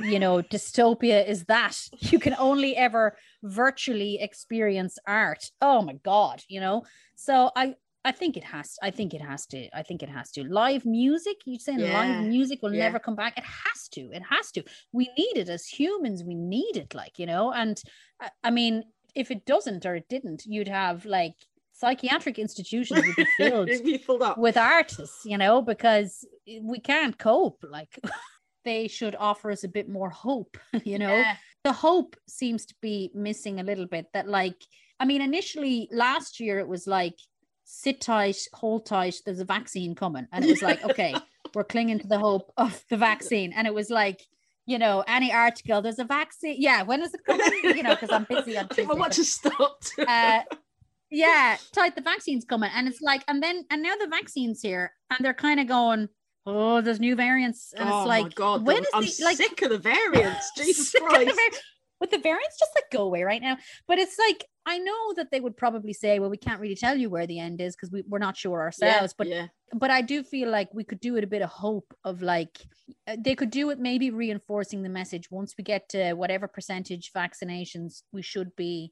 you 0.03 0.19
know 0.19 0.41
dystopia 0.53 1.27
is 1.27 1.45
that 1.45 1.77
you 1.99 2.19
can 2.19 2.35
only 2.39 2.75
ever 2.75 3.17
virtually 3.43 4.19
experience 4.21 4.97
art 5.07 5.51
oh 5.61 5.81
my 5.81 5.93
god 6.03 6.41
you 6.47 6.59
know 6.59 6.83
so 7.15 7.51
i 7.55 7.75
I 8.03 8.11
think 8.11 8.35
it 8.35 8.43
has. 8.43 8.77
I 8.81 8.89
think 8.89 9.13
it 9.13 9.21
has 9.21 9.45
to. 9.47 9.69
I 9.77 9.83
think 9.83 10.01
it 10.01 10.09
has 10.09 10.31
to. 10.31 10.43
Live 10.43 10.85
music. 10.85 11.37
You're 11.45 11.59
saying 11.59 11.79
yeah. 11.79 11.93
live 11.93 12.25
music 12.25 12.61
will 12.61 12.73
yeah. 12.73 12.85
never 12.85 12.99
come 12.99 13.15
back? 13.15 13.37
It 13.37 13.43
has 13.43 13.87
to. 13.89 14.01
It 14.11 14.23
has 14.27 14.51
to. 14.53 14.63
We 14.91 15.09
need 15.17 15.37
it 15.37 15.49
as 15.49 15.67
humans. 15.67 16.23
We 16.23 16.35
need 16.35 16.77
it. 16.77 16.95
Like 16.95 17.19
you 17.19 17.27
know. 17.27 17.53
And 17.53 17.81
uh, 18.19 18.29
I 18.43 18.49
mean, 18.49 18.83
if 19.15 19.29
it 19.29 19.45
doesn't 19.45 19.85
or 19.85 19.95
it 19.95 20.09
didn't, 20.09 20.43
you'd 20.45 20.67
have 20.67 21.05
like 21.05 21.35
psychiatric 21.81 22.37
institutions 22.37 23.03
would 23.05 23.15
be 23.15 23.25
filled, 23.37 23.67
be 23.67 23.97
filled 23.97 24.21
up 24.21 24.37
with 24.37 24.55
artists. 24.55 25.25
You 25.25 25.37
know, 25.37 25.61
because 25.61 26.25
we 26.61 26.79
can't 26.79 27.17
cope. 27.17 27.63
Like 27.67 27.99
they 28.63 28.87
should 28.87 29.15
offer 29.19 29.51
us 29.51 29.63
a 29.63 29.67
bit 29.67 29.89
more 29.89 30.09
hope. 30.09 30.57
You 30.83 30.99
know, 30.99 31.15
yeah. 31.15 31.35
the 31.63 31.73
hope 31.73 32.15
seems 32.27 32.65
to 32.67 32.75
be 32.81 33.11
missing 33.13 33.59
a 33.59 33.63
little 33.63 33.87
bit. 33.87 34.05
That 34.13 34.27
like. 34.29 34.61
I 34.99 35.05
mean, 35.05 35.23
initially 35.23 35.89
last 35.91 36.39
year 36.39 36.59
it 36.59 36.67
was 36.67 36.85
like 36.85 37.15
sit 37.63 38.01
tight, 38.01 38.37
hold 38.53 38.85
tight, 38.85 39.15
there's 39.25 39.39
a 39.39 39.45
vaccine 39.45 39.95
coming. 39.95 40.27
And 40.31 40.45
it 40.45 40.51
was 40.51 40.61
like, 40.61 40.83
okay, 40.83 41.15
we're 41.55 41.63
clinging 41.63 41.97
to 41.99 42.07
the 42.07 42.19
hope 42.19 42.53
of 42.55 42.83
the 42.87 42.97
vaccine. 42.97 43.51
And 43.51 43.65
it 43.65 43.73
was 43.73 43.89
like, 43.89 44.21
you 44.67 44.77
know, 44.77 45.03
any 45.07 45.33
article, 45.33 45.81
there's 45.81 45.97
a 45.97 46.03
vaccine. 46.03 46.57
Yeah, 46.59 46.83
when 46.83 47.01
is 47.01 47.15
it 47.15 47.21
coming? 47.25 47.51
You 47.63 47.81
know, 47.81 47.95
because 47.95 48.11
I'm 48.11 48.27
busy 48.29 48.57
on 48.59 48.67
Tuesday. 48.67 48.85
My 48.85 48.93
watch 48.93 49.15
has 49.15 49.31
stopped. 49.31 49.93
uh, 49.97 50.41
yeah, 51.11 51.57
tight, 51.73 51.95
the 51.95 52.01
vaccine's 52.01 52.45
coming. 52.45 52.71
And 52.73 52.87
it's 52.87 53.01
like, 53.01 53.23
and 53.27 53.43
then, 53.43 53.65
and 53.69 53.83
now 53.83 53.95
the 53.97 54.07
vaccine's 54.07 54.61
here, 54.61 54.93
and 55.09 55.23
they're 55.23 55.33
kind 55.33 55.59
of 55.59 55.67
going, 55.67 56.07
oh, 56.45 56.81
there's 56.81 56.99
new 56.99 57.15
variants. 57.15 57.73
And 57.77 57.87
oh 57.87 57.99
it's 57.99 58.07
like, 58.07 58.33
God, 58.33 58.65
when 58.65 58.77
is 58.83 58.87
I'm 58.93 59.03
the, 59.03 59.23
like, 59.23 59.37
sick 59.37 59.61
of 59.61 59.69
the 59.69 59.77
variants. 59.77 60.51
Jesus 60.57 60.91
Christ 60.91 61.61
with 62.01 62.11
the 62.11 62.17
variants 62.17 62.59
just 62.59 62.71
like 62.75 62.89
go 62.91 63.03
away 63.03 63.23
right 63.23 63.41
now 63.41 63.55
but 63.87 63.99
it's 63.99 64.17
like 64.17 64.45
i 64.65 64.77
know 64.79 65.13
that 65.15 65.29
they 65.31 65.39
would 65.39 65.55
probably 65.55 65.93
say 65.93 66.19
well 66.19 66.29
we 66.29 66.35
can't 66.35 66.59
really 66.59 66.75
tell 66.75 66.97
you 66.97 67.09
where 67.09 67.27
the 67.27 67.39
end 67.39 67.61
is 67.61 67.75
because 67.75 67.91
we, 67.91 68.03
we're 68.07 68.17
not 68.17 68.35
sure 68.35 68.59
ourselves 68.59 69.13
yeah, 69.13 69.17
but 69.17 69.27
yeah. 69.27 69.47
but 69.73 69.91
i 69.91 70.01
do 70.01 70.23
feel 70.23 70.49
like 70.49 70.67
we 70.73 70.83
could 70.83 70.99
do 70.99 71.15
it 71.15 71.23
a 71.23 71.27
bit 71.27 71.43
of 71.43 71.49
hope 71.49 71.93
of 72.03 72.21
like 72.21 72.57
uh, 73.07 73.15
they 73.17 73.35
could 73.35 73.51
do 73.51 73.69
it 73.69 73.79
maybe 73.79 74.09
reinforcing 74.09 74.81
the 74.81 74.89
message 74.89 75.29
once 75.31 75.53
we 75.57 75.63
get 75.63 75.87
to 75.87 76.13
whatever 76.13 76.47
percentage 76.47 77.11
vaccinations 77.15 78.01
we 78.11 78.23
should 78.23 78.53
be 78.55 78.91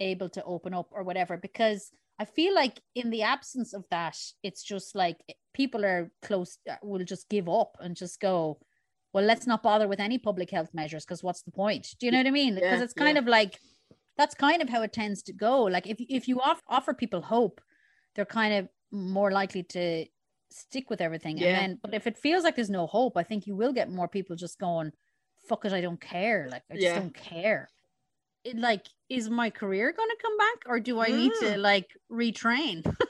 able 0.00 0.28
to 0.30 0.44
open 0.44 0.74
up 0.74 0.88
or 0.92 1.02
whatever 1.02 1.36
because 1.36 1.90
I 2.18 2.24
feel 2.24 2.54
like 2.54 2.80
in 2.94 3.10
the 3.10 3.22
absence 3.22 3.72
of 3.72 3.84
that, 3.90 4.16
it's 4.42 4.62
just 4.62 4.96
like 4.96 5.18
people 5.54 5.84
are 5.84 6.10
close, 6.22 6.58
uh, 6.68 6.74
will 6.82 7.04
just 7.04 7.28
give 7.28 7.48
up 7.48 7.76
and 7.80 7.94
just 7.94 8.20
go, 8.20 8.58
well, 9.12 9.24
let's 9.24 9.46
not 9.46 9.62
bother 9.62 9.86
with 9.86 10.00
any 10.00 10.18
public 10.18 10.50
health 10.50 10.70
measures 10.74 11.04
because 11.04 11.22
what's 11.22 11.42
the 11.42 11.52
point? 11.52 11.94
Do 12.00 12.06
you 12.06 12.12
know 12.12 12.18
what 12.18 12.26
I 12.26 12.32
mean? 12.32 12.56
Because 12.56 12.78
yeah, 12.78 12.84
it's 12.84 12.92
kind 12.92 13.14
yeah. 13.14 13.22
of 13.22 13.26
like 13.28 13.60
that's 14.16 14.34
kind 14.34 14.60
of 14.60 14.68
how 14.68 14.82
it 14.82 14.92
tends 14.92 15.22
to 15.24 15.32
go. 15.32 15.62
Like 15.62 15.86
if 15.86 15.98
if 16.00 16.26
you 16.26 16.40
off, 16.40 16.60
offer 16.68 16.92
people 16.92 17.22
hope, 17.22 17.60
they're 18.14 18.24
kind 18.24 18.54
of 18.54 18.68
more 18.90 19.30
likely 19.30 19.62
to 19.62 20.04
stick 20.50 20.90
with 20.90 21.00
everything. 21.00 21.38
Yeah. 21.38 21.48
And 21.48 21.56
then, 21.56 21.78
but 21.82 21.94
if 21.94 22.06
it 22.06 22.18
feels 22.18 22.42
like 22.42 22.56
there's 22.56 22.68
no 22.70 22.86
hope, 22.86 23.16
I 23.16 23.22
think 23.22 23.46
you 23.46 23.54
will 23.54 23.72
get 23.72 23.90
more 23.90 24.08
people 24.08 24.34
just 24.34 24.58
going, 24.58 24.90
"Fuck 25.48 25.64
it, 25.64 25.72
I 25.72 25.80
don't 25.80 26.00
care." 26.00 26.48
Like 26.50 26.62
I 26.70 26.74
just 26.74 26.84
yeah. 26.84 26.98
don't 26.98 27.14
care. 27.14 27.68
It 28.48 28.58
like 28.58 28.86
is 29.08 29.30
my 29.30 29.50
career 29.50 29.92
going 29.92 30.08
to 30.08 30.22
come 30.22 30.36
back, 30.36 30.62
or 30.66 30.80
do 30.80 31.00
I 31.00 31.08
mm. 31.10 31.16
need 31.16 31.32
to 31.40 31.46
mm. 31.46 31.58
like 31.58 31.96
retrain? 32.10 32.84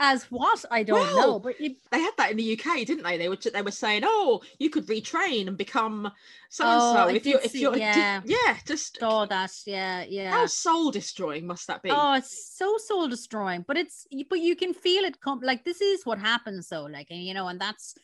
as 0.00 0.24
what 0.30 0.64
I 0.70 0.82
don't 0.82 1.00
well, 1.00 1.16
know. 1.16 1.38
But 1.40 1.60
you... 1.60 1.74
they 1.90 2.00
had 2.00 2.12
that 2.18 2.30
in 2.30 2.36
the 2.36 2.58
UK, 2.58 2.86
didn't 2.86 3.02
they? 3.02 3.16
They 3.16 3.28
were 3.28 3.36
they 3.36 3.62
were 3.62 3.70
saying, 3.70 4.02
"Oh, 4.04 4.42
you 4.58 4.70
could 4.70 4.86
retrain 4.86 5.48
and 5.48 5.56
become 5.56 6.10
so 6.50 6.64
and 6.64 6.80
so 6.80 7.14
if 7.14 7.26
you 7.26 7.38
if 7.42 7.54
you're 7.54 7.76
yeah 7.76 8.20
yeah 8.24 8.56
just 8.66 8.98
oh 9.02 9.26
that 9.26 9.52
yeah 9.66 10.04
yeah 10.08 10.30
how 10.30 10.46
soul 10.46 10.90
destroying 10.90 11.46
must 11.46 11.66
that 11.66 11.82
be? 11.82 11.90
Oh, 11.90 12.14
it's 12.14 12.56
so 12.56 12.76
soul 12.78 13.08
destroying, 13.08 13.64
but 13.66 13.76
it's 13.76 14.06
but 14.30 14.40
you 14.40 14.54
can 14.54 14.72
feel 14.72 15.04
it 15.04 15.20
come 15.20 15.40
like 15.42 15.64
this 15.64 15.80
is 15.80 16.06
what 16.06 16.18
happens 16.18 16.68
though, 16.68 16.84
like 16.84 17.08
and 17.10 17.22
you 17.22 17.34
know, 17.34 17.48
and 17.48 17.60
that's 17.60 17.94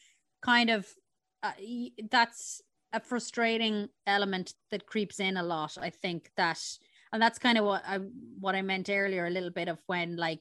kind 0.42 0.70
of 0.70 0.86
uh, 1.42 1.52
that's 2.10 2.60
a 2.94 3.00
frustrating 3.00 3.88
element 4.06 4.54
that 4.70 4.86
creeps 4.86 5.20
in 5.20 5.36
a 5.36 5.42
lot. 5.42 5.76
I 5.80 5.90
think 5.90 6.30
that 6.36 6.60
and 7.12 7.22
that's 7.22 7.38
kind 7.38 7.58
of 7.58 7.64
what 7.64 7.82
I 7.86 7.98
what 8.40 8.54
I 8.54 8.62
meant 8.62 8.88
earlier 8.88 9.26
a 9.26 9.30
little 9.30 9.50
bit 9.50 9.68
of 9.68 9.78
when 9.86 10.16
like 10.16 10.40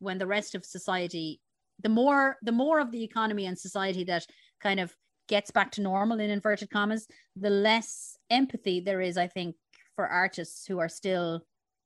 when 0.00 0.18
the 0.18 0.26
rest 0.26 0.54
of 0.54 0.64
society 0.64 1.40
the 1.82 1.88
more 1.88 2.36
the 2.42 2.52
more 2.52 2.78
of 2.78 2.90
the 2.90 3.02
economy 3.02 3.46
and 3.46 3.58
society 3.58 4.04
that 4.04 4.26
kind 4.60 4.80
of 4.80 4.94
gets 5.28 5.50
back 5.50 5.72
to 5.72 5.80
normal 5.80 6.20
in 6.20 6.30
inverted 6.30 6.70
commas 6.70 7.08
the 7.34 7.50
less 7.50 8.16
empathy 8.30 8.80
there 8.80 9.00
is 9.00 9.16
i 9.16 9.26
think 9.26 9.56
for 9.96 10.06
artists 10.06 10.66
who 10.66 10.78
are 10.78 10.88
still 10.88 11.42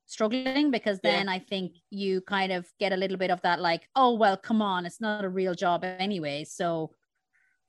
struggling 0.07 0.71
because 0.71 0.99
then 1.01 1.27
yeah. 1.27 1.33
i 1.33 1.39
think 1.39 1.73
you 1.91 2.21
kind 2.23 2.53
of 2.53 2.67
get 2.81 2.93
a 2.93 2.97
little 2.97 3.17
bit 3.17 3.31
of 3.31 3.41
that 3.43 3.61
like 3.61 3.89
oh 3.95 4.15
well 4.15 4.37
come 4.37 4.61
on 4.61 4.85
it's 4.85 5.01
not 5.01 5.25
a 5.25 5.29
real 5.29 5.55
job 5.55 5.85
anyway 5.85 6.45
so 6.45 6.91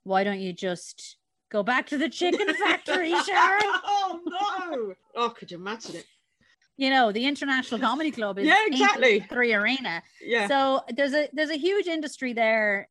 why 0.03 0.23
don't 0.23 0.39
you 0.39 0.51
just 0.51 1.17
Go 1.51 1.63
back 1.63 1.87
to 1.87 1.97
the 1.97 2.09
chicken 2.09 2.53
factory, 2.63 3.09
Sharon. 3.25 3.61
oh 3.65 4.19
no! 4.25 4.93
Oh, 5.15 5.29
could 5.29 5.49
you 5.51 5.57
imagine 5.57 5.95
it? 5.95 6.05
You 6.77 6.89
know, 6.89 7.11
the 7.11 7.25
International 7.25 7.79
Comedy 7.79 8.11
Club 8.11 8.39
is 8.39 8.47
Yeah, 8.47 8.55
exactly. 8.67 9.19
three 9.29 9.53
arena. 9.53 10.01
Yeah. 10.21 10.47
So 10.47 10.81
there's 10.95 11.13
a 11.13 11.27
there's 11.33 11.49
a 11.49 11.57
huge 11.57 11.87
industry 11.87 12.33
there, 12.33 12.87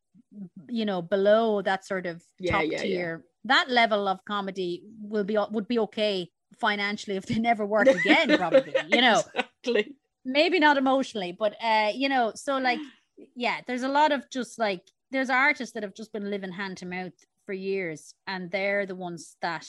you 0.69 0.85
know, 0.85 1.01
below 1.01 1.63
that 1.63 1.87
sort 1.87 2.05
of 2.07 2.23
Yeah, 2.39 2.53
top 2.53 2.65
yeah, 2.65 2.71
yeah. 2.71 2.83
tier. 2.83 3.25
That 3.45 3.71
level 3.71 4.09
of 4.09 4.19
comedy 4.27 4.83
will 5.01 5.25
be 5.25 5.39
would 5.51 5.69
be 5.69 5.79
okay 5.79 6.31
financially 6.61 7.17
if 7.17 7.25
they 7.27 7.39
never 7.39 7.65
work 7.65 7.87
again, 7.87 8.37
probably. 8.37 8.75
You 8.89 9.01
know, 9.01 9.23
Exactly. 9.65 9.95
maybe 10.25 10.59
not 10.59 10.77
emotionally, 10.77 11.33
but 11.33 11.55
uh, 11.63 11.93
you 11.95 12.09
know, 12.09 12.33
so 12.35 12.59
like, 12.59 12.81
yeah, 13.37 13.61
there's 13.67 13.85
a 13.85 13.89
lot 13.89 14.13
of 14.13 14.29
just 14.31 14.59
like 14.59 14.83
there's 15.13 15.31
artists 15.31 15.73
that 15.75 15.83
have 15.83 15.95
just 15.95 16.13
been 16.13 16.29
living 16.29 16.53
hand 16.53 16.77
to 16.79 16.87
mouth 16.87 17.13
for 17.49 17.55
years, 17.55 18.13
and 18.27 18.51
they're 18.51 18.85
the 18.85 18.95
ones 18.95 19.37
that, 19.41 19.67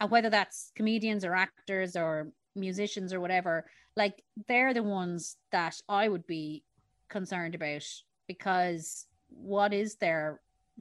and 0.00 0.10
whether 0.10 0.30
that's 0.30 0.72
comedians 0.74 1.26
or 1.26 1.34
actors 1.34 1.94
or 1.94 2.32
musicians 2.56 3.12
or 3.12 3.20
whatever, 3.20 3.66
like 3.98 4.22
they're 4.48 4.72
the 4.72 4.82
ones 4.82 5.36
that 5.50 5.78
I 5.90 6.08
would 6.08 6.26
be 6.26 6.64
concerned 7.10 7.54
about 7.54 7.84
because 8.26 9.04
what 9.28 9.74
is 9.74 9.96
there, 9.96 10.40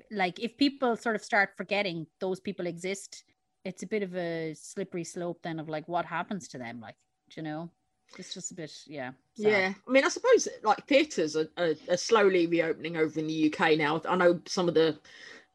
like 0.10 0.40
if 0.40 0.56
people 0.56 0.96
sort 0.96 1.18
of 1.18 1.22
start 1.22 1.50
forgetting 1.58 2.08
those 2.22 2.40
people 2.40 2.66
exist, 2.66 3.26
it's 3.66 3.84
a 3.84 3.88
bit 3.88 4.02
of 4.02 4.16
a 4.16 4.54
slippery 4.54 5.04
slope 5.04 5.40
then 5.44 5.60
of 5.60 5.68
like 5.68 5.86
what 5.90 6.06
happens 6.06 6.48
to 6.48 6.58
them, 6.58 6.80
like 6.80 6.96
you 7.36 7.44
know. 7.44 7.70
It's 8.18 8.34
just 8.34 8.52
a 8.52 8.56
bit, 8.56 8.72
yeah. 8.88 9.12
sad. 9.36 9.52
Yeah, 9.52 9.74
I 9.86 9.92
mean, 9.92 10.06
I 10.06 10.10
suppose 10.10 10.48
like 10.64 10.86
theatres 10.88 11.36
are, 11.36 11.48
are, 11.58 11.74
are 11.90 11.98
slowly 11.98 12.48
reopening 12.48 12.96
over 12.96 13.20
in 13.20 13.28
the 13.28 13.54
UK 13.54 13.78
now. 13.78 14.02
I 14.08 14.16
know 14.16 14.40
some 14.46 14.70
of 14.70 14.74
the 14.74 14.98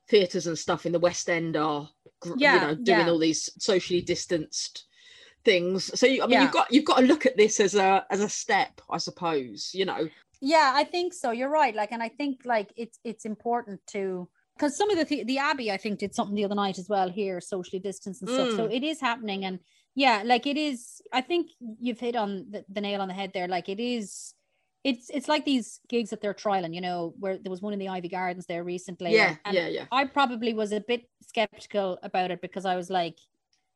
theatres 0.08 0.46
and 0.46 0.58
stuff 0.58 0.86
in 0.86 0.92
the 0.92 0.98
West 1.00 1.28
End 1.28 1.56
are, 1.56 1.88
Yeah, 2.36 2.54
you 2.54 2.60
know, 2.60 2.74
doing 2.74 3.00
yeah. 3.06 3.08
all 3.10 3.18
these 3.18 3.50
socially 3.58 4.00
distanced 4.02 4.84
things. 5.44 5.90
So 5.98 6.06
you, 6.06 6.22
I 6.22 6.26
mean, 6.26 6.32
Yeah. 6.32 6.42
you've 6.42 6.52
got 6.52 6.72
you've 6.72 6.84
got 6.84 6.98
to 7.00 7.06
look 7.06 7.26
at 7.26 7.36
this 7.36 7.60
as 7.60 7.74
a 7.74 8.04
as 8.10 8.20
a 8.20 8.28
step, 8.28 8.80
I 8.90 8.98
suppose. 8.98 9.70
You 9.74 9.84
know, 9.84 10.08
Yeah, 10.40 10.72
I 10.74 10.84
think 10.84 11.14
so. 11.14 11.30
You're 11.30 11.48
right. 11.50 11.74
Like, 11.74 11.92
and 11.92 12.02
I 12.02 12.08
think 12.08 12.40
like 12.44 12.72
it's 12.76 12.98
it's 13.04 13.24
important 13.24 13.80
to 13.88 14.28
because 14.56 14.76
some 14.76 14.90
of 14.90 14.96
the 14.96 15.04
th- 15.04 15.26
the 15.26 15.38
Abbey 15.38 15.70
I 15.70 15.76
think 15.76 15.98
did 15.98 16.14
something 16.14 16.34
the 16.34 16.44
other 16.44 16.54
night 16.54 16.78
as 16.78 16.88
well 16.88 17.10
here, 17.10 17.40
socially 17.40 17.78
distanced 17.80 18.22
and 18.22 18.30
stuff. 18.30 18.50
So 18.56 18.68
Mm. 18.68 18.74
it 18.74 18.82
is 18.84 19.00
happening, 19.00 19.44
and 19.44 19.58
yeah, 19.94 20.22
like 20.24 20.46
it 20.46 20.56
is. 20.56 21.00
I 21.12 21.20
think 21.20 21.50
you've 21.80 22.00
hit 22.00 22.16
on 22.16 22.46
the, 22.50 22.64
the 22.68 22.80
nail 22.80 23.00
on 23.00 23.08
the 23.08 23.14
head 23.14 23.32
there. 23.34 23.48
Like 23.48 23.68
it 23.68 23.80
is. 23.80 24.34
It's 24.86 25.10
it's 25.10 25.26
like 25.26 25.44
these 25.44 25.80
gigs 25.88 26.10
that 26.10 26.20
they're 26.20 26.32
trialing, 26.32 26.72
you 26.72 26.80
know, 26.80 27.12
where 27.18 27.38
there 27.38 27.50
was 27.50 27.60
one 27.60 27.72
in 27.72 27.80
the 27.80 27.86
Iveagh 27.86 28.12
Gardens 28.12 28.46
there 28.46 28.62
recently. 28.62 29.12
yeah, 29.12 29.34
and 29.44 29.52
yeah, 29.52 29.66
yeah. 29.66 29.86
I 29.90 30.04
probably 30.04 30.54
was 30.54 30.70
a 30.70 30.78
bit 30.78 31.10
skeptical 31.26 31.98
about 32.04 32.30
it 32.30 32.40
because 32.40 32.64
I 32.64 32.76
was 32.76 32.88
like, 32.88 33.18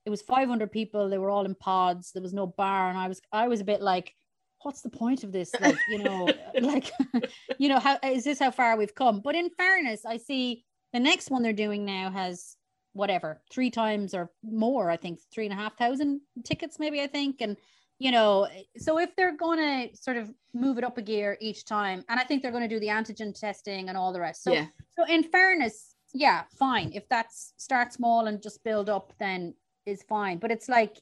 it 0.07 0.11
was 0.11 0.23
500 0.23 0.71
people. 0.71 1.09
They 1.09 1.19
were 1.19 1.31
all 1.31 1.45
in 1.47 1.57
pods. 1.57 2.13
There 2.13 2.23
was 2.23 2.33
no 2.33 2.47
bar, 2.47 2.91
and 2.91 2.97
I 2.97 3.09
was 3.09 3.21
I 3.33 3.49
was 3.49 3.61
a 3.61 3.65
bit 3.65 3.83
like, 3.83 4.15
what's 4.63 4.83
the 4.83 4.91
point 4.91 5.25
of 5.25 5.33
this? 5.33 5.51
Like, 5.61 5.77
you 5.89 5.99
know, 5.99 6.29
like, 6.61 6.93
you 7.59 7.69
know, 7.69 7.81
how 7.81 7.99
is 8.05 8.23
this 8.23 8.39
how 8.39 8.53
far 8.53 8.77
we've 8.77 8.95
come? 8.95 9.21
But 9.21 9.35
in 9.35 9.51
fairness, 9.51 10.05
I 10.07 10.17
see 10.17 10.65
the 10.93 11.01
next 11.01 11.29
one 11.29 11.43
they're 11.43 11.53
doing 11.53 11.85
now 11.85 12.13
has 12.13 12.57
whatever 12.93 13.43
three 13.51 13.71
times 13.71 14.15
or 14.15 14.31
more. 14.45 14.91
I 14.91 14.97
think 14.97 15.19
three 15.35 15.47
and 15.47 15.53
a 15.53 15.57
half 15.57 15.77
thousand 15.77 16.21
tickets, 16.45 16.79
maybe. 16.79 17.01
I 17.01 17.09
think, 17.09 17.41
and 17.41 17.57
you 18.01 18.11
know, 18.11 18.49
so 18.79 18.99
if 18.99 19.15
they're 19.15 19.37
going 19.37 19.59
to 19.59 19.95
sort 19.97 20.17
of 20.17 20.33
move 20.55 20.79
it 20.79 20.85
up 20.85 20.97
a 20.97 21.03
gear 21.03 21.37
each 21.39 21.67
time, 21.67 22.03
and 22.09 22.19
I 22.19 22.25
think 22.25 22.43
they're 22.43 22.51
going 22.51 22.67
to 22.67 22.75
do 22.75 22.81
the 22.81 22.87
antigen 22.87 23.39
testing 23.39 23.91
and 23.91 23.97
all 23.97 24.11
the 24.11 24.19
rest. 24.21 24.43
So 24.43 24.55
yeah, 24.55 24.67
so 24.97 25.05
in 25.05 25.23
fairness, 25.23 25.95
yeah, 26.15 26.45
fine. 26.59 26.93
If 26.95 27.07
that's 27.11 27.53
start 27.59 27.93
small 27.93 28.27
and 28.27 28.43
just 28.43 28.65
build 28.65 28.89
up, 28.89 29.13
then 29.21 29.55
is 29.85 30.03
fine. 30.09 30.39
But 30.39 30.51
it's 30.51 30.67
like 30.69 30.97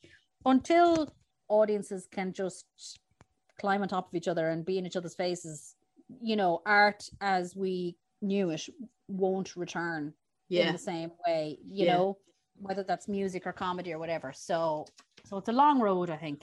until 0.44 1.14
audiences 1.48 2.08
can 2.10 2.32
just 2.32 2.66
climb 3.60 3.80
on 3.82 3.88
top 3.88 4.08
of 4.08 4.14
each 4.14 4.28
other 4.28 4.48
and 4.48 4.66
be 4.66 4.76
in 4.76 4.84
each 4.84 4.96
other's 4.96 5.14
faces, 5.14 5.76
you 6.20 6.34
know, 6.34 6.62
art 6.66 7.08
as 7.20 7.54
we 7.54 7.96
knew 8.22 8.50
it 8.50 8.68
won't 9.06 9.54
return 9.54 10.12
in 10.50 10.72
the 10.72 10.78
same 10.78 11.12
way, 11.24 11.58
you 11.64 11.86
Yeah. 11.86 11.96
know, 11.96 12.18
whether 12.60 12.82
that's 12.82 13.06
music 13.06 13.46
or 13.46 13.52
comedy 13.52 13.92
or 13.92 14.00
whatever. 14.00 14.32
So 14.32 14.84
so 15.24 15.36
it's 15.36 15.48
a 15.48 15.52
long 15.52 15.80
road, 15.80 16.10
I 16.10 16.16
think. 16.16 16.42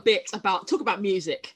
Bit 0.00 0.30
about 0.32 0.68
talk 0.68 0.80
about 0.80 1.02
music. 1.02 1.54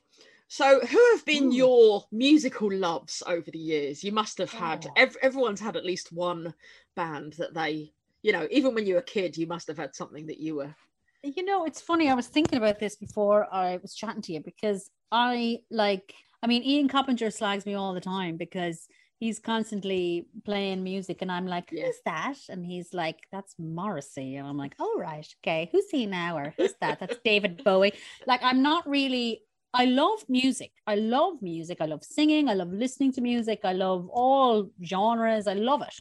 So, 0.48 0.80
who 0.80 1.10
have 1.12 1.24
been 1.24 1.50
Ooh. 1.50 1.56
your 1.56 2.04
musical 2.12 2.72
loves 2.72 3.22
over 3.26 3.50
the 3.50 3.58
years? 3.58 4.04
You 4.04 4.12
must 4.12 4.38
have 4.38 4.52
had. 4.52 4.86
Oh. 4.88 4.92
Ev- 4.96 5.16
everyone's 5.22 5.60
had 5.60 5.76
at 5.76 5.84
least 5.84 6.12
one 6.12 6.54
band 6.94 7.34
that 7.34 7.54
they, 7.54 7.92
you 8.22 8.32
know, 8.32 8.46
even 8.50 8.74
when 8.74 8.86
you 8.86 8.94
were 8.94 9.00
a 9.00 9.04
kid, 9.04 9.36
you 9.36 9.46
must 9.46 9.66
have 9.68 9.78
had 9.78 9.94
something 9.94 10.26
that 10.26 10.40
you 10.40 10.56
were. 10.56 10.74
You 11.22 11.44
know, 11.44 11.64
it's 11.64 11.80
funny. 11.80 12.10
I 12.10 12.14
was 12.14 12.26
thinking 12.26 12.58
about 12.58 12.78
this 12.78 12.96
before 12.96 13.52
I 13.52 13.78
was 13.78 13.94
chatting 13.94 14.22
to 14.22 14.32
you 14.34 14.40
because 14.44 14.90
I 15.10 15.60
like, 15.70 16.14
I 16.42 16.46
mean, 16.46 16.62
Ian 16.62 16.88
Coppinger 16.88 17.30
slags 17.30 17.64
me 17.64 17.74
all 17.74 17.94
the 17.94 18.00
time 18.00 18.36
because 18.36 18.86
he's 19.24 19.38
constantly 19.38 20.26
playing 20.44 20.84
music 20.84 21.22
and 21.22 21.32
I'm 21.32 21.46
like, 21.46 21.70
who's 21.70 21.96
that? 22.04 22.36
And 22.50 22.62
he's 22.62 22.92
like, 22.92 23.20
that's 23.32 23.54
Morrissey. 23.58 24.36
And 24.36 24.46
I'm 24.46 24.58
like, 24.58 24.74
oh, 24.78 24.98
right. 24.98 25.26
Okay. 25.42 25.70
Who's 25.72 25.88
he 25.90 26.04
now? 26.04 26.36
Or 26.36 26.52
who's 26.58 26.74
that? 26.82 27.00
That's 27.00 27.16
David 27.24 27.64
Bowie. 27.64 27.94
Like, 28.26 28.42
I'm 28.42 28.62
not 28.62 28.86
really, 28.86 29.40
I 29.72 29.86
love 29.86 30.26
music. 30.28 30.72
I 30.86 30.96
love 30.96 31.40
music. 31.40 31.78
I 31.80 31.86
love 31.86 32.04
singing. 32.04 32.50
I 32.50 32.52
love 32.52 32.70
listening 32.70 33.12
to 33.12 33.22
music. 33.22 33.60
I 33.64 33.72
love 33.72 34.10
all 34.12 34.68
genres. 34.84 35.46
I 35.46 35.54
love 35.54 35.80
it 35.80 35.94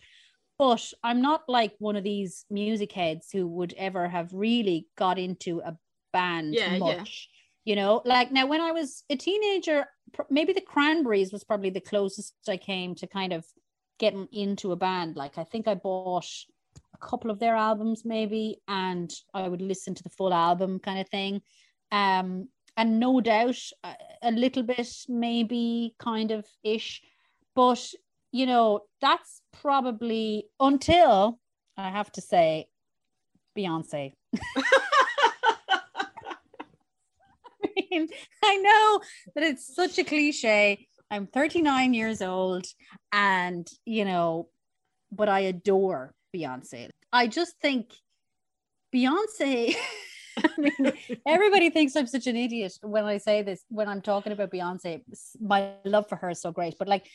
but 0.59 0.93
I'm 1.03 1.19
not 1.19 1.41
like 1.47 1.73
one 1.79 1.95
of 1.95 2.03
these 2.03 2.45
music 2.49 2.91
heads 2.91 3.29
who 3.33 3.47
would 3.47 3.73
ever 3.73 4.07
have 4.07 4.31
really 4.31 4.85
got 4.95 5.17
into 5.17 5.61
a 5.61 5.75
band 6.13 6.53
Yeah, 6.53 6.75
yeah. 6.75 7.03
You 7.65 7.75
know, 7.75 8.01
like 8.03 8.31
now 8.31 8.45
when 8.45 8.61
I 8.61 8.71
was 8.71 9.03
a 9.09 9.15
teenager, 9.15 9.85
maybe 10.29 10.53
the 10.53 10.61
Cranberries 10.61 11.31
was 11.31 11.43
probably 11.43 11.69
the 11.69 11.79
closest 11.79 12.35
I 12.47 12.57
came 12.57 12.93
to 12.95 13.07
kind 13.07 13.31
of 13.31 13.45
getting 13.99 14.27
into 14.31 14.71
a 14.71 14.75
band. 14.75 15.15
Like 15.15 15.37
I 15.37 15.45
think 15.45 15.67
I 15.67 15.75
bought 15.75 16.27
a 16.93 16.97
couple 16.97 17.31
of 17.31 17.39
their 17.39 17.55
albums 17.55 18.03
maybe, 18.03 18.57
and 18.67 19.13
I 19.33 19.47
would 19.47 19.61
listen 19.61 19.95
to 19.95 20.03
the 20.03 20.09
full 20.09 20.33
album 20.33 20.79
kind 20.79 20.99
of 20.99 21.07
thing. 21.09 21.41
Um, 21.91 22.49
and 22.75 22.99
no 22.99 23.21
doubt 23.21 23.59
a, 23.83 23.95
a 24.23 24.31
little 24.31 24.63
bit 24.63 24.89
maybe 25.07 25.95
kind 25.99 26.31
of 26.31 26.45
ish, 26.63 27.01
but 27.55 27.93
you 28.31 28.47
know, 28.47 28.81
that's 28.99 29.41
probably 29.61 30.47
until 30.59 31.39
I 31.77 31.89
have 31.89 32.11
to 32.13 32.21
say 32.21 32.67
Beyonce. 33.57 34.13
I 37.93 37.99
mean, 37.99 38.07
I 38.43 38.57
know 38.57 39.01
that 39.35 39.43
it's 39.43 39.75
such 39.75 39.97
a 39.97 40.03
cliche. 40.03 40.87
I'm 41.11 41.27
39 41.27 41.93
years 41.93 42.21
old 42.21 42.65
and, 43.11 43.67
you 43.85 44.05
know, 44.05 44.49
but 45.11 45.29
I 45.29 45.41
adore 45.41 46.13
Beyonce. 46.35 46.89
I 47.11 47.27
just 47.27 47.59
think 47.61 47.93
Beyonce. 48.93 49.75
I 50.37 50.49
mean, 50.57 50.93
everybody 51.27 51.69
thinks 51.69 51.95
I'm 51.95 52.07
such 52.07 52.25
an 52.25 52.35
idiot 52.35 52.73
when 52.81 53.05
I 53.05 53.17
say 53.17 53.43
this, 53.43 53.63
when 53.69 53.87
I'm 53.87 54.01
talking 54.01 54.33
about 54.33 54.51
Beyonce. 54.51 55.01
My 55.39 55.73
love 55.85 56.09
for 56.09 56.15
her 56.15 56.31
is 56.31 56.41
so 56.41 56.51
great. 56.51 56.75
But 56.79 56.87
like, 56.87 57.07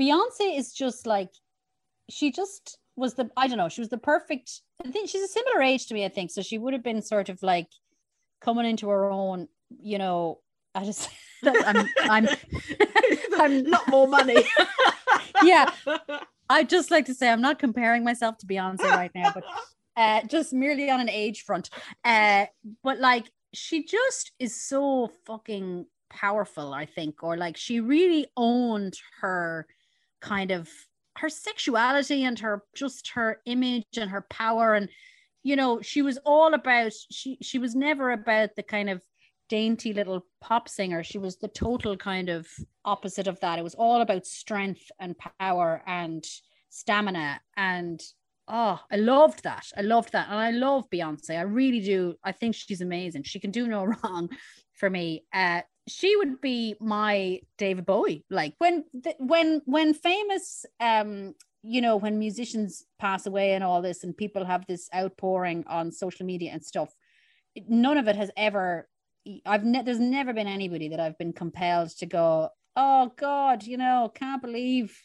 Beyonce 0.00 0.56
is 0.56 0.72
just 0.72 1.06
like, 1.06 1.30
she 2.08 2.32
just 2.32 2.78
was 2.96 3.14
the, 3.14 3.30
I 3.36 3.48
don't 3.48 3.58
know, 3.58 3.68
she 3.68 3.82
was 3.82 3.90
the 3.90 3.98
perfect, 3.98 4.62
I 4.84 4.90
think 4.90 5.10
she's 5.10 5.22
a 5.22 5.28
similar 5.28 5.62
age 5.62 5.86
to 5.88 5.94
me, 5.94 6.04
I 6.04 6.08
think. 6.08 6.30
So 6.30 6.40
she 6.40 6.56
would 6.56 6.72
have 6.72 6.82
been 6.82 7.02
sort 7.02 7.28
of 7.28 7.42
like 7.42 7.68
coming 8.40 8.66
into 8.66 8.88
her 8.88 9.10
own, 9.10 9.48
you 9.70 9.98
know, 9.98 10.40
I 10.74 10.84
just, 10.84 11.08
I'm, 11.44 11.88
I'm, 12.02 12.28
I'm- 13.38 13.70
not 13.70 13.88
more 13.88 14.08
money. 14.08 14.44
yeah, 15.42 15.70
I 16.48 16.64
just 16.64 16.90
like 16.90 17.06
to 17.06 17.14
say 17.14 17.28
I'm 17.28 17.40
not 17.40 17.58
comparing 17.58 18.04
myself 18.04 18.38
to 18.38 18.46
Beyonce 18.46 18.84
right 18.90 19.10
now, 19.14 19.32
but 19.34 19.44
uh, 19.96 20.22
just 20.26 20.52
merely 20.52 20.90
on 20.90 21.00
an 21.00 21.08
age 21.08 21.42
front. 21.42 21.70
Uh, 22.04 22.46
but 22.82 22.98
like 22.98 23.30
she 23.52 23.84
just 23.84 24.32
is 24.38 24.60
so 24.60 25.10
fucking 25.26 25.86
powerful, 26.10 26.72
I 26.72 26.86
think, 26.86 27.22
or 27.22 27.36
like 27.36 27.56
she 27.56 27.80
really 27.80 28.26
owned 28.36 28.94
her 29.20 29.66
kind 30.20 30.50
of 30.50 30.68
her 31.18 31.28
sexuality 31.28 32.24
and 32.24 32.38
her 32.40 32.62
just 32.74 33.10
her 33.14 33.40
image 33.46 33.84
and 33.96 34.10
her 34.10 34.26
power 34.30 34.74
and 34.74 34.88
you 35.44 35.54
know 35.54 35.80
she 35.80 36.02
was 36.02 36.18
all 36.24 36.54
about 36.54 36.92
she 37.12 37.38
she 37.40 37.58
was 37.58 37.74
never 37.76 38.10
about 38.10 38.50
the 38.56 38.62
kind 38.62 38.90
of 38.90 39.00
dainty 39.48 39.92
little 39.92 40.24
pop 40.40 40.68
singer 40.68 41.02
she 41.02 41.18
was 41.18 41.36
the 41.36 41.48
total 41.48 41.96
kind 41.96 42.28
of 42.28 42.46
opposite 42.84 43.26
of 43.26 43.38
that 43.40 43.58
it 43.58 43.62
was 43.62 43.74
all 43.74 44.00
about 44.00 44.26
strength 44.26 44.90
and 44.98 45.16
power 45.38 45.82
and 45.86 46.24
stamina 46.70 47.40
and 47.56 48.02
oh, 48.48 48.78
I 48.90 48.96
loved 48.96 49.44
that. 49.44 49.66
I 49.76 49.82
loved 49.82 50.12
that. 50.12 50.28
And 50.28 50.38
I 50.38 50.50
love 50.50 50.88
Beyonce. 50.90 51.38
I 51.38 51.42
really 51.42 51.80
do. 51.80 52.16
I 52.22 52.32
think 52.32 52.54
she's 52.54 52.80
amazing. 52.80 53.22
She 53.22 53.40
can 53.40 53.50
do 53.50 53.66
no 53.66 53.84
wrong 54.04 54.28
for 54.74 54.90
me. 54.90 55.24
Uh, 55.32 55.62
she 55.86 56.16
would 56.16 56.40
be 56.40 56.74
my 56.80 57.40
David 57.58 57.86
Bowie. 57.86 58.24
Like 58.30 58.54
when 58.58 58.84
when 59.18 59.60
when 59.66 59.92
famous 59.94 60.64
um 60.80 61.34
you 61.62 61.80
know 61.80 61.96
when 61.96 62.18
musicians 62.18 62.84
pass 62.98 63.26
away 63.26 63.52
and 63.52 63.62
all 63.62 63.82
this 63.82 64.02
and 64.02 64.16
people 64.16 64.44
have 64.44 64.66
this 64.66 64.88
outpouring 64.94 65.64
on 65.66 65.92
social 65.92 66.24
media 66.26 66.52
and 66.52 66.64
stuff 66.64 66.94
none 67.68 67.96
of 67.96 68.08
it 68.08 68.16
has 68.16 68.30
ever 68.36 68.88
I've 69.46 69.64
ne- 69.64 69.82
there's 69.82 70.00
never 70.00 70.32
been 70.32 70.46
anybody 70.46 70.88
that 70.88 71.00
I've 71.00 71.18
been 71.18 71.32
compelled 71.32 71.90
to 71.98 72.06
go 72.06 72.50
oh 72.76 73.12
god 73.16 73.64
you 73.64 73.76
know 73.76 74.10
can't 74.14 74.42
believe 74.42 75.00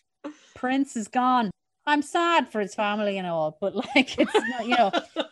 Prince 0.56 0.96
is 0.96 1.08
gone 1.08 1.52
I'm 1.86 2.02
sad 2.02 2.52
for 2.52 2.60
his 2.60 2.76
family 2.76 3.18
and 3.18 3.28
all 3.28 3.58
but 3.60 3.76
like 3.76 4.18
it's 4.20 4.34
not 4.34 4.68
you 4.68 4.76
know 4.76 4.92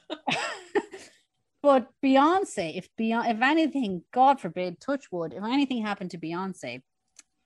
but 1.67 1.89
Beyonce, 2.03 2.77
if 2.77 2.87
Beyonce, 2.95 3.31
if 3.31 3.41
anything, 3.41 4.03
God 4.13 4.39
forbid, 4.39 4.79
touch 4.79 5.11
wood, 5.11 5.33
if 5.33 5.43
anything 5.43 5.81
happened 5.81 6.11
to 6.11 6.17
Beyonce, 6.17 6.81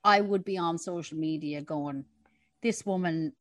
I 0.04 0.20
would 0.20 0.44
be 0.44 0.58
on 0.58 0.78
social 0.78 1.18
media 1.18 1.60
going, 1.60 2.04
"This 2.62 2.86
woman, 2.86 3.32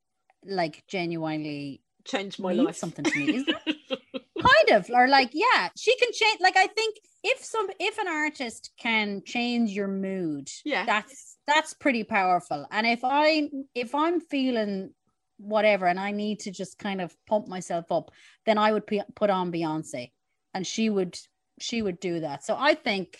like, 0.43 0.83
genuinely 0.87 1.83
changed 2.03 2.39
my 2.39 2.53
life." 2.53 2.77
Something 2.77 3.05
to 3.05 3.15
me, 3.15 3.45
kind 3.67 4.69
of, 4.71 4.89
or 4.89 5.07
like, 5.07 5.31
yeah, 5.33 5.69
she 5.75 5.95
can 5.97 6.11
change. 6.13 6.39
Like, 6.41 6.57
I 6.57 6.65
think 6.65 6.95
if 7.23 7.43
some, 7.43 7.67
if 7.79 7.97
an 7.97 8.07
artist 8.07 8.71
can 8.77 9.21
change 9.25 9.71
your 9.71 9.87
mood, 9.87 10.49
yeah, 10.65 10.85
that's 10.85 11.37
that's 11.47 11.73
pretty 11.73 12.03
powerful. 12.03 12.65
And 12.71 12.87
if 12.87 13.01
I, 13.03 13.49
if 13.75 13.93
I'm 13.93 14.19
feeling 14.19 14.93
whatever 15.37 15.87
and 15.87 15.99
I 15.99 16.11
need 16.11 16.39
to 16.41 16.51
just 16.51 16.77
kind 16.77 17.01
of 17.01 17.15
pump 17.27 17.47
myself 17.47 17.91
up, 17.91 18.11
then 18.45 18.57
I 18.57 18.71
would 18.71 18.87
p- 18.87 19.01
put 19.15 19.29
on 19.29 19.51
Beyonce 19.51 20.11
and 20.53 20.65
she 20.65 20.89
would 20.89 21.17
she 21.59 21.81
would 21.81 21.99
do 21.99 22.21
that. 22.21 22.43
So 22.43 22.55
I 22.57 22.73
think, 22.73 23.17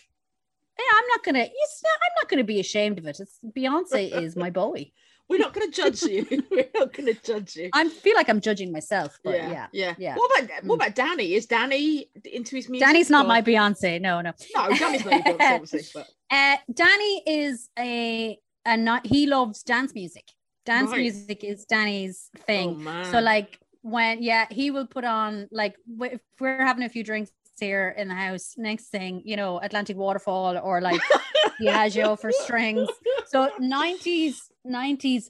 yeah, 0.80 0.86
I'm 0.98 1.08
not 1.10 1.24
gonna. 1.24 1.40
it's 1.40 1.84
not, 1.84 1.92
I'm 1.94 2.24
not 2.24 2.30
gonna 2.30 2.44
be 2.44 2.60
ashamed 2.60 3.00
of 3.00 3.06
it. 3.06 3.20
It's 3.20 3.40
Beyonce 3.56 4.12
is 4.24 4.36
my 4.36 4.50
Bowie. 4.50 4.94
We're 5.32 5.38
not 5.38 5.54
going 5.54 5.72
to 5.72 5.82
judge 5.82 6.02
you. 6.02 6.26
We're 6.52 6.68
not 6.76 6.92
going 6.92 7.06
to 7.06 7.22
judge 7.24 7.56
you. 7.56 7.70
I 7.72 7.88
feel 7.88 8.16
like 8.16 8.28
I'm 8.28 8.42
judging 8.42 8.70
myself, 8.70 9.18
but 9.24 9.36
yeah, 9.36 9.50
yeah, 9.50 9.68
yeah. 9.72 9.94
yeah. 9.98 10.16
What 10.18 10.44
about 10.44 10.64
what 10.66 10.74
mm. 10.78 10.84
about 10.84 10.96
Danny? 10.96 11.36
Is 11.36 11.46
Danny 11.46 12.10
into 12.26 12.58
his 12.58 12.68
music? 12.68 12.86
Danny's 12.86 13.10
not 13.10 13.24
or... 13.24 13.30
my 13.30 13.42
Beyonce. 13.42 14.02
No, 14.02 14.20
no. 14.20 14.34
No, 14.54 14.76
Danny's 14.76 15.06
not 15.06 15.14
your 15.14 15.38
Beyonce, 15.38 15.56
obviously. 15.56 15.82
But 15.94 16.08
uh, 16.30 16.58
Danny 16.74 17.24
is 17.26 17.70
a 17.80 18.38
a 18.66 18.76
not. 18.76 19.08
He 19.08 19.26
loves 19.26 19.64
dance 19.64 19.96
music. 19.96 20.26
Dance 20.66 20.92
right. 20.92 21.00
music 21.00 21.46
is 21.46 21.64
Danny's 21.64 22.30
thing. 22.46 22.86
Oh, 22.86 23.04
so 23.10 23.22
like 23.22 23.58
when 23.84 24.22
yeah, 24.22 24.48
he 24.52 24.70
will 24.70 24.86
put 24.86 25.06
on 25.06 25.48
like 25.50 25.76
if 26.02 26.20
we're 26.42 26.66
having 26.66 26.84
a 26.84 26.90
few 26.90 27.06
drinks 27.06 27.32
here 27.62 27.96
in 27.98 28.10
the 28.10 28.16
house. 28.16 28.56
Next 28.58 28.88
thing, 28.90 29.22
you 29.24 29.38
know, 29.38 29.60
Atlantic 29.60 29.96
Waterfall 29.96 30.58
or 30.58 30.82
like 30.82 31.00
Adagio 31.62 32.18
for 32.18 32.32
strings. 32.34 32.90
So 33.28 33.50
90s, 33.62 34.51
90s, 34.68 35.30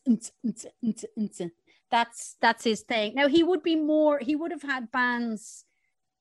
that's 1.90 2.38
that's 2.42 2.64
his 2.64 2.82
thing. 2.82 3.16
Now 3.16 3.28
he 3.28 3.44
would 3.44 3.64
be 3.64 3.76
more, 3.76 4.20
he 4.20 4.36
would 4.36 4.52
have 4.52 4.64
had 4.64 4.92
bands 4.92 5.66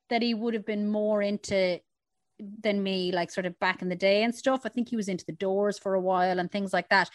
that 0.09 0.21
he 0.21 0.33
would 0.33 0.53
have 0.53 0.65
been 0.65 0.89
more 0.89 1.21
into 1.21 1.79
than 2.61 2.83
me, 2.83 3.11
like 3.11 3.31
sort 3.31 3.45
of 3.45 3.59
back 3.59 3.81
in 3.81 3.89
the 3.89 3.95
day 3.95 4.23
and 4.23 4.35
stuff. 4.35 4.61
I 4.65 4.69
think 4.69 4.89
he 4.89 4.95
was 4.95 5.07
into 5.07 5.25
the 5.25 5.31
doors 5.31 5.79
for 5.79 5.93
a 5.93 6.01
while 6.01 6.39
and 6.39 6.51
things 6.51 6.73
like 6.73 6.89
that. 6.89 7.09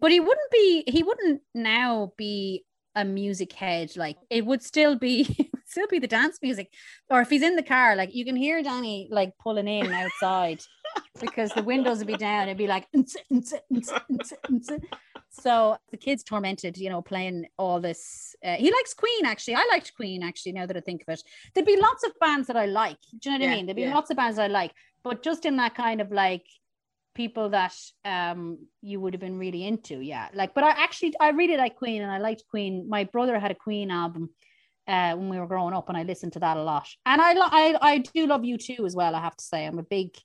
But 0.00 0.12
he 0.12 0.20
wouldn't 0.20 0.50
be, 0.50 0.84
he 0.86 1.02
wouldn't 1.02 1.42
now 1.54 2.12
be 2.16 2.64
a 2.94 3.04
music 3.04 3.52
head. 3.52 3.96
Like 3.96 4.16
it 4.30 4.46
would 4.46 4.62
still 4.62 4.96
be 4.96 5.50
still 5.66 5.86
be 5.88 5.98
the 5.98 6.06
dance 6.06 6.38
music. 6.42 6.72
Or 7.10 7.20
if 7.20 7.30
he's 7.30 7.42
in 7.42 7.56
the 7.56 7.62
car, 7.62 7.96
like 7.96 8.14
you 8.14 8.24
can 8.24 8.36
hear 8.36 8.62
Danny 8.62 9.08
like 9.10 9.36
pulling 9.38 9.68
in 9.68 9.92
outside 9.92 10.60
because 11.20 11.52
the 11.52 11.62
windows 11.62 11.98
would 11.98 12.06
be 12.06 12.16
down. 12.16 12.48
It'd 12.48 12.58
be 12.58 12.66
like 12.66 12.88
so 15.32 15.76
the 15.90 15.96
kid's 15.96 16.22
tormented, 16.22 16.76
you 16.76 16.90
know, 16.90 17.00
playing 17.00 17.46
all 17.58 17.80
this. 17.80 18.36
Uh, 18.44 18.56
he 18.56 18.70
likes 18.70 18.92
Queen 18.94 19.24
actually. 19.24 19.54
I 19.54 19.66
liked 19.70 19.94
Queen 19.94 20.22
actually. 20.22 20.52
Now 20.52 20.66
that 20.66 20.76
I 20.76 20.80
think 20.80 21.02
of 21.02 21.14
it, 21.14 21.22
there'd 21.54 21.66
be 21.66 21.80
lots 21.80 22.04
of 22.04 22.12
bands 22.20 22.46
that 22.48 22.56
I 22.56 22.66
like. 22.66 22.98
Do 23.18 23.30
you 23.30 23.38
know 23.38 23.44
what 23.44 23.48
yeah, 23.48 23.52
I 23.52 23.56
mean? 23.56 23.66
There'd 23.66 23.76
be 23.76 23.82
yeah. 23.82 23.94
lots 23.94 24.10
of 24.10 24.16
bands 24.16 24.38
I 24.38 24.48
like, 24.48 24.72
but 25.02 25.22
just 25.22 25.46
in 25.46 25.56
that 25.56 25.74
kind 25.74 26.00
of 26.00 26.12
like 26.12 26.44
people 27.14 27.50
that 27.50 27.74
um 28.04 28.58
you 28.80 28.98
would 29.00 29.12
have 29.12 29.20
been 29.20 29.38
really 29.38 29.66
into 29.66 30.00
yeah 30.00 30.28
like 30.32 30.54
but 30.54 30.64
i 30.64 30.70
actually 30.70 31.12
i 31.20 31.28
really 31.28 31.58
like 31.58 31.76
queen 31.76 32.00
and 32.00 32.10
i 32.10 32.16
liked 32.16 32.42
queen 32.48 32.88
my 32.88 33.04
brother 33.04 33.38
had 33.38 33.50
a 33.50 33.54
queen 33.54 33.90
album 33.90 34.30
uh 34.88 35.14
when 35.14 35.28
we 35.28 35.38
were 35.38 35.46
growing 35.46 35.74
up 35.74 35.90
and 35.90 35.98
i 35.98 36.04
listened 36.04 36.32
to 36.32 36.38
that 36.38 36.56
a 36.56 36.62
lot 36.62 36.88
and 37.04 37.20
i 37.20 37.34
i, 37.34 37.76
I 37.82 37.98
do 37.98 38.26
love 38.26 38.40
U2 38.40 38.86
as 38.86 38.96
well 38.96 39.14
i 39.14 39.20
have 39.20 39.36
to 39.36 39.44
say 39.44 39.66
i'm 39.66 39.78
a 39.78 39.82
big 39.82 40.16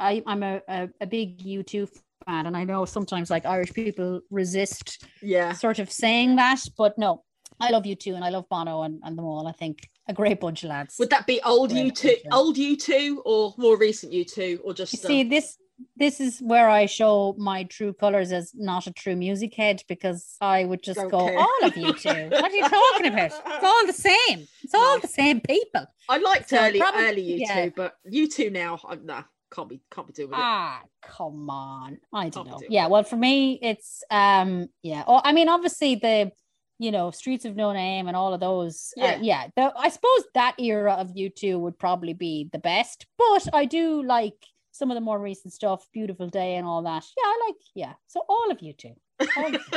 I, 0.00 0.20
i'm 0.26 0.42
a, 0.42 0.60
a, 0.68 0.88
a 1.00 1.06
big 1.06 1.38
U2 1.38 1.88
fan 2.24 2.46
and 2.46 2.56
i 2.56 2.64
know 2.64 2.84
sometimes 2.84 3.30
like 3.30 3.44
irish 3.46 3.72
people 3.72 4.20
resist 4.30 5.04
yeah 5.22 5.52
sort 5.52 5.78
of 5.78 5.90
saying 5.90 6.36
that 6.36 6.60
but 6.76 6.96
no 6.98 7.22
i 7.60 7.70
love 7.70 7.84
U2 7.84 8.14
and 8.14 8.24
i 8.24 8.30
love 8.30 8.48
bono 8.48 8.82
and, 8.82 9.00
and 9.04 9.16
them 9.16 9.24
all 9.24 9.46
i 9.46 9.52
think 9.52 9.88
a 10.08 10.12
great 10.12 10.40
bunch 10.40 10.64
of 10.64 10.70
lads 10.70 10.96
would 10.98 11.10
that 11.10 11.26
be 11.26 11.40
old 11.44 11.70
U2 11.70 12.16
old 12.32 12.56
U2 12.56 13.18
or 13.24 13.54
more 13.56 13.76
recent 13.76 14.12
U2 14.12 14.60
or 14.64 14.74
just 14.74 14.92
you 14.92 14.98
see 14.98 15.22
this 15.22 15.58
this 15.96 16.20
is 16.20 16.40
where 16.40 16.68
I 16.68 16.86
show 16.86 17.34
my 17.38 17.64
true 17.64 17.92
colors 17.92 18.32
as 18.32 18.52
not 18.54 18.86
a 18.86 18.92
true 18.92 19.16
music 19.16 19.54
head 19.54 19.82
because 19.88 20.36
I 20.40 20.64
would 20.64 20.82
just 20.82 20.98
okay. 20.98 21.10
go, 21.10 21.18
all 21.18 21.58
of 21.64 21.74
U2. 21.74 22.30
what 22.30 22.44
are 22.44 22.54
you 22.54 22.68
talking 22.68 23.06
about? 23.06 23.32
It's 23.32 23.40
all 23.64 23.86
the 23.86 23.92
same. 23.92 24.46
It's 24.62 24.74
all 24.74 24.98
the 25.00 25.08
same 25.08 25.40
people. 25.40 25.86
I 26.08 26.18
liked 26.18 26.50
so 26.50 26.58
early 26.58 26.78
probably, 26.78 27.04
early 27.04 27.46
U2, 27.46 27.74
but 27.74 27.96
U2 28.10 28.52
now, 28.52 28.80
I'm 28.88 29.06
nah, 29.06 29.22
can't 29.54 29.68
be 29.68 29.80
can't 29.90 30.06
be 30.06 30.12
doing 30.12 30.30
with 30.30 30.38
it. 30.38 30.42
Ah, 30.42 30.82
come 31.02 31.50
on. 31.50 31.98
I 32.12 32.28
don't 32.28 32.46
can't 32.46 32.60
know. 32.60 32.66
Yeah, 32.68 32.88
well, 32.88 33.02
for 33.02 33.16
me, 33.16 33.58
it's 33.62 34.02
um, 34.10 34.68
yeah. 34.82 35.04
Oh, 35.06 35.20
I 35.22 35.32
mean, 35.32 35.48
obviously 35.48 35.96
the 35.96 36.32
you 36.78 36.90
know, 36.90 37.12
Streets 37.12 37.44
of 37.44 37.54
No 37.54 37.72
Name 37.72 38.08
and 38.08 38.16
all 38.16 38.34
of 38.34 38.40
those. 38.40 38.92
Yeah, 38.96 39.14
uh, 39.14 39.18
yeah. 39.20 39.46
The, 39.54 39.72
I 39.78 39.88
suppose 39.88 40.24
that 40.34 40.56
era 40.58 40.94
of 40.94 41.14
U2 41.14 41.60
would 41.60 41.78
probably 41.78 42.12
be 42.12 42.48
the 42.52 42.58
best, 42.58 43.06
but 43.16 43.46
I 43.54 43.66
do 43.66 44.02
like 44.02 44.34
some 44.72 44.90
of 44.90 44.96
the 44.96 45.00
more 45.00 45.20
recent 45.20 45.52
stuff, 45.52 45.86
Beautiful 45.92 46.28
Day 46.28 46.56
and 46.56 46.66
all 46.66 46.82
that. 46.82 47.04
Yeah, 47.16 47.24
I 47.24 47.46
like, 47.46 47.56
yeah. 47.74 47.92
So 48.08 48.22
all 48.28 48.50
of 48.50 48.58
U2. 48.58 48.94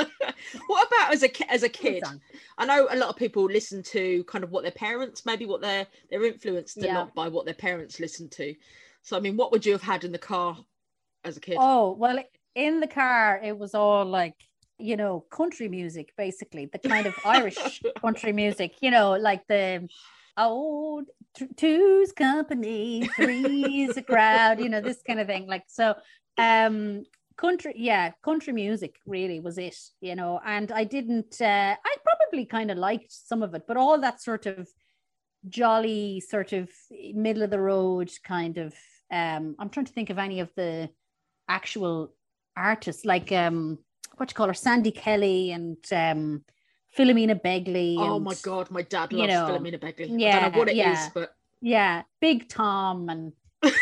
what 0.68 0.88
about 0.88 1.14
as 1.14 1.22
a 1.22 1.52
as 1.52 1.62
a 1.62 1.70
kid? 1.70 2.02
I 2.58 2.66
know 2.66 2.88
a 2.90 2.96
lot 2.96 3.10
of 3.10 3.16
people 3.16 3.44
listen 3.44 3.84
to 3.84 4.24
kind 4.24 4.44
of 4.44 4.50
what 4.50 4.64
their 4.64 4.72
parents, 4.72 5.24
maybe 5.24 5.46
what 5.46 5.62
they're 5.62 5.86
they're 6.10 6.26
influenced 6.26 6.78
a 6.78 6.82
yeah. 6.82 6.98
lot 6.98 7.14
by 7.14 7.28
what 7.28 7.46
their 7.46 7.54
parents 7.54 8.00
listen 8.00 8.28
to. 8.30 8.56
So 9.06 9.16
I 9.16 9.20
mean, 9.20 9.38
what 9.38 9.52
would 9.52 9.66
you 9.66 9.72
have 9.74 9.84
had 9.84 10.04
in 10.04 10.12
the 10.12 10.18
car 10.18 10.58
as 11.24 11.38
a 11.38 11.40
kid? 11.40 11.58
Oh 11.60 11.96
well, 11.98 12.20
in 12.56 12.80
the 12.80 12.88
car 12.88 13.40
it 13.42 13.58
was 13.58 13.76
all 13.76 14.04
like 14.04 14.36
you 14.80 14.98
know 14.98 15.22
country 15.32 15.70
music, 15.70 16.12
basically 16.18 16.66
the 16.66 16.80
kind 16.80 17.06
of 17.06 17.14
Irish 17.24 17.82
country 18.02 18.34
music. 18.34 18.74
You 18.82 18.90
know, 18.90 19.12
like 19.12 19.46
the 19.48 19.88
oh 20.38 21.04
two's 21.56 22.12
company 22.12 23.08
three's 23.16 23.96
a 23.96 24.02
crowd 24.02 24.60
you 24.60 24.68
know 24.68 24.82
this 24.82 25.02
kind 25.06 25.20
of 25.20 25.28
thing 25.28 25.48
like 25.48 25.64
so 25.68 25.96
um 26.38 27.04
country 27.38 27.74
yeah 27.78 28.12
country 28.22 28.52
music 28.52 28.96
really 29.06 29.40
was 29.40 29.58
it 29.58 29.78
you 30.02 30.16
know 30.16 30.42
and 30.46 30.74
i 30.74 30.84
didn't 30.84 31.42
uh 31.42 31.76
i 31.86 31.96
probably 32.04 32.46
kind 32.46 32.70
of 32.70 32.78
liked 32.78 33.12
some 33.12 33.42
of 33.42 33.54
it 33.54 33.64
but 33.68 33.78
all 33.78 34.00
that 34.00 34.22
sort 34.22 34.46
of 34.46 34.68
jolly 35.48 36.20
sort 36.20 36.52
of 36.52 36.70
middle 37.14 37.44
of 37.44 37.50
the 37.50 37.60
road 37.60 38.10
kind 38.24 38.58
of 38.58 38.74
um 39.12 39.56
i'm 39.60 39.70
trying 39.70 39.86
to 39.86 39.94
think 39.94 40.10
of 40.10 40.18
any 40.18 40.40
of 40.40 40.50
the 40.56 40.90
actual 41.48 42.14
artists 42.58 43.06
like 43.06 43.32
um 43.32 43.78
what 44.18 44.30
you 44.30 44.36
call 44.36 44.48
her 44.48 44.54
sandy 44.54 44.92
kelly 44.92 45.52
and 45.52 45.78
um 45.92 46.44
Philomena 46.98 47.40
Begley. 47.42 47.98
Oh 48.00 48.20
my 48.20 48.36
god, 48.42 48.72
my 48.72 48.82
dad 48.82 49.12
loves 49.12 49.22
you 49.22 49.28
know, 49.28 49.48
Philomena 49.48 49.80
Begley. 49.80 50.18
Yeah, 50.18 50.38
I 50.38 50.40
don't 50.40 50.54
know 50.54 50.60
what 50.60 50.70
it 50.70 50.76
yeah, 50.76 51.08
is, 51.08 51.12
but 51.14 51.36
yeah, 51.62 52.04
Big 52.22 52.48
Tom 52.48 53.10
and 53.10 53.34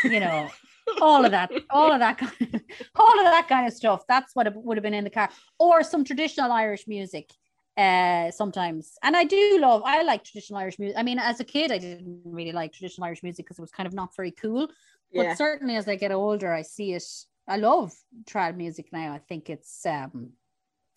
you 0.03 0.19
know 0.19 0.49
all 1.01 1.23
of 1.23 1.31
that, 1.31 1.51
all 1.69 1.91
of 1.91 1.99
that, 1.99 2.17
kind 2.17 2.33
of, 2.41 2.61
all 2.95 3.19
of 3.19 3.25
that 3.25 3.47
kind 3.47 3.67
of 3.67 3.73
stuff. 3.73 4.03
That's 4.07 4.35
what 4.35 4.47
it 4.47 4.53
would 4.55 4.77
have 4.77 4.83
been 4.83 4.93
in 4.93 5.03
the 5.03 5.09
car, 5.09 5.29
or 5.59 5.83
some 5.83 6.03
traditional 6.03 6.51
Irish 6.51 6.87
music. 6.87 7.31
Uh, 7.75 8.29
sometimes, 8.29 8.99
and 9.01 9.17
I 9.17 9.23
do 9.23 9.57
love. 9.59 9.81
I 9.83 10.03
like 10.03 10.23
traditional 10.23 10.59
Irish 10.59 10.77
music. 10.77 10.95
I 10.95 11.01
mean, 11.01 11.17
as 11.17 11.39
a 11.39 11.43
kid, 11.43 11.71
I 11.71 11.79
didn't 11.79 12.21
really 12.23 12.51
like 12.51 12.71
traditional 12.71 13.05
Irish 13.05 13.23
music 13.23 13.45
because 13.45 13.57
it 13.57 13.61
was 13.61 13.71
kind 13.71 13.87
of 13.87 13.93
not 13.93 14.15
very 14.15 14.29
cool. 14.29 14.69
But 15.13 15.37
certainly, 15.37 15.75
as 15.75 15.87
I 15.87 15.95
get 15.95 16.11
older, 16.11 16.53
I 16.53 16.61
see 16.61 16.93
it. 16.93 17.03
I 17.47 17.57
love 17.57 17.93
trad 18.25 18.55
music 18.55 18.87
now. 18.91 19.13
I 19.13 19.19
think 19.19 19.49
it's 19.49 19.85
um 19.85 20.31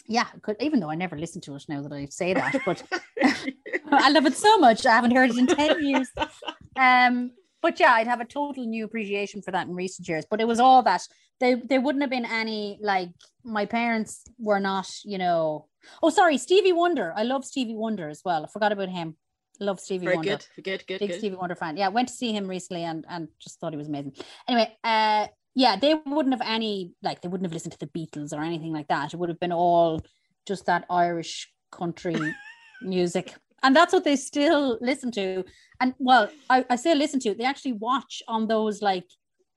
yeah, 0.09 0.27
could, 0.43 0.57
even 0.61 0.81
though 0.81 0.91
I 0.91 0.95
never 0.95 1.19
listen 1.19 1.41
to 1.43 1.57
it 1.57 1.65
now 1.69 1.83
that 1.83 1.93
I 1.93 2.07
say 2.07 2.35
that, 2.35 2.61
but 2.65 2.83
I 3.91 4.11
love 4.11 4.27
it 4.27 4.37
so 4.37 4.57
much. 4.59 4.87
I 4.87 4.95
haven't 4.95 5.15
heard 5.17 5.31
it 5.31 5.39
in 5.39 5.47
10 5.47 5.85
years. 5.85 6.09
Um, 6.77 7.33
but 7.63 7.81
yeah, 7.81 7.93
I'd 7.93 8.07
have 8.07 8.21
a 8.21 8.25
total 8.25 8.65
new 8.67 8.85
appreciation 8.85 9.43
for 9.43 9.51
that 9.51 9.67
in 9.67 9.75
recent 9.75 10.09
years. 10.09 10.25
But 10.31 10.41
it 10.41 10.47
was 10.47 10.61
all 10.61 10.83
that 10.85 11.03
they 11.41 11.55
there 11.55 11.81
wouldn't 11.81 12.03
have 12.03 12.11
been 12.11 12.27
any 12.27 12.79
like 12.81 13.11
my 13.45 13.67
parents 13.67 14.23
were 14.39 14.61
not, 14.61 14.89
you 15.05 15.19
know. 15.19 15.67
Oh, 16.03 16.11
sorry, 16.11 16.39
Stevie 16.39 16.73
Wonder. 16.73 17.13
I 17.17 17.23
love 17.23 17.45
Stevie 17.45 17.75
Wonder 17.75 18.09
as 18.09 18.23
well. 18.25 18.45
I 18.45 18.49
forgot 18.49 18.73
about 18.73 18.89
him. 18.89 19.17
Love 19.61 19.81
Stevie 19.81 20.07
Very 20.07 20.17
Wonder. 20.17 20.39
good. 20.55 20.65
Good. 20.65 20.87
Good. 20.87 21.01
Big 21.01 21.11
good. 21.11 21.19
Stevie 21.19 21.37
Wonder 21.37 21.55
fan. 21.55 21.77
Yeah, 21.77 21.89
went 21.89 22.09
to 22.09 22.15
see 22.15 22.33
him 22.33 22.47
recently 22.49 22.85
and 22.85 23.05
and 23.09 23.29
just 23.39 23.61
thought 23.61 23.73
he 23.73 23.77
was 23.77 23.89
amazing. 23.89 24.15
Anyway, 24.49 24.77
uh 24.85 25.27
yeah, 25.55 25.77
they 25.77 25.95
wouldn't 25.95 26.35
have 26.35 26.47
any 26.47 26.93
like 27.03 27.23
they 27.23 27.29
wouldn't 27.29 27.47
have 27.47 27.55
listened 27.55 27.73
to 27.73 27.79
the 27.79 27.87
Beatles 27.87 28.33
or 28.33 28.43
anything 28.43 28.73
like 28.73 28.89
that. 28.89 29.15
It 29.15 29.17
would 29.17 29.31
have 29.31 29.41
been 29.41 29.53
all 29.53 30.03
just 30.47 30.67
that 30.67 30.85
Irish 30.91 31.51
country 31.73 32.17
music. 32.83 33.35
And 33.63 33.75
that's 33.75 33.93
what 33.93 34.05
they 34.05 34.17
still 34.17 34.79
listen 34.81 35.11
to. 35.13 35.45
And 35.81 35.95
well, 35.99 36.29
I, 36.51 36.65
I 36.69 36.77
say 36.77 36.95
listen 36.95 37.21
to, 37.21 37.35
they 37.35 37.45
actually 37.45 37.73
watch 37.73 38.23
on 38.29 38.47
those 38.47 38.83
like 38.83 39.07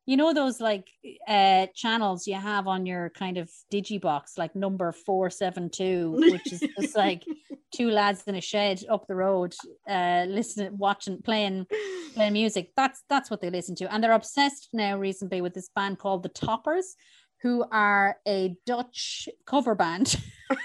you 0.09 0.17
know 0.17 0.33
those 0.33 0.59
like 0.59 0.87
uh 1.27 1.67
channels 1.75 2.25
you 2.27 2.33
have 2.33 2.67
on 2.67 2.85
your 2.85 3.11
kind 3.11 3.37
of 3.37 3.49
digibox 3.71 4.37
like 4.37 4.55
number 4.55 4.91
472 4.91 6.11
which 6.31 6.51
is 6.51 6.63
just 6.79 6.95
like 6.95 7.23
two 7.71 7.91
lads 7.91 8.23
in 8.25 8.35
a 8.35 8.41
shed 8.41 8.83
up 8.89 9.05
the 9.07 9.15
road 9.15 9.53
uh 9.87 10.25
listening 10.27 10.75
watching 10.77 11.21
playing 11.21 11.67
playing 12.13 12.33
music. 12.33 12.71
That's 12.75 13.03
that's 13.09 13.29
what 13.29 13.41
they 13.41 13.49
listen 13.49 13.75
to. 13.75 13.93
And 13.93 14.03
they're 14.03 14.11
obsessed 14.11 14.69
now 14.73 14.97
recently 14.97 15.41
with 15.41 15.53
this 15.53 15.69
band 15.75 15.99
called 15.99 16.23
the 16.23 16.29
toppers 16.29 16.95
who 17.41 17.63
are 17.71 18.17
a 18.27 18.55
dutch 18.65 19.29
cover 19.45 19.75
band. 19.75 20.15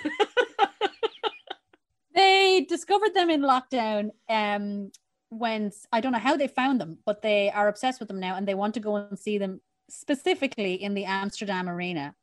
They 2.15 2.65
discovered 2.69 3.12
them 3.12 3.29
in 3.29 3.43
lockdown 3.43 4.11
um 4.29 4.93
when 5.31 5.73
I 5.93 6.01
don't 6.01 6.13
know 6.13 6.19
how 6.19 6.37
they 6.37 6.49
found 6.49 6.81
them, 6.81 6.99
but 7.05 7.23
they 7.23 7.51
are 7.51 7.69
obsessed 7.69 7.99
with 8.01 8.09
them 8.09 8.21
now 8.21 8.37
and 8.37 8.47
they 8.47 8.55
want 8.55 8.75
to 8.75 8.81
go 8.81 8.97
and 8.97 9.19
see 9.19 9.39
them 9.39 9.61
specifically 9.91 10.75
in 10.75 10.95
the 10.95 11.05
Amsterdam 11.05 11.69
arena. 11.69 12.15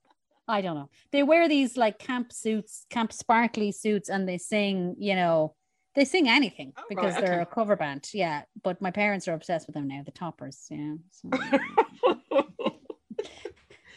I 0.48 0.61
don't 0.61 0.76
know. 0.76 0.90
They 1.11 1.23
wear 1.23 1.48
these 1.48 1.78
like 1.78 1.99
camp 1.99 2.34
suits, 2.34 2.86
camp 2.90 3.14
sparkly 3.14 3.72
suits, 3.72 4.10
and 4.10 4.28
they 4.28 4.38
sing, 4.38 4.95
you 4.99 5.15
know, 5.15 5.56
they 5.95 6.06
sing 6.06 6.28
anything 6.30 6.73
Oh, 6.78 6.84
because 6.90 7.14
right, 7.15 7.23
they're 7.23 7.41
a 7.41 7.45
cover 7.45 7.76
band. 7.76 8.10
Yeah. 8.14 8.44
But 8.64 8.82
my 8.82 8.91
parents 8.91 9.28
are 9.28 9.34
obsessed 9.34 9.68
with 9.68 9.76
them 9.76 9.88
now, 9.88 10.02
the 10.06 10.11
toppers. 10.11 10.65
Yeah. 10.69 10.95
So, 11.11 11.30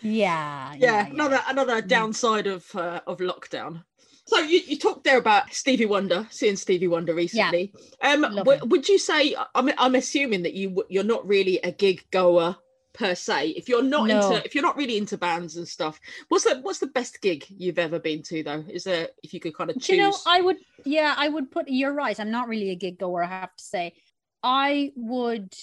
yeah, 0.03 0.75
yeah, 0.77 1.07
another 1.07 1.41
another 1.49 1.81
Mm. 1.83 1.89
downside 1.89 2.47
of 2.47 2.75
uh, 2.75 3.01
of 3.07 3.19
lockdown. 3.19 3.85
So 4.27 4.39
you, 4.39 4.61
you 4.67 4.79
talked 4.79 5.05
there 5.05 5.19
about 5.19 5.53
Stevie 5.53 5.87
Wonder, 5.87 6.27
seeing 6.31 6.57
Stevie 6.57 6.89
Wonder 6.89 7.15
recently. 7.15 7.73
Um, 8.01 8.23
w- 8.23 8.65
would 8.65 8.89
you 8.89 8.99
say? 8.99 9.37
I'm 9.55 9.71
I'm 9.77 9.95
assuming 9.95 10.43
that 10.45 10.55
you 10.55 10.85
you're 10.89 11.05
not 11.05 11.27
really 11.27 11.59
a 11.59 11.71
gig 11.71 12.05
goer 12.11 12.57
per 12.95 13.15
se. 13.15 13.51
If 13.51 13.69
you're 13.69 13.83
not 13.83 14.09
No. 14.09 14.15
into 14.33 14.45
if 14.45 14.55
you're 14.55 14.63
not 14.65 14.77
really 14.77 14.97
into 14.97 15.19
bands 15.19 15.57
and 15.57 15.69
stuff, 15.69 16.01
what's 16.29 16.45
the 16.45 16.61
what's 16.63 16.79
the 16.79 16.87
best 16.87 17.21
gig 17.21 17.45
you've 17.49 17.79
ever 17.79 17.99
been 17.99 18.23
to 18.25 18.43
though? 18.43 18.65
Is 18.67 18.85
there 18.85 19.09
if 19.23 19.35
you 19.35 19.41
could 19.41 19.55
kind 19.55 19.69
of 19.69 19.79
choose? 19.81 19.97
You 19.97 20.03
know, 20.03 20.17
I 20.27 20.41
would, 20.41 20.57
yeah, 20.87 21.15
I 21.17 21.29
would 21.29 21.51
put, 21.51 21.69
you're 21.69 21.93
right. 21.93 22.19
I'm 22.19 22.31
not 22.31 22.49
really 22.49 22.71
a 22.71 22.77
gig 22.77 22.99
goer, 22.99 23.25
I 23.25 23.27
have 23.27 23.55
to 23.57 23.65
say. 23.65 23.93
I 24.43 24.93
would 24.97 25.55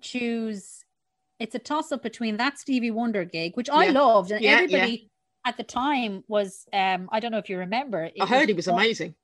choose, 0.00 0.84
it's 1.38 1.54
a 1.54 1.58
toss 1.58 1.92
up 1.92 2.02
between 2.02 2.36
that 2.38 2.58
Stevie 2.58 2.90
Wonder 2.90 3.24
gig, 3.24 3.56
which 3.56 3.68
I 3.70 3.88
loved. 3.90 4.30
And 4.30 4.42
Yeah, 4.42 4.60
yeah. 4.60 4.64
everybody 4.64 5.10
at 5.48 5.56
the 5.56 5.64
time 5.64 6.24
was, 6.28 6.66
um, 6.72 7.08
I 7.10 7.20
don't 7.20 7.32
know 7.32 7.38
if 7.44 7.48
you 7.48 7.58
remember. 7.58 8.04
it 8.04 8.14
I 8.20 8.26
heard 8.26 8.48
he 8.48 8.54
was 8.54 8.68
amazing. 8.68 9.14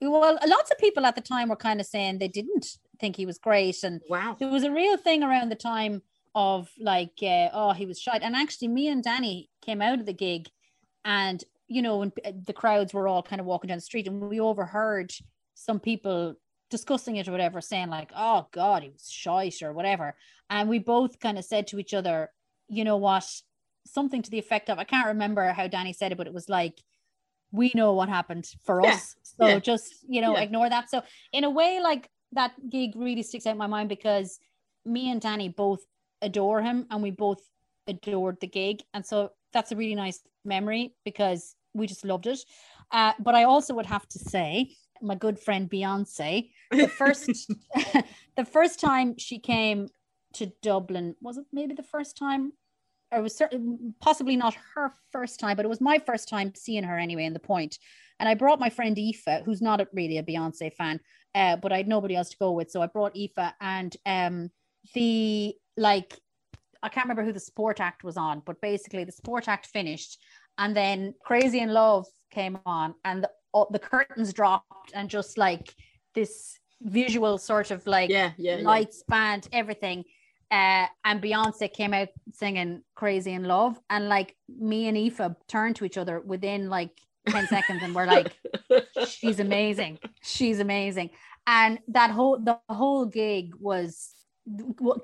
Well, 0.00 0.38
lots 0.46 0.70
of 0.70 0.78
people 0.78 1.06
at 1.06 1.14
the 1.14 1.20
time 1.20 1.48
were 1.48 1.56
kind 1.68 1.80
of 1.80 1.86
saying 1.86 2.18
they 2.18 2.28
didn't 2.28 2.66
think 3.00 3.16
he 3.16 3.26
was 3.26 3.38
great. 3.38 3.82
And 3.82 4.00
Wow. 4.08 4.36
there 4.38 4.48
was 4.48 4.64
a 4.64 4.70
real 4.70 4.96
thing 4.96 5.22
around 5.22 5.48
the 5.50 5.56
time 5.56 6.02
of 6.34 6.70
like 6.78 7.12
uh, 7.22 7.48
oh 7.52 7.72
he 7.72 7.84
was 7.84 8.00
shite 8.00 8.22
and 8.22 8.34
actually 8.34 8.66
me 8.68 8.88
and 8.88 9.02
danny 9.04 9.50
came 9.60 9.82
out 9.82 10.00
of 10.00 10.06
the 10.06 10.14
gig 10.14 10.48
and 11.04 11.44
you 11.68 11.82
know 11.82 11.98
when 11.98 12.10
the 12.46 12.54
crowds 12.54 12.94
were 12.94 13.06
all 13.06 13.22
kind 13.22 13.38
of 13.38 13.44
walking 13.46 13.68
down 13.68 13.76
the 13.76 13.82
street 13.82 14.06
and 14.06 14.18
we 14.18 14.40
overheard 14.40 15.12
some 15.54 15.78
people 15.78 16.34
discussing 16.70 17.16
it 17.16 17.28
or 17.28 17.32
whatever 17.32 17.60
saying 17.60 17.90
like 17.90 18.10
oh 18.16 18.46
god 18.50 18.82
he 18.82 18.88
was 18.88 19.10
shite 19.10 19.60
or 19.60 19.74
whatever 19.74 20.14
and 20.48 20.70
we 20.70 20.78
both 20.78 21.20
kind 21.20 21.36
of 21.38 21.44
said 21.44 21.66
to 21.66 21.78
each 21.78 21.92
other 21.92 22.30
you 22.66 22.82
know 22.82 22.96
what 22.96 23.28
something 23.86 24.22
to 24.22 24.30
the 24.30 24.38
effect 24.38 24.70
of 24.70 24.78
i 24.78 24.84
can't 24.84 25.06
remember 25.06 25.52
how 25.52 25.66
danny 25.66 25.92
said 25.92 26.12
it 26.12 26.18
but 26.18 26.26
it 26.26 26.34
was 26.34 26.48
like 26.48 26.80
we 27.50 27.70
know 27.74 27.92
what 27.92 28.08
happened 28.08 28.48
for 28.64 28.82
Yeah, 28.82 28.90
us 28.90 29.14
so 29.22 29.46
yeah, 29.46 29.58
just 29.58 29.94
you 30.08 30.20
know 30.20 30.34
yeah. 30.34 30.40
ignore 30.42 30.68
that 30.68 30.88
so 30.90 31.02
in 31.32 31.44
a 31.44 31.50
way 31.50 31.80
like 31.80 32.08
that 32.32 32.52
gig 32.70 32.92
really 32.96 33.22
sticks 33.22 33.46
out 33.46 33.52
in 33.52 33.58
my 33.58 33.66
mind 33.66 33.88
because 33.88 34.38
me 34.84 35.10
and 35.10 35.20
Danny 35.20 35.48
both 35.48 35.80
adore 36.22 36.62
him 36.62 36.86
and 36.90 37.02
we 37.02 37.10
both 37.10 37.40
adored 37.86 38.40
the 38.40 38.46
gig. 38.46 38.82
And 38.94 39.04
so 39.04 39.30
that's 39.52 39.72
a 39.72 39.76
really 39.76 39.94
nice 39.94 40.20
memory 40.44 40.94
because 41.04 41.54
we 41.74 41.86
just 41.86 42.04
loved 42.04 42.26
it. 42.26 42.40
Uh, 42.90 43.12
but 43.18 43.34
I 43.34 43.44
also 43.44 43.74
would 43.74 43.86
have 43.86 44.08
to 44.08 44.18
say, 44.18 44.70
my 45.00 45.14
good 45.14 45.38
friend 45.38 45.68
Beyonce, 45.68 46.50
the 46.70 46.88
first 46.88 47.28
the 48.36 48.44
first 48.44 48.78
time 48.80 49.16
she 49.18 49.38
came 49.38 49.88
to 50.34 50.52
Dublin, 50.62 51.16
was 51.20 51.38
it 51.38 51.46
maybe 51.52 51.74
the 51.74 51.82
first 51.82 52.16
time? 52.16 52.52
It 53.14 53.20
was 53.20 53.36
certainly 53.36 53.78
possibly 54.00 54.36
not 54.36 54.56
her 54.74 54.92
first 55.10 55.38
time, 55.40 55.56
but 55.56 55.64
it 55.64 55.68
was 55.68 55.80
my 55.80 55.98
first 55.98 56.28
time 56.28 56.54
seeing 56.54 56.84
her 56.84 56.98
anyway 56.98 57.24
in 57.24 57.32
the 57.32 57.40
point. 57.40 57.78
And 58.18 58.28
I 58.28 58.34
brought 58.34 58.60
my 58.60 58.70
friend 58.70 58.96
Aoife, 58.96 59.44
who's 59.44 59.60
not 59.60 59.80
a, 59.80 59.88
really 59.92 60.18
a 60.18 60.22
Beyonce 60.22 60.72
fan, 60.72 61.00
uh, 61.34 61.56
but 61.56 61.72
I 61.72 61.78
had 61.78 61.88
nobody 61.88 62.14
else 62.14 62.30
to 62.30 62.36
go 62.38 62.52
with. 62.52 62.70
So 62.70 62.80
I 62.80 62.86
brought 62.86 63.16
Aoife 63.16 63.52
and 63.60 63.96
um 64.06 64.50
the 64.94 65.54
like 65.76 66.18
I 66.82 66.88
can't 66.88 67.04
remember 67.04 67.24
who 67.24 67.32
the 67.32 67.40
sport 67.40 67.80
act 67.80 68.02
was 68.02 68.16
on, 68.16 68.42
but 68.44 68.60
basically 68.60 69.04
the 69.04 69.12
sport 69.12 69.48
act 69.48 69.66
finished 69.66 70.18
and 70.58 70.76
then 70.76 71.14
Crazy 71.24 71.60
in 71.60 71.72
Love 71.72 72.06
came 72.30 72.58
on 72.66 72.94
and 73.04 73.22
the, 73.22 73.30
all, 73.52 73.68
the 73.70 73.78
curtains 73.78 74.32
dropped 74.32 74.92
and 74.94 75.08
just 75.08 75.38
like 75.38 75.74
this 76.14 76.58
visual 76.82 77.38
sort 77.38 77.70
of 77.70 77.86
like 77.86 78.10
Yeah, 78.10 78.32
yeah, 78.36 78.56
yeah. 78.56 78.64
lights, 78.64 79.02
band, 79.08 79.48
everything. 79.52 80.04
Uh, 80.52 80.86
and 81.06 81.22
Beyonce 81.22 81.72
came 81.72 81.94
out 81.94 82.08
singing 82.34 82.82
Crazy 82.94 83.32
in 83.32 83.44
Love. 83.44 83.80
And 83.88 84.10
like 84.10 84.36
me 84.48 84.86
and 84.86 84.98
Aoife 84.98 85.34
turned 85.48 85.76
to 85.76 85.86
each 85.86 85.96
other 85.96 86.20
within 86.20 86.68
like 86.68 86.90
10 87.30 87.46
seconds 87.46 87.82
and 87.82 87.94
we're 87.94 88.04
like, 88.04 88.36
she's 89.08 89.40
amazing. 89.40 89.98
She's 90.22 90.60
amazing. 90.60 91.08
And 91.46 91.78
that 91.88 92.10
whole, 92.10 92.38
the 92.38 92.58
whole 92.68 93.06
gig 93.06 93.54
was 93.58 94.10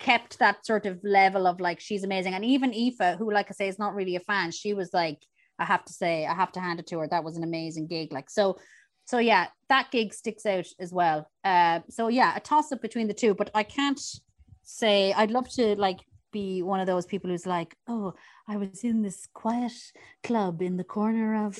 kept 0.00 0.38
that 0.38 0.66
sort 0.66 0.84
of 0.84 1.00
level 1.02 1.46
of 1.46 1.60
like, 1.60 1.80
she's 1.80 2.04
amazing. 2.04 2.34
And 2.34 2.44
even 2.44 2.74
Aoife, 2.74 3.16
who, 3.18 3.32
like 3.32 3.46
I 3.48 3.54
say, 3.54 3.68
is 3.68 3.78
not 3.78 3.94
really 3.94 4.16
a 4.16 4.20
fan, 4.20 4.50
she 4.50 4.74
was 4.74 4.92
like, 4.92 5.24
I 5.58 5.64
have 5.64 5.84
to 5.86 5.92
say, 5.94 6.26
I 6.26 6.34
have 6.34 6.52
to 6.52 6.60
hand 6.60 6.78
it 6.78 6.86
to 6.88 6.98
her. 6.98 7.08
That 7.08 7.24
was 7.24 7.38
an 7.38 7.42
amazing 7.42 7.86
gig. 7.86 8.12
Like, 8.12 8.28
so, 8.28 8.58
so 9.06 9.16
yeah, 9.16 9.46
that 9.70 9.90
gig 9.90 10.12
sticks 10.12 10.44
out 10.44 10.66
as 10.78 10.92
well. 10.92 11.30
Uh, 11.42 11.80
so 11.88 12.08
yeah, 12.08 12.36
a 12.36 12.40
toss 12.40 12.70
up 12.70 12.82
between 12.82 13.08
the 13.08 13.14
two, 13.14 13.34
but 13.34 13.50
I 13.54 13.62
can't 13.62 13.98
say 14.68 15.14
I'd 15.14 15.30
love 15.30 15.48
to 15.50 15.74
like 15.76 16.00
be 16.30 16.62
one 16.62 16.78
of 16.78 16.86
those 16.86 17.06
people 17.06 17.30
who's 17.30 17.46
like, 17.46 17.74
oh, 17.88 18.12
I 18.46 18.58
was 18.58 18.84
in 18.84 19.00
this 19.00 19.26
quiet 19.32 19.72
club 20.22 20.60
in 20.60 20.76
the 20.76 20.84
corner 20.84 21.46
of 21.46 21.58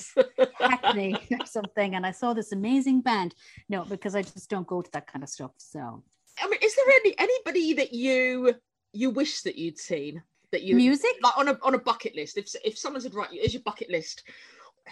Hackney 0.59 1.15
or 1.39 1.45
something, 1.45 1.95
and 1.95 2.05
I 2.05 2.11
saw 2.11 2.33
this 2.33 2.51
amazing 2.51 3.01
band. 3.01 3.33
No, 3.67 3.83
because 3.83 4.15
I 4.15 4.21
just 4.21 4.49
don't 4.49 4.67
go 4.67 4.81
to 4.81 4.91
that 4.91 5.07
kind 5.07 5.23
of 5.23 5.29
stuff. 5.29 5.51
So 5.57 6.03
I 6.39 6.47
mean, 6.47 6.59
is 6.61 6.75
there 6.75 6.95
any 6.95 7.15
anybody 7.17 7.73
that 7.73 7.93
you 7.93 8.53
you 8.93 9.09
wish 9.09 9.41
that 9.41 9.57
you'd 9.57 9.79
seen 9.79 10.21
that 10.51 10.61
you 10.61 10.75
music, 10.75 11.15
like 11.23 11.37
on 11.37 11.47
a 11.47 11.57
on 11.63 11.73
a 11.73 11.79
bucket 11.79 12.15
list? 12.15 12.37
If 12.37 12.53
if 12.63 12.77
someone 12.77 13.01
said 13.01 13.15
right, 13.15 13.29
here's 13.31 13.53
your 13.53 13.63
bucket 13.63 13.89
list, 13.89 14.23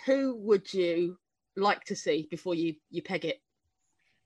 who 0.06 0.36
would 0.38 0.74
you 0.74 1.18
like 1.56 1.84
to 1.86 1.96
see 1.96 2.28
before 2.32 2.56
you 2.56 2.74
you 2.90 3.04
peg 3.04 3.26
it? 3.26 3.42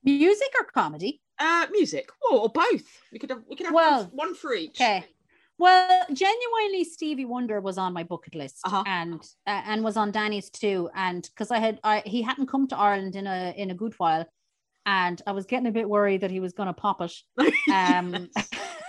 music 0.04 0.48
or 0.58 0.64
comedy? 0.64 1.20
Uh, 1.44 1.66
music, 1.72 2.08
well, 2.22 2.40
or 2.42 2.48
both. 2.48 2.86
We 3.12 3.18
could 3.18 3.30
have 3.30 3.42
we 3.48 3.56
could 3.56 3.66
have 3.66 3.74
Well, 3.74 4.08
one, 4.12 4.34
for 4.34 4.54
each. 4.54 4.80
Okay. 4.80 5.04
Well, 5.58 6.06
genuinely, 6.12 6.84
Stevie 6.84 7.24
Wonder 7.24 7.60
was 7.60 7.78
on 7.78 7.92
my 7.92 8.04
bucket 8.04 8.34
list, 8.36 8.60
Uh-huh. 8.64 8.84
and 8.86 9.20
uh, 9.46 9.62
and 9.66 9.82
was 9.82 9.96
on 9.96 10.12
Danny's 10.12 10.50
too. 10.50 10.88
And 10.94 11.22
because 11.22 11.50
I 11.50 11.58
had, 11.58 11.80
I 11.82 12.02
he 12.06 12.22
hadn't 12.22 12.46
come 12.46 12.68
to 12.68 12.76
Ireland 12.76 13.16
in 13.16 13.26
a 13.26 13.52
in 13.56 13.70
a 13.70 13.74
good 13.74 13.94
while, 13.98 14.24
and 14.86 15.20
I 15.26 15.32
was 15.32 15.46
getting 15.46 15.66
a 15.66 15.72
bit 15.72 15.88
worried 15.88 16.20
that 16.20 16.30
he 16.30 16.40
was 16.40 16.52
going 16.52 16.68
to 16.68 16.72
pop 16.72 17.00
it. 17.02 17.12
Um, 17.72 18.28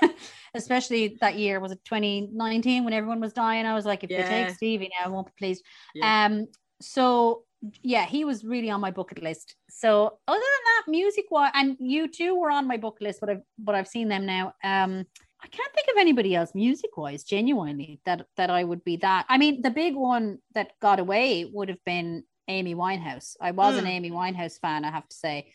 especially 0.55 1.17
that 1.21 1.35
year 1.35 1.59
was 1.59 1.71
it 1.71 1.83
2019 1.85 2.83
when 2.83 2.93
everyone 2.93 3.19
was 3.19 3.33
dying. 3.33 3.65
I 3.65 3.73
was 3.73 3.85
like, 3.85 4.03
if 4.03 4.09
they 4.09 4.17
Yeah. 4.17 4.45
take 4.45 4.55
Stevie 4.55 4.89
now, 4.99 5.05
I 5.05 5.09
won't 5.09 5.27
be 5.27 5.33
pleased. 5.39 5.63
Yeah. 5.95 6.25
Um, 6.25 6.47
so 6.81 7.45
yeah, 7.81 8.05
he 8.05 8.25
was 8.25 8.43
really 8.43 8.69
on 8.69 8.81
my 8.81 8.91
bucket 8.91 9.21
list. 9.21 9.55
So 9.69 10.17
other 10.27 10.39
than 10.39 10.63
that, 10.65 10.83
music 10.87 11.25
wise, 11.31 11.51
and 11.53 11.77
U2 11.79 12.37
were 12.37 12.51
on 12.51 12.67
my 12.67 12.77
bucket 12.77 13.01
list, 13.03 13.19
but 13.21 13.29
I've 13.29 13.41
but 13.57 13.75
I've 13.75 13.87
seen 13.87 14.09
them 14.09 14.25
now. 14.25 14.53
Um, 14.63 15.05
I 15.41 15.47
can't 15.47 15.73
think 15.73 15.87
of 15.89 15.99
anybody 15.99 16.35
else 16.35 16.51
music 16.55 16.95
wise, 16.97 17.23
genuinely 17.23 17.99
that 18.05 18.25
that 18.37 18.49
I 18.49 18.63
would 18.63 18.83
be 18.83 18.97
that. 18.97 19.25
I 19.29 19.37
mean, 19.37 19.61
the 19.61 19.71
big 19.71 19.95
one 19.95 20.39
that 20.55 20.71
got 20.81 20.99
away 20.99 21.49
would 21.53 21.69
have 21.69 21.83
been 21.85 22.23
Amy 22.47 22.75
Winehouse. 22.75 23.35
I 23.39 23.51
was 23.51 23.77
an 23.77 23.85
Mm. 23.85 23.89
Amy 23.89 24.11
Winehouse 24.11 24.59
fan, 24.59 24.83
I 24.85 24.91
have 24.91 25.07
to 25.07 25.15
say. 25.15 25.53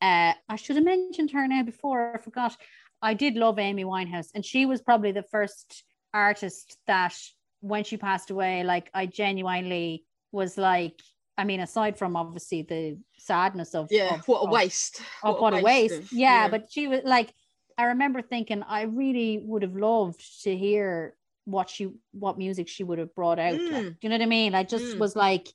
Uh, 0.00 0.32
I 0.48 0.56
should 0.56 0.76
have 0.76 0.84
mentioned 0.84 1.32
her 1.32 1.46
now 1.48 1.64
before. 1.64 2.14
I 2.14 2.18
forgot. 2.18 2.56
I 3.02 3.14
did 3.14 3.34
love 3.34 3.58
Amy 3.58 3.84
Winehouse, 3.84 4.28
and 4.34 4.44
she 4.44 4.66
was 4.66 4.80
probably 4.82 5.12
the 5.12 5.22
first 5.24 5.84
artist 6.14 6.76
that, 6.86 7.16
when 7.60 7.84
she 7.84 7.96
passed 7.96 8.30
away, 8.30 8.62
like 8.64 8.90
I 8.94 9.06
genuinely 9.06 10.04
was 10.30 10.56
like, 10.56 11.00
I 11.38 11.44
mean, 11.44 11.60
aside 11.60 11.96
from 11.96 12.16
obviously 12.16 12.62
the 12.62 12.98
sadness 13.16 13.74
of 13.74 13.86
Yeah, 13.90 14.14
of, 14.14 14.26
what 14.28 14.40
a 14.42 14.50
waste. 14.50 15.00
of 15.22 15.38
what, 15.38 15.54
a 15.54 15.62
waste. 15.62 16.00
of- 16.00 16.12
yeah, 16.12 16.48
but 16.48 16.66
she 16.70 16.88
was 16.88 17.00
like, 17.04 17.32
I 17.78 17.84
remember 17.84 18.20
thinking, 18.22 18.62
I 18.64 18.82
really 18.82 19.40
would 19.44 19.62
have 19.62 19.76
loved 19.76 20.20
to 20.42 20.56
hear 20.56 21.14
what 21.44 21.70
she, 21.70 21.90
what 22.10 22.36
music 22.36 22.66
she 22.68 22.82
would 22.84 22.98
have 22.98 23.14
brought 23.14 23.38
out. 23.38 23.52
like, 23.54 23.84
Mm. 23.84 23.90
do 23.90 23.96
you 24.02 24.08
know 24.08 24.16
what 24.16 24.22
I 24.22 24.26
mean? 24.26 24.54
I 24.54 24.64
just 24.64 24.96
Mm. 24.96 24.98
was 24.98 25.14
like, 25.14 25.46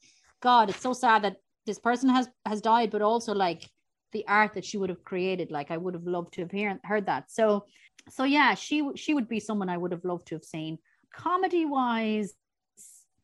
God, 0.42 0.70
it's 0.70 0.82
so 0.82 0.94
sad 0.94 1.24
that 1.24 1.36
this 1.66 1.80
person 1.80 2.10
has 2.10 2.30
has 2.46 2.62
died, 2.62 2.90
but 2.92 3.02
also 3.02 3.34
like 3.34 3.70
the 4.14 4.26
art 4.28 4.54
that 4.54 4.66
she 4.66 4.78
would 4.78 4.90
have 4.90 5.04
created. 5.04 5.52
Like 5.52 5.70
I 5.72 5.78
would 5.78 5.94
have 5.94 6.06
loved 6.08 6.34
to 6.34 6.42
have 6.42 6.52
hear, 6.52 6.80
heard 6.84 7.06
that. 7.08 7.30
So, 7.32 7.66
so 8.10 8.24
yeah, 8.24 8.54
she 8.56 8.90
she 8.96 9.14
would 9.14 9.28
be 9.30 9.40
someone 9.40 9.70
I 9.70 9.78
would 9.78 9.92
have 9.92 10.04
loved 10.06 10.28
to 10.28 10.36
have 10.36 10.44
seen. 10.44 10.78
Comedy 11.14 11.66
wise, 11.66 12.34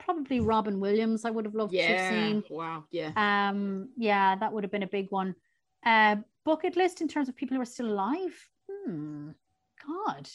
probably 0.10 0.40
Robin 0.40 0.80
Williams. 0.80 1.24
I 1.24 1.30
would 1.30 1.46
have 1.46 1.56
loved 1.56 1.74
to 1.74 1.82
have 1.82 2.14
seen. 2.14 2.44
Wow. 2.50 2.86
Yeah. 2.92 3.12
Um, 3.16 3.90
yeah, 3.96 4.36
that 4.36 4.52
would 4.52 4.64
have 4.64 4.72
been 4.72 4.84
a 4.84 4.88
big 4.88 5.08
one. 5.12 5.36
Uh, 5.86 6.18
bucket 6.46 6.76
list 6.76 7.02
in 7.02 7.08
terms 7.08 7.30
of 7.30 7.36
people 7.36 7.56
who 7.56 7.62
are 7.62 7.66
still 7.66 7.92
alive. 7.92 8.36
Hmm. 8.70 9.30
God, 9.88 10.28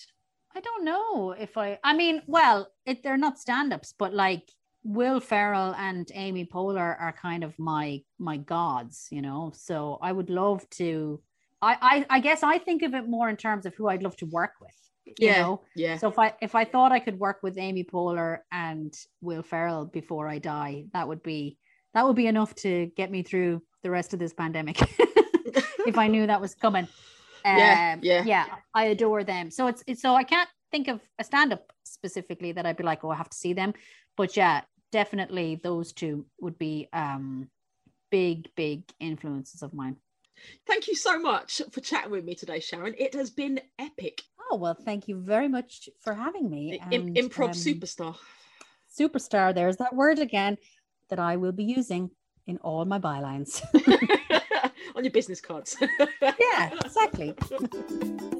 I 0.55 0.61
don't 0.61 0.85
know 0.85 1.33
if 1.33 1.59
I. 1.59 1.79
I 1.83 1.95
mean, 1.95 2.23
well, 2.27 2.69
it, 2.87 3.03
they're 3.03 3.17
not 3.17 3.39
stand-ups, 3.39 3.95
but 3.99 4.15
like 4.15 4.49
Will 4.85 5.21
Ferrell 5.21 5.75
and 5.75 6.09
Amy 6.15 6.47
Poehler 6.47 6.97
are 7.01 7.15
kind 7.21 7.43
of 7.43 7.59
my 7.59 8.01
my 8.19 8.37
gods, 8.37 9.09
you 9.11 9.23
know. 9.23 9.53
So 9.55 9.99
I 10.01 10.13
would 10.13 10.31
love 10.31 10.69
to. 10.71 11.21
I 11.61 11.77
I, 11.93 12.17
I 12.17 12.21
guess 12.21 12.43
I 12.43 12.59
think 12.59 12.83
of 12.83 12.95
it 12.95 13.09
more 13.09 13.29
in 13.29 13.37
terms 13.37 13.67
of 13.67 13.75
who 13.75 13.89
I'd 13.89 14.05
love 14.05 14.17
to 14.19 14.27
work 14.27 14.53
with. 14.61 14.84
You 15.06 15.14
Yeah. 15.18 15.43
know? 15.43 15.62
Yeah. 15.74 15.97
So 15.98 16.09
if 16.09 16.18
I 16.18 16.35
if 16.40 16.55
I 16.55 16.64
thought 16.64 16.93
I 16.93 16.98
could 17.01 17.18
work 17.18 17.39
with 17.43 17.59
Amy 17.59 17.85
Poehler 17.85 18.39
and 18.51 18.94
Will 19.20 19.43
Ferrell 19.43 19.85
before 19.86 20.28
I 20.28 20.39
die, 20.39 20.86
that 20.93 21.06
would 21.09 21.22
be 21.22 21.59
that 21.94 22.06
would 22.06 22.16
be 22.16 22.26
enough 22.26 22.55
to 22.56 22.86
get 22.97 23.10
me 23.10 23.22
through 23.22 23.62
the 23.82 23.90
rest 23.90 24.12
of 24.14 24.18
this 24.18 24.32
pandemic. 24.32 24.81
if 25.86 25.98
I 25.98 26.09
knew 26.09 26.26
that 26.26 26.40
was 26.40 26.55
coming. 26.55 26.89
Yeah, 27.47 27.93
Um, 27.97 28.01
yeah. 28.02 28.24
yeah. 28.24 28.47
I 28.74 28.85
adore 28.85 29.22
them. 29.22 29.51
So 29.51 29.66
it's 29.66 29.85
it's 29.86 30.01
so 30.01 30.14
I 30.14 30.24
can't 30.24 30.48
think 30.70 30.89
of 30.89 31.01
a 31.18 31.24
stand-up 31.24 31.70
specifically 31.85 32.52
that 32.52 32.64
I'd 32.64 32.78
be 32.78 32.85
like, 32.85 33.05
oh, 33.05 33.10
I 33.10 33.16
have 33.16 33.28
to 33.28 33.36
see 33.36 33.52
them. 33.52 33.74
But 34.16 34.35
yeah, 34.35 34.62
definitely 34.93 35.60
those 35.62 35.93
two 35.93 36.24
would 36.40 36.56
be 36.56 36.89
um 36.94 37.51
big, 38.10 38.48
big 38.56 38.85
influences 38.98 39.62
of 39.62 39.74
mine. 39.74 39.97
Thank 40.66 40.89
you 40.89 40.94
so 40.94 41.19
much 41.19 41.62
for 41.70 41.81
chatting 41.81 42.11
with 42.11 42.24
me 42.24 42.35
today, 42.35 42.61
Sharon. 42.61 42.94
It 42.98 43.15
has 43.15 43.31
been 43.31 43.61
epic. 43.78 44.23
Oh 44.51 44.56
well, 44.56 44.74
thank 44.74 45.09
you 45.09 45.20
very 45.20 45.48
much 45.48 45.89
for 46.01 46.15
having 46.15 46.51
me. 46.51 46.81
Im- 46.90 47.09
and, 47.09 47.16
improv 47.16 47.51
um, 47.51 47.52
superstar. 47.52 48.16
superstar. 48.98 49.55
There's 49.55 49.77
that 49.78 49.94
word 49.94 50.19
again 50.19 50.59
that 51.09 51.19
I 51.19 51.36
will 51.36 51.52
be 51.52 51.65
using 51.65 52.11
in 52.47 52.59
all 52.59 52.85
my 52.85 52.98
bylines. 52.98 53.62
On 54.97 55.02
your 55.02 55.12
business 55.12 55.40
cards. 55.40 55.77
yeah, 56.23 56.70
exactly. 56.85 57.35